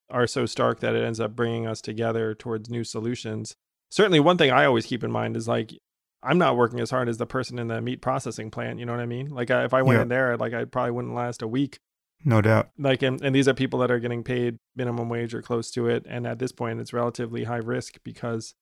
are 0.09 0.26
so 0.26 0.47
stark 0.47 0.80
that 0.80 0.95
it 0.95 1.05
ends 1.05 1.20
up 1.20 1.37
bringing 1.37 1.66
us 1.66 1.80
together 1.80 2.34
towards 2.34 2.70
new 2.70 2.84
solutions. 2.84 3.55
Certainly, 3.91 4.20
one 4.20 4.39
thing 4.39 4.51
I 4.51 4.64
always 4.64 4.87
keep 4.87 5.05
in 5.05 5.12
mind 5.12 5.37
is 5.37 5.47
like 5.47 5.72
I'm 6.27 6.39
not 6.39 6.57
working 6.57 6.81
as 6.81 6.91
hard 6.91 7.09
as 7.09 7.16
the 7.18 7.27
person 7.27 7.59
in 7.59 7.68
the 7.68 7.81
meat 7.81 8.01
processing 8.03 8.51
plant. 8.51 8.79
You 8.79 8.87
know 8.87 8.93
what 8.93 9.01
I 9.01 9.07
mean? 9.07 9.31
Like 9.31 9.51
I, 9.51 9.64
if 9.64 9.72
I 9.72 9.83
went 9.83 9.99
Yeah. 9.99 10.03
in 10.03 10.09
there, 10.09 10.37
like 10.37 10.53
I 10.53 10.64
probably 10.64 10.91
wouldn't 10.91 11.14
last 11.14 11.43
a 11.43 11.49
week. 11.49 11.79
No 12.24 12.41
doubt. 12.41 12.70
Like 12.79 13.03
and, 13.03 13.20
and 13.22 13.35
these 13.35 13.47
are 13.47 13.55
people 13.55 13.79
that 13.81 13.91
are 13.91 14.01
getting 14.01 14.24
paid 14.24 14.57
minimum 14.74 15.09
wage 15.09 15.35
or 15.35 15.43
close 15.43 15.70
to 15.72 15.89
it, 15.89 16.05
and 16.09 16.27
at 16.27 16.39
this 16.39 16.51
point, 16.53 16.81
it's 16.81 16.93
relatively 16.93 17.45
high 17.45 17.57
risk 17.59 17.99
because 18.05 18.55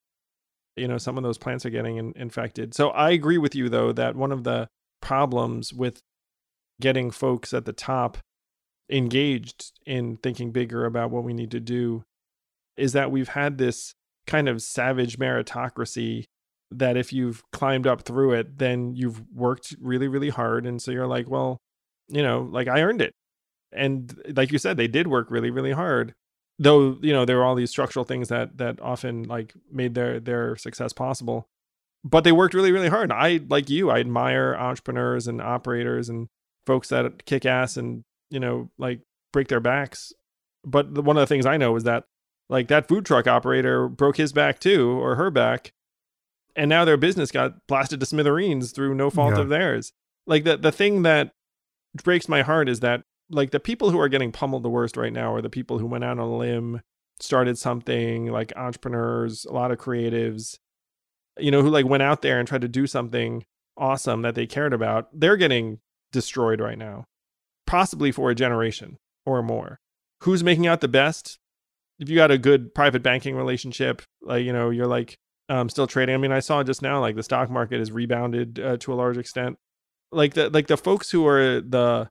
you 0.77 0.89
know 0.89 0.99
some 0.99 1.17
of 1.17 1.23
those 1.23 1.39
plants 1.39 1.65
are 1.65 1.71
getting 1.71 1.97
in, 1.97 2.13
infected. 2.17 2.75
So 2.75 2.91
I 2.91 3.11
agree 3.11 3.39
with 3.39 3.55
you 3.55 3.69
though 3.69 3.93
that 3.93 4.17
one 4.17 4.33
of 4.33 4.45
the 4.45 4.69
problems 5.01 5.73
with 5.73 6.01
getting 6.81 7.11
folks 7.11 7.55
at 7.55 7.65
the 7.65 7.73
top 7.73 8.19
engaged 8.91 9.73
in 9.87 10.17
thinking 10.19 10.51
bigger 10.53 10.85
about 10.85 11.11
what 11.11 11.25
we 11.25 11.33
need 11.33 11.51
to 11.53 11.61
do 11.61 12.03
is 12.77 12.93
that 12.93 13.11
we've 13.11 13.29
had 13.29 13.57
this 13.59 13.95
kind 14.27 14.49
of 14.49 14.61
savage 14.63 15.19
meritocracy 15.19 16.25
that 16.79 16.97
if 16.97 17.13
you've 17.13 17.43
climbed 17.53 17.87
up 17.87 18.03
through 18.03 18.33
it 18.33 18.59
then 18.59 18.95
you've 18.95 19.23
worked 19.33 19.75
really 19.81 20.09
really 20.09 20.31
hard. 20.31 20.67
And 20.67 20.81
so 20.81 20.91
you're 20.91 21.07
like 21.07 21.29
well 21.29 21.59
you 22.09 22.23
know 22.23 22.49
like 22.51 22.69
i 22.69 22.83
earned 22.83 23.03
it. 23.03 23.13
And 23.73 24.15
like 24.37 24.53
you 24.53 24.59
said 24.59 24.77
they 24.77 24.89
did 24.89 25.07
work 25.09 25.31
really 25.31 25.51
really 25.51 25.73
hard 25.73 26.15
though 26.59 26.99
you 27.03 27.13
know 27.13 27.25
there 27.25 27.37
were 27.37 27.45
all 27.45 27.55
these 27.55 27.71
structural 27.71 28.05
things 28.05 28.29
that 28.29 28.59
that 28.59 28.81
often 28.81 29.25
like 29.25 29.55
made 29.71 29.95
their 29.95 30.21
their 30.21 30.57
success 30.57 30.93
possible. 30.93 31.49
But 32.05 32.25
they 32.25 32.33
worked 32.33 32.55
really 32.55 32.73
really 32.73 32.89
hard. 32.89 33.11
I 33.13 33.41
like 33.49 33.71
you 33.71 33.91
i 33.91 33.99
admire 33.99 34.55
entrepreneurs 34.59 35.27
and 35.27 35.41
operators 35.41 36.09
and 36.09 36.29
folks 36.67 36.89
that 36.89 37.25
kick 37.27 37.45
ass 37.45 37.77
and 37.77 38.05
you 38.31 38.41
know 38.41 38.71
like 38.79 39.01
break 39.33 39.49
their 39.49 39.61
backs. 39.61 40.13
But 40.65 40.95
the, 40.95 41.03
one 41.03 41.17
of 41.17 41.23
the 41.23 41.27
things 41.27 41.47
i 41.47 41.57
know 41.57 41.77
is 41.77 41.85
that 41.85 42.05
like 42.49 42.69
that 42.69 42.89
food 42.89 43.05
truck 43.05 43.27
operator 43.27 43.89
broke 43.89 44.17
his 44.17 44.33
back 44.33 44.61
too 44.61 44.91
or 45.03 45.17
her 45.17 45.31
back 45.31 45.73
and 46.57 46.69
now 46.69 46.85
their 46.85 46.97
business 46.97 47.31
got 47.31 47.67
blasted 47.67 48.01
to 48.01 48.07
smithereens 48.07 48.73
through 48.73 48.95
no 48.95 49.11
fault 49.11 49.35
Yeah. 49.35 49.43
of 49.43 49.49
theirs. 49.49 49.93
Like 50.27 50.45
the 50.45 50.57
the 50.57 50.73
thing 50.73 51.03
that 51.03 51.33
breaks 52.03 52.29
my 52.29 52.43
heart 52.43 52.69
is 52.69 52.81
that 52.81 53.03
like 53.31 53.51
the 53.51 53.61
people 53.61 53.91
who 53.91 53.99
are 54.01 54.09
getting 54.09 54.33
pummeled 54.33 54.63
the 54.63 54.71
worst 54.71 54.97
right 54.97 55.13
now 55.13 55.33
are 55.35 55.43
the 55.43 55.51
people 55.51 55.79
who 55.79 55.87
went 55.87 56.05
out 56.05 56.19
on 56.19 56.29
a 56.29 56.37
limb 56.37 56.81
started 57.21 57.57
something 57.59 58.27
like 58.27 58.53
entrepreneurs 58.57 59.45
a 59.45 59.53
lot 59.53 59.71
of 59.71 59.79
creatives 59.79 60.59
you 61.39 61.51
know 61.51 61.63
who 61.63 61.71
like 61.71 61.87
went 61.87 62.03
out 62.03 62.23
there 62.23 62.39
and 62.39 62.47
tried 62.49 62.61
to 62.61 62.69
do 62.69 62.87
something 62.87 63.45
awesome 63.77 64.23
that 64.23 64.35
they 64.37 64.47
cared 64.47 64.73
about. 64.73 65.09
They're 65.13 65.37
getting 65.37 65.79
destroyed 66.13 66.61
right 66.61 66.79
now 66.79 67.05
possibly 67.67 68.13
for 68.13 68.31
a 68.31 68.35
generation 68.35 68.99
or 69.27 69.43
more. 69.43 69.81
Who's 70.23 70.45
making 70.45 70.67
out 70.67 70.81
the 70.81 70.89
best? 70.89 71.39
If 71.99 72.09
you 72.09 72.17
got 72.17 72.31
a 72.31 72.39
good 72.39 72.75
private 72.75 73.03
banking 73.03 73.35
relationship 73.37 74.03
like 74.23 74.45
you 74.45 74.53
know 74.53 74.71
you're 74.71 74.87
like 74.87 75.17
um 75.49 75.69
still 75.69 75.87
trading. 75.87 76.15
I 76.15 76.19
mean 76.19 76.33
i 76.33 76.41
saw 76.41 76.63
just 76.63 76.83
now 76.83 77.01
like 77.01 77.17
the 77.17 77.23
stock 77.23 77.51
market 77.51 77.79
has 77.79 77.93
rebounded 77.93 78.59
uh, 78.59 78.77
to 78.79 78.93
a 78.93 78.97
large 78.97 79.17
extent. 79.17 79.57
Like 80.13 80.35
the 80.35 80.51
like 80.51 80.69
the 80.69 80.77
folks 80.77 81.11
who 81.11 81.27
are 81.27 81.61
the 81.61 82.09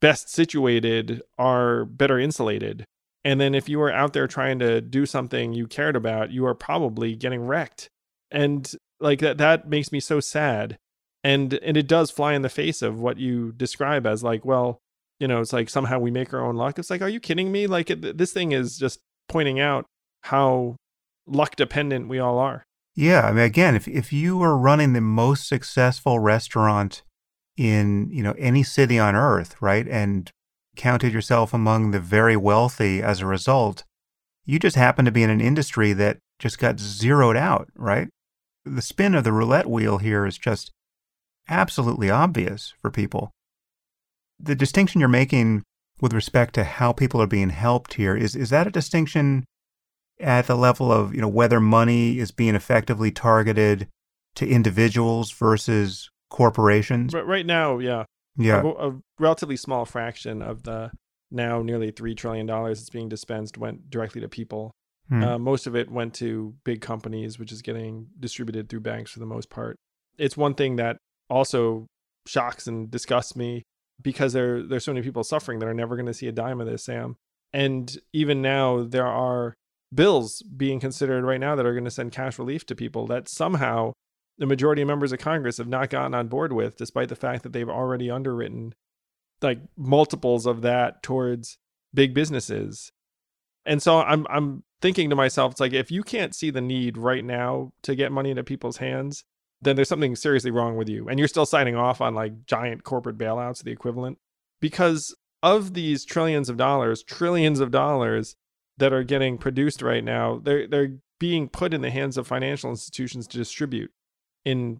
best 0.00 0.30
situated 0.30 1.22
are 1.38 1.84
better 1.84 2.18
insulated. 2.18 2.84
And 3.22 3.38
then 3.40 3.54
if 3.54 3.68
you 3.68 3.80
are 3.82 3.92
out 3.92 4.14
there 4.14 4.26
trying 4.26 4.58
to 4.60 4.80
do 4.80 5.04
something 5.04 5.52
you 5.52 5.66
cared 5.66 5.96
about 5.96 6.30
you 6.30 6.46
are 6.46 6.54
probably 6.54 7.16
getting 7.16 7.46
wrecked. 7.46 7.88
And 8.30 8.70
like 8.98 9.20
that 9.20 9.38
that 9.38 9.68
makes 9.68 9.92
me 9.92 10.00
so 10.00 10.20
sad. 10.20 10.78
And 11.22 11.54
and 11.54 11.76
it 11.76 11.86
does 11.86 12.10
fly 12.10 12.34
in 12.34 12.42
the 12.42 12.48
face 12.48 12.82
of 12.82 12.98
what 13.00 13.18
you 13.18 13.52
describe 13.52 14.06
as 14.06 14.22
like 14.22 14.44
well 14.44 14.78
you 15.18 15.28
know 15.28 15.40
it's 15.40 15.52
like 15.52 15.68
somehow 15.68 15.98
we 15.98 16.10
make 16.10 16.32
our 16.32 16.40
own 16.40 16.56
luck. 16.56 16.78
It's 16.78 16.90
like 16.90 17.02
are 17.02 17.08
you 17.08 17.20
kidding 17.20 17.52
me? 17.52 17.66
Like 17.66 17.90
it, 17.90 18.16
this 18.16 18.32
thing 18.32 18.52
is 18.52 18.78
just 18.78 19.00
pointing 19.28 19.60
out 19.60 19.84
how 20.22 20.76
luck 21.26 21.56
dependent 21.56 22.08
we 22.08 22.18
all 22.18 22.38
are 22.38 22.64
Yeah, 23.00 23.22
I 23.22 23.32
mean, 23.32 23.44
again, 23.44 23.74
if 23.74 23.88
if 23.88 24.12
you 24.12 24.36
were 24.36 24.58
running 24.58 24.92
the 24.92 25.00
most 25.00 25.48
successful 25.48 26.18
restaurant 26.18 27.02
in 27.56 28.10
you 28.10 28.22
know 28.22 28.34
any 28.36 28.62
city 28.62 28.98
on 28.98 29.16
earth, 29.16 29.56
right, 29.62 29.88
and 29.88 30.30
counted 30.76 31.10
yourself 31.10 31.54
among 31.54 31.92
the 31.92 31.98
very 31.98 32.36
wealthy 32.36 33.00
as 33.00 33.20
a 33.20 33.26
result, 33.26 33.84
you 34.44 34.58
just 34.58 34.76
happen 34.76 35.06
to 35.06 35.10
be 35.10 35.22
in 35.22 35.30
an 35.30 35.40
industry 35.40 35.94
that 35.94 36.18
just 36.38 36.58
got 36.58 36.78
zeroed 36.78 37.38
out, 37.38 37.68
right? 37.74 38.08
The 38.66 38.82
spin 38.82 39.14
of 39.14 39.24
the 39.24 39.32
roulette 39.32 39.70
wheel 39.70 39.96
here 39.96 40.26
is 40.26 40.36
just 40.36 40.70
absolutely 41.48 42.10
obvious 42.10 42.74
for 42.82 42.90
people. 42.90 43.30
The 44.38 44.54
distinction 44.54 45.00
you're 45.00 45.08
making 45.08 45.62
with 46.02 46.12
respect 46.12 46.54
to 46.56 46.64
how 46.64 46.92
people 46.92 47.22
are 47.22 47.26
being 47.26 47.48
helped 47.48 47.94
here 47.94 48.14
is 48.14 48.36
is 48.36 48.50
that 48.50 48.66
a 48.66 48.70
distinction 48.70 49.46
at 50.20 50.46
the 50.46 50.56
level 50.56 50.92
of 50.92 51.14
you 51.14 51.20
know 51.20 51.28
whether 51.28 51.60
money 51.60 52.18
is 52.18 52.30
being 52.30 52.54
effectively 52.54 53.10
targeted 53.10 53.88
to 54.34 54.46
individuals 54.46 55.30
versus 55.32 56.10
corporations. 56.30 57.12
but 57.12 57.26
right 57.26 57.46
now 57.46 57.78
yeah 57.78 58.04
Yeah, 58.36 58.62
a, 58.62 58.88
a 58.90 59.00
relatively 59.18 59.56
small 59.56 59.84
fraction 59.84 60.42
of 60.42 60.62
the 60.62 60.92
now 61.30 61.62
nearly 61.62 61.90
three 61.90 62.14
trillion 62.14 62.46
dollars 62.46 62.80
that's 62.80 62.90
being 62.90 63.08
dispensed 63.08 63.58
went 63.58 63.90
directly 63.90 64.20
to 64.20 64.28
people. 64.28 64.72
Hmm. 65.08 65.22
Uh, 65.22 65.38
most 65.38 65.66
of 65.66 65.74
it 65.74 65.90
went 65.90 66.14
to 66.14 66.54
big 66.64 66.80
companies, 66.80 67.38
which 67.38 67.52
is 67.52 67.62
getting 67.62 68.06
distributed 68.18 68.68
through 68.68 68.80
banks 68.80 69.10
for 69.10 69.18
the 69.18 69.26
most 69.26 69.50
part. 69.50 69.76
It's 70.18 70.36
one 70.36 70.54
thing 70.54 70.76
that 70.76 70.98
also 71.28 71.86
shocks 72.26 72.66
and 72.66 72.90
disgusts 72.90 73.34
me 73.34 73.62
because 74.00 74.32
there 74.32 74.62
there's 74.62 74.84
so 74.84 74.92
many 74.92 75.04
people 75.04 75.24
suffering 75.24 75.58
that 75.58 75.68
are 75.68 75.74
never 75.74 75.96
going 75.96 76.06
to 76.06 76.14
see 76.14 76.28
a 76.28 76.32
dime 76.32 76.60
of 76.60 76.66
this, 76.66 76.84
Sam. 76.84 77.16
And 77.52 77.98
even 78.12 78.40
now, 78.40 78.84
there 78.84 79.06
are 79.06 79.54
bills 79.92 80.42
being 80.42 80.80
considered 80.80 81.24
right 81.24 81.40
now 81.40 81.54
that 81.56 81.66
are 81.66 81.72
going 81.72 81.84
to 81.84 81.90
send 81.90 82.12
cash 82.12 82.38
relief 82.38 82.64
to 82.66 82.74
people 82.74 83.06
that 83.08 83.28
somehow 83.28 83.92
the 84.38 84.46
majority 84.46 84.82
of 84.82 84.88
members 84.88 85.12
of 85.12 85.18
Congress 85.18 85.58
have 85.58 85.68
not 85.68 85.90
gotten 85.90 86.14
on 86.14 86.28
board 86.28 86.52
with, 86.52 86.76
despite 86.76 87.08
the 87.08 87.16
fact 87.16 87.42
that 87.42 87.52
they've 87.52 87.68
already 87.68 88.10
underwritten 88.10 88.74
like 89.42 89.58
multiples 89.76 90.46
of 90.46 90.62
that 90.62 91.02
towards 91.02 91.58
big 91.92 92.14
businesses. 92.14 92.92
And 93.66 93.82
so 93.82 94.00
I'm 94.00 94.26
I'm 94.30 94.64
thinking 94.80 95.10
to 95.10 95.16
myself, 95.16 95.52
it's 95.52 95.60
like 95.60 95.72
if 95.72 95.90
you 95.90 96.02
can't 96.02 96.34
see 96.34 96.50
the 96.50 96.60
need 96.60 96.96
right 96.96 97.24
now 97.24 97.72
to 97.82 97.94
get 97.94 98.12
money 98.12 98.30
into 98.30 98.44
people's 98.44 98.78
hands, 98.78 99.24
then 99.60 99.76
there's 99.76 99.88
something 99.88 100.16
seriously 100.16 100.50
wrong 100.50 100.76
with 100.76 100.88
you. 100.88 101.08
And 101.08 101.18
you're 101.18 101.28
still 101.28 101.46
signing 101.46 101.76
off 101.76 102.00
on 102.00 102.14
like 102.14 102.46
giant 102.46 102.84
corporate 102.84 103.18
bailouts, 103.18 103.62
the 103.62 103.72
equivalent. 103.72 104.18
Because 104.60 105.14
of 105.42 105.74
these 105.74 106.04
trillions 106.04 106.48
of 106.48 106.56
dollars, 106.56 107.02
trillions 107.02 107.60
of 107.60 107.70
dollars 107.70 108.36
that 108.80 108.92
are 108.92 109.04
getting 109.04 109.38
produced 109.38 109.80
right 109.82 110.02
now, 110.02 110.40
they're 110.42 110.66
they're 110.66 110.96
being 111.20 111.48
put 111.48 111.72
in 111.72 111.80
the 111.82 111.90
hands 111.90 112.16
of 112.18 112.26
financial 112.26 112.70
institutions 112.70 113.26
to 113.28 113.38
distribute 113.38 113.90
in 114.44 114.78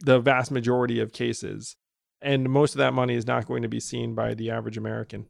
the 0.00 0.18
vast 0.18 0.50
majority 0.50 0.98
of 1.00 1.12
cases. 1.12 1.76
And 2.20 2.48
most 2.48 2.74
of 2.74 2.78
that 2.78 2.94
money 2.94 3.14
is 3.14 3.26
not 3.26 3.46
going 3.46 3.62
to 3.62 3.68
be 3.68 3.80
seen 3.80 4.14
by 4.14 4.34
the 4.34 4.50
average 4.50 4.76
American. 4.78 5.26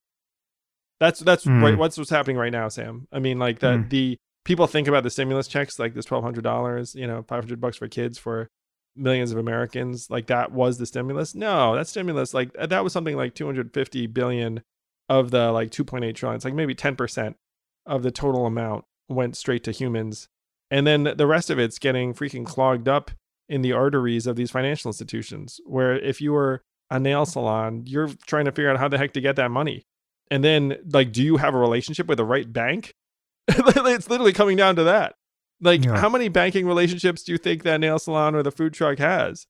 That's 1.01 1.21
that's 1.21 1.45
Hmm. 1.45 1.63
right, 1.63 1.77
what's 1.79 1.99
what's 1.99 2.11
happening 2.11 2.37
right 2.37 2.53
now, 2.53 2.69
Sam. 2.69 3.07
I 3.13 3.19
mean, 3.19 3.39
like 3.39 3.59
the 3.59 3.79
Hmm. 3.79 3.89
the 3.89 4.17
people 4.45 4.67
think 4.67 4.89
about 4.89 5.03
the 5.03 5.11
stimulus 5.11 5.49
checks, 5.49 5.79
like 5.79 5.95
this 5.95 6.05
twelve 6.05 6.25
hundred 6.25 6.45
dollars, 6.45 6.95
you 6.95 7.07
know, 7.07 7.23
five 7.29 7.43
hundred 7.45 7.61
bucks 7.61 7.77
for 7.77 7.89
kids 7.89 8.19
for 8.19 8.49
millions 8.95 9.33
of 9.33 9.39
Americans. 9.39 10.09
Like 10.11 10.27
that 10.27 10.53
was 10.53 10.79
the 10.79 10.87
stimulus. 10.87 11.35
No, 11.35 11.75
that 11.75 11.89
stimulus, 11.89 12.35
like 12.35 12.53
that 12.55 12.85
was 12.85 12.93
something 12.93 13.17
like 13.17 13.35
two 13.35 13.47
hundred 13.47 13.73
fifty 13.75 14.07
billion 14.07 14.63
of 15.09 15.31
the 15.33 15.51
like 15.51 15.71
two 15.73 15.85
point 15.85 16.05
eight 16.05 16.15
trillion. 16.17 16.37
It's 16.37 16.45
like 16.45 16.55
maybe 16.55 16.75
ten 16.75 16.95
percent 16.95 17.37
of 17.87 18.03
the 18.03 18.11
total 18.11 18.47
amount 18.47 18.85
went 19.09 19.37
straight 19.37 19.65
to 19.65 19.73
humans. 19.73 20.29
And 20.71 20.87
then 20.87 21.13
the 21.17 21.27
rest 21.27 21.51
of 21.51 21.59
it's 21.59 21.79
getting 21.79 22.15
freaking 22.15 22.47
clogged 22.47 22.89
up 22.89 23.11
in 23.49 23.63
the 23.63 23.73
arteries 23.73 24.27
of 24.27 24.37
these 24.37 24.51
financial 24.51 24.89
institutions. 24.89 25.61
Where 25.67 25.99
if 25.99 26.21
you 26.21 26.33
were 26.33 26.63
a 26.91 26.99
nail 26.99 27.27
salon, 27.27 27.85
you're 27.87 28.11
trying 28.27 28.47
to 28.47 28.53
figure 28.53 28.71
out 28.71 28.79
how 28.79 28.89
the 28.89 28.99
heck 28.99 29.13
to 29.15 29.21
get 29.21 29.37
that 29.37 29.51
money. 29.51 29.87
And 30.31 30.43
then, 30.43 30.79
like, 30.91 31.13
do 31.13 31.23
you 31.23 31.37
have 31.37 31.55
a 31.55 31.59
relationship 31.59 32.07
with 32.07 32.19
the 32.19 32.25
right 32.25 32.51
bank? 32.51 32.95
it's 33.49 34.09
literally 34.09 34.33
coming 34.33 34.57
down 34.57 34.77
to 34.77 34.85
that. 34.85 35.15
Like, 35.61 35.85
yeah. 35.85 35.99
how 35.99 36.09
many 36.09 36.29
banking 36.29 36.67
relationships 36.67 37.23
do 37.23 37.33
you 37.33 37.39
think 37.39 37.63
that 37.63 37.81
nail 37.81 37.99
salon 37.99 38.35
or 38.35 38.43
the 38.43 38.51
food 38.51 38.73
truck 38.73 38.99
has? 38.99 39.47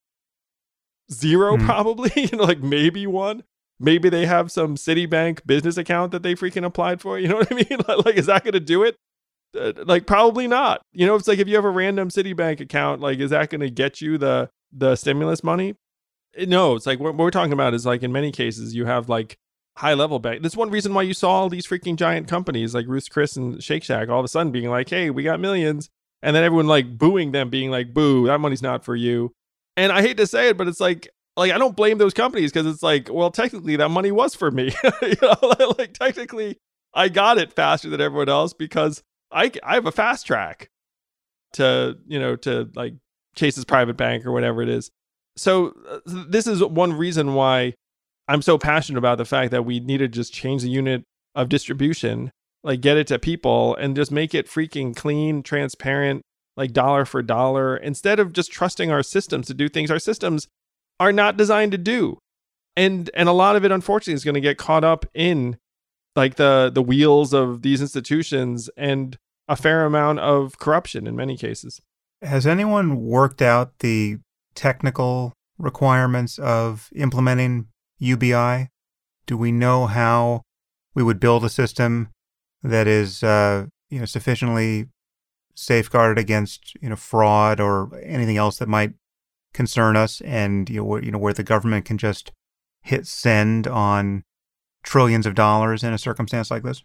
Zero, 1.10 1.56
mm. 1.56 1.64
probably. 1.64 2.10
you 2.16 2.36
know, 2.36 2.44
like 2.44 2.60
maybe 2.60 3.06
one. 3.06 3.44
Maybe 3.80 4.08
they 4.08 4.26
have 4.26 4.52
some 4.52 4.76
Citibank 4.76 5.44
business 5.46 5.76
account 5.76 6.12
that 6.12 6.22
they 6.22 6.34
freaking 6.34 6.64
applied 6.64 7.00
for. 7.00 7.18
You 7.18 7.28
know 7.28 7.36
what 7.36 7.50
I 7.52 7.54
mean? 7.68 7.78
like, 8.04 8.16
is 8.16 8.26
that 8.26 8.44
going 8.44 8.52
to 8.52 8.60
do 8.60 8.82
it? 8.84 8.96
Uh, 9.58 9.72
like, 9.84 10.06
probably 10.06 10.46
not. 10.46 10.82
You 10.92 11.06
know, 11.06 11.14
it's 11.16 11.28
like 11.28 11.38
if 11.38 11.48
you 11.48 11.56
have 11.56 11.64
a 11.64 11.70
random 11.70 12.08
Citibank 12.08 12.60
account, 12.60 13.00
like, 13.00 13.18
is 13.18 13.30
that 13.30 13.50
going 13.50 13.60
to 13.60 13.70
get 13.70 14.00
you 14.00 14.18
the 14.18 14.50
the 14.72 14.96
stimulus 14.96 15.42
money? 15.44 15.74
No, 16.46 16.76
it's 16.76 16.86
like 16.86 16.98
what 17.00 17.16
we're 17.16 17.30
talking 17.30 17.52
about 17.52 17.74
is 17.74 17.84
like 17.84 18.02
in 18.02 18.10
many 18.12 18.32
cases 18.32 18.74
you 18.74 18.86
have 18.86 19.08
like 19.08 19.36
high 19.76 19.92
level 19.94 20.18
bank. 20.18 20.42
That's 20.42 20.56
one 20.56 20.70
reason 20.70 20.94
why 20.94 21.02
you 21.02 21.12
saw 21.12 21.30
all 21.30 21.48
these 21.50 21.66
freaking 21.66 21.96
giant 21.96 22.26
companies 22.28 22.74
like 22.74 22.86
Ruth's 22.86 23.08
Chris 23.08 23.36
and 23.36 23.62
Shake 23.62 23.84
Shack 23.84 24.08
all 24.08 24.18
of 24.20 24.24
a 24.24 24.28
sudden 24.28 24.52
being 24.52 24.70
like, 24.70 24.88
"Hey, 24.88 25.10
we 25.10 25.22
got 25.24 25.40
millions. 25.40 25.90
and 26.22 26.34
then 26.36 26.44
everyone 26.44 26.68
like 26.68 26.96
booing 26.96 27.32
them, 27.32 27.50
being 27.50 27.70
like, 27.70 27.92
"Boo, 27.92 28.26
that 28.28 28.38
money's 28.38 28.62
not 28.62 28.84
for 28.84 28.94
you." 28.96 29.32
And 29.76 29.90
I 29.92 30.00
hate 30.02 30.16
to 30.18 30.26
say 30.26 30.48
it, 30.50 30.56
but 30.56 30.68
it's 30.68 30.80
like 30.80 31.08
like 31.36 31.52
I 31.52 31.58
don't 31.58 31.76
blame 31.76 31.98
those 31.98 32.14
companies 32.14 32.52
because 32.52 32.66
it's 32.66 32.82
like, 32.82 33.08
well, 33.10 33.30
technically 33.30 33.76
that 33.76 33.88
money 33.88 34.12
was 34.12 34.34
for 34.34 34.50
me. 34.50 34.72
you 35.02 35.14
know, 35.22 35.74
like 35.78 35.94
technically 35.94 36.58
I 36.94 37.08
got 37.08 37.38
it 37.38 37.52
faster 37.52 37.88
than 37.88 38.00
everyone 38.00 38.28
else 38.28 38.52
because 38.52 39.02
I 39.30 39.50
I 39.62 39.74
have 39.74 39.86
a 39.86 39.92
fast 39.92 40.26
track 40.26 40.68
to 41.54 41.98
you 42.06 42.18
know 42.18 42.36
to 42.36 42.70
like 42.74 42.94
Chase's 43.34 43.64
private 43.64 43.96
bank 43.96 44.26
or 44.26 44.32
whatever 44.32 44.62
it 44.62 44.68
is. 44.68 44.90
So 45.36 45.74
uh, 45.88 46.00
this 46.04 46.46
is 46.46 46.62
one 46.62 46.92
reason 46.92 47.34
why 47.34 47.74
I'm 48.28 48.42
so 48.42 48.58
passionate 48.58 48.98
about 48.98 49.18
the 49.18 49.24
fact 49.24 49.50
that 49.50 49.64
we 49.64 49.80
need 49.80 49.98
to 49.98 50.08
just 50.08 50.32
change 50.32 50.62
the 50.62 50.68
unit 50.68 51.04
of 51.34 51.48
distribution, 51.48 52.30
like 52.62 52.82
get 52.82 52.98
it 52.98 53.06
to 53.06 53.18
people 53.18 53.74
and 53.76 53.96
just 53.96 54.12
make 54.12 54.34
it 54.34 54.46
freaking 54.46 54.94
clean, 54.94 55.42
transparent, 55.42 56.22
like 56.56 56.72
dollar 56.72 57.06
for 57.06 57.22
dollar 57.22 57.76
instead 57.76 58.20
of 58.20 58.34
just 58.34 58.52
trusting 58.52 58.90
our 58.90 59.02
systems 59.02 59.46
to 59.46 59.54
do 59.54 59.68
things 59.68 59.90
our 59.90 59.98
systems 59.98 60.48
are 61.02 61.12
not 61.12 61.36
designed 61.36 61.72
to 61.72 61.78
do. 61.78 62.16
And 62.76 63.10
and 63.14 63.28
a 63.28 63.32
lot 63.32 63.56
of 63.56 63.64
it 63.64 63.72
unfortunately 63.72 64.14
is 64.14 64.24
going 64.24 64.36
to 64.36 64.40
get 64.40 64.56
caught 64.56 64.84
up 64.84 65.04
in 65.14 65.58
like 66.14 66.36
the 66.36 66.70
the 66.72 66.80
wheels 66.80 67.32
of 67.32 67.62
these 67.62 67.80
institutions 67.80 68.70
and 68.76 69.18
a 69.48 69.56
fair 69.56 69.84
amount 69.84 70.20
of 70.20 70.58
corruption 70.60 71.08
in 71.08 71.16
many 71.16 71.36
cases. 71.36 71.80
Has 72.22 72.46
anyone 72.46 73.02
worked 73.02 73.42
out 73.42 73.80
the 73.80 74.18
technical 74.54 75.32
requirements 75.58 76.38
of 76.38 76.88
implementing 76.94 77.66
UBI? 77.98 78.68
Do 79.26 79.36
we 79.36 79.50
know 79.50 79.86
how 79.86 80.42
we 80.94 81.02
would 81.02 81.18
build 81.18 81.44
a 81.44 81.48
system 81.48 82.10
that 82.62 82.86
is, 82.86 83.24
uh, 83.24 83.66
you 83.90 83.98
know, 83.98 84.04
sufficiently 84.04 84.86
safeguarded 85.56 86.18
against, 86.18 86.76
you 86.80 86.88
know, 86.88 86.96
fraud 86.96 87.58
or 87.58 87.90
anything 88.04 88.36
else 88.36 88.58
that 88.58 88.68
might 88.68 88.92
concern 89.52 89.96
us, 89.96 90.20
and 90.22 90.68
you 90.68 90.78
know, 90.78 90.84
where, 90.84 91.04
you 91.04 91.10
know, 91.10 91.18
where 91.18 91.32
the 91.32 91.42
government 91.42 91.84
can 91.84 91.98
just 91.98 92.32
hit 92.80 93.06
send 93.06 93.66
on 93.66 94.24
trillions 94.82 95.26
of 95.26 95.34
dollars 95.34 95.84
in 95.84 95.92
a 95.92 95.98
circumstance 95.98 96.50
like 96.50 96.62
this? 96.62 96.82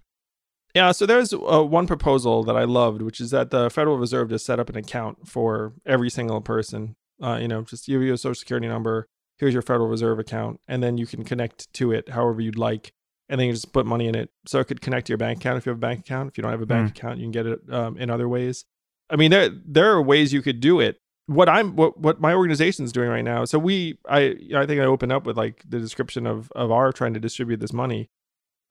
Yeah, 0.75 0.91
so 0.91 1.05
there's 1.05 1.33
uh, 1.33 1.63
one 1.63 1.87
proposal 1.87 2.43
that 2.43 2.55
I 2.55 2.65
loved, 2.65 3.01
which 3.01 3.19
is 3.19 3.31
that 3.31 3.49
the 3.49 3.69
Federal 3.69 3.97
Reserve 3.97 4.29
just 4.29 4.45
set 4.45 4.59
up 4.59 4.69
an 4.69 4.75
account 4.75 5.27
for 5.27 5.73
every 5.85 6.09
single 6.09 6.41
person 6.41 6.95
uh, 7.21 7.37
you 7.41 7.47
know, 7.47 7.61
just 7.63 7.85
give 7.85 8.01
you 8.01 8.13
a 8.13 8.17
social 8.17 8.35
security 8.35 8.67
number. 8.67 9.07
Here's 9.37 9.53
your 9.53 9.61
Federal 9.61 9.87
Reserve 9.87 10.19
account, 10.19 10.59
and 10.67 10.81
then 10.81 10.97
you 10.97 11.05
can 11.05 11.23
connect 11.23 11.71
to 11.73 11.91
it 11.91 12.09
however 12.09 12.41
you'd 12.41 12.57
like, 12.57 12.91
and 13.29 13.39
then 13.39 13.47
you 13.47 13.53
just 13.53 13.73
put 13.73 13.85
money 13.85 14.07
in 14.07 14.15
it. 14.15 14.29
So 14.45 14.59
it 14.59 14.65
could 14.65 14.81
connect 14.81 15.07
to 15.07 15.11
your 15.11 15.17
bank 15.17 15.39
account 15.39 15.57
if 15.57 15.65
you 15.65 15.71
have 15.71 15.77
a 15.77 15.79
bank 15.79 16.01
account. 16.01 16.29
If 16.29 16.37
you 16.37 16.41
don't 16.41 16.51
have 16.51 16.61
a 16.61 16.65
bank 16.65 16.87
mm. 16.87 16.97
account, 16.97 17.19
you 17.19 17.25
can 17.25 17.31
get 17.31 17.45
it 17.45 17.59
um, 17.71 17.97
in 17.97 18.09
other 18.09 18.27
ways. 18.27 18.65
I 19.09 19.15
mean, 19.15 19.31
there 19.31 19.49
there 19.65 19.91
are 19.91 20.01
ways 20.01 20.33
you 20.33 20.41
could 20.41 20.59
do 20.59 20.79
it. 20.79 20.97
What 21.27 21.49
I'm 21.49 21.75
what 21.75 21.99
what 21.99 22.19
my 22.19 22.33
organization 22.33 22.85
is 22.85 22.91
doing 22.91 23.09
right 23.09 23.23
now. 23.23 23.45
So 23.45 23.59
we 23.59 23.97
I 24.07 24.35
I 24.55 24.65
think 24.65 24.81
I 24.81 24.85
opened 24.85 25.11
up 25.11 25.25
with 25.25 25.37
like 25.37 25.63
the 25.67 25.79
description 25.79 26.25
of 26.25 26.51
of 26.53 26.71
our 26.71 26.91
trying 26.91 27.13
to 27.13 27.19
distribute 27.19 27.59
this 27.59 27.73
money. 27.73 28.09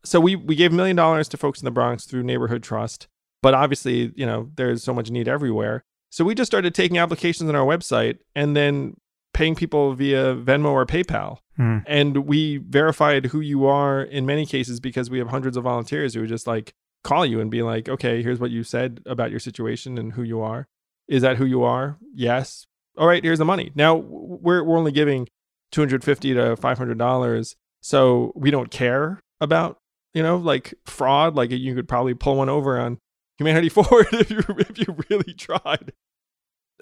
So 0.04 0.20
we 0.20 0.36
we 0.36 0.56
gave 0.56 0.72
a 0.72 0.74
million 0.74 0.96
dollars 0.96 1.28
to 1.28 1.36
folks 1.36 1.60
in 1.60 1.64
the 1.64 1.70
Bronx 1.70 2.04
through 2.04 2.22
Neighborhood 2.22 2.62
Trust, 2.62 3.08
but 3.42 3.54
obviously 3.54 4.12
you 4.16 4.26
know 4.26 4.50
there's 4.56 4.82
so 4.82 4.94
much 4.94 5.10
need 5.10 5.28
everywhere. 5.28 5.84
So 6.10 6.24
we 6.24 6.34
just 6.34 6.50
started 6.50 6.74
taking 6.74 6.98
applications 6.98 7.48
on 7.48 7.56
our 7.56 7.66
website 7.66 8.18
and 8.34 8.56
then 8.56 8.96
paying 9.34 9.54
people 9.54 9.92
via 9.92 10.34
Venmo 10.34 10.70
or 10.70 10.86
PayPal. 10.86 11.38
Hmm. 11.56 11.78
And 11.86 12.26
we 12.26 12.56
verified 12.56 13.26
who 13.26 13.40
you 13.40 13.66
are 13.66 14.02
in 14.02 14.24
many 14.24 14.46
cases 14.46 14.80
because 14.80 15.10
we 15.10 15.18
have 15.18 15.28
hundreds 15.28 15.58
of 15.58 15.64
volunteers 15.64 16.14
who 16.14 16.20
would 16.20 16.30
just 16.30 16.46
like 16.46 16.72
call 17.04 17.26
you 17.26 17.40
and 17.40 17.50
be 17.50 17.62
like, 17.62 17.88
okay, 17.88 18.22
here's 18.22 18.40
what 18.40 18.50
you 18.50 18.64
said 18.64 19.00
about 19.04 19.30
your 19.30 19.40
situation 19.40 19.98
and 19.98 20.14
who 20.14 20.22
you 20.22 20.40
are. 20.40 20.68
Is 21.08 21.22
that 21.22 21.36
who 21.36 21.44
you 21.44 21.62
are? 21.62 21.98
Yes. 22.14 22.66
All 22.98 23.06
right, 23.06 23.22
here's 23.22 23.38
the 23.38 23.44
money. 23.44 23.72
Now 23.74 23.94
we're 23.96 24.62
we're 24.62 24.78
only 24.78 24.92
giving 24.92 25.28
250 25.72 26.34
to 26.34 26.56
500 26.56 26.98
dollars, 26.98 27.56
so 27.82 28.32
we 28.34 28.50
don't 28.50 28.70
care 28.70 29.20
about 29.40 29.78
you 30.14 30.22
know 30.22 30.36
like 30.36 30.74
fraud. 30.86 31.34
Like 31.34 31.50
you 31.50 31.74
could 31.74 31.88
probably 31.88 32.14
pull 32.14 32.36
one 32.36 32.48
over 32.48 32.78
on 32.78 32.98
Humanity 33.38 33.68
Forward 33.70 34.08
if 34.12 34.30
you 34.30 34.42
if 34.58 34.78
you 34.78 34.96
really 35.10 35.34
tried 35.34 35.92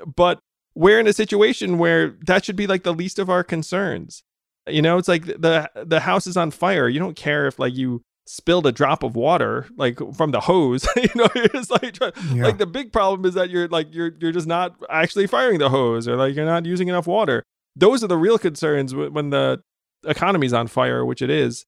but 0.07 0.41
we're 0.75 1.01
in 1.01 1.07
a 1.07 1.13
situation 1.13 1.79
where 1.79 2.17
that 2.27 2.45
should 2.45 2.57
be 2.57 2.67
like 2.67 2.83
the 2.83 2.95
least 2.95 3.19
of 3.19 3.31
our 3.31 3.45
concerns. 3.45 4.23
You 4.67 4.83
know, 4.83 4.99
it's 4.99 5.09
like 5.09 5.25
the 5.27 5.71
the 5.75 6.01
house 6.01 6.27
is 6.27 6.37
on 6.37 6.51
fire. 6.51 6.89
You 6.89 6.99
don't 6.99 7.17
care 7.17 7.47
if 7.47 7.59
like 7.59 7.75
you 7.77 8.03
spilled 8.27 8.67
a 8.67 8.73
drop 8.73 9.03
of 9.03 9.17
water 9.17 9.67
like 9.77 9.99
from 10.15 10.31
the 10.31 10.41
hose. 10.41 10.87
you 10.97 11.09
know, 11.15 11.29
it's 11.35 11.71
like 11.71 11.99
yeah. 12.01 12.45
like 12.45 12.59
the 12.59 12.67
big 12.67 12.93
problem 12.93 13.25
is 13.27 13.35
that 13.35 13.51
you're 13.51 13.69
like 13.69 13.95
you're 13.95 14.13
you're 14.19 14.33
just 14.33 14.47
not 14.47 14.75
actually 14.91 15.27
firing 15.27 15.59
the 15.59 15.71
hose 15.71 16.09
or 16.09 16.17
like 16.17 16.35
you're 16.35 16.47
not 16.47 16.65
using 16.65 16.89
enough 16.89 17.07
water. 17.07 17.43
Those 17.77 18.05
are 18.05 18.09
the 18.09 18.17
real 18.17 18.39
concerns 18.39 18.95
when 18.95 19.31
the 19.31 19.63
economy's 20.07 20.53
on 20.53 20.69
fire, 20.69 21.05
which 21.05 21.23
it 21.23 21.31
is. 21.31 21.65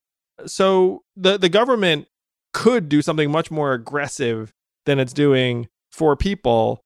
So 0.46 1.02
the 1.16 1.38
the 1.38 1.48
government 1.48 2.06
could 2.52 2.88
do 2.88 3.02
something 3.02 3.30
much 3.30 3.50
more 3.50 3.72
aggressive 3.72 4.52
than 4.86 4.98
it's 4.98 5.12
doing 5.12 5.68
for 5.90 6.16
people 6.16 6.80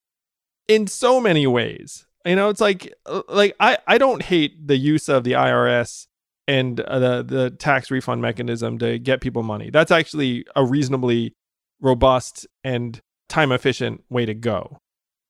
in 0.69 0.87
so 0.87 1.21
many 1.21 1.47
ways. 1.47 2.07
You 2.25 2.37
know, 2.37 2.49
it's 2.49 2.61
like 2.61 2.93
uh, 3.07 3.23
like 3.29 3.55
I 3.61 3.79
I 3.87 3.99
don't 3.99 4.23
hate 4.23 4.67
the 4.67 4.77
use 4.77 5.09
of 5.09 5.25
the 5.25 5.33
IRS 5.33 6.07
and 6.49 6.81
uh, 6.81 6.99
the 6.99 7.23
the 7.23 7.51
tax 7.51 7.91
refund 7.91 8.23
mechanism 8.23 8.79
to 8.79 8.99
get 8.99 9.21
people 9.21 9.43
money. 9.43 9.71
That's 9.71 9.91
actually 9.91 10.45
a 10.57 10.65
reasonably 10.65 11.35
robust 11.81 12.47
and 12.65 13.01
time 13.29 13.53
efficient 13.53 14.05
way 14.11 14.27
to 14.27 14.35
go. 14.35 14.79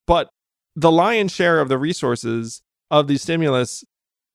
But 0.07 0.31
the 0.75 0.91
lion's 0.91 1.33
share 1.33 1.61
of 1.61 1.69
the 1.69 1.79
resources 1.79 2.63
of 2.91 3.07
the 3.07 3.19
stimulus 3.19 3.85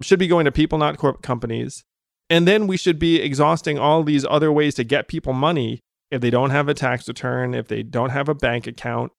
should 0.02 0.20
be 0.20 0.28
going 0.28 0.46
to 0.46 0.52
people, 0.52 0.78
not 0.78 0.98
corporate 0.98 1.24
companies. 1.24 1.84
And 2.30 2.48
then 2.48 2.68
we 2.68 2.78
should 2.78 3.00
be 3.00 3.22
exhausting 3.22 3.78
all 3.78 4.04
these 4.04 4.26
other 4.26 4.52
ways 4.52 4.76
to 4.76 4.84
get 4.84 5.08
people 5.08 5.34
money 5.34 5.80
if 6.12 6.22
they 6.22 6.30
don't 6.30 6.50
have 6.50 6.70
a 6.70 6.74
tax 6.74 7.08
return, 7.08 7.54
if 7.54 7.68
they 7.68 7.84
don't 7.84 8.10
have 8.10 8.30
a 8.30 8.36
bank 8.36 8.68
account, 8.68 9.12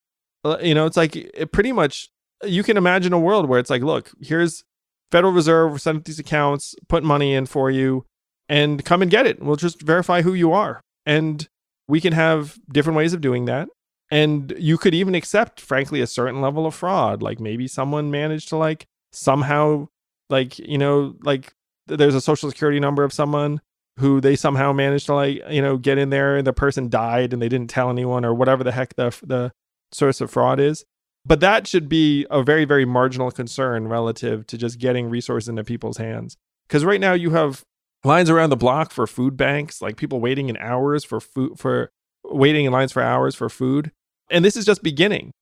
uh, 0.47 0.59
you 0.63 0.75
know, 0.75 0.87
it's 0.87 0.97
like 0.97 1.17
it 1.17 1.53
pretty 1.53 1.73
much 1.73 2.09
you 2.45 2.63
can 2.63 2.77
imagine 2.77 3.13
a 3.13 3.19
world 3.19 3.49
where 3.49 3.59
it's 3.59 3.71
like, 3.71 3.83
look, 3.83 4.13
here's 4.21 4.65
Federal 5.11 5.33
Reserve, 5.33 5.81
send 5.81 6.05
these 6.05 6.19
accounts, 6.19 6.75
put 6.89 7.05
money 7.05 7.35
in 7.35 7.47
for 7.47 7.71
you, 7.71 8.05
and 8.49 8.85
come 8.85 9.03
and 9.03 9.11
get 9.11 9.27
it. 9.27 9.43
We'll 9.43 9.57
just 9.57 9.83
verify 9.83 10.23
who 10.23 10.35
you 10.35 10.53
are. 10.53 10.81
And 11.05 11.49
we 11.89 12.01
can 12.01 12.13
have 12.13 12.59
different 12.71 12.97
ways 12.97 13.13
of 13.13 13.21
doing 13.21 13.45
that. 13.47 13.69
And 14.11 14.55
you 14.59 14.79
could 14.79 14.95
even 14.95 15.15
accept, 15.15 15.61
frankly, 15.61 16.01
a 16.01 16.07
certain 16.07 16.41
level 16.41 16.67
of 16.67 16.75
fraud. 16.75 17.23
Like 17.23 17.41
maybe 17.41 17.67
someone 17.67 18.11
managed 18.11 18.49
to 18.51 18.57
like 18.57 18.87
somehow, 19.13 19.89
like, 20.31 20.59
you 20.59 20.79
know, 20.79 21.17
like 21.23 21.53
there's 21.87 22.15
a 22.15 22.21
social 22.21 22.49
security 22.49 22.81
number 22.81 23.05
of 23.05 23.13
someone 23.13 23.61
who 23.99 24.21
they 24.21 24.37
somehow 24.37 24.73
managed 24.73 25.07
to 25.07 25.15
like, 25.15 25.43
you 25.49 25.63
know, 25.63 25.77
get 25.77 25.99
in 25.99 26.11
there 26.11 26.37
and 26.37 26.47
the 26.47 26.53
person 26.53 26.89
died 26.89 27.33
and 27.33 27.41
they 27.41 27.49
didn't 27.49 27.71
tell 27.71 27.91
anyone 27.91 28.25
or 28.25 28.35
whatever 28.35 28.63
the 28.63 28.73
heck 28.73 28.95
the 28.97 29.17
the 29.23 29.53
source 29.93 30.21
of 30.21 30.31
fraud 30.31 30.61
is. 30.61 30.85
But 31.27 31.41
that 31.41 31.67
should 31.67 31.89
be 31.89 32.25
a 32.31 32.43
very, 32.43 32.65
very 32.65 32.85
marginal 32.85 33.33
concern 33.33 33.89
relative 33.89 34.47
to 34.47 34.57
just 34.57 34.79
getting 34.79 35.11
resources 35.11 35.49
into 35.49 35.65
people's 35.65 35.97
hands. 35.97 36.37
Because 36.69 36.85
right 36.85 37.01
now 37.01 37.15
you 37.15 37.31
have 37.31 37.65
lines 38.05 38.31
around 38.31 38.51
the 38.51 38.57
block 38.57 38.93
for 38.93 39.07
food 39.09 39.37
banks, 39.37 39.83
like 39.83 39.97
people 39.97 40.21
waiting 40.21 40.49
in 40.49 40.57
hours 40.59 41.05
for 41.05 41.21
food, 41.21 41.59
for 41.59 41.91
waiting 42.25 42.65
in 42.65 42.73
lines 42.73 42.93
for 42.93 43.03
hours 43.03 43.35
for 43.35 43.49
food. 43.49 43.91
And 44.31 44.45
this 44.45 44.57
is 44.57 44.65
just 44.65 44.85
beginning. 44.85 45.33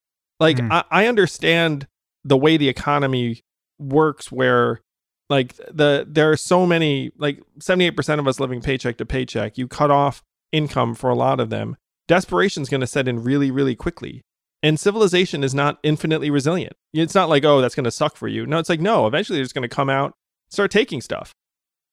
Like, 0.40 0.56
mm. 0.56 0.72
I, 0.72 0.84
I 0.90 1.06
understand 1.06 1.86
the 2.24 2.36
way 2.36 2.56
the 2.56 2.68
economy 2.68 3.42
works 3.78 4.32
where 4.32 4.80
like 5.28 5.54
the 5.70 6.06
there 6.08 6.30
are 6.30 6.36
so 6.36 6.66
many 6.66 7.12
like 7.18 7.42
78% 7.58 8.18
of 8.18 8.28
us 8.28 8.40
living 8.40 8.60
paycheck 8.60 8.96
to 8.98 9.06
paycheck 9.06 9.58
you 9.58 9.66
cut 9.66 9.90
off 9.90 10.22
income 10.52 10.94
for 10.94 11.10
a 11.10 11.14
lot 11.14 11.40
of 11.40 11.50
them 11.50 11.76
desperation 12.06 12.62
is 12.62 12.68
going 12.68 12.80
to 12.80 12.86
set 12.86 13.08
in 13.08 13.22
really 13.22 13.50
really 13.50 13.74
quickly 13.74 14.22
And 14.64 14.80
civilization 14.80 15.44
is 15.44 15.54
not 15.54 15.78
infinitely 15.82 16.30
resilient. 16.30 16.72
It's 16.94 17.14
not 17.14 17.28
like, 17.28 17.44
oh, 17.44 17.60
that's 17.60 17.74
going 17.74 17.84
to 17.84 17.90
suck 17.90 18.16
for 18.16 18.28
you. 18.28 18.46
No, 18.46 18.58
it's 18.58 18.70
like, 18.70 18.80
no, 18.80 19.06
eventually 19.06 19.38
they're 19.38 19.46
going 19.52 19.60
to 19.60 19.68
come 19.68 19.90
out, 19.90 20.14
start 20.48 20.70
taking 20.70 21.02
stuff, 21.02 21.34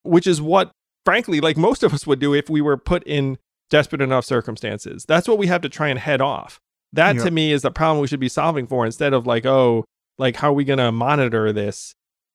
which 0.03 0.26
is 0.26 0.41
what, 0.41 0.72
frankly, 1.03 1.41
like 1.41 1.57
most 1.57 1.84
of 1.84 1.93
us 1.93 2.07
would 2.07 2.19
do 2.19 2.34
if 2.34 2.49
we 2.49 2.61
were 2.61 2.77
put 2.77 3.03
in 3.03 3.38
desperate 3.69 4.02
enough 4.02 4.23
circumstances. 4.23 5.03
That's 5.06 5.27
what 5.27 5.38
we 5.38 5.48
have 5.48 5.60
to 5.64 5.69
try 5.69 5.89
and 5.89 5.99
head 5.99 6.22
off. 6.22 6.61
That 6.93 7.18
to 7.18 7.30
me 7.30 7.52
is 7.52 7.61
the 7.61 7.72
problem 7.72 7.99
we 7.99 8.07
should 8.07 8.22
be 8.22 8.30
solving 8.30 8.68
for 8.68 8.85
instead 8.85 9.14
of 9.14 9.27
like, 9.27 9.45
oh, 9.45 9.84
like 10.18 10.38
how 10.38 10.52
are 10.52 10.53
we 10.53 10.64
going 10.64 10.80
to 10.80 10.93
monitor 10.93 11.52
this? 11.52 11.93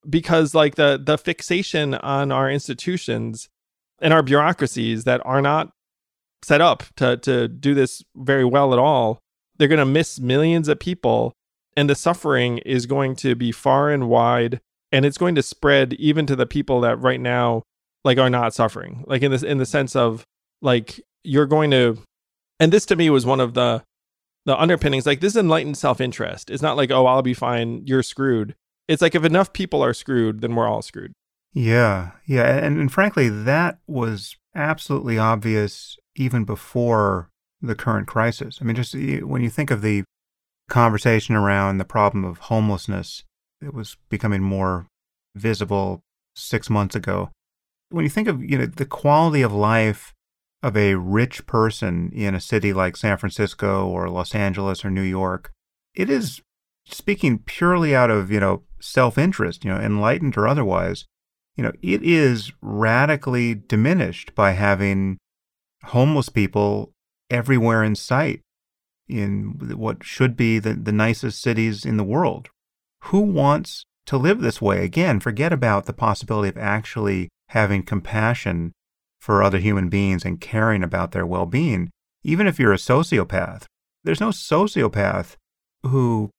Because 0.08 0.54
like 0.54 0.74
the 0.74 1.00
the 1.02 1.16
fixation 1.16 1.94
on 1.94 2.30
our 2.30 2.50
institutions 2.50 3.48
and 4.02 4.12
our 4.12 4.22
bureaucracies 4.22 5.04
that 5.04 5.22
are 5.24 5.40
not 5.40 5.70
set 6.42 6.60
up 6.60 6.84
to 6.96 7.16
to 7.18 7.48
do 7.48 7.74
this 7.74 8.02
very 8.14 8.44
well 8.44 8.74
at 8.74 8.78
all 8.78 9.18
they're 9.58 9.68
going 9.68 9.78
to 9.78 9.84
miss 9.84 10.20
millions 10.20 10.68
of 10.68 10.78
people 10.78 11.32
and 11.76 11.90
the 11.90 11.94
suffering 11.94 12.58
is 12.58 12.86
going 12.86 13.14
to 13.16 13.34
be 13.34 13.52
far 13.52 13.90
and 13.90 14.08
wide 14.08 14.60
and 14.92 15.04
it's 15.04 15.18
going 15.18 15.34
to 15.34 15.42
spread 15.42 15.92
even 15.94 16.26
to 16.26 16.36
the 16.36 16.46
people 16.46 16.80
that 16.80 16.98
right 17.00 17.20
now 17.20 17.62
like 18.04 18.18
are 18.18 18.30
not 18.30 18.54
suffering. 18.54 19.04
Like 19.06 19.22
in 19.22 19.30
this 19.30 19.42
in 19.42 19.58
the 19.58 19.66
sense 19.66 19.94
of 19.94 20.24
like 20.62 21.00
you're 21.24 21.46
going 21.46 21.70
to 21.72 21.98
and 22.58 22.72
this 22.72 22.86
to 22.86 22.96
me 22.96 23.10
was 23.10 23.26
one 23.26 23.40
of 23.40 23.54
the 23.54 23.82
the 24.46 24.58
underpinnings 24.58 25.06
like 25.06 25.20
this 25.20 25.36
enlightened 25.36 25.76
self-interest. 25.76 26.50
It's 26.50 26.62
not 26.62 26.76
like 26.76 26.90
oh 26.90 27.06
i'll 27.06 27.22
be 27.22 27.34
fine 27.34 27.82
you're 27.84 28.02
screwed. 28.02 28.54
It's 28.88 29.02
like 29.02 29.14
if 29.14 29.24
enough 29.24 29.52
people 29.52 29.82
are 29.82 29.94
screwed 29.94 30.40
then 30.40 30.54
we're 30.54 30.68
all 30.68 30.82
screwed. 30.82 31.12
Yeah 31.52 32.12
yeah 32.24 32.56
and, 32.56 32.78
and 32.78 32.92
frankly 32.92 33.28
that 33.28 33.78
was 33.86 34.36
absolutely 34.54 35.18
obvious 35.18 35.98
even 36.14 36.44
before 36.44 37.28
the 37.66 37.74
current 37.74 38.06
crisis. 38.06 38.58
I 38.60 38.64
mean, 38.64 38.76
just 38.76 38.94
when 38.94 39.42
you 39.42 39.50
think 39.50 39.70
of 39.70 39.82
the 39.82 40.04
conversation 40.68 41.34
around 41.34 41.78
the 41.78 41.84
problem 41.84 42.24
of 42.24 42.38
homelessness, 42.38 43.24
it 43.60 43.72
was 43.72 43.96
becoming 44.08 44.42
more 44.42 44.86
visible 45.34 46.02
six 46.34 46.68
months 46.68 46.94
ago. 46.94 47.30
When 47.90 48.04
you 48.04 48.10
think 48.10 48.28
of 48.28 48.42
you 48.42 48.58
know 48.58 48.66
the 48.66 48.84
quality 48.84 49.42
of 49.42 49.52
life 49.52 50.12
of 50.62 50.76
a 50.76 50.96
rich 50.96 51.46
person 51.46 52.10
in 52.12 52.34
a 52.34 52.40
city 52.40 52.72
like 52.72 52.96
San 52.96 53.16
Francisco 53.16 53.86
or 53.86 54.08
Los 54.08 54.34
Angeles 54.34 54.84
or 54.84 54.90
New 54.90 55.02
York, 55.02 55.52
it 55.94 56.10
is 56.10 56.40
speaking 56.86 57.38
purely 57.38 57.94
out 57.94 58.10
of 58.10 58.30
you 58.30 58.40
know 58.40 58.62
self-interest, 58.80 59.64
you 59.64 59.70
know, 59.70 59.80
enlightened 59.80 60.36
or 60.36 60.46
otherwise. 60.46 61.04
You 61.56 61.64
know, 61.64 61.72
it 61.82 62.02
is 62.02 62.52
radically 62.60 63.54
diminished 63.54 64.34
by 64.34 64.52
having 64.52 65.16
homeless 65.84 66.28
people 66.28 66.92
everywhere 67.30 67.82
in 67.82 67.94
sight 67.94 68.40
in 69.08 69.76
what 69.76 70.02
should 70.02 70.36
be 70.36 70.58
the, 70.58 70.74
the 70.74 70.92
nicest 70.92 71.40
cities 71.40 71.84
in 71.84 71.96
the 71.96 72.04
world. 72.04 72.48
Who 73.04 73.20
wants 73.20 73.84
to 74.06 74.16
live 74.16 74.40
this 74.40 74.60
way? 74.60 74.84
Again, 74.84 75.20
forget 75.20 75.52
about 75.52 75.86
the 75.86 75.92
possibility 75.92 76.48
of 76.48 76.58
actually 76.58 77.28
having 77.50 77.82
compassion 77.82 78.72
for 79.20 79.42
other 79.42 79.58
human 79.58 79.88
beings 79.88 80.24
and 80.24 80.40
caring 80.40 80.82
about 80.82 81.12
their 81.12 81.26
well 81.26 81.46
being. 81.46 81.90
Even 82.22 82.46
if 82.46 82.58
you're 82.58 82.72
a 82.72 82.76
sociopath, 82.76 83.64
there's 84.04 84.20
no 84.20 84.30
sociopath 84.30 85.36
who 85.82 86.30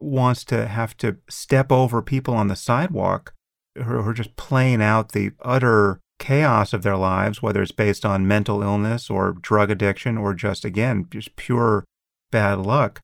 wants 0.00 0.44
to 0.44 0.66
have 0.66 0.96
to 0.98 1.16
step 1.28 1.72
over 1.72 2.02
people 2.02 2.34
on 2.34 2.48
the 2.48 2.56
sidewalk 2.56 3.32
who 3.74 3.98
are 3.98 4.14
just 4.14 4.36
playing 4.36 4.82
out 4.82 5.12
the 5.12 5.32
utter 5.42 6.00
chaos 6.18 6.72
of 6.72 6.82
their 6.82 6.96
lives, 6.96 7.42
whether 7.42 7.62
it's 7.62 7.72
based 7.72 8.04
on 8.04 8.26
mental 8.26 8.62
illness 8.62 9.10
or 9.10 9.32
drug 9.32 9.70
addiction 9.70 10.16
or 10.16 10.34
just, 10.34 10.64
again, 10.64 11.06
just 11.10 11.36
pure 11.36 11.84
bad 12.30 12.58
luck 12.58 13.00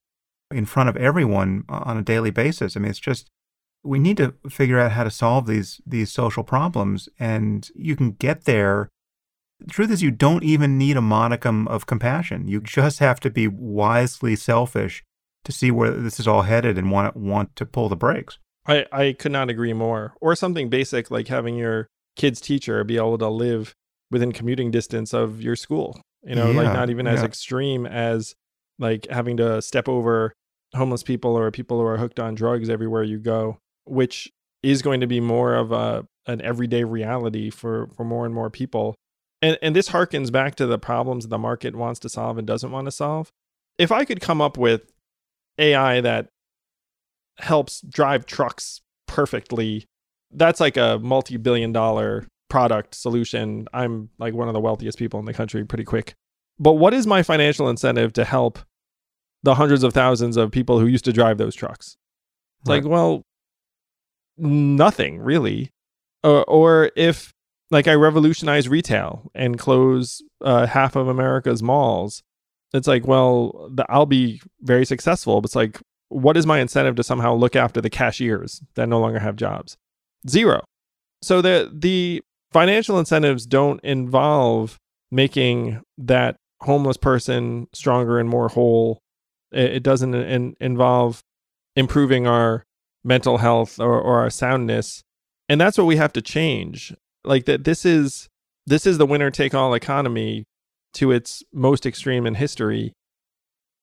in 0.51 0.65
front 0.65 0.89
of 0.89 0.97
everyone 0.97 1.63
on 1.69 1.97
a 1.97 2.03
daily 2.03 2.31
basis. 2.31 2.75
I 2.75 2.79
mean, 2.79 2.89
it's 2.89 2.99
just, 2.99 3.29
we 3.83 3.99
need 3.99 4.17
to 4.17 4.33
figure 4.49 4.79
out 4.79 4.93
how 4.93 5.03
to 5.03 5.11
solve 5.11 5.45
these, 5.45 5.81
these 5.85 6.11
social 6.11 6.43
problems. 6.43 7.09
And 7.19 7.69
you 7.75 7.95
can 7.95 8.11
get 8.11 8.45
there. 8.45 8.89
The 9.59 9.71
truth 9.71 9.91
is, 9.91 10.01
you 10.01 10.11
don't 10.11 10.43
even 10.43 10.77
need 10.77 10.97
a 10.97 11.01
modicum 11.01 11.67
of 11.67 11.85
compassion. 11.85 12.47
You 12.47 12.61
just 12.61 12.99
have 12.99 13.19
to 13.21 13.29
be 13.29 13.47
wisely 13.47 14.35
selfish 14.35 15.03
to 15.45 15.51
see 15.51 15.71
where 15.71 15.91
this 15.91 16.19
is 16.19 16.27
all 16.27 16.43
headed 16.43 16.77
and 16.77 16.91
want, 16.91 17.15
want 17.15 17.55
to 17.57 17.65
pull 17.65 17.89
the 17.89 17.95
brakes. 17.95 18.37
I, 18.65 18.85
I 18.91 19.13
could 19.13 19.31
not 19.31 19.49
agree 19.49 19.73
more. 19.73 20.13
Or 20.21 20.35
something 20.35 20.69
basic 20.69 21.11
like 21.11 21.27
having 21.27 21.55
your 21.55 21.87
kid's 22.15 22.41
teacher 22.41 22.83
be 22.83 22.97
able 22.97 23.17
to 23.17 23.29
live 23.29 23.73
within 24.11 24.31
commuting 24.31 24.71
distance 24.71 25.13
of 25.13 25.41
your 25.41 25.55
school. 25.55 25.99
You 26.23 26.35
know, 26.35 26.51
yeah, 26.51 26.61
like 26.61 26.73
not 26.73 26.89
even 26.89 27.05
yeah. 27.05 27.13
as 27.13 27.23
extreme 27.23 27.85
as 27.85 28.35
like 28.79 29.07
having 29.09 29.37
to 29.37 29.61
step 29.61 29.89
over 29.89 30.33
homeless 30.73 31.03
people 31.03 31.37
or 31.37 31.51
people 31.51 31.79
who 31.79 31.85
are 31.85 31.97
hooked 31.97 32.19
on 32.19 32.35
drugs 32.35 32.69
everywhere 32.69 33.03
you 33.03 33.19
go, 33.19 33.57
which 33.85 34.31
is 34.61 34.81
going 34.81 35.01
to 35.01 35.07
be 35.07 35.19
more 35.19 35.55
of 35.55 35.71
a 35.71 36.07
an 36.25 36.41
everyday 36.41 36.85
reality 36.85 37.49
for 37.49 37.89
for 37.97 38.05
more 38.05 38.25
and 38.25 38.33
more 38.33 38.49
people. 38.49 38.95
And 39.41 39.57
and 39.61 39.75
this 39.75 39.89
harkens 39.89 40.31
back 40.31 40.55
to 40.55 40.65
the 40.65 40.79
problems 40.79 41.27
the 41.27 41.37
market 41.37 41.75
wants 41.75 41.99
to 42.01 42.09
solve 42.09 42.37
and 42.37 42.47
doesn't 42.47 42.71
want 42.71 42.85
to 42.85 42.91
solve. 42.91 43.29
If 43.77 43.91
I 43.91 44.05
could 44.05 44.21
come 44.21 44.39
up 44.39 44.57
with 44.57 44.93
AI 45.57 45.99
that 46.01 46.29
helps 47.39 47.81
drive 47.81 48.25
trucks 48.25 48.81
perfectly 49.07 49.85
that's 50.33 50.59
like 50.59 50.77
a 50.77 50.99
multi-billion 51.01 51.71
dollar 51.71 52.27
product 52.49 52.95
solution. 52.95 53.67
I'm 53.73 54.09
like 54.19 54.33
one 54.33 54.47
of 54.47 54.53
the 54.53 54.59
wealthiest 54.59 54.97
people 54.97 55.19
in 55.19 55.25
the 55.25 55.33
country 55.33 55.65
pretty 55.65 55.83
quick. 55.83 56.15
But 56.59 56.73
what 56.73 56.93
is 56.93 57.07
my 57.07 57.23
financial 57.23 57.69
incentive 57.69 58.13
to 58.13 58.25
help 58.25 58.59
the 59.41 59.55
hundreds 59.55 59.83
of 59.83 59.93
thousands 59.93 60.37
of 60.37 60.51
people 60.51 60.79
who 60.79 60.85
used 60.85 61.05
to 61.05 61.13
drive 61.13 61.37
those 61.37 61.55
trucks? 61.55 61.97
It's 62.61 62.69
right. 62.69 62.83
like, 62.83 62.91
well, 62.91 63.23
nothing 64.37 65.19
really. 65.19 65.71
Or, 66.23 66.43
or 66.45 66.91
if 66.95 67.33
like 67.71 67.87
I 67.87 67.95
revolutionize 67.95 68.69
retail 68.69 69.31
and 69.33 69.57
close 69.57 70.21
uh, 70.41 70.67
half 70.67 70.95
of 70.95 71.07
America's 71.07 71.63
malls, 71.63 72.23
it's 72.73 72.87
like, 72.87 73.05
well, 73.07 73.69
the, 73.73 73.85
I'll 73.89 74.05
be 74.05 74.41
very 74.61 74.85
successful. 74.85 75.41
But 75.41 75.49
it's 75.49 75.55
like, 75.55 75.79
what 76.09 76.37
is 76.37 76.45
my 76.45 76.59
incentive 76.59 76.95
to 76.95 77.03
somehow 77.03 77.33
look 77.33 77.55
after 77.55 77.81
the 77.81 77.89
cashiers 77.89 78.61
that 78.75 78.87
no 78.87 78.99
longer 78.99 79.19
have 79.19 79.35
jobs? 79.35 79.77
Zero. 80.27 80.63
So 81.21 81.41
the 81.41 81.71
the 81.73 82.21
financial 82.51 82.99
incentives 82.99 83.45
don't 83.45 83.83
involve 83.83 84.77
making 85.11 85.81
that 85.97 86.35
homeless 86.61 86.97
person 86.97 87.67
stronger 87.73 88.19
and 88.19 88.29
more 88.29 88.49
whole. 88.49 88.99
It, 89.51 89.83
doesn't 89.83 90.15
in, 90.15 90.55
involve 90.59 91.21
improving 91.75 92.25
our 92.25 92.63
mental 93.03 93.37
health 93.37 93.79
or, 93.79 93.99
or 94.01 94.19
our 94.21 94.31
soundness. 94.31 95.03
And 95.47 95.61
that's 95.61 95.77
what 95.77 95.85
we 95.85 95.97
have 95.97 96.13
to 96.13 96.21
change. 96.23 96.93
Like 97.23 97.45
that 97.45 97.63
this 97.63 97.85
is 97.85 98.29
this 98.65 98.87
is 98.87 98.97
the 98.97 99.05
winner 99.05 99.29
take 99.29 99.53
all 99.53 99.73
economy 99.73 100.45
to 100.95 101.11
its 101.11 101.43
most 101.53 101.85
extreme 101.85 102.25
in 102.25 102.35
history. 102.35 102.93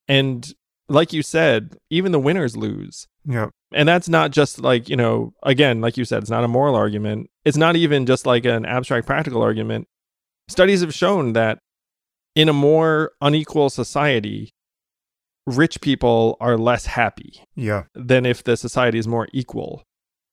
And 0.08 0.52
like 0.88 1.12
you 1.12 1.22
said, 1.22 1.76
even 1.90 2.12
the 2.12 2.18
winners 2.18 2.56
lose. 2.56 3.06
Yeah. 3.24 3.50
And 3.72 3.88
that's 3.88 4.08
not 4.08 4.32
just 4.32 4.60
like, 4.60 4.88
you 4.88 4.96
know, 4.96 5.32
again, 5.42 5.80
like 5.80 5.96
you 5.96 6.04
said, 6.04 6.22
it's 6.22 6.30
not 6.30 6.44
a 6.44 6.48
moral 6.48 6.74
argument. 6.74 7.30
It's 7.44 7.56
not 7.56 7.76
even 7.76 8.04
just 8.04 8.26
like 8.26 8.44
an 8.44 8.66
abstract 8.66 9.06
practical 9.06 9.42
argument. 9.42 9.86
Studies 10.48 10.80
have 10.80 10.94
shown 10.94 11.34
that 11.34 11.60
in 12.34 12.48
a 12.48 12.52
more 12.52 13.12
unequal 13.20 13.70
society, 13.70 14.50
rich 15.46 15.80
people 15.80 16.36
are 16.40 16.56
less 16.56 16.86
happy 16.86 17.44
yeah. 17.54 17.84
than 17.94 18.26
if 18.26 18.42
the 18.42 18.56
society 18.56 18.98
is 18.98 19.06
more 19.06 19.28
equal. 19.32 19.84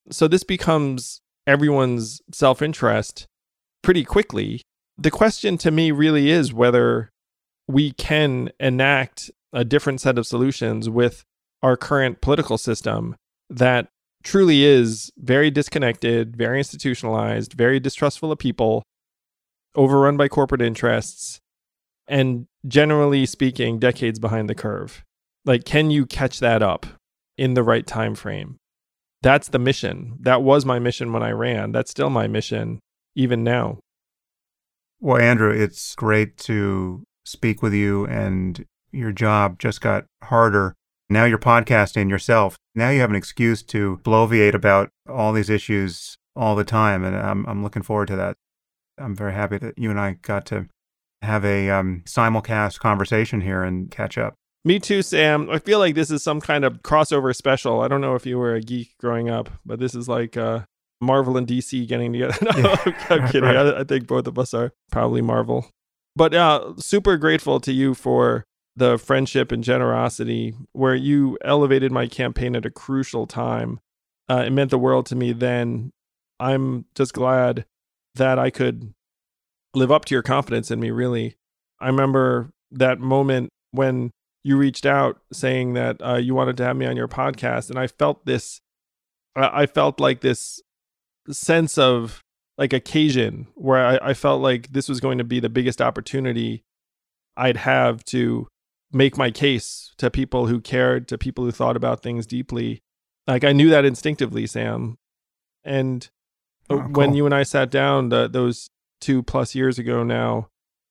So 0.10 0.28
this 0.28 0.44
becomes 0.44 1.22
everyone's 1.46 2.22
self 2.32 2.62
interest 2.62 3.28
pretty 3.84 4.04
quickly. 4.04 4.62
The 4.98 5.12
question 5.12 5.58
to 5.60 5.72
me 5.72 5.92
really 5.92 6.30
is 6.30 6.54
whether 6.54 7.12
we 7.68 7.92
can 7.92 8.50
enact 8.60 9.30
a 9.54 9.64
different 9.64 10.02
set 10.02 10.18
of 10.18 10.26
solutions 10.26 10.90
with 10.90 11.24
our 11.62 11.78
current 11.78 12.22
political 12.22 12.58
system 12.58 13.16
that 13.49 13.88
truly 14.24 14.64
is 14.64 15.11
very 15.18 15.49
disconnected, 15.49 16.36
very 16.36 16.60
institutionalized, 16.60 17.53
very 17.53 17.80
distrustful 17.80 18.32
of 18.32 18.40
people, 18.40 18.84
overrun 19.76 20.18
by 20.18 20.28
corporate 20.28 20.61
interests, 20.61 21.40
and 22.07 22.48
generally 22.68 23.26
speaking, 23.26 23.80
decades 23.80 24.19
behind 24.19 24.49
the 24.49 24.56
curve. 24.56 25.03
Like, 25.45 25.64
can 25.65 25.91
you 25.91 26.06
catch 26.06 26.40
that 26.40 26.61
up 26.61 26.86
in 27.38 27.53
the 27.53 27.64
right 27.64 27.88
time 27.88 28.15
frame? 28.15 28.57
That's 29.22 29.48
the 29.48 29.60
mission. 29.60 30.18
That 30.19 30.44
was 30.44 30.65
my 30.65 30.80
mission 30.80 31.14
when 31.14 31.24
I 31.24 31.32
ran. 31.32 31.72
That's 31.72 31.91
still 31.91 32.10
my 32.10 32.28
mission 32.28 32.80
even 33.15 33.44
now. 33.44 33.80
Well, 34.99 35.22
Andrew, 35.22 35.52
it's 35.52 35.95
great 35.95 36.38
to 36.40 37.03
speak 37.24 37.61
with 37.61 37.74
you, 37.74 38.06
and 38.06 38.65
your 38.91 39.11
job 39.11 39.60
just 39.60 39.82
got 39.82 40.06
harder 40.24 40.76
now 41.10 41.26
you're 41.26 41.38
podcasting 41.38 42.10
yourself. 42.10 42.58
Now 42.76 42.90
you 42.90 43.00
have 43.02 43.10
an 43.10 43.16
excuse 43.16 43.64
to 43.64 44.00
bloviate 44.04 44.54
about 44.54 44.90
all 45.08 45.34
these 45.34 45.50
issues 45.50 46.18
all 46.36 46.56
the 46.56 46.64
time. 46.64 47.04
And 47.04 47.16
I'm, 47.16 47.46
I'm 47.46 47.64
looking 47.64 47.82
forward 47.82 48.08
to 48.10 48.16
that. 48.18 48.38
I'm 48.98 49.16
very 49.16 49.34
happy 49.34 49.58
that 49.58 49.78
you 49.78 49.90
and 49.90 50.00
I 50.00 50.14
got 50.22 50.46
to 50.48 50.68
have 51.22 51.46
a 51.46 51.70
um, 51.70 52.04
simulcast 52.06 52.80
conversation 52.80 53.42
here 53.42 53.64
and 53.64 53.90
catch 53.90 54.18
up. 54.18 54.36
Me 54.66 54.80
too, 54.80 55.02
Sam. 55.02 55.50
I 55.50 55.60
feel 55.60 55.80
like 55.80 55.96
this 55.96 56.12
is 56.12 56.24
some 56.24 56.42
kind 56.42 56.66
of 56.66 56.82
crossover 56.82 57.34
special. 57.36 57.82
I 57.82 57.88
don't 57.88 58.02
know 58.02 58.16
if 58.16 58.26
you 58.26 58.38
were 58.38 58.56
a 58.56 58.62
geek 58.62 58.98
growing 59.00 59.30
up, 59.30 59.50
but 59.66 59.80
this 59.80 59.96
is 59.96 60.10
like 60.10 60.36
uh, 60.36 60.62
Marvel 61.00 61.38
and 61.38 61.48
DC 61.48 61.88
getting 61.88 62.12
together. 62.12 62.38
no, 62.42 62.52
yeah. 62.58 62.76
I'm, 63.10 63.28
kidding. 63.28 63.44
Right. 63.44 63.56
I, 63.56 63.80
I, 63.80 63.84
think 63.84 64.08
both 64.08 64.28
of 64.28 64.38
us 64.38 64.54
are 64.54 64.74
probably 64.92 65.22
Marvel. 65.22 65.70
But 66.16 66.34
uh, 66.34 66.74
super 66.78 67.18
grateful 67.18 67.60
to 67.62 67.72
you 67.72 67.94
for 67.94 68.46
the 68.78 68.98
friendship 68.99 69.52
and 69.52 69.64
generosity 69.64 70.56
where 70.72 70.94
you 70.94 71.36
elevated 71.44 71.91
my 71.91 72.08
campaign 72.08 72.56
at 72.56 72.66
a 72.66 72.70
crucial 72.70 73.26
time. 73.26 73.80
Uh, 74.30 74.44
it 74.45 74.52
meant 74.52 74.70
the 74.70 74.78
world 74.78 75.08
to 75.08 75.16
me 75.16 75.34
then. 75.34 75.91
I'm 76.40 76.86
just 76.94 77.14
glad 77.14 77.66
that 78.16 78.38
I 78.38 78.52
could 78.52 78.94
live 79.74 79.91
up 79.91 80.06
to 80.06 80.16
your 80.16 80.22
confidence 80.22 80.70
in 80.70 80.80
me, 80.80 80.91
really. 80.91 81.36
I 81.80 81.88
remember 81.88 82.52
that 82.72 82.99
moment 82.99 83.49
when 83.72 84.12
you 84.44 84.58
reached 84.58 84.86
out 84.86 85.20
saying 85.34 85.74
that 85.74 85.98
uh, 86.06 86.16
you 86.16 86.36
wanted 86.36 86.58
to 86.58 86.64
have 86.64 86.78
me 86.78 86.86
on 86.86 86.95
your 86.95 87.08
podcast, 87.08 87.72
and 87.72 87.80
I 87.80 87.88
felt 87.88 88.26
this. 88.26 88.62
I 89.36 89.68
felt 89.68 89.99
like 89.99 90.22
this 90.22 90.62
sense 91.30 91.78
of 91.78 92.24
like 92.58 92.74
occasion 92.74 93.48
where 93.54 93.86
I, 93.86 94.10
I 94.10 94.14
felt 94.16 94.41
like 94.41 94.72
this 94.72 94.90
was 94.90 94.99
going 94.99 95.20
to 95.20 95.24
be 95.24 95.40
the 95.40 95.49
biggest 95.49 95.80
opportunity 95.80 96.64
I'd 97.36 97.58
have 97.58 98.04
to 98.06 98.48
make 98.92 99.18
my 99.18 99.32
case 99.32 99.94
to 99.98 100.10
people 100.10 100.48
who 100.48 100.62
cared, 100.62 101.08
to 101.10 101.18
people 101.18 101.44
who 101.44 101.52
thought 101.52 101.76
about 101.76 102.02
things 102.02 102.26
deeply. 102.26 102.82
Like 103.26 103.44
I 103.44 103.52
knew 103.52 103.70
that 103.70 103.86
instinctively, 103.86 104.48
Sam. 104.48 104.98
And 105.64 106.10
oh, 106.70 106.80
cool. 106.80 106.92
when 106.92 107.14
you 107.14 107.26
and 107.26 107.36
I 107.36 107.44
sat 107.44 107.70
down 107.70 108.10
the, 108.10 108.28
those 108.28 108.70
two 109.02 109.24
plus 109.24 109.54
years 109.54 109.78
ago 109.78 110.04
now, 110.04 110.48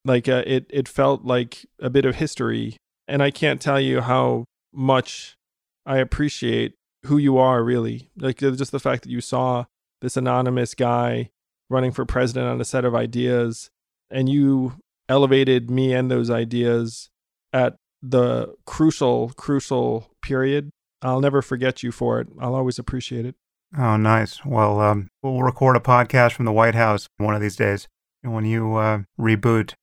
like 0.07 0.29
uh, 0.29 0.45
it 0.47 0.67
it 0.71 0.89
felt 0.89 1.25
like 1.25 1.67
a 1.81 1.91
bit 1.91 2.05
of 2.05 2.15
history 2.15 2.77
and 3.09 3.23
i 3.23 3.31
can't 3.31 3.61
tell 3.61 3.81
you 3.81 4.01
how 4.01 4.45
much 4.73 5.37
i 5.85 5.99
appreciate 5.99 6.75
who 7.07 7.19
you 7.19 7.37
are 7.37 7.63
really 7.63 8.11
like 8.17 8.39
just 8.39 8.73
the 8.73 8.81
fact 8.81 9.03
that 9.03 9.11
you 9.11 9.21
saw 9.21 9.65
this 10.01 10.17
anonymous 10.17 10.75
guy 10.75 11.29
running 11.69 11.93
for 11.93 12.07
president 12.07 12.47
on 12.47 12.61
a 12.61 12.65
set 12.65 12.85
of 12.85 12.95
ideas 12.95 13.69
and 14.11 14.29
you 14.29 14.75
elevated 15.09 15.71
me 15.71 15.93
and 15.93 16.11
those 16.11 16.31
ideas 16.31 17.11
at 17.53 17.77
the 18.03 18.55
crucial 18.67 19.31
crucial 19.37 20.11
period 20.23 20.71
i'll 21.03 21.21
never 21.21 21.43
forget 21.43 21.83
you 21.83 21.91
for 21.91 22.21
it 22.21 22.29
i'll 22.41 22.55
always 22.55 22.79
appreciate 22.79 23.27
it 23.27 23.35
oh 23.79 23.97
nice 23.97 24.45
well 24.45 24.81
um, 24.81 25.09
we'll 25.23 25.43
record 25.43 25.77
a 25.77 25.81
podcast 25.81 26.33
from 26.33 26.45
the 26.45 26.53
white 26.53 26.75
house 26.75 27.09
one 27.19 27.35
of 27.35 27.41
these 27.41 27.57
days 27.57 27.89
and 28.23 28.35
when 28.35 28.45
you 28.45 28.77
uh, 28.77 29.01
reboot 29.19 29.75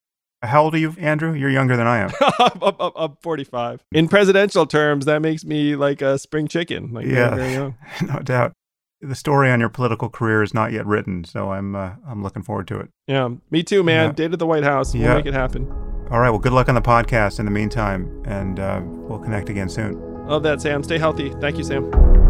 how 0.43 0.63
old 0.63 0.75
are 0.75 0.77
you, 0.77 0.93
Andrew? 0.99 1.33
You're 1.33 1.49
younger 1.49 1.77
than 1.77 1.87
I 1.87 1.99
am. 1.99 2.11
I'm, 2.61 2.91
I'm, 2.95 3.17
45. 3.21 3.83
In 3.93 4.07
presidential 4.07 4.65
terms, 4.65 5.05
that 5.05 5.21
makes 5.21 5.45
me 5.45 5.75
like 5.75 6.01
a 6.01 6.19
spring 6.19 6.47
chicken. 6.47 6.91
Like 6.91 7.05
yeah, 7.05 7.71
no 8.01 8.19
doubt. 8.19 8.53
The 9.01 9.15
story 9.15 9.49
on 9.51 9.59
your 9.59 9.69
political 9.69 10.09
career 10.09 10.43
is 10.43 10.53
not 10.53 10.71
yet 10.71 10.85
written, 10.85 11.23
so 11.25 11.51
I'm 11.51 11.75
uh, 11.75 11.93
I'm 12.07 12.23
looking 12.23 12.43
forward 12.43 12.67
to 12.69 12.79
it. 12.79 12.89
Yeah, 13.07 13.29
me 13.51 13.63
too, 13.63 13.83
man. 13.83 14.07
Yeah. 14.07 14.13
Date 14.13 14.33
at 14.33 14.39
the 14.39 14.45
White 14.45 14.63
House. 14.63 14.93
We'll 14.93 15.03
yeah. 15.03 15.15
make 15.15 15.25
it 15.25 15.33
happen. 15.33 15.92
All 16.13 16.19
right. 16.19 16.29
Well, 16.29 16.37
good 16.37 16.53
luck 16.53 16.69
on 16.69 16.75
the 16.75 16.81
podcast 16.81 17.39
in 17.39 17.45
the 17.45 17.51
meantime, 17.51 18.21
and 18.25 18.59
uh, 18.59 18.81
we'll 18.83 19.17
connect 19.17 19.49
again 19.49 19.67
soon. 19.67 19.99
Love 20.27 20.43
that, 20.43 20.61
Sam. 20.61 20.83
Stay 20.83 20.99
healthy. 20.99 21.31
Thank 21.41 21.57
you, 21.57 21.63
Sam. 21.63 22.22